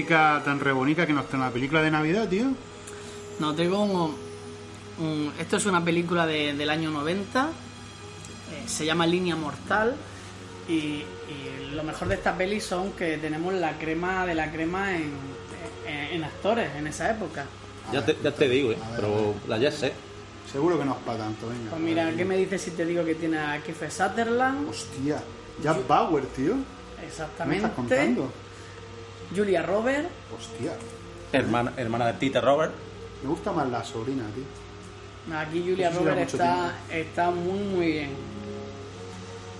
Música 0.00 0.40
tan 0.44 0.60
re 0.60 0.72
bonita 0.72 1.06
que 1.06 1.12
nos 1.12 1.28
trae 1.28 1.40
una 1.42 1.50
película 1.50 1.82
de 1.82 1.90
Navidad, 1.90 2.26
tío. 2.28 2.46
No, 3.38 3.54
tengo 3.54 3.82
un, 3.82 4.16
un- 4.98 5.32
Esto 5.38 5.58
es 5.58 5.66
una 5.66 5.84
película 5.84 6.26
de- 6.26 6.54
del 6.54 6.70
año 6.70 6.90
90. 6.90 7.48
eh, 8.52 8.64
se 8.66 8.84
llama 8.86 9.06
Línea 9.06 9.36
Mortal. 9.36 9.94
Y, 10.68 10.72
y 10.72 11.70
lo 11.74 11.82
mejor 11.84 12.08
de 12.08 12.14
esta 12.14 12.34
peli 12.36 12.60
son 12.60 12.92
que 12.92 13.18
tenemos 13.18 13.52
la 13.54 13.76
crema 13.78 14.24
de 14.24 14.34
la 14.34 14.50
crema 14.50 14.96
en, 14.96 15.12
en- 15.86 16.14
en 16.16 16.24
actores 16.24 16.70
en 16.76 16.86
esa 16.86 17.10
época. 17.10 17.44
Ya 17.92 18.04
te, 18.04 18.16
ya 18.22 18.30
te 18.32 18.48
digo, 18.48 18.72
¿eh? 18.72 18.78
pero 18.96 19.34
la 19.48 19.58
ya 19.58 19.70
sé. 19.70 19.92
Seguro 20.50 20.78
que 20.78 20.84
no 20.86 20.92
es 20.92 20.98
para 21.04 21.18
tanto, 21.18 21.46
venga. 21.48 21.70
Pues 21.70 21.82
mira, 21.82 22.10
¿qué 22.16 22.24
me 22.24 22.36
dices 22.38 22.62
si 22.62 22.70
te 22.72 22.84
digo 22.86 23.04
que 23.04 23.14
tiene 23.16 23.38
a 23.38 23.60
Kiefer 23.62 23.90
Sutherland? 23.92 24.68
Hostia, 24.70 25.22
Jack 25.62 25.86
Bauer, 25.86 26.24
tío. 26.26 26.54
¿Qué 26.54 27.02
me 27.02 27.06
Exactamente. 27.06 27.56
estás 27.58 27.72
contando? 27.76 28.32
Julia 29.34 29.62
Roberts. 29.62 30.08
Hostia, 30.36 30.72
Hermana, 31.32 31.72
hermana 31.76 32.06
de 32.08 32.14
Peter 32.14 32.42
Robert. 32.42 32.72
me 33.22 33.28
gusta 33.28 33.52
más 33.52 33.68
la 33.70 33.84
sobrina, 33.84 34.24
tío. 34.34 34.44
Aquí 35.36 35.62
Julia 35.66 35.90
mucho 35.90 36.10
está, 36.10 36.74
está 36.90 37.30
muy 37.30 37.58
muy 37.58 37.86
bien. 37.86 38.10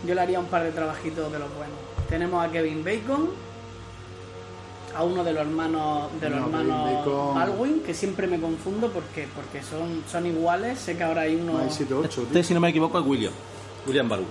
Yo 0.07 0.15
le 0.15 0.21
haría 0.21 0.41
un 0.41 0.47
par 0.47 0.65
de 0.65 0.73
trabajitos 0.73 1.31
de 1.31 1.39
los 1.39 1.49
buenos. 1.55 1.77
Tenemos 2.09 2.45
a 2.45 2.51
Kevin 2.51 2.83
Bacon, 2.83 3.31
a 4.97 5.05
uno 5.05 5.23
de 5.23 5.33
los 5.33 5.43
hermanos 5.43 6.11
de 6.21 6.31
los 6.31 6.41
No, 6.41 6.47
hermanos. 6.47 7.35
Baldwin, 7.35 7.83
que 7.83 7.95
siempre 7.95 8.27
me 8.27 8.41
confundo 8.41 8.91
porque 8.91 9.29
porque 9.37 9.63
son, 9.63 10.03
son 10.11 10.27
iguales. 10.27 10.79
Sé 10.81 10.97
que 10.97 11.05
ahora 11.05 11.23
hay 11.23 11.37
uno. 11.37 11.59
Hay 11.59 11.69
7 11.71 11.95
8, 11.95 12.09
tío. 12.09 12.23
Este, 12.25 12.43
si 12.45 12.55
no 12.55 12.61
me 12.61 12.71
equivoco, 12.71 12.99
es 12.99 13.07
William. 13.07 13.33
William 13.87 14.09
Baldwin. 14.09 14.29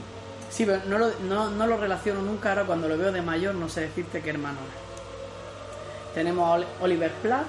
Sí, 0.50 0.66
pero 0.66 0.82
no 0.90 0.98
lo, 0.98 1.12
no, 1.30 1.52
no 1.52 1.68
lo 1.68 1.78
relaciono 1.78 2.22
nunca. 2.24 2.50
Ahora 2.50 2.66
cuando 2.66 2.88
lo 2.90 2.98
veo 2.98 3.12
de 3.12 3.22
mayor 3.22 3.54
no 3.56 3.70
sé 3.70 3.82
decirte 3.82 4.22
qué 4.22 4.32
hermano 4.32 4.58
es. 4.60 4.89
Tenemos 6.20 6.46
a 6.50 6.52
Oli- 6.56 6.66
Oliver 6.82 7.12
Platt 7.24 7.46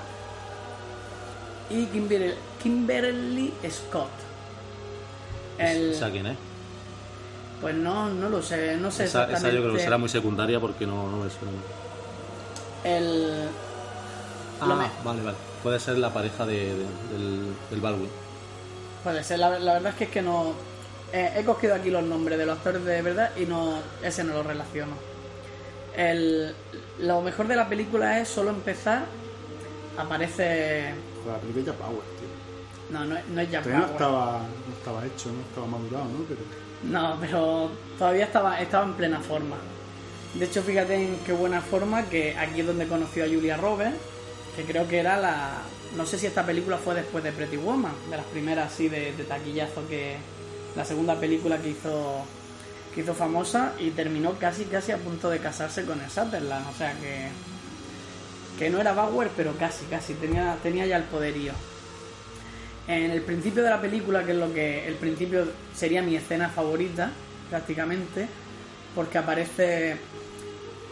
y 1.70 1.86
Kimberly, 1.86 2.34
Kimberly 2.62 3.52
Scott. 3.68 4.10
El- 5.58 5.90
¿Esa 5.90 6.08
quién 6.08 6.26
es? 6.26 6.36
Pues 7.60 7.74
no, 7.74 8.08
no 8.10 8.28
lo 8.28 8.40
sé, 8.40 8.76
no 8.76 8.92
sé 8.92 9.06
Esa, 9.06 9.24
esa 9.28 9.50
yo 9.50 9.60
creo 9.60 9.74
que 9.74 9.80
será 9.80 9.98
muy 9.98 10.08
secundaria 10.08 10.60
porque 10.60 10.86
no, 10.86 11.10
no 11.10 11.16
me 11.16 11.28
suena. 11.30 11.58
El... 12.84 13.46
lo 14.60 14.72
Ah, 14.72 14.76
me- 14.76 15.04
vale, 15.04 15.22
vale. 15.24 15.36
Puede 15.64 15.80
ser 15.80 15.98
la 15.98 16.10
pareja 16.14 16.46
de, 16.46 16.54
de- 16.54 16.74
del, 17.12 17.52
del 17.70 17.80
Baldwin. 17.80 18.08
Puede 19.02 19.24
ser, 19.24 19.40
la, 19.40 19.58
la 19.58 19.72
verdad 19.72 19.90
es 19.90 19.98
que 19.98 20.04
es 20.04 20.10
que 20.10 20.22
no... 20.22 20.52
eh, 21.12 21.32
he 21.36 21.44
cogido 21.44 21.74
aquí 21.74 21.90
los 21.90 22.04
nombres 22.04 22.38
de 22.38 22.46
los 22.46 22.56
actores 22.56 22.84
de 22.84 23.02
verdad 23.02 23.32
y 23.36 23.46
no 23.46 23.80
ese 24.00 24.22
no 24.22 24.32
lo 24.34 24.44
relaciono. 24.44 24.92
El, 25.96 26.54
lo 27.00 27.20
mejor 27.22 27.48
de 27.48 27.56
la 27.56 27.68
película 27.68 28.20
es 28.20 28.28
solo 28.28 28.50
empezar, 28.50 29.04
aparece... 29.96 30.92
Joder, 31.22 31.36
la 31.36 31.38
película 31.40 31.64
Jack 31.66 31.78
Bauer, 31.80 32.00
tío. 32.18 32.28
No, 32.98 33.04
no, 33.04 33.16
es- 33.16 33.26
no 33.28 33.40
es 33.40 33.50
Jack 33.50 33.62
Todavía 33.64 33.86
no 33.86 33.92
estaba, 33.92 34.38
no 34.38 34.74
estaba 34.78 35.06
hecho, 35.06 35.32
no 35.32 35.40
estaba 35.42 35.66
madurado, 35.66 36.04
¿no? 36.06 36.24
Pero 36.28 36.40
No, 36.84 37.16
pero 37.20 37.70
todavía 37.98 38.24
estaba, 38.24 38.60
estaba 38.60 38.84
en 38.84 38.94
plena 38.94 39.20
forma. 39.20 39.56
De 40.34 40.44
hecho, 40.44 40.62
fíjate 40.62 40.94
en 40.94 41.16
qué 41.26 41.32
buena 41.32 41.60
forma 41.60 42.04
que 42.04 42.36
aquí 42.36 42.60
es 42.60 42.66
donde 42.66 42.86
conoció 42.86 43.24
a 43.24 43.28
Julia 43.28 43.56
Roberts, 43.56 43.96
que 44.56 44.64
creo 44.64 44.86
que 44.88 44.98
era 45.00 45.16
la... 45.18 45.58
No 45.96 46.06
sé 46.06 46.18
si 46.18 46.26
esta 46.26 46.46
película 46.46 46.78
fue 46.78 46.94
después 46.94 47.24
de 47.24 47.32
Pretty 47.32 47.56
Woman, 47.56 47.92
de 48.08 48.16
las 48.16 48.26
primeras 48.26 48.72
así 48.72 48.88
de, 48.88 49.12
de 49.12 49.24
taquillazo 49.24 49.86
que... 49.88 50.16
La 50.76 50.84
segunda 50.84 51.16
película 51.16 51.58
que 51.58 51.70
hizo 51.70 52.22
que 52.94 53.02
hizo 53.02 53.14
famosa 53.14 53.72
y 53.78 53.90
terminó 53.90 54.32
casi 54.38 54.64
casi 54.64 54.92
a 54.92 54.98
punto 54.98 55.30
de 55.30 55.38
casarse 55.38 55.84
con 55.84 56.00
el 56.00 56.10
Sutherland, 56.10 56.66
o 56.68 56.76
sea 56.76 56.92
que 56.94 57.28
que 58.58 58.68
no 58.68 58.80
era 58.80 58.92
Bauer, 58.92 59.30
pero 59.36 59.56
casi 59.56 59.84
casi 59.86 60.14
tenía 60.14 60.56
tenía 60.62 60.86
ya 60.86 60.96
el 60.96 61.04
poderío. 61.04 61.52
En 62.88 63.10
el 63.10 63.22
principio 63.22 63.62
de 63.62 63.70
la 63.70 63.80
película, 63.80 64.24
que 64.24 64.32
es 64.32 64.38
lo 64.38 64.52
que 64.52 64.88
el 64.88 64.94
principio 64.96 65.46
sería 65.74 66.02
mi 66.02 66.16
escena 66.16 66.48
favorita, 66.48 67.10
prácticamente, 67.48 68.26
porque 68.94 69.18
aparece 69.18 69.96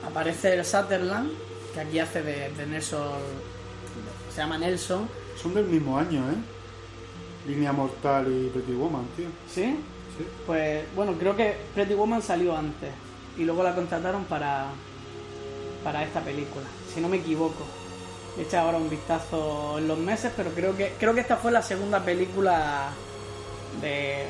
aparece 0.06 0.54
el 0.54 0.64
Sutherland, 0.64 1.30
que 1.74 1.80
aquí 1.80 1.98
hace 1.98 2.22
de, 2.22 2.50
de 2.52 2.66
Nelson, 2.66 3.18
se 4.32 4.40
llama 4.40 4.58
Nelson, 4.58 5.08
son 5.40 5.54
del 5.54 5.66
mismo 5.66 5.98
año, 5.98 6.20
¿eh? 6.30 6.36
Línea 7.48 7.72
Mortal 7.72 8.26
y 8.28 8.48
Pretty 8.48 8.72
Woman, 8.72 9.06
tío. 9.16 9.26
¿sí? 9.52 9.76
Pues 10.46 10.84
bueno, 10.94 11.12
creo 11.18 11.36
que 11.36 11.56
Pretty 11.74 11.94
Woman 11.94 12.22
salió 12.22 12.56
antes 12.56 12.90
y 13.36 13.44
luego 13.44 13.62
la 13.62 13.74
contrataron 13.74 14.24
para 14.24 14.66
para 15.84 16.02
esta 16.02 16.20
película, 16.20 16.66
si 16.92 17.00
no 17.00 17.08
me 17.08 17.18
equivoco. 17.18 17.64
He 18.36 18.42
echado 18.42 18.66
ahora 18.66 18.78
un 18.78 18.90
vistazo 18.90 19.78
en 19.78 19.88
los 19.88 19.98
meses, 19.98 20.32
pero 20.36 20.50
creo 20.50 20.76
que 20.76 20.94
creo 20.98 21.14
que 21.14 21.20
esta 21.20 21.36
fue 21.36 21.52
la 21.52 21.62
segunda 21.62 22.04
película 22.04 22.90
de 23.80 24.24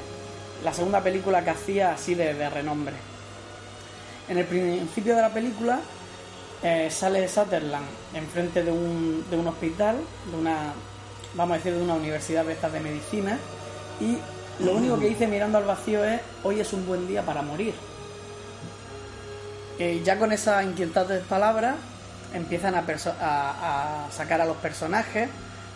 la 0.65 0.73
segunda 0.73 1.01
película 1.03 1.43
que 1.43 1.51
hacía 1.51 1.93
así 1.93 2.15
de, 2.15 2.35
de 2.35 2.51
renombre. 2.51 2.95
En 4.29 4.39
el 4.39 4.45
principio 4.45 5.17
de 5.17 5.23
la 5.23 5.33
película 5.33 5.81
eh, 6.63 6.89
sale 6.91 7.27
Sutherland 7.29 7.87
enfrente 8.13 8.63
de 8.63 8.71
un, 8.71 9.25
de 9.31 9.37
un 9.37 9.47
hospital, 9.47 9.97
de 10.31 10.37
una, 10.37 10.73
vamos 11.35 11.55
a 11.55 11.57
decir, 11.59 11.75
de 11.75 11.83
una 11.83 11.95
universidad 11.95 12.45
de 12.45 12.53
estas 12.53 12.73
de 12.73 12.81
medicina, 12.81 13.39
y 14.01 14.19
lo 14.61 14.73
único 14.73 14.99
que 14.99 15.07
dice 15.09 15.27
mirando 15.27 15.59
al 15.59 15.65
vacío 15.65 16.05
es, 16.05 16.21
hoy 16.45 16.61
es 16.61 16.73
un 16.73 16.87
buen 16.87 17.07
día 17.07 17.23
para 17.23 17.43
morir. 17.43 17.75
Eh, 19.79 20.03
ya 20.05 20.19
con 20.19 20.33
esas 20.33 20.65
inquietantes 20.65 21.23
palabras 21.25 21.77
empiezan 22.35 22.75
a, 22.75 22.85
perso- 22.85 23.15
a- 23.21 24.07
a 24.07 24.13
sacar 24.13 24.41
a 24.41 24.45
los 24.45 24.57
personajes, 24.57 25.29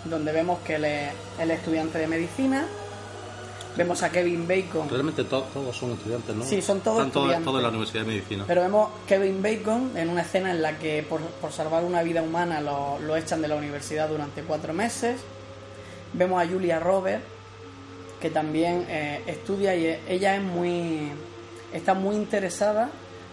donde 0.05 0.33
vemos 0.33 0.59
que 0.61 0.75
él 0.75 0.85
es, 0.85 1.13
él 1.39 1.51
es 1.53 1.59
estudiante 1.61 1.99
de 1.99 2.09
medicina, 2.09 2.67
vemos 3.77 4.03
a 4.03 4.11
Kevin 4.11 4.47
Bacon, 4.49 4.89
Realmente 4.91 5.23
to- 5.25 5.47
todos 5.55 5.77
son 5.77 5.93
estudiantes, 5.93 6.35
¿no? 6.35 6.45
Sí, 6.45 6.61
son 6.61 6.81
todos 6.81 6.99
Están 6.99 7.13
todos, 7.13 7.27
estudiantes. 7.27 7.45
todos 7.45 7.59
en 7.59 7.63
la 7.63 7.69
Universidad 7.69 8.01
de 8.03 8.09
Medicina. 8.09 8.45
pero 8.49 8.63
vemos 8.63 8.91
Kevin 9.07 9.41
Bacon 9.41 9.97
en 9.97 10.09
una 10.09 10.23
escena 10.23 10.51
en 10.51 10.61
la 10.63 10.77
que 10.79 11.07
por, 11.09 11.21
por 11.21 11.53
salvar 11.53 11.85
una 11.85 12.03
vida 12.03 12.23
humana 12.23 12.61
lo, 12.61 12.99
lo 12.99 13.15
echan 13.17 13.41
de 13.41 13.47
la 13.49 13.55
universidad 13.55 14.09
durante 14.09 14.43
cuatro 14.43 14.73
meses. 14.75 15.21
Vemos 16.13 16.43
a 16.43 16.47
Julia 16.47 16.79
Roberts, 16.81 17.25
que 18.23 18.31
también 18.31 18.86
eh, 18.89 19.20
estudia 19.27 19.74
y 19.74 19.85
e- 19.86 20.01
ella 20.09 20.36
es 20.36 20.43
muy 20.43 21.11
está 21.73 21.93
muy 21.93 22.15
interesada 22.16 22.89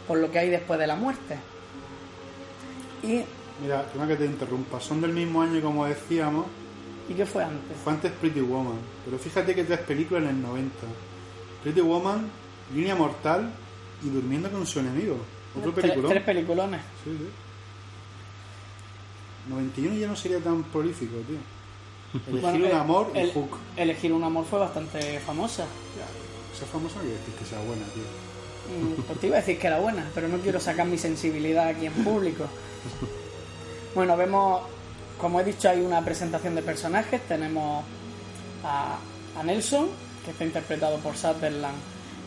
por 0.08 0.18
lo 0.18 0.32
que 0.32 0.40
hay 0.40 0.50
después 0.50 0.80
de 0.80 0.88
la 0.88 0.96
muerte. 0.96 1.38
¿Y, 3.04 3.22
Mira, 3.62 3.84
perdona 3.84 4.08
que 4.08 4.16
te 4.16 4.26
interrumpa. 4.26 4.80
Son 4.80 5.00
del 5.00 5.14
mismo 5.14 5.42
año, 5.42 5.62
como 5.62 5.86
decíamos. 5.86 6.48
¿y 7.08 7.14
qué 7.14 7.26
fue 7.26 7.44
antes? 7.44 7.78
Fue 7.84 7.94
antes 7.94 8.12
Pretty 8.14 8.42
Woman. 8.42 8.78
Pero 9.06 9.20
fíjate 9.20 9.54
que 9.54 9.64
tres 9.64 9.80
películas 9.82 10.24
en 10.24 10.30
el 10.30 10.42
90. 10.42 10.72
Pretty 11.64 11.82
Woman, 11.82 12.28
Línea 12.74 12.96
Mortal 12.96 13.52
y 14.04 14.10
Durmiendo 14.10 14.50
con 14.50 14.66
su 14.66 14.80
enemigo. 14.80 15.18
Otro 15.58 15.72
Tres, 15.74 15.84
peliculón. 15.84 16.12
tres 16.12 16.24
peliculones. 16.24 16.82
Sí, 17.04 17.12
sí. 17.18 17.28
91 19.50 19.96
ya 19.96 20.08
no 20.08 20.16
sería 20.16 20.40
tan 20.40 20.64
prolífico, 20.64 21.16
tío. 21.28 21.38
Elegir 22.14 22.42
Bueno, 22.42 22.66
un 22.66 22.72
eh, 22.72 22.74
amor 22.74 23.12
y 23.16 23.32
Hook. 23.32 23.58
Elegir 23.78 24.14
un 24.14 24.24
amor 24.24 24.46
fue 24.46 24.60
bastante 24.60 25.20
famosa. 25.20 25.64
Ya, 25.64 26.06
esa 26.56 26.66
famosa 26.66 26.96
no 26.98 27.02
quiere 27.04 27.18
decir 27.18 27.34
que 27.36 27.46
sea 27.46 27.60
buena, 27.60 27.86
tío. 27.94 28.04
Mm, 28.70 29.02
Pues 29.04 29.20
te 29.20 29.28
iba 29.28 29.38
a 29.38 29.40
decir 29.40 29.60
que 29.60 29.68
era 29.68 29.80
buena, 29.80 30.10
pero 30.14 30.28
no 30.28 30.38
quiero 30.40 30.60
sacar 30.60 30.86
mi 30.88 30.98
sensibilidad 30.98 31.68
aquí 31.68 31.86
en 31.86 31.94
público. 31.94 32.46
Bueno, 33.96 34.16
vemos, 34.16 34.62
como 35.20 35.42
he 35.42 35.44
dicho, 35.44 35.68
hay 35.68 35.82
una 35.82 36.06
presentación 36.06 36.54
de 36.54 36.62
personajes. 36.62 37.20
Tenemos 37.28 37.84
a, 38.64 38.98
a 39.38 39.44
Nelson, 39.44 39.88
que 40.24 40.30
está 40.30 40.46
interpretado 40.46 40.98
por 41.00 41.18
Sutherland, 41.18 41.76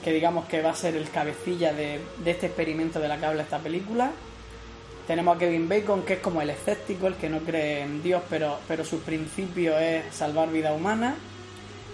que 0.02 0.12
digamos 0.12 0.46
que 0.46 0.60
va 0.60 0.70
a 0.70 0.74
ser 0.74 0.96
el 0.96 1.09
cabecilla 1.09 1.72
de, 1.72 2.00
de 2.24 2.30
este 2.32 2.46
experimento 2.46 2.98
de 2.98 3.06
la 3.06 3.16
que 3.18 3.26
habla 3.26 3.42
esta 3.44 3.60
película. 3.60 4.10
Tenemos 5.06 5.36
a 5.36 5.38
Kevin 5.38 5.68
Bacon, 5.68 6.02
que 6.02 6.14
es 6.14 6.18
como 6.20 6.40
el 6.42 6.50
escéptico, 6.50 7.06
el 7.08 7.14
que 7.14 7.28
no 7.28 7.38
cree 7.40 7.82
en 7.82 8.02
Dios, 8.02 8.22
pero, 8.30 8.58
pero 8.68 8.84
su 8.84 9.00
principio 9.00 9.76
es 9.78 10.14
salvar 10.14 10.50
vida 10.50 10.72
humana. 10.72 11.16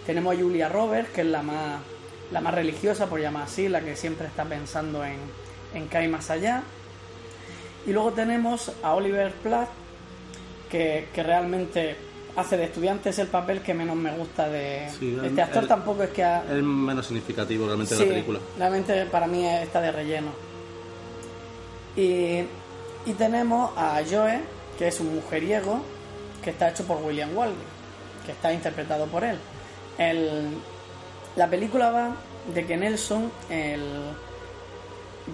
Tenemos 0.07 0.37
a 0.37 0.39
Julia 0.41 0.69
Roberts, 0.69 1.11
que 1.11 1.23
es 1.23 1.27
la 1.27 1.43
más, 1.43 1.81
la 2.31 2.41
más 2.41 2.55
religiosa, 2.55 3.07
por 3.07 3.21
llamar 3.21 3.45
así, 3.45 3.69
la 3.69 3.81
que 3.81 3.97
siempre 3.97 4.27
está 4.27 4.45
pensando 4.45 5.05
en, 5.05 5.17
en 5.75 5.89
que 5.89 5.97
hay 5.97 6.09
más 6.09 6.31
allá. 6.31 6.63
Y 7.87 7.93
luego 7.93 8.13
tenemos 8.13 8.73
a 8.83 8.95
Oliver 8.95 9.33
Platt, 9.43 9.69
que, 10.71 11.09
que 11.15 11.23
realmente 11.23 11.97
hace 12.37 12.57
de 12.59 12.65
estudiante, 12.65 13.09
es 13.11 13.19
el 13.19 13.29
papel 13.29 13.63
que 13.63 13.73
menos 13.75 13.97
me 13.97 14.13
gusta 14.13 14.49
de 14.49 14.89
Sí, 14.99 15.19
este 15.25 15.43
actor. 15.43 15.67
tampoco 15.67 16.03
es 16.05 16.11
que 16.11 16.23
ha, 16.23 16.45
Es 16.45 16.63
menos 16.63 17.07
significativo 17.07 17.67
realmente 17.67 17.95
de 17.95 18.01
Sí, 18.01 18.07
la 18.07 18.13
película. 18.15 18.39
Realmente 18.59 19.07
para 19.07 19.27
mí 19.27 19.45
está 19.47 19.81
de 19.81 19.91
relleno. 19.91 20.29
Y, 21.97 22.45
y 23.09 23.15
tenemos 23.15 23.71
a 23.77 24.01
Joe, 24.09 24.41
que 24.79 24.89
es 24.89 25.01
un 25.01 25.15
mujeriego, 25.15 25.81
que 26.45 26.51
está 26.51 26.69
hecho 26.69 26.85
por 26.85 26.99
William 27.03 27.37
Waldron, 27.37 27.59
que 28.25 28.33
está 28.33 28.53
interpretado 28.53 29.07
por 29.07 29.25
él. 29.25 29.39
El- 29.97 30.51
la 31.37 31.49
película 31.49 31.91
va 31.91 32.11
de 32.55 32.67
que 32.67 32.77
Nelson 32.77 33.31
el, 33.51 33.83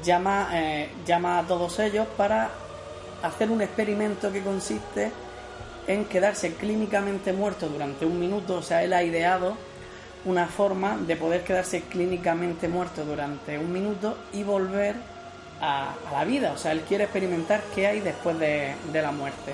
llama, 0.02 0.48
eh, 0.52 0.88
llama 1.06 1.38
a 1.38 1.42
todos 1.46 1.78
ellos 1.80 2.06
para 2.16 2.51
hacer 3.22 3.51
un 3.51 3.62
experimento 3.62 4.32
que 4.32 4.42
consiste 4.42 5.10
en 5.86 6.05
quedarse 6.06 6.55
clínicamente 6.55 7.32
muerto 7.32 7.68
durante 7.68 8.06
un 8.06 8.18
minuto. 8.18 8.56
O 8.56 8.62
sea, 8.62 8.82
él 8.82 8.92
ha 8.92 9.02
ideado 9.02 9.56
una 10.24 10.46
forma 10.46 10.96
de 10.96 11.16
poder 11.16 11.44
quedarse 11.44 11.82
clínicamente 11.82 12.68
muerto 12.68 13.05
durante 13.05 13.59
un 13.59 13.72
minuto 13.72 14.16
y 14.32 14.42
volver 14.42 14.94
a, 15.60 15.94
la 16.12 16.24
vida. 16.24 16.52
O 16.52 16.59
sea, 16.59 16.72
él 16.72 16.81
quiere 16.82 17.05
experimentar 17.05 17.62
qué 17.74 17.86
hay 17.86 18.01
después 18.01 18.39
de, 18.39 18.74
la 18.93 19.12
muerte. 19.12 19.52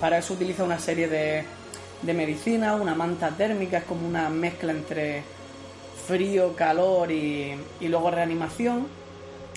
Para 0.00 0.18
eso 0.18 0.34
utiliza 0.34 0.64
una 0.64 0.78
serie 0.78 1.08
de, 1.08 1.44
de 2.02 2.14
medicina, 2.14 2.74
una 2.74 2.94
manta 2.94 3.30
térmica, 3.30 3.78
es 3.78 3.84
como 3.84 4.06
una 4.06 4.28
mezcla 4.28 4.72
entre 4.72 5.22
frío, 6.06 6.56
calor 6.56 7.10
y, 7.12 7.54
luego 7.80 8.10
reanimación, 8.10 8.88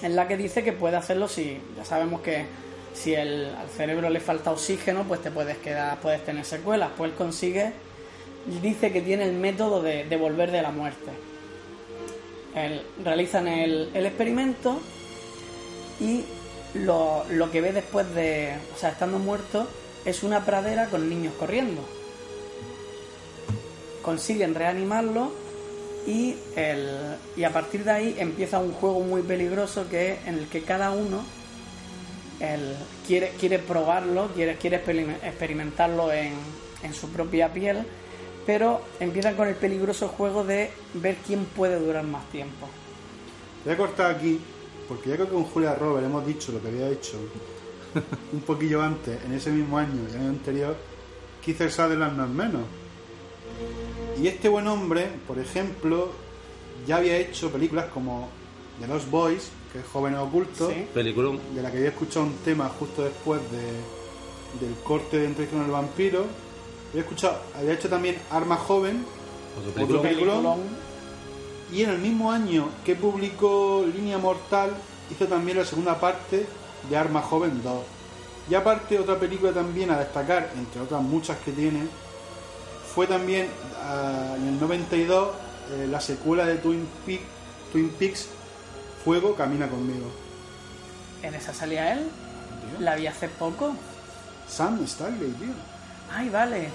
en 0.01 0.15
la 0.15 0.27
que 0.27 0.37
dice 0.37 0.63
que 0.63 0.73
puede 0.73 0.97
hacerlo 0.97 1.27
si, 1.27 1.59
ya 1.77 1.85
sabemos 1.85 2.21
que 2.21 2.45
si 2.93 3.15
el, 3.15 3.55
al 3.55 3.69
cerebro 3.69 4.09
le 4.09 4.19
falta 4.19 4.51
oxígeno, 4.51 5.03
pues 5.03 5.21
te 5.21 5.31
puedes 5.31 5.57
quedar, 5.57 5.99
puedes 5.99 6.23
tener 6.25 6.45
secuelas. 6.45 6.89
Pues 6.95 7.11
él 7.11 7.17
consigue, 7.17 7.71
dice 8.61 8.91
que 8.91 9.01
tiene 9.01 9.23
el 9.23 9.33
método 9.33 9.81
de, 9.81 10.17
volver 10.17 10.51
de 10.51 10.61
la 10.61 10.71
muerte. 10.71 11.11
Él- 12.55 12.83
realizan 13.03 13.47
el 13.47 14.05
experimento 14.05 14.79
y 16.03 16.25
lo, 16.77 17.23
lo 17.29 17.49
que 17.51 17.61
ve 17.61 17.71
después 17.71 18.13
de, 18.13 18.53
o 18.75 18.77
sea, 18.79 18.89
estando 18.89 19.17
muerto, 19.19 19.67
es 20.05 20.23
una 20.23 20.45
pradera 20.45 20.87
con 20.87 21.09
niños 21.09 21.33
corriendo. 21.39 21.81
Consiguen 24.01 24.53
reanimarlo 24.53 25.31
y, 26.05 26.35
el, 26.57 27.15
y 27.37 27.45
a 27.45 27.53
partir 27.53 27.85
de 27.85 27.91
ahí 27.91 28.15
empieza 28.19 28.59
un 28.59 28.73
juego 28.73 28.99
muy 28.99 29.21
peligroso 29.21 29.87
que 29.89 30.13
es 30.13 30.27
en 30.27 30.39
el 30.39 30.47
que 30.47 30.63
cada 30.63 30.91
uno 30.91 31.23
el- 32.41 32.75
quiere, 33.07 33.29
quiere 33.39 33.59
probarlo, 33.59 34.27
quiere, 34.35 34.57
quiere 34.57 34.83
experim- 34.83 35.15
experimentarlo 35.23 36.11
en, 36.11 36.33
en 36.81 36.93
su 36.93 37.09
propia 37.11 37.53
piel, 37.53 37.85
pero 38.45 38.81
empiezan 38.99 39.35
con 39.35 39.47
el 39.47 39.55
peligroso 39.55 40.09
juego 40.09 40.43
de 40.43 40.71
ver 40.95 41.15
quién 41.25 41.45
puede 41.45 41.79
durar 41.79 42.03
más 42.03 42.29
tiempo. 42.29 42.67
Voy 43.63 43.73
a 43.73 43.77
cortar 43.77 44.15
aquí, 44.17 44.41
porque 44.87 45.09
ya 45.09 45.15
creo 45.15 45.27
que 45.27 45.33
con 45.33 45.43
Julia 45.45 45.75
Robert 45.75 46.05
hemos 46.05 46.25
dicho 46.25 46.51
lo 46.51 46.61
que 46.61 46.67
había 46.69 46.89
hecho 46.89 47.17
un 48.33 48.41
poquillo 48.41 48.81
antes, 48.81 49.23
en 49.23 49.33
ese 49.33 49.51
mismo 49.51 49.77
año, 49.77 50.07
el 50.09 50.15
año 50.15 50.29
anterior, 50.29 50.75
Keith 51.43 51.69
Sutherland 51.69 52.17
no 52.17 52.25
es 52.25 52.29
menos. 52.29 52.61
Y 54.21 54.27
este 54.27 54.49
buen 54.49 54.67
hombre, 54.67 55.09
por 55.27 55.39
ejemplo, 55.39 56.11
ya 56.87 56.97
había 56.97 57.17
hecho 57.17 57.51
películas 57.51 57.85
como 57.93 58.29
The 58.79 58.87
Lost 58.87 59.09
Boys, 59.09 59.49
que 59.71 59.79
es 59.79 59.85
Jóvenes 59.85 60.19
Ocultos, 60.19 60.71
Sí. 60.73 60.87
De 61.55 61.61
la 61.61 61.71
que 61.71 61.77
había 61.77 61.89
escuchado 61.89 62.25
un 62.25 62.35
tema 62.37 62.69
justo 62.69 63.03
después 63.03 63.41
de, 63.51 64.65
del 64.65 64.75
corte 64.83 65.17
de 65.17 65.25
Entrevista 65.25 65.57
con 65.57 65.65
el 65.65 65.71
Vampiro. 65.71 66.25
Había 66.91 67.01
escuchado, 67.03 67.39
había 67.57 67.73
hecho 67.73 67.89
también 67.89 68.17
Arma 68.29 68.55
Joven, 68.55 69.03
Otro. 69.81 70.01
Peliculón. 70.01 70.59
Y 71.73 71.81
en 71.83 71.89
el 71.89 71.97
mismo 71.99 72.31
año 72.31 72.69
que 72.85 72.95
publicó 72.95 73.83
Línea 73.93 74.17
Mortal, 74.17 74.71
hizo 75.11 75.25
también 75.27 75.57
la 75.57 75.65
segunda 75.65 75.99
parte 75.99 76.45
de 76.89 76.97
Arma 76.97 77.21
Joven 77.21 77.61
2. 77.63 77.83
Y 78.49 78.55
aparte, 78.55 78.99
otra 78.99 79.17
película 79.19 79.51
también 79.53 79.89
a 79.89 79.97
destacar, 79.99 80.49
entre 80.57 80.81
otras 80.81 81.01
muchas 81.01 81.37
que 81.39 81.51
tiene, 81.51 81.87
fue 82.93 83.07
también 83.07 83.47
ah, 83.83 84.35
en 84.37 84.47
el 84.49 84.59
92 84.59 85.29
eh, 85.71 85.87
la 85.89 85.99
secuela 86.01 86.45
de 86.45 86.55
Twin, 86.57 86.87
Peak- 87.05 87.21
Twin 87.71 87.89
Peaks, 87.97 88.27
Fuego 89.03 89.33
Camina 89.35 89.67
conmigo. 89.67 90.07
En 91.23 91.33
esa 91.33 91.53
salía 91.53 91.93
él. 91.93 92.07
La 92.79 92.95
vi 92.95 93.07
hace 93.07 93.29
poco. 93.29 93.73
Sam 94.47 94.83
Stanley, 94.83 95.31
tío. 95.31 95.53
Ay, 96.13 96.29
vale. 96.29 96.69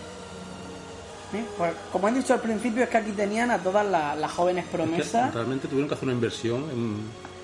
Eh, 1.33 1.45
pues, 1.59 1.73
como 1.93 2.09
he 2.09 2.13
dicho 2.13 2.33
al 2.35 2.41
principio, 2.41 2.83
es 2.85 2.89
que 2.89 2.97
aquí 2.97 3.13
tenían 3.13 3.51
a 3.51 3.59
todas 3.59 3.87
la- 3.87 4.15
las 4.17 4.31
jóvenes 4.33 4.65
Es 4.65 4.71
que 4.71 4.77
promesas. 4.77 5.35
realmente 5.35 5.69
tuvieron 5.69 5.89
que 5.89 5.95
hacer 5.95 6.07
una 6.07 6.15
inversión 6.15 6.65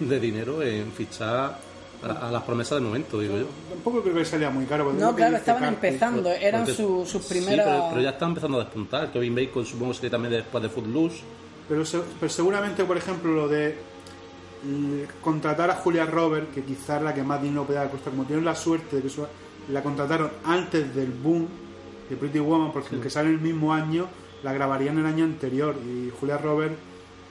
en- 0.01 0.09
de 0.09 0.19
dinero 0.21 0.63
en 0.63 0.91
fichar 0.93 1.59
a, 2.03 2.29
a 2.29 2.31
las 2.31 2.43
promesas 2.43 2.77
del 2.77 2.85
momento, 2.85 3.21
digo 3.21 3.37
yo. 3.39 3.47
Tampoco 3.71 4.03
creo 4.03 4.15
que 4.15 4.25
salía 4.25 4.51
muy 4.51 4.65
caro. 4.67 4.85
porque 4.85 4.99
es 4.99 5.05
No, 5.05 5.15
claro, 5.15 5.37
estaban 5.37 5.65
empezando, 5.65 6.31
eran 6.31 6.63
Porque- 6.65 6.75
su- 6.75 7.05
sus 7.07 7.23
sí, 7.25 7.29
primeras... 7.35 7.67
pero, 7.67 7.87
pero 7.91 8.01
ya 8.03 8.11
están 8.11 8.29
empezando 8.31 8.61
a 8.61 8.65
despuntar. 8.65 9.13
Kevin 9.13 9.35
Bacon 9.35 9.65
supongo 9.67 9.93
que 9.93 9.97
sería 9.97 10.11
también 10.11 10.33
después 10.35 10.63
de 10.63 10.69
Footloose. 10.71 11.21
Pero, 11.69 11.85
se- 11.85 12.01
pero 12.21 12.31
seguramente, 12.31 12.85
por 12.85 12.97
ejemplo, 12.97 13.33
lo 13.33 13.49
de 13.49 13.77
mm, 14.65 15.21
contratar 15.23 15.71
a 15.71 15.75
Julia 15.77 16.07
Robert, 16.07 16.53
que 16.55 16.63
quizás 16.63 16.99
es 16.99 17.03
la 17.03 17.13
que 17.15 17.23
más 17.23 17.41
dinero 17.43 17.65
puede 17.65 17.87
costar, 17.91 18.13
como 18.13 18.25
tienen 18.25 18.45
la 18.47 18.55
suerte 18.55 18.97
de 18.97 19.03
que 19.03 19.09
su- 19.11 19.27
la 19.71 19.83
contrataron 19.83 20.31
antes 20.45 20.95
del 20.95 21.11
boom 21.11 21.47
de 22.09 22.17
Pretty 22.17 22.39
Woman, 22.39 22.73
porque 22.73 22.95
el 22.97 23.01
que 23.01 23.11
sale 23.11 23.31
el 23.31 23.41
mismo 23.41 23.73
año, 23.73 24.09
la 24.43 24.53
grabarían 24.53 24.99
el 24.99 25.07
año 25.07 25.25
anterior. 25.25 25.77
Y 25.85 26.11
Julia 26.21 26.39
Robert, 26.39 26.75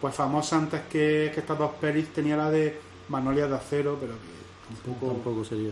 pues 0.02 0.16
famosa 0.16 0.58
antes 0.58 0.82
que, 0.90 1.32
que 1.34 1.40
estas 1.40 1.58
dos 1.58 1.72
pelis, 1.80 2.08
tenía 2.14 2.36
la 2.38 2.50
de 2.50 2.80
Magnolias 3.10 3.50
de 3.50 3.56
Acero, 3.56 3.98
pero 4.00 4.14
que 4.14 4.84
tampoco... 4.86 5.14
Tampoco 5.14 5.46
sería. 5.46 5.72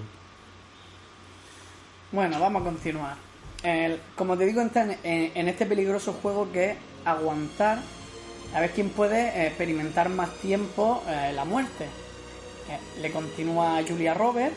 Bueno, 2.12 2.40
vamos 2.40 2.62
a 2.62 2.66
continuar. 2.66 3.16
El- 3.64 4.00
como 4.16 4.38
te 4.38 4.46
digo, 4.46 4.62
está 4.62 4.84
en, 5.04 5.48
este 5.48 5.66
peligroso 5.66 6.14
juego 6.14 6.52
que 6.52 6.72
es 6.72 6.78
aguantar, 7.06 7.80
a 8.54 8.60
ver 8.60 8.72
quién 8.72 8.90
puede 8.90 9.48
experimentar 9.48 10.10
más 10.10 10.30
tiempo 10.40 11.04
eh, 11.08 11.32
la 11.34 11.46
muerte. 11.46 11.86
Eh, 12.70 13.02
le 13.02 13.12
continúa 13.12 13.78
a 13.78 13.84
Julia 13.84 14.14
Robert, 14.14 14.54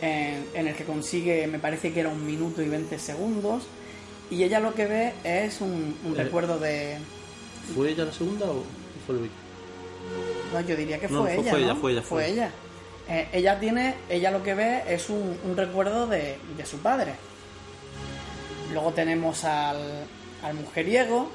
en, 0.00 0.46
en 0.54 0.66
el 0.68 0.74
que 0.74 0.84
consigue, 0.84 1.46
me 1.46 1.58
parece 1.58 1.92
que 1.92 2.00
era 2.00 2.08
un 2.08 2.24
minuto 2.26 2.62
y 2.62 2.68
20 2.68 2.98
segundos, 2.98 3.64
y 4.30 4.42
ella 4.44 4.60
lo 4.60 4.74
que 4.74 4.86
ve 4.86 5.12
es 5.24 5.60
un, 5.60 5.96
un 6.04 6.12
Eh. 6.18 6.24
recuerdo 6.24 6.58
de... 6.58 6.98
¿Fue 7.74 7.90
ella 7.90 8.04
la 8.04 8.12
segunda 8.12 8.46
o 8.46 8.62
fue 9.06 9.16
Luis? 9.16 9.30
No, 10.52 10.60
yo 10.60 10.76
diría 10.76 10.98
que 10.98 11.08
fue 11.08 11.16
No, 11.16 11.22
fue- 11.24 11.34
ella. 11.34 11.50
fue 11.50 11.60
¿no? 11.60 11.64
ella, 11.66 11.74
fue 11.76 11.92
ella, 11.92 12.02
fue. 12.02 12.26
ella. 12.28 12.50
Eh, 13.08 13.28
ella 13.32 13.58
tiene, 13.60 13.94
ella 14.08 14.30
lo 14.30 14.42
que 14.42 14.54
ve 14.54 14.82
es 14.88 15.10
un, 15.10 15.36
un 15.44 15.56
recuerdo 15.56 16.06
de, 16.06 16.36
de 16.56 16.66
su 16.66 16.78
padre. 16.78 17.12
Luego 18.72 18.92
tenemos 18.92 19.44
al, 19.44 19.78
al 20.44 20.54
mujeriego, 20.54 21.28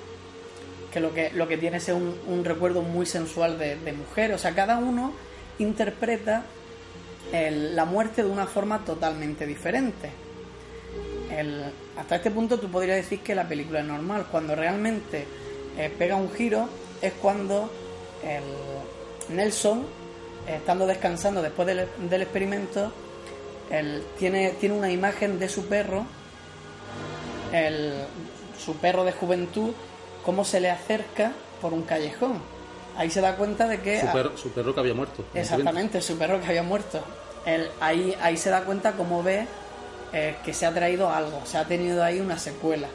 que 0.94 1.00
lo 1.02 1.14
que 1.14 1.32
lo 1.34 1.48
que 1.50 1.58
tiene 1.58 1.78
es 1.78 1.90
un, 1.90 2.18
un 2.28 2.46
recuerdo 2.46 2.82
muy 2.82 3.06
sensual 3.06 3.60
de, 3.60 3.76
de 3.78 3.92
mujer. 3.94 4.32
O 4.34 4.38
sea, 4.38 4.56
cada 4.56 4.78
uno 4.78 5.12
interpreta 5.60 6.44
la 7.32 7.86
muerte 7.86 8.24
de 8.24 8.30
una 8.30 8.46
forma 8.46 8.84
totalmente 8.86 9.46
diferente. 9.46 10.10
Hasta 11.98 12.18
este 12.18 12.32
punto 12.32 12.60
tú 12.60 12.70
podrías 12.70 12.98
decir 12.98 13.22
que 13.22 13.36
la 13.36 13.48
película 13.48 13.80
es 13.80 13.86
normal. 13.86 14.28
Cuando 14.32 14.56
realmente 14.56 15.26
eh, 15.78 15.92
pega 15.98 16.16
un 16.16 16.32
giro 16.32 16.70
es 17.02 17.14
cuando 17.14 17.70
el 18.24 19.36
Nelson, 19.36 19.80
eh, 20.48 20.56
estando 20.58 20.88
descansando 20.88 21.42
después 21.42 21.68
del, 21.68 22.22
experimento, 22.22 22.92
tiene, 24.18 24.52
tiene 24.52 24.76
una 24.76 24.92
imagen 24.92 25.40
de 25.40 25.50
su 25.50 25.66
perro, 25.66 26.06
su 28.58 28.76
perro 28.78 29.04
de 29.04 29.12
juventud, 29.12 29.72
cómo 30.24 30.46
se 30.46 30.60
le 30.60 30.70
acerca 30.70 31.34
por 31.62 31.74
un 31.74 31.84
callejón. 31.84 32.55
Ahí 32.98 33.10
se 33.10 33.20
da 33.22 33.36
cuenta 33.36 33.68
de 33.68 33.82
que... 33.82 34.00
Su 34.02 34.08
perro, 34.08 34.38
su 34.38 34.50
perro 34.52 34.74
que 34.74 34.80
había 34.80 34.94
muerto. 34.94 35.26
Exactamente, 35.34 36.02
su 36.02 36.18
perro 36.18 36.40
que 36.40 36.48
había 36.48 36.64
muerto. 36.64 37.00
Él, 37.46 37.70
ahí, 37.82 38.16
ahí 38.22 38.38
se 38.38 38.50
da 38.50 38.64
cuenta 38.64 38.94
cómo 38.94 39.22
ve 39.22 39.46
eh, 40.14 40.36
que 40.44 40.54
se 40.54 40.66
ha 40.66 40.74
traído 40.74 41.10
algo, 41.10 41.42
se 41.46 41.58
ha 41.58 41.66
tenido 41.66 42.04
ahí 42.04 42.20
una 42.20 42.38
secuela. 42.40 42.88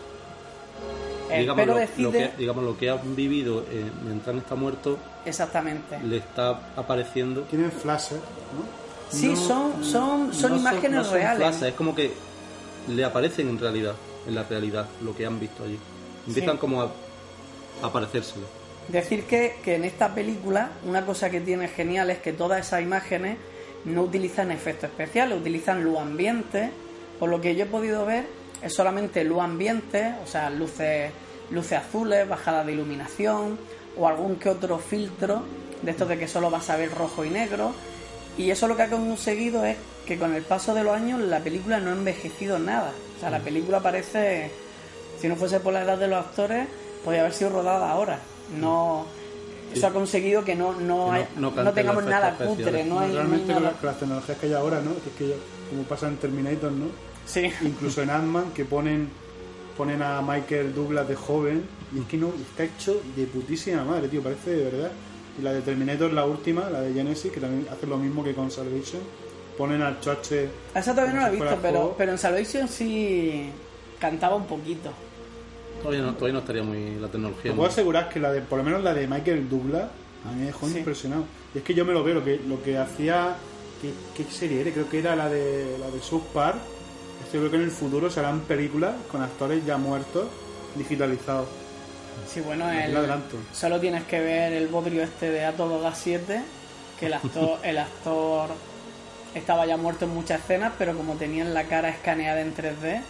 El 1.30 1.40
Digamos, 1.42 1.60
perro 1.62 1.74
lo, 1.74 1.80
decide... 1.80 2.02
lo 2.02 2.12
que, 2.12 2.30
digamos, 2.38 2.64
lo 2.64 2.76
que 2.76 2.90
han 2.90 3.14
vivido 3.14 3.64
eh, 3.70 3.88
mientras 4.04 4.34
está 4.36 4.54
muerto 4.56 4.98
Exactamente. 5.24 5.98
le 6.02 6.16
está 6.16 6.58
apareciendo. 6.74 7.42
Tienen 7.42 7.70
flashes, 7.70 8.18
¿no? 8.18 9.16
Sí, 9.16 9.28
No, 9.28 9.36
son, 9.36 9.84
son, 9.84 10.34
son 10.34 10.52
no 10.52 10.56
imágenes 10.58 10.90
no 10.98 11.04
son 11.04 11.14
reales. 11.14 11.38
flashes, 11.38 11.62
es 11.62 11.74
como 11.74 11.94
que 11.94 12.12
le 12.88 13.04
aparecen 13.04 13.48
en 13.48 13.58
realidad, 13.60 13.94
en 14.26 14.34
la 14.34 14.42
realidad, 14.44 14.86
lo 15.02 15.14
que 15.14 15.26
han 15.26 15.38
visto 15.38 15.62
allí. 15.64 15.78
Empiezan 16.26 16.54
Sí. 16.54 16.58
como 16.58 16.82
a, 16.82 16.84
a 17.82 17.86
aparecérsele. 17.86 18.44
Decir 18.90 19.24
que, 19.24 19.56
que 19.62 19.76
en 19.76 19.84
esta 19.84 20.14
película 20.14 20.70
una 20.84 21.06
cosa 21.06 21.30
que 21.30 21.40
tiene 21.40 21.68
genial 21.68 22.10
es 22.10 22.18
que 22.18 22.32
todas 22.32 22.66
esas 22.66 22.82
imágenes 22.82 23.36
no 23.84 24.02
utilizan 24.02 24.50
efectos 24.50 24.90
especiales, 24.90 25.38
utilizan 25.38 25.84
luz 25.84 25.98
ambiente. 25.98 26.70
Por 27.18 27.28
lo 27.28 27.40
que 27.40 27.54
yo 27.54 27.64
he 27.64 27.68
podido 27.68 28.04
ver 28.04 28.26
es 28.62 28.74
solamente 28.74 29.22
luz 29.24 29.40
ambiente, 29.40 30.14
o 30.24 30.26
sea, 30.26 30.50
luces, 30.50 31.12
luces 31.50 31.78
azules, 31.78 32.28
bajada 32.28 32.64
de 32.64 32.72
iluminación 32.72 33.58
o 33.96 34.08
algún 34.08 34.36
que 34.36 34.48
otro 34.48 34.78
filtro 34.78 35.42
de 35.82 35.90
estos 35.90 36.08
de 36.08 36.18
que 36.18 36.28
solo 36.28 36.50
vas 36.50 36.68
a 36.70 36.76
ver 36.76 36.92
rojo 36.92 37.24
y 37.24 37.30
negro. 37.30 37.72
Y 38.36 38.50
eso 38.50 38.66
lo 38.66 38.76
que 38.76 38.82
ha 38.82 38.90
conseguido 38.90 39.64
es 39.64 39.76
que 40.06 40.18
con 40.18 40.34
el 40.34 40.42
paso 40.42 40.74
de 40.74 40.82
los 40.82 40.94
años 40.94 41.20
la 41.20 41.40
película 41.40 41.78
no 41.78 41.90
ha 41.90 41.94
envejecido 41.94 42.58
nada. 42.58 42.92
O 43.16 43.20
sea, 43.20 43.30
la 43.30 43.40
película 43.40 43.80
parece, 43.80 44.50
si 45.20 45.28
no 45.28 45.36
fuese 45.36 45.60
por 45.60 45.72
la 45.72 45.82
edad 45.82 45.98
de 45.98 46.08
los 46.08 46.18
actores, 46.24 46.66
podría 47.04 47.20
haber 47.20 47.34
sido 47.34 47.50
rodada 47.50 47.90
ahora. 47.90 48.18
No, 48.58 49.06
eso 49.72 49.86
ha 49.86 49.90
conseguido 49.92 50.44
que 50.44 50.54
no, 50.54 50.72
no, 50.72 50.78
Que 50.78 50.80
no- 50.80 51.12
hay- 51.12 51.26
no 51.64 51.72
tengamos 51.72 52.04
nada 52.04 52.36
cutre, 52.36 52.84
no 52.84 53.00
hay, 53.00 53.12
Realmente 53.12 53.52
con, 53.52 53.62
nada. 53.62 53.74
la- 53.74 53.78
con 53.80 53.86
las 53.88 53.98
tecnologías 53.98 54.38
que 54.38 54.46
hay 54.46 54.52
ahora, 54.54 54.80
¿no? 54.80 54.92
Que 54.94 55.10
es 55.10 55.16
que 55.16 55.28
ya- 55.28 55.34
como 55.70 55.82
pasa 55.84 56.08
en 56.08 56.16
Terminator, 56.16 56.72
¿no? 56.72 56.86
Sí. 57.26 57.48
Incluso 57.62 58.02
en 58.02 58.10
Ant-Man 58.10 58.52
que 58.54 58.64
ponen 58.64 59.08
ponen 59.76 60.02
a 60.02 60.20
Michael 60.20 60.74
Douglas 60.74 61.08
de 61.08 61.14
joven 61.14 61.64
y 61.94 62.00
es 62.00 62.04
que 62.06 62.18
no 62.18 62.28
está 62.28 62.64
hecho 62.64 63.00
de 63.16 63.24
putísima 63.24 63.82
madre, 63.82 64.08
tío, 64.08 64.22
parece 64.22 64.50
de 64.50 64.64
verdad. 64.64 64.90
Y 65.38 65.42
la 65.42 65.52
de 65.54 65.62
Terminator, 65.62 66.12
la 66.12 66.26
última, 66.26 66.68
la 66.68 66.82
de 66.82 66.92
Genesis, 66.92 67.32
que 67.32 67.40
también 67.40 67.66
hace 67.72 67.86
lo 67.86 67.96
mismo 67.96 68.22
que 68.22 68.34
con 68.34 68.50
Salvation, 68.50 69.00
ponen 69.56 69.80
al 69.80 69.98
choche 70.00 70.48
Esa 70.74 70.90
todavía 70.92 71.14
no 71.14 71.20
la 71.22 71.28
he 71.28 71.30
visto, 71.30 71.58
pero, 71.62 71.94
pero 71.96 72.12
en 72.12 72.18
Salvation 72.18 72.68
sí, 72.68 73.50
cantaba 73.98 74.34
un 74.36 74.44
poquito. 74.46 74.90
Todavía 75.82 76.02
no, 76.02 76.12
todavía 76.14 76.32
no 76.34 76.38
estaría 76.40 76.62
muy 76.62 76.96
la 76.96 77.08
tecnología. 77.08 77.42
Te 77.42 77.48
muy- 77.50 77.56
puedo 77.56 77.68
asegurar 77.70 78.08
que 78.08 78.20
la 78.20 78.32
de, 78.32 78.40
por 78.42 78.58
lo 78.58 78.64
menos 78.64 78.82
la 78.82 78.94
de 78.94 79.06
Michael 79.06 79.48
Douglas, 79.48 79.88
a 80.28 80.32
mí 80.32 80.40
me 80.40 80.46
dejó 80.46 80.68
Sí. 80.68 80.78
impresionado. 80.78 81.24
Y 81.54 81.58
es 81.58 81.64
que 81.64 81.74
yo 81.74 81.84
me 81.84 81.92
lo 81.92 82.04
veo, 82.04 82.14
lo 82.16 82.24
que, 82.24 82.38
lo 82.46 82.62
que 82.62 82.76
hacía, 82.78 83.36
¿qué, 83.80 83.92
qué 84.16 84.30
serie 84.30 84.60
era? 84.60 84.70
Creo 84.72 84.88
que 84.88 84.98
era 84.98 85.16
la 85.16 85.28
de 85.28 85.76
la 85.80 85.90
de 85.90 86.00
South 86.00 86.24
Park. 86.34 86.58
Esto 87.24 87.34
yo 87.34 87.40
creo 87.40 87.50
que 87.50 87.56
en 87.56 87.62
el 87.64 87.70
futuro 87.70 88.10
serán 88.10 88.40
películas 88.40 88.94
con 89.10 89.22
actores 89.22 89.64
ya 89.66 89.76
muertos, 89.78 90.26
digitalizados. 90.76 91.48
Sí, 92.28 92.40
bueno, 92.40 92.70
el, 92.70 92.92
lo 92.92 92.98
adelanto. 93.00 93.36
solo 93.52 93.80
tienes 93.80 94.04
que 94.04 94.20
ver 94.20 94.52
el 94.52 94.68
bodrio 94.68 95.02
este 95.02 95.30
de 95.30 95.44
A 95.44 95.52
Todo 95.52 95.80
Gas 95.80 95.98
7, 96.02 96.42
que 96.98 97.06
el 97.06 97.14
actor, 97.14 97.58
el 97.64 97.78
actor 97.78 98.50
estaba 99.34 99.64
ya 99.66 99.76
muerto 99.76 100.04
en 100.04 100.10
muchas 100.12 100.40
escenas, 100.40 100.72
pero 100.78 100.94
como 100.96 101.14
tenían 101.14 101.54
la 101.54 101.64
cara 101.64 101.88
escaneada 101.88 102.40
en 102.40 102.54
3D, 102.54 103.00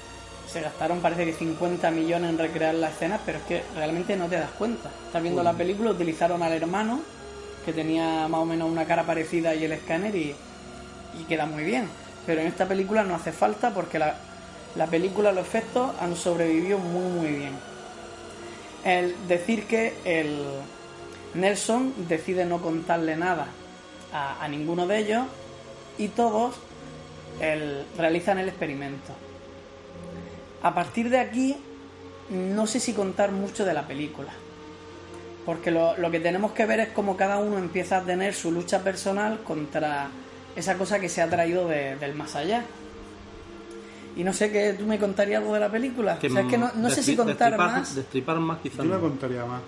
se 0.53 0.61
gastaron 0.61 1.01
parece 1.01 1.25
que 1.27 1.33
50 1.33 1.91
millones 1.91 2.31
en 2.31 2.39
recrear 2.39 2.75
las 2.75 2.93
escenas, 2.95 3.21
pero 3.25 3.39
es 3.39 3.45
que 3.45 3.63
realmente 3.77 4.17
no 4.17 4.27
te 4.27 4.37
das 4.37 4.51
cuenta. 4.51 4.91
Estás 5.07 5.23
viendo 5.23 5.43
la 5.43 5.53
película, 5.53 5.91
utilizaron 5.91 6.43
al 6.43 6.53
hermano, 6.53 7.01
que 7.65 7.73
tenía 7.73 8.27
más 8.29 8.41
o 8.41 8.45
menos 8.45 8.69
una 8.71 8.85
cara 8.87 9.05
parecida 9.05 9.55
y 9.55 9.65
el 9.65 9.73
escáner, 9.73 10.15
y, 10.17 10.35
y 11.21 11.25
queda 11.29 11.47
muy 11.47 11.63
bien. 11.63 11.89
Pero 12.27 12.41
en 12.41 12.49
esta 12.49 12.67
película 12.67 13.03
no 13.05 13.15
hace 13.15 13.33
falta 13.33 13.73
porque 13.73 13.99
la, 13.99 14.17
la 14.77 14.87
película, 14.87 15.31
los 15.33 15.47
efectos 15.47 15.93
han 16.01 16.17
sobrevivido 16.17 16.79
muy 16.79 17.11
muy 17.13 17.29
bien. 17.39 17.53
El 18.85 19.15
decir 19.29 19.67
que 19.67 19.95
el 20.05 20.43
Nelson 21.35 21.95
decide 22.09 22.45
no 22.45 22.61
contarle 22.61 23.17
nada 23.17 23.47
a, 24.13 24.43
a 24.43 24.49
ninguno 24.49 24.87
de 24.87 24.99
ellos 24.99 25.27
y 25.99 26.09
todos 26.09 26.55
el- 27.41 27.85
realizan 27.97 28.39
el 28.39 28.49
experimento. 28.49 29.13
A 30.63 30.75
partir 30.75 31.09
de 31.11 31.19
aquí, 31.19 31.57
no 32.31 32.67
sé 32.67 32.81
si 32.81 32.93
contar 32.93 33.33
mucho 33.33 33.65
de 33.65 33.73
la 33.75 33.87
película. 33.87 34.31
Porque 35.47 35.71
lo, 35.71 35.97
lo 35.97 36.11
que 36.11 36.21
tenemos 36.21 36.53
que 36.53 36.67
ver 36.67 36.81
es 36.81 36.89
cómo 36.89 37.17
cada 37.17 37.39
uno 37.39 37.59
empieza 37.59 37.99
a 37.99 38.03
tener 38.03 38.35
su 38.35 38.53
lucha 38.53 38.83
personal 38.85 39.41
contra 39.43 40.09
esa 40.55 40.77
cosa 40.77 40.99
que 41.01 41.09
se 41.09 41.23
ha 41.23 41.29
traído 41.31 41.67
de- 41.67 41.97
del 41.97 42.15
más 42.15 42.37
allá. 42.37 42.63
Y 44.17 44.25
no 44.25 44.33
sé, 44.33 44.51
que 44.51 44.75
¿tú 44.75 44.85
me 44.87 44.99
contarías 44.99 45.41
algo 45.41 45.55
de 45.55 45.61
la 45.61 45.71
película? 45.71 46.19
o 46.23 46.29
sea, 46.29 46.41
es 46.43 46.47
que 46.47 46.59
no, 46.59 46.71
no 46.75 46.91
sé 46.91 47.03
si 47.03 47.17
contar 47.17 47.53
destripar- 47.53 47.57
más. 47.73 47.95
Destripar 47.95 48.37
más 48.39 48.59
quizás 48.59 48.79
Yo 48.79 48.85
no 48.85 48.95
no. 48.97 49.01
contaría 49.01 49.45
más. 49.45 49.63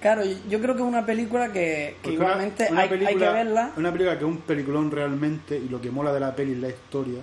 Claro, 0.00 0.22
yo 0.48 0.60
creo 0.60 0.76
que 0.76 0.82
es 0.82 0.88
una 0.88 1.04
película 1.04 1.50
que, 1.52 1.96
igualmente 2.04 2.64
una- 2.70 2.84
una 2.84 2.94
hay, 2.94 3.04
hay 3.06 3.14
que 3.16 3.28
verla. 3.28 3.72
Una 3.76 3.90
película 3.90 4.18
que 4.18 4.24
es 4.24 4.30
un 4.30 4.38
peliculón 4.38 4.90
realmente 4.90 5.56
y 5.58 5.68
lo 5.68 5.80
que 5.80 5.90
mola 5.90 6.12
de 6.12 6.20
la 6.20 6.34
peli 6.36 6.52
es 6.52 6.58
la 6.58 6.68
historia, 6.68 7.20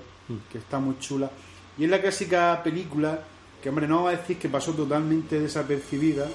que 0.52 0.58
está 0.58 0.80
muy 0.80 0.98
chula. 1.00 1.30
Y 1.78 1.86
es 1.86 1.90
la 1.90 2.02
clásica 2.02 2.62
película 2.64 3.20
que, 3.62 3.70
hombre, 3.70 3.88
no 3.88 3.98
vamos 4.04 4.14
a 4.14 4.18
decir 4.18 4.38
que 4.38 4.50
pasó 4.50 4.74
totalmente 4.74 5.40
desapercibida, 5.40 6.28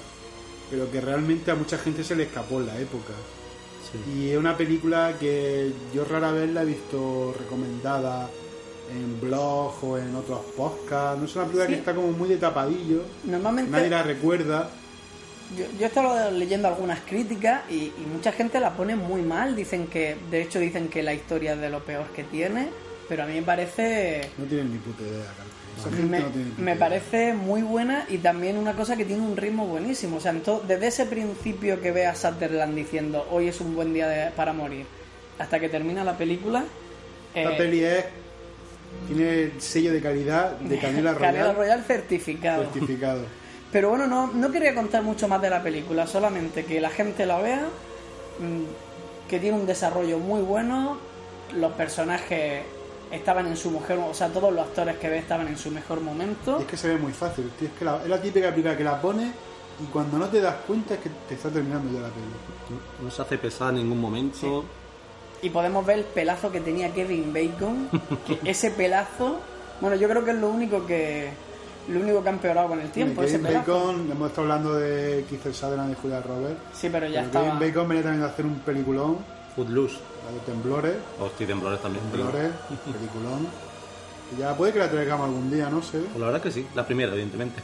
pero 0.69 0.91
que 0.91 0.99
realmente 1.01 1.51
a 1.51 1.55
mucha 1.55 1.77
gente 1.77 2.03
se 2.03 2.15
le 2.15 2.23
escapó 2.23 2.59
en 2.59 2.67
la 2.67 2.77
época. 2.79 3.13
Sí. 3.91 4.19
Y 4.21 4.29
es 4.31 4.37
una 4.37 4.55
película 4.57 5.13
que 5.19 5.71
yo 5.93 6.05
rara 6.05 6.31
vez 6.31 6.49
la 6.51 6.63
he 6.63 6.65
visto 6.65 7.33
recomendada 7.39 8.29
en 8.91 9.19
blogs 9.21 9.83
o 9.83 9.97
en 9.97 10.15
otros 10.15 10.39
podcasts. 10.57 11.19
No 11.19 11.25
es 11.25 11.35
una 11.35 11.45
película 11.45 11.65
Sí. 11.67 11.73
que 11.73 11.79
está 11.79 11.93
como 11.95 12.11
muy 12.11 12.29
de 12.29 12.37
tapadillo, 12.37 13.03
Normalmente 13.23 13.71
nadie 13.71 13.89
la 13.89 14.03
recuerda. 14.03 14.69
yo, 15.57 15.65
yo 15.79 15.85
he 15.85 15.87
estado 15.87 16.31
leyendo 16.31 16.67
algunas 16.67 16.99
críticas 17.01 17.61
y, 17.69 17.75
y 17.97 18.05
mucha 18.13 18.31
gente 18.31 18.59
la 18.59 18.75
pone 18.75 18.95
muy 18.95 19.21
mal. 19.21 19.55
Dicen 19.55 19.87
que, 19.87 20.17
de 20.29 20.41
hecho, 20.41 20.59
dicen 20.59 20.87
que 20.89 21.01
la 21.03 21.13
historia 21.13 21.53
es 21.53 21.61
de 21.61 21.69
lo 21.69 21.83
peor 21.83 22.07
que 22.15 22.23
tiene, 22.23 22.69
pero 23.09 23.23
a 23.23 23.25
mí 23.25 23.33
me 23.33 23.41
parece 23.41 24.29
No 24.37 24.45
tienen 24.45 24.71
ni 24.71 24.77
puta 24.77 25.01
idea, 25.03 25.25
me, 26.07 26.19
no 26.19 26.25
me 26.57 26.71
idea. 26.73 26.79
parece 26.79 27.33
muy 27.33 27.61
buena 27.63 28.05
y 28.09 28.19
también 28.19 28.57
una 28.57 28.73
cosa 28.73 28.95
que 28.95 29.03
tiene 29.05 29.21
un 29.23 29.35
ritmo 29.35 29.65
buenísimo. 29.65 30.17
O 30.17 30.19
sea, 30.21 30.33
desde 30.67 30.87
ese 30.87 31.05
principio 31.05 31.81
que 31.81 31.91
ve 31.91 32.05
a 32.05 32.15
Sutherland 32.15 32.75
diciendo 32.75 33.27
hoy 33.31 33.47
es 33.47 33.59
un 33.61 33.75
buen 33.75 33.93
día 33.93 34.07
de- 34.07 34.31
para 34.31 34.53
morir 34.53 34.85
hasta 35.39 35.59
que 35.59 35.69
termina 35.69 36.03
la 36.03 36.17
película. 36.17 36.63
Esta 37.33 37.53
eh, 37.53 37.57
peli 37.57 37.83
es. 37.83 38.05
Tiene 39.07 39.43
el 39.43 39.61
sello 39.61 39.93
de 39.93 40.01
calidad 40.01 40.51
de 40.59 40.77
Canela 40.81 41.13
Royal 41.13 41.33
Canela 41.33 41.53
Royal 41.53 41.83
certificado. 41.83 42.63
certificado. 42.63 43.21
Pero 43.71 43.89
bueno, 43.89 44.07
no, 44.07 44.27
no 44.33 44.51
quería 44.51 44.73
contar 44.73 45.03
mucho 45.03 45.27
más 45.27 45.41
de 45.41 45.49
la 45.49 45.61
película, 45.61 46.07
solamente 46.07 46.65
que 46.65 46.81
la 46.81 46.89
gente 46.89 47.25
la 47.27 47.39
vea, 47.39 47.61
mm, 48.39 49.29
que 49.29 49.39
tiene 49.39 49.57
un 49.57 49.67
desarrollo 49.67 50.17
muy 50.17 50.41
bueno, 50.41 50.97
los 51.55 51.71
personajes 51.73 52.63
estaban 53.11 53.47
en 53.47 53.57
su 53.57 53.71
mejor, 53.71 53.97
o 54.09 54.13
sea, 54.13 54.27
todos 54.29 54.53
los 54.53 54.65
actores 54.67 54.97
que 54.97 55.09
ve 55.09 55.17
estaban 55.19 55.47
en 55.47 55.57
su 55.57 55.71
mejor 55.71 56.01
momento. 56.01 56.57
Y 56.59 56.61
es 56.63 56.67
que 56.67 56.77
se 56.77 56.87
ve 56.89 56.97
muy 56.97 57.11
fácil, 57.11 57.49
tío. 57.57 57.67
Es 57.67 57.73
que 57.73 57.85
la, 57.85 58.01
es 58.03 58.09
la 58.09 58.21
típica 58.21 58.49
película 58.51 58.77
que 58.77 58.83
la 58.83 59.01
pone 59.01 59.31
y 59.81 59.85
cuando 59.91 60.17
no 60.17 60.27
te 60.27 60.41
das 60.41 60.55
cuenta 60.67 60.95
es 60.95 60.99
que 60.99 61.09
te 61.27 61.35
está 61.35 61.49
terminando 61.49 61.91
ya 61.93 62.01
la 62.01 62.09
peli. 62.09 62.25
No, 62.99 63.05
no 63.05 63.11
se 63.11 63.21
hace 63.21 63.37
pesar 63.37 63.69
en 63.69 63.77
ningún 63.77 64.01
momento. 64.01 64.65
Y 65.41 65.49
podemos 65.49 65.85
ver 65.85 65.99
el 65.99 66.05
pelazo 66.05 66.51
que 66.51 66.59
tenía 66.59 66.93
Kevin 66.93 67.31
Bacon, 67.33 67.89
que 68.27 68.39
ese 68.49 68.71
pelazo, 68.71 69.39
bueno, 69.79 69.95
yo 69.95 70.09
creo 70.09 70.23
que 70.25 70.31
es 70.31 70.37
lo 70.37 70.49
único 70.49 70.85
que 70.85 71.29
lo 71.87 72.01
único 72.01 72.21
que 72.21 72.29
ha 72.29 72.33
empeorado 72.33 72.67
con 72.67 72.79
el 72.81 72.91
tiempo, 72.91 73.23
ese 73.23 73.37
Kevin 73.37 73.47
pelazo. 73.47 73.71
Bacon, 73.73 74.11
hemos 74.11 74.29
estado 74.29 74.41
hablando 74.51 74.73
de 74.75 75.25
Kiefer 75.27 75.53
Sutherland 75.53 75.93
y 75.93 75.95
Julia 75.95 76.21
Roberts. 76.21 76.59
Sí, 76.73 76.89
pero 76.91 77.07
ya 77.07 77.21
Pero 77.21 77.25
estaba. 77.25 77.45
Kevin 77.45 77.59
Bacon 77.59 77.87
venía 77.87 78.03
también 78.03 78.23
a 78.23 78.27
hacer 78.27 78.45
un 78.45 78.59
peliculón, 78.59 79.17
Footloose. 79.63 79.95
la 80.25 80.31
de 80.31 80.39
Temblores, 80.45 80.95
O 81.19 81.25
Estoy 81.27 81.45
Temblores 81.45 81.81
también. 81.81 82.03
Temblores, 82.11 82.51
peliculón. 82.85 83.47
Y 84.35 84.39
ya 84.41 84.55
puede 84.55 84.71
que 84.73 84.79
la 84.79 84.89
traigamos 84.91 85.25
algún 85.27 85.49
día, 85.51 85.69
no 85.69 85.81
sé. 85.81 85.97
Pues 85.99 86.17
la 86.19 86.25
verdad 86.27 86.41
que 86.41 86.51
sí, 86.51 86.65
la 86.75 86.85
primera, 86.85 87.11
evidentemente. 87.13 87.61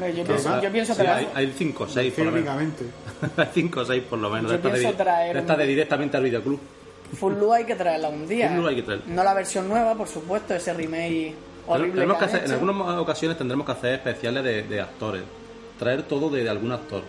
No, 0.00 0.08
yo, 0.08 0.24
pienso, 0.24 0.48
va- 0.50 0.62
yo 0.62 0.72
pienso 0.72 0.94
Sí, 0.94 0.98
que 1.02 1.04
la- 1.06 1.16
hay, 1.16 1.28
hay 1.34 1.54
cinco 1.56 1.84
o 1.84 1.88
seis 1.88 2.14
por 2.14 2.24
lo 2.24 2.32
menos. 2.32 2.54
Hay 3.36 3.48
cinco 3.54 3.80
o 3.80 3.84
seis 3.84 4.02
por 4.08 4.18
lo 4.18 4.30
menos. 4.30 4.50
Yo 4.50 4.56
Esta 4.56 4.68
de, 4.70 4.78
pienso 4.80 4.96
traer 4.96 5.36
esta 5.36 5.56
de 5.56 5.66
directamente 5.66 6.16
al 6.16 6.22
videoclub. 6.22 6.58
Full 7.18 7.34
Blue 7.34 7.52
hay 7.52 7.64
que 7.66 7.74
traerla 7.74 8.08
un 8.08 8.26
día. 8.26 8.48
Full 8.48 8.56
Blue 8.58 8.68
hay 8.68 8.76
que 8.76 8.82
traerla. 8.84 9.04
No 9.14 9.22
la 9.22 9.34
versión 9.34 9.68
nueva, 9.68 9.94
por 9.94 10.08
supuesto, 10.08 10.54
ese 10.54 10.72
remake 10.72 11.34
horrible 11.66 12.06
que 12.18 12.24
hacer- 12.24 12.44
en 12.46 12.52
algunas 12.52 12.98
ocasiones 12.98 13.36
tendremos 13.36 13.66
que 13.66 13.72
hacer 13.72 13.94
especiales 13.96 14.42
de, 14.44 14.62
de 14.62 14.80
actores. 14.80 15.22
Traer 15.78 16.04
todo 16.04 16.30
de, 16.30 16.42
de 16.42 16.48
algún 16.48 16.72
actor. 16.72 17.02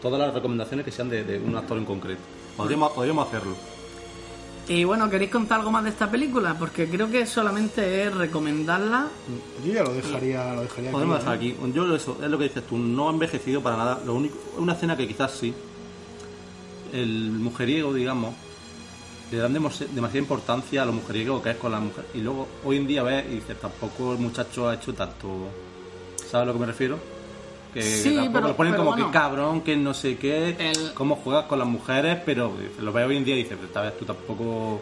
Todas 0.00 0.18
las 0.18 0.32
recomendaciones 0.32 0.86
que 0.86 0.90
sean 0.92 1.10
de, 1.10 1.22
de 1.22 1.38
un 1.38 1.54
actor 1.54 1.76
en 1.76 1.84
concreto. 1.84 2.20
Podríamos, 2.56 2.92
podríamos 2.92 3.28
hacerlo. 3.28 3.54
Y 4.68 4.82
bueno, 4.82 5.08
¿queréis 5.08 5.30
contar 5.30 5.60
algo 5.60 5.70
más 5.70 5.84
de 5.84 5.90
esta 5.90 6.10
película? 6.10 6.56
Porque 6.58 6.88
creo 6.88 7.08
que 7.08 7.24
solamente 7.24 8.02
es 8.02 8.14
recomendarla. 8.14 9.06
Yo 9.64 9.72
ya 9.72 9.84
lo 9.84 9.94
dejaría, 9.94 10.54
lo 10.54 10.62
dejaría 10.62 10.90
Podemos 10.90 11.16
aquí, 11.16 11.24
dejar 11.24 11.34
¿eh? 11.44 11.56
aquí. 11.60 11.72
Yo 11.72 11.94
eso, 11.94 12.18
es 12.20 12.28
lo 12.28 12.36
que 12.36 12.44
dices 12.44 12.66
tú, 12.66 12.76
no 12.76 13.08
ha 13.08 13.12
envejecido 13.12 13.62
para 13.62 13.76
nada. 13.76 14.00
Lo 14.04 14.14
único, 14.14 14.36
una 14.58 14.72
escena 14.72 14.96
que 14.96 15.06
quizás 15.06 15.30
sí. 15.32 15.54
El 16.92 17.30
mujeriego, 17.30 17.94
digamos, 17.94 18.34
le 19.30 19.38
dan 19.38 19.52
demasiada 19.52 20.18
importancia 20.18 20.82
a 20.82 20.86
lo 20.86 20.92
mujeriego 20.92 21.40
que 21.40 21.50
es 21.50 21.56
con 21.56 21.70
la 21.70 21.78
mujer. 21.78 22.06
Y 22.14 22.18
luego 22.18 22.48
hoy 22.64 22.78
en 22.78 22.88
día 22.88 23.04
ves 23.04 23.24
y 23.30 23.34
dices, 23.36 23.60
tampoco 23.60 24.14
el 24.14 24.18
muchacho 24.18 24.68
ha 24.68 24.74
hecho 24.74 24.92
tanto. 24.94 25.48
¿Sabes 26.16 26.34
a 26.34 26.44
lo 26.44 26.52
que 26.54 26.58
me 26.58 26.66
refiero? 26.66 26.98
Que 27.76 27.82
Sí, 27.82 28.14
tampoco 28.14 28.32
pero- 28.32 28.48
lo 28.48 28.56
ponen 28.56 28.72
pero 28.72 28.84
como 28.84 28.96
bueno. 28.96 29.06
que 29.08 29.12
cabrón, 29.12 29.60
que 29.60 29.76
no 29.76 29.92
sé 29.92 30.16
qué, 30.16 30.56
El- 30.58 30.94
cómo 30.94 31.16
juegas 31.16 31.44
con 31.44 31.58
las 31.58 31.68
mujeres, 31.68 32.18
pero 32.24 32.50
lo 32.80 32.90
ves 32.92 33.06
hoy 33.06 33.18
en 33.18 33.24
día 33.24 33.34
y 33.34 33.42
dices, 33.42 33.58
esta 33.62 33.82
vez 33.82 33.98
tú 33.98 34.06
tampoco. 34.06 34.80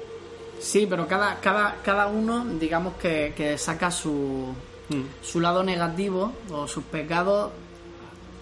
Sí, 0.61 0.87
pero 0.89 1.09
cada, 1.09 1.41
cada, 1.41 1.77
cada 1.83 2.07
uno, 2.07 2.45
digamos 2.61 2.95
que, 2.95 3.35
que 3.37 3.59
saca 3.59 3.91
su, 3.91 4.55
Mm. 4.91 5.03
su 5.23 5.41
lado 5.41 5.65
negativo 5.65 6.33
o 6.53 6.69
sus 6.69 6.85
pecados 6.85 7.51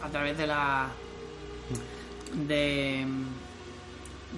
a 0.03 0.09
través 0.11 0.37
de 0.37 0.47
la. 0.47 0.89
de. 2.35 3.07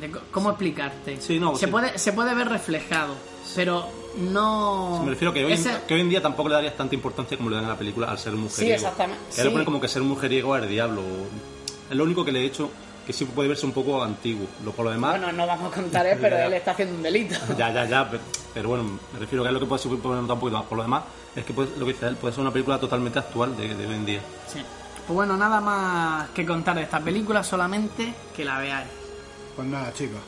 de 0.00 0.10
co- 0.10 0.20
¿Cómo 0.30 0.50
explicarte? 0.50 1.20
Sí, 1.20 1.38
no, 1.38 1.56
se, 1.56 1.66
sí. 1.66 1.70
puede, 1.72 1.98
se 1.98 2.12
puede 2.12 2.34
ver 2.34 2.48
reflejado, 2.48 3.14
pero 3.56 3.88
no. 4.18 5.02
Me 5.04 5.10
refiero 5.10 5.32
que 5.32 5.44
hoy, 5.44 5.52
Ese- 5.52 5.80
que 5.86 5.94
hoy 5.94 6.00
en 6.00 6.08
día 6.08 6.22
tampoco 6.22 6.48
le 6.48 6.54
darías 6.56 6.76
tanta 6.76 6.94
importancia 6.94 7.36
como 7.36 7.50
le 7.50 7.56
dan 7.56 7.64
a 7.66 7.68
la 7.68 7.76
película 7.78 8.10
al 8.10 8.18
ser 8.18 8.34
un 8.34 8.40
mujeriego. 8.42 8.74
exactamente, 8.76 9.22
Que 9.34 9.42
le 9.42 9.48
sí. 9.48 9.52
ponen 9.52 9.64
como 9.64 9.80
que 9.80 9.88
ser 9.88 10.02
un 10.02 10.08
mujeriego 10.08 10.56
es 10.56 10.62
el 10.62 10.68
diablo. 10.68 11.02
Es 11.90 11.96
lo 11.96 12.04
único 12.04 12.24
que 12.24 12.32
le 12.32 12.40
he 12.40 12.44
hecho 12.46 12.70
que 13.06 13.12
sí 13.12 13.26
puede 13.26 13.48
verse 13.50 13.66
un 13.66 13.72
poco 13.72 14.02
antiguo. 14.02 14.46
Lo, 14.64 14.72
por 14.72 14.86
lo 14.86 14.90
demás, 14.90 15.10
Bueno, 15.18 15.30
no 15.32 15.46
vamos 15.46 15.70
a 15.72 15.74
contar, 15.74 16.06
¿eh? 16.06 16.16
pero 16.20 16.36
Ya, 16.38 16.46
él 16.46 16.54
está 16.54 16.70
haciendo 16.70 16.94
un 16.94 17.02
delito. 17.02 17.34
ya, 17.58 17.70
ya, 17.72 17.84
ya. 17.84 18.10
Pero, 18.10 18.22
pero 18.54 18.68
bueno, 18.70 18.84
me 19.12 19.18
refiero 19.18 19.42
que 19.42 19.48
es 19.48 19.52
lo 19.54 19.60
que 19.60 19.66
puede 19.66 19.82
ser 19.82 19.92
un 19.92 20.00
poquito 20.00 20.50
más. 20.50 20.62
Por 20.64 20.78
lo 20.78 20.82
demás, 20.84 21.02
es 21.36 21.44
que 21.44 21.52
puede- 21.52 21.76
lo 21.76 21.84
que 21.84 21.92
dice 21.92 22.06
él 22.06 22.16
puede 22.16 22.32
ser 22.34 22.40
una 22.42 22.50
película 22.52 22.78
totalmente 22.80 23.18
actual 23.18 23.56
de, 23.56 23.74
de 23.74 23.86
hoy 23.86 23.94
en 23.94 24.06
día. 24.06 24.20
Sí. 24.46 24.60
Pues 25.06 25.14
bueno, 25.14 25.36
nada 25.36 25.60
más 25.60 26.30
que 26.30 26.46
contar 26.46 26.76
de 26.76 26.82
esta 26.84 26.98
película, 27.00 27.44
solamente 27.44 28.14
que 28.34 28.42
la 28.42 28.58
veáis. 28.58 28.88
Pues 29.54 29.68
nada, 29.68 29.92
chicos. 29.92 30.20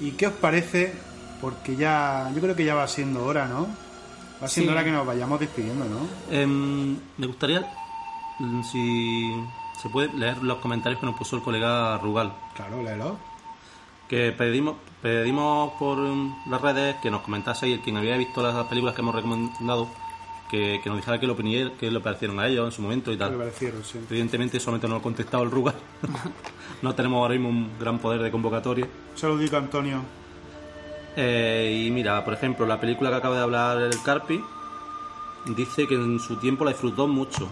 ¿Y 0.00 0.12
qué 0.12 0.28
os 0.28 0.32
parece? 0.32 0.94
Porque 1.42 1.76
ya, 1.76 2.30
yo 2.34 2.40
creo 2.40 2.56
que 2.56 2.64
ya 2.64 2.74
va 2.74 2.88
siendo 2.88 3.24
hora, 3.26 3.46
¿no? 3.48 3.66
Va 4.42 4.48
siendo 4.48 4.72
Sí. 4.72 4.76
hora 4.76 4.84
que 4.84 4.92
nos 4.92 5.06
vayamos 5.06 5.38
despidiendo, 5.40 5.84
¿no? 5.84 6.06
Em, 6.30 6.96
me 7.18 7.26
gustaría, 7.26 7.70
mm, 8.38 8.62
si 8.62 9.34
se 9.82 9.88
puede, 9.90 10.10
leer 10.14 10.42
los 10.42 10.56
comentarios 10.58 10.98
que 11.00 11.06
nos 11.06 11.16
puso 11.16 11.36
el 11.36 11.42
colega 11.42 11.98
Rugal. 11.98 12.32
Claro, 12.54 12.82
léelo. 12.82 13.18
que 14.08 14.30
pedimos 14.32 14.76
pedimos 15.00 15.72
por 15.78 15.96
mm, 15.98 16.42
las 16.50 16.60
redes 16.60 16.96
que 17.02 17.10
nos 17.10 17.22
comentase 17.22 17.66
y 17.68 17.72
el 17.72 17.80
quien 17.80 17.96
había 17.96 18.16
visto 18.18 18.42
las 18.42 18.66
películas 18.66 18.94
que 18.94 19.00
hemos 19.00 19.14
recomendado 19.14 19.88
que, 20.50 20.80
que 20.82 20.90
nos 20.90 20.98
dijera 20.98 21.18
qué 21.18 21.26
le, 21.26 21.72
qué 21.80 21.90
le 21.90 21.98
parecieron 22.00 22.38
a 22.38 22.46
ellos 22.46 22.66
en 22.66 22.72
su 22.72 22.82
momento 22.82 23.10
y 23.10 23.16
¿Qué 23.16 23.24
le 23.24 23.30
tal. 23.30 23.38
parecieron? 23.38 23.82
Sí. 23.82 23.98
Evidentemente 24.10 24.60
solamente 24.60 24.86
nos 24.86 25.00
ha 25.00 25.02
contestado 25.02 25.42
el 25.44 25.50
Rugal. 25.50 25.74
no 26.82 26.94
tenemos 26.94 27.18
ahora 27.22 27.32
mismo 27.34 27.48
un 27.48 27.70
gran 27.80 27.98
poder 27.98 28.20
de 28.20 28.30
convocatoria. 28.30 28.86
Saludito, 29.14 29.56
Antonio. 29.56 30.02
Eh, 31.16 31.84
y 31.86 31.90
mira, 31.90 32.24
por 32.24 32.34
ejemplo, 32.34 32.66
la 32.66 32.80
película 32.80 33.10
que 33.10 33.16
acaba 33.16 33.36
de 33.36 33.42
hablar 33.42 33.78
el 33.82 34.02
Carpi 34.02 34.42
dice 35.46 35.86
que 35.86 35.94
en 35.94 36.18
su 36.20 36.36
tiempo 36.36 36.64
la 36.64 36.70
disfrutó 36.70 37.06
mucho 37.06 37.48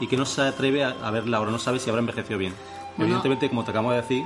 y 0.00 0.06
que 0.06 0.16
no 0.16 0.24
se 0.24 0.42
atreve 0.42 0.84
a, 0.84 0.94
a 1.02 1.10
verla 1.10 1.36
ahora, 1.38 1.50
no 1.50 1.58
sabe 1.58 1.78
si 1.78 1.90
habrá 1.90 2.00
envejecido 2.00 2.38
bien. 2.38 2.54
Bueno. 2.96 3.04
Evidentemente, 3.04 3.48
como 3.48 3.64
te 3.64 3.70
acabo 3.70 3.90
de 3.90 3.98
decir, 3.98 4.24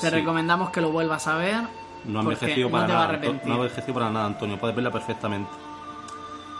Te 0.00 0.08
sí, 0.08 0.10
recomendamos 0.10 0.70
que 0.70 0.80
lo 0.80 0.90
vuelvas 0.90 1.26
a 1.26 1.36
ver. 1.36 1.62
no 2.04 2.20
ha 2.20 2.22
envejecido 2.22 2.70
para 2.70 2.86
nada. 2.86 3.20
No 3.44 3.52
ha 3.54 3.56
envejecido 3.56 3.94
para 3.94 4.10
nada, 4.10 4.26
Antonio, 4.26 4.58
puedes 4.58 4.76
verla 4.76 4.90
perfectamente. 4.90 5.50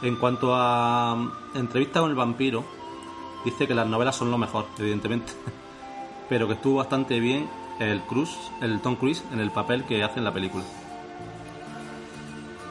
En 0.02 0.16
cuanto 0.16 0.54
a 0.54 1.14
mm, 1.14 1.56
entrevista 1.58 2.00
con 2.00 2.10
el 2.10 2.16
vampiro, 2.16 2.64
dice 3.44 3.68
que 3.68 3.74
las 3.74 3.86
novelas 3.86 4.16
son 4.16 4.30
lo 4.32 4.38
mejor, 4.38 4.66
evidentemente, 4.78 5.32
pero 6.28 6.48
que 6.48 6.54
estuvo 6.54 6.76
bastante 6.76 7.20
bien 7.20 7.48
el 7.78 8.00
Cruise, 8.02 8.36
el 8.60 8.80
Tom 8.80 8.96
Cruise 8.96 9.22
en 9.32 9.40
el 9.40 9.50
papel 9.52 9.84
que 9.84 10.02
hace 10.02 10.18
en 10.18 10.24
la 10.24 10.32
película. 10.32 10.64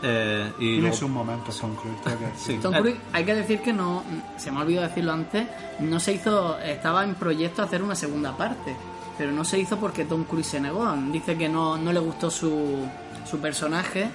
Eh, 0.03 0.51
y 0.57 0.59
Tiene 0.59 0.81
luego- 0.81 0.95
sus 0.95 1.09
momentos, 1.09 1.59
Tom 1.59 1.75
Cruise. 1.75 1.97
Sí. 2.37 2.57
Tom 2.61 2.73
Eh, 2.75 2.79
Cruise, 2.79 2.97
hay 3.13 3.23
que 3.25 3.35
decir 3.35 3.61
que 3.61 3.71
no, 3.73 4.03
se 4.37 4.51
me 4.51 4.59
ha 4.59 4.61
olvidado 4.61 4.87
decirlo 4.87 5.13
antes, 5.13 5.47
no 5.79 5.99
se 5.99 6.13
hizo, 6.13 6.57
estaba 6.59 7.03
en 7.03 7.15
proyecto 7.15 7.61
hacer 7.61 7.83
una 7.83 7.95
segunda 7.95 8.35
parte, 8.35 8.75
pero 9.17 9.31
no 9.31 9.43
se 9.45 9.59
hizo 9.59 9.77
porque 9.77 10.05
Tom 10.05 10.23
Cruise 10.23 10.47
se 10.47 10.59
negó. 10.59 10.91
Dice 11.11 11.37
que 11.37 11.47
no, 11.49 11.77
no 11.77 11.93
le 11.93 11.99
gustó 11.99 12.31
su, 12.31 12.87
su 13.29 13.37
personaje 13.39 14.09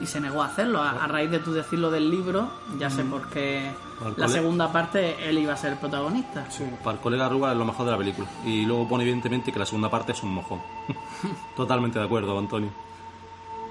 y 0.00 0.06
se 0.06 0.20
negó 0.20 0.42
a 0.42 0.46
hacerlo. 0.46 0.80
A, 0.80 0.90
a 1.04 1.06
raíz 1.08 1.30
de 1.30 1.40
tú 1.40 1.52
decirlo 1.52 1.90
del 1.90 2.08
libro, 2.10 2.48
ya 2.78 2.88
sé 2.88 3.02
por 3.04 3.28
qué 3.28 3.70
la 4.16 4.26
segunda 4.28 4.70
parte 4.72 5.28
él 5.28 5.38
iba 5.38 5.52
a 5.54 5.56
ser 5.56 5.72
el 5.72 5.78
protagonista. 5.78 6.46
Sí. 6.50 6.64
Para 6.84 6.96
el 6.96 7.02
colega 7.02 7.28
Rugal 7.28 7.52
es 7.52 7.58
lo 7.58 7.64
mejor 7.64 7.86
de 7.86 7.92
la 7.92 7.98
película. 7.98 8.28
Y 8.44 8.64
luego 8.64 8.88
pone 8.88 9.02
evidentemente 9.04 9.52
que 9.52 9.58
la 9.58 9.66
segunda 9.66 9.90
parte 9.90 10.12
es 10.12 10.22
un 10.22 10.34
mojón. 10.34 10.60
Totalmente 11.56 11.98
de 11.98 12.04
acuerdo, 12.04 12.38
Antonio. 12.38 12.70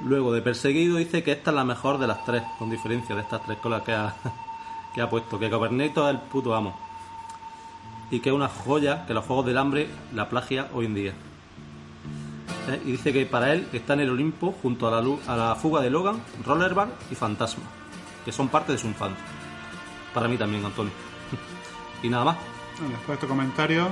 Luego, 0.04 0.34
de 0.34 0.42
Perseguido 0.42 0.98
dice 0.98 1.24
que 1.24 1.32
esta 1.32 1.52
es 1.52 1.56
la 1.56 1.64
mejor 1.64 2.00
de 2.00 2.08
las 2.08 2.26
tres, 2.26 2.44
con 2.58 2.70
diferencia 2.70 3.16
de 3.16 3.22
estas 3.22 3.44
tres 3.44 3.58
colas 3.60 3.84
que 3.84 3.94
ha, 3.94 4.14
que 4.94 5.02
ha 5.02 5.10
puesto. 5.10 5.40
Que 5.40 5.50
Caberneto 5.50 6.08
es 6.08 6.16
el 6.16 6.22
puto 6.22 6.56
amo. 6.56 6.76
Y 8.10 8.20
que 8.20 8.30
es 8.30 8.36
una 8.36 8.50
joya 8.50 9.06
que 9.06 9.14
los 9.14 9.26
Juegos 9.26 9.46
del 9.46 9.58
Hambre 9.58 9.88
la 10.14 10.28
plagia 10.28 10.70
hoy 10.74 10.86
en 10.88 10.96
día. 10.96 11.14
¿Eh? 12.70 12.82
Y 12.86 12.92
dice 12.92 13.14
que 13.14 13.26
para 13.26 13.54
él 13.54 13.68
está 13.74 13.94
en 13.94 14.02
el 14.02 14.10
Olimpo 14.10 14.54
junto 14.62 14.88
a 14.88 15.02
la, 15.02 15.18
a 15.28 15.38
la 15.38 15.56
fuga 15.56 15.82
de 15.82 15.90
Logan, 15.90 16.22
Rollerball 16.46 16.92
y 17.10 17.16
Fantasma. 17.16 17.64
Que 18.26 18.32
son 18.32 18.50
parte 18.50 18.72
de 18.72 18.78
su 18.78 18.88
infancia. 18.88 19.24
Para 20.14 20.28
mí 20.28 20.38
también, 20.38 20.66
Antonio. 20.66 20.92
y 22.04 22.10
nada 22.10 22.26
más. 22.26 22.38
Después 22.80 23.08
de 23.08 23.14
este 23.14 23.28
comentario. 23.28 23.88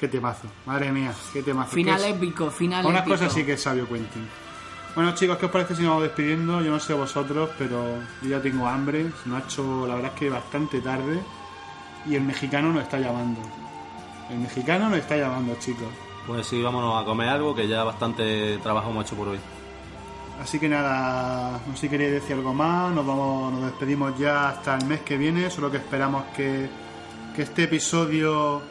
Qué 0.00 0.08
temazo, 0.08 0.48
madre 0.64 0.90
mía, 0.90 1.12
qué 1.30 1.42
temazo. 1.42 1.72
Final 1.72 2.00
Qué 2.00 2.08
épico, 2.08 2.50
final 2.50 2.86
Unas 2.86 3.02
épico. 3.02 3.16
cosas 3.18 3.34
sí 3.34 3.44
que 3.44 3.52
es 3.52 3.62
sabio 3.62 3.86
Quentin. 3.86 4.26
Bueno 4.94 5.14
chicos, 5.14 5.36
¿qué 5.36 5.44
os 5.44 5.52
parece 5.52 5.76
si 5.76 5.82
nos 5.82 5.90
vamos 5.90 6.04
despidiendo? 6.04 6.62
Yo 6.62 6.70
no 6.70 6.80
sé 6.80 6.94
vosotros, 6.94 7.50
pero 7.58 7.98
yo 8.22 8.28
ya 8.30 8.40
tengo 8.40 8.66
hambre. 8.66 9.10
Se 9.22 9.28
nos 9.28 9.42
ha 9.42 9.44
hecho, 9.44 9.86
la 9.86 9.96
verdad 9.96 10.12
es 10.14 10.18
que 10.18 10.30
bastante 10.30 10.80
tarde. 10.80 11.20
Y 12.06 12.14
el 12.14 12.22
mexicano 12.22 12.72
nos 12.72 12.82
está 12.84 12.98
llamando. 12.98 13.42
El 14.30 14.38
mexicano 14.38 14.88
nos 14.88 14.98
está 15.00 15.18
llamando, 15.18 15.54
chicos. 15.60 15.88
Pues 16.26 16.46
sí, 16.46 16.62
vámonos 16.62 17.00
a 17.00 17.04
comer 17.04 17.28
algo 17.28 17.54
que 17.54 17.68
ya 17.68 17.84
bastante 17.84 18.56
trabajo 18.62 18.88
hemos 18.90 19.04
hecho 19.04 19.16
por 19.16 19.28
hoy. 19.28 19.38
Así 20.42 20.58
que 20.58 20.68
nada, 20.70 21.60
no 21.66 21.74
sé 21.74 21.82
si 21.82 21.88
queréis 21.90 22.12
decir 22.12 22.36
algo 22.36 22.54
más, 22.54 22.90
nos 22.94 23.06
vamos, 23.06 23.52
nos 23.52 23.64
despedimos 23.64 24.18
ya 24.18 24.48
hasta 24.48 24.78
el 24.78 24.86
mes 24.86 25.00
que 25.00 25.18
viene, 25.18 25.50
solo 25.50 25.70
que 25.70 25.76
esperamos 25.76 26.24
que, 26.34 26.70
que 27.36 27.42
este 27.42 27.64
episodio 27.64 28.62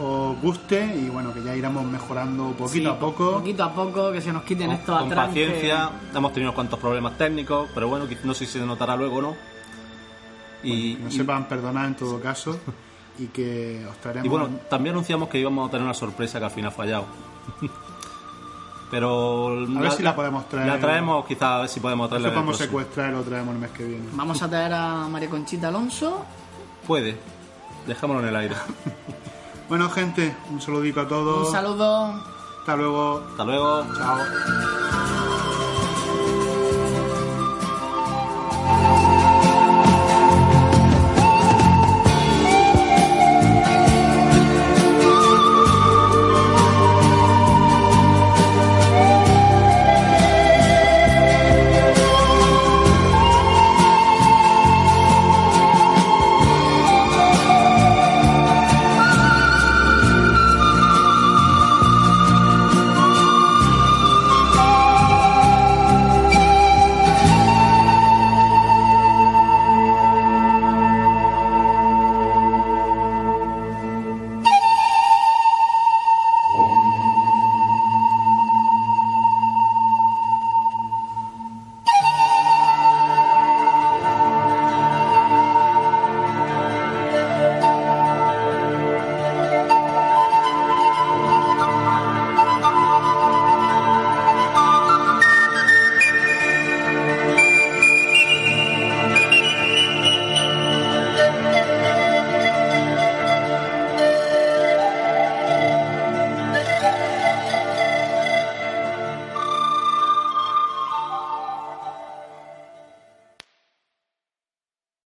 os 0.00 0.40
guste 0.40 0.84
y 0.96 1.08
bueno, 1.10 1.32
que 1.34 1.42
ya 1.42 1.54
iremos 1.56 1.84
mejorando 1.84 2.52
poquito 2.52 2.68
Sí, 2.68 2.86
a 2.86 2.98
poco. 2.98 3.32
Poquito 3.32 3.64
a 3.64 3.72
poco, 3.74 4.12
que 4.12 4.20
se 4.20 4.32
nos 4.32 4.42
quiten 4.44 4.66
Con, 4.68 4.76
estos 4.76 4.98
con 4.98 5.12
atranques. 5.12 5.46
paciencia, 5.48 5.90
hemos 6.14 6.32
tenido 6.32 6.50
unos 6.50 6.54
cuantos 6.54 6.78
problemas 6.78 7.18
técnicos, 7.18 7.68
pero 7.74 7.88
bueno, 7.88 8.06
no 8.24 8.34
sé 8.34 8.46
si 8.46 8.52
se 8.58 8.64
notará 8.66 8.96
luego 8.96 9.16
o 9.16 9.22
no. 9.22 9.36
Y, 10.62 10.94
que 10.94 11.02
nos 11.04 11.14
y- 11.14 11.16
sepan 11.18 11.46
perdonar 11.48 11.86
en 11.86 11.94
todo 11.96 12.20
caso 12.20 12.58
y 13.18 13.26
que 13.26 13.84
os 13.90 13.96
traeremos 13.98 14.26
y 14.26 14.28
bueno, 14.28 14.48
también 14.70 14.94
anunciamos 14.94 15.28
que 15.28 15.38
íbamos 15.38 15.68
a 15.68 15.70
tener 15.70 15.84
una 15.84 15.94
sorpresa 15.94 16.38
que 16.38 16.44
al 16.44 16.50
final 16.50 16.70
ha 16.70 16.74
fallado. 16.74 17.04
pero 18.90 19.48
A 19.76 19.80
ver 19.80 19.92
si 19.92 20.02
la 20.02 20.14
podemos 20.16 20.48
traer. 20.48 20.66
La 20.68 20.78
traemos, 20.78 21.26
quizás 21.26 21.42
a 21.42 21.58
ver 21.60 21.68
si 21.68 21.80
podemos 21.80 22.08
traerla. 22.08 22.30
podemos 22.32 22.56
secuestrar 22.56 23.10
y 23.10 23.12
lo 23.12 23.22
traemos 23.22 23.54
el 23.54 23.60
mes 23.60 23.70
que 23.70 23.84
viene. 23.84 24.04
Vamos 24.12 24.42
a 24.42 24.48
traer 24.48 24.72
a 24.72 25.08
María 25.08 25.28
Conchita 25.28 25.68
Alonso. 25.68 26.24
Puede, 26.86 27.16
dejámoslo 27.86 28.22
en 28.22 28.28
el 28.28 28.36
aire. 28.36 28.54
Bueno 29.68 29.90
gente, 29.90 30.34
un 30.50 30.60
saludito 30.60 31.02
a 31.02 31.08
todos. 31.08 31.46
Un 31.48 31.52
saludo. 31.52 32.14
Hasta 32.60 32.76
luego. 32.76 33.22
Hasta 33.30 33.44
luego. 33.44 33.84
Chao. 33.96 34.18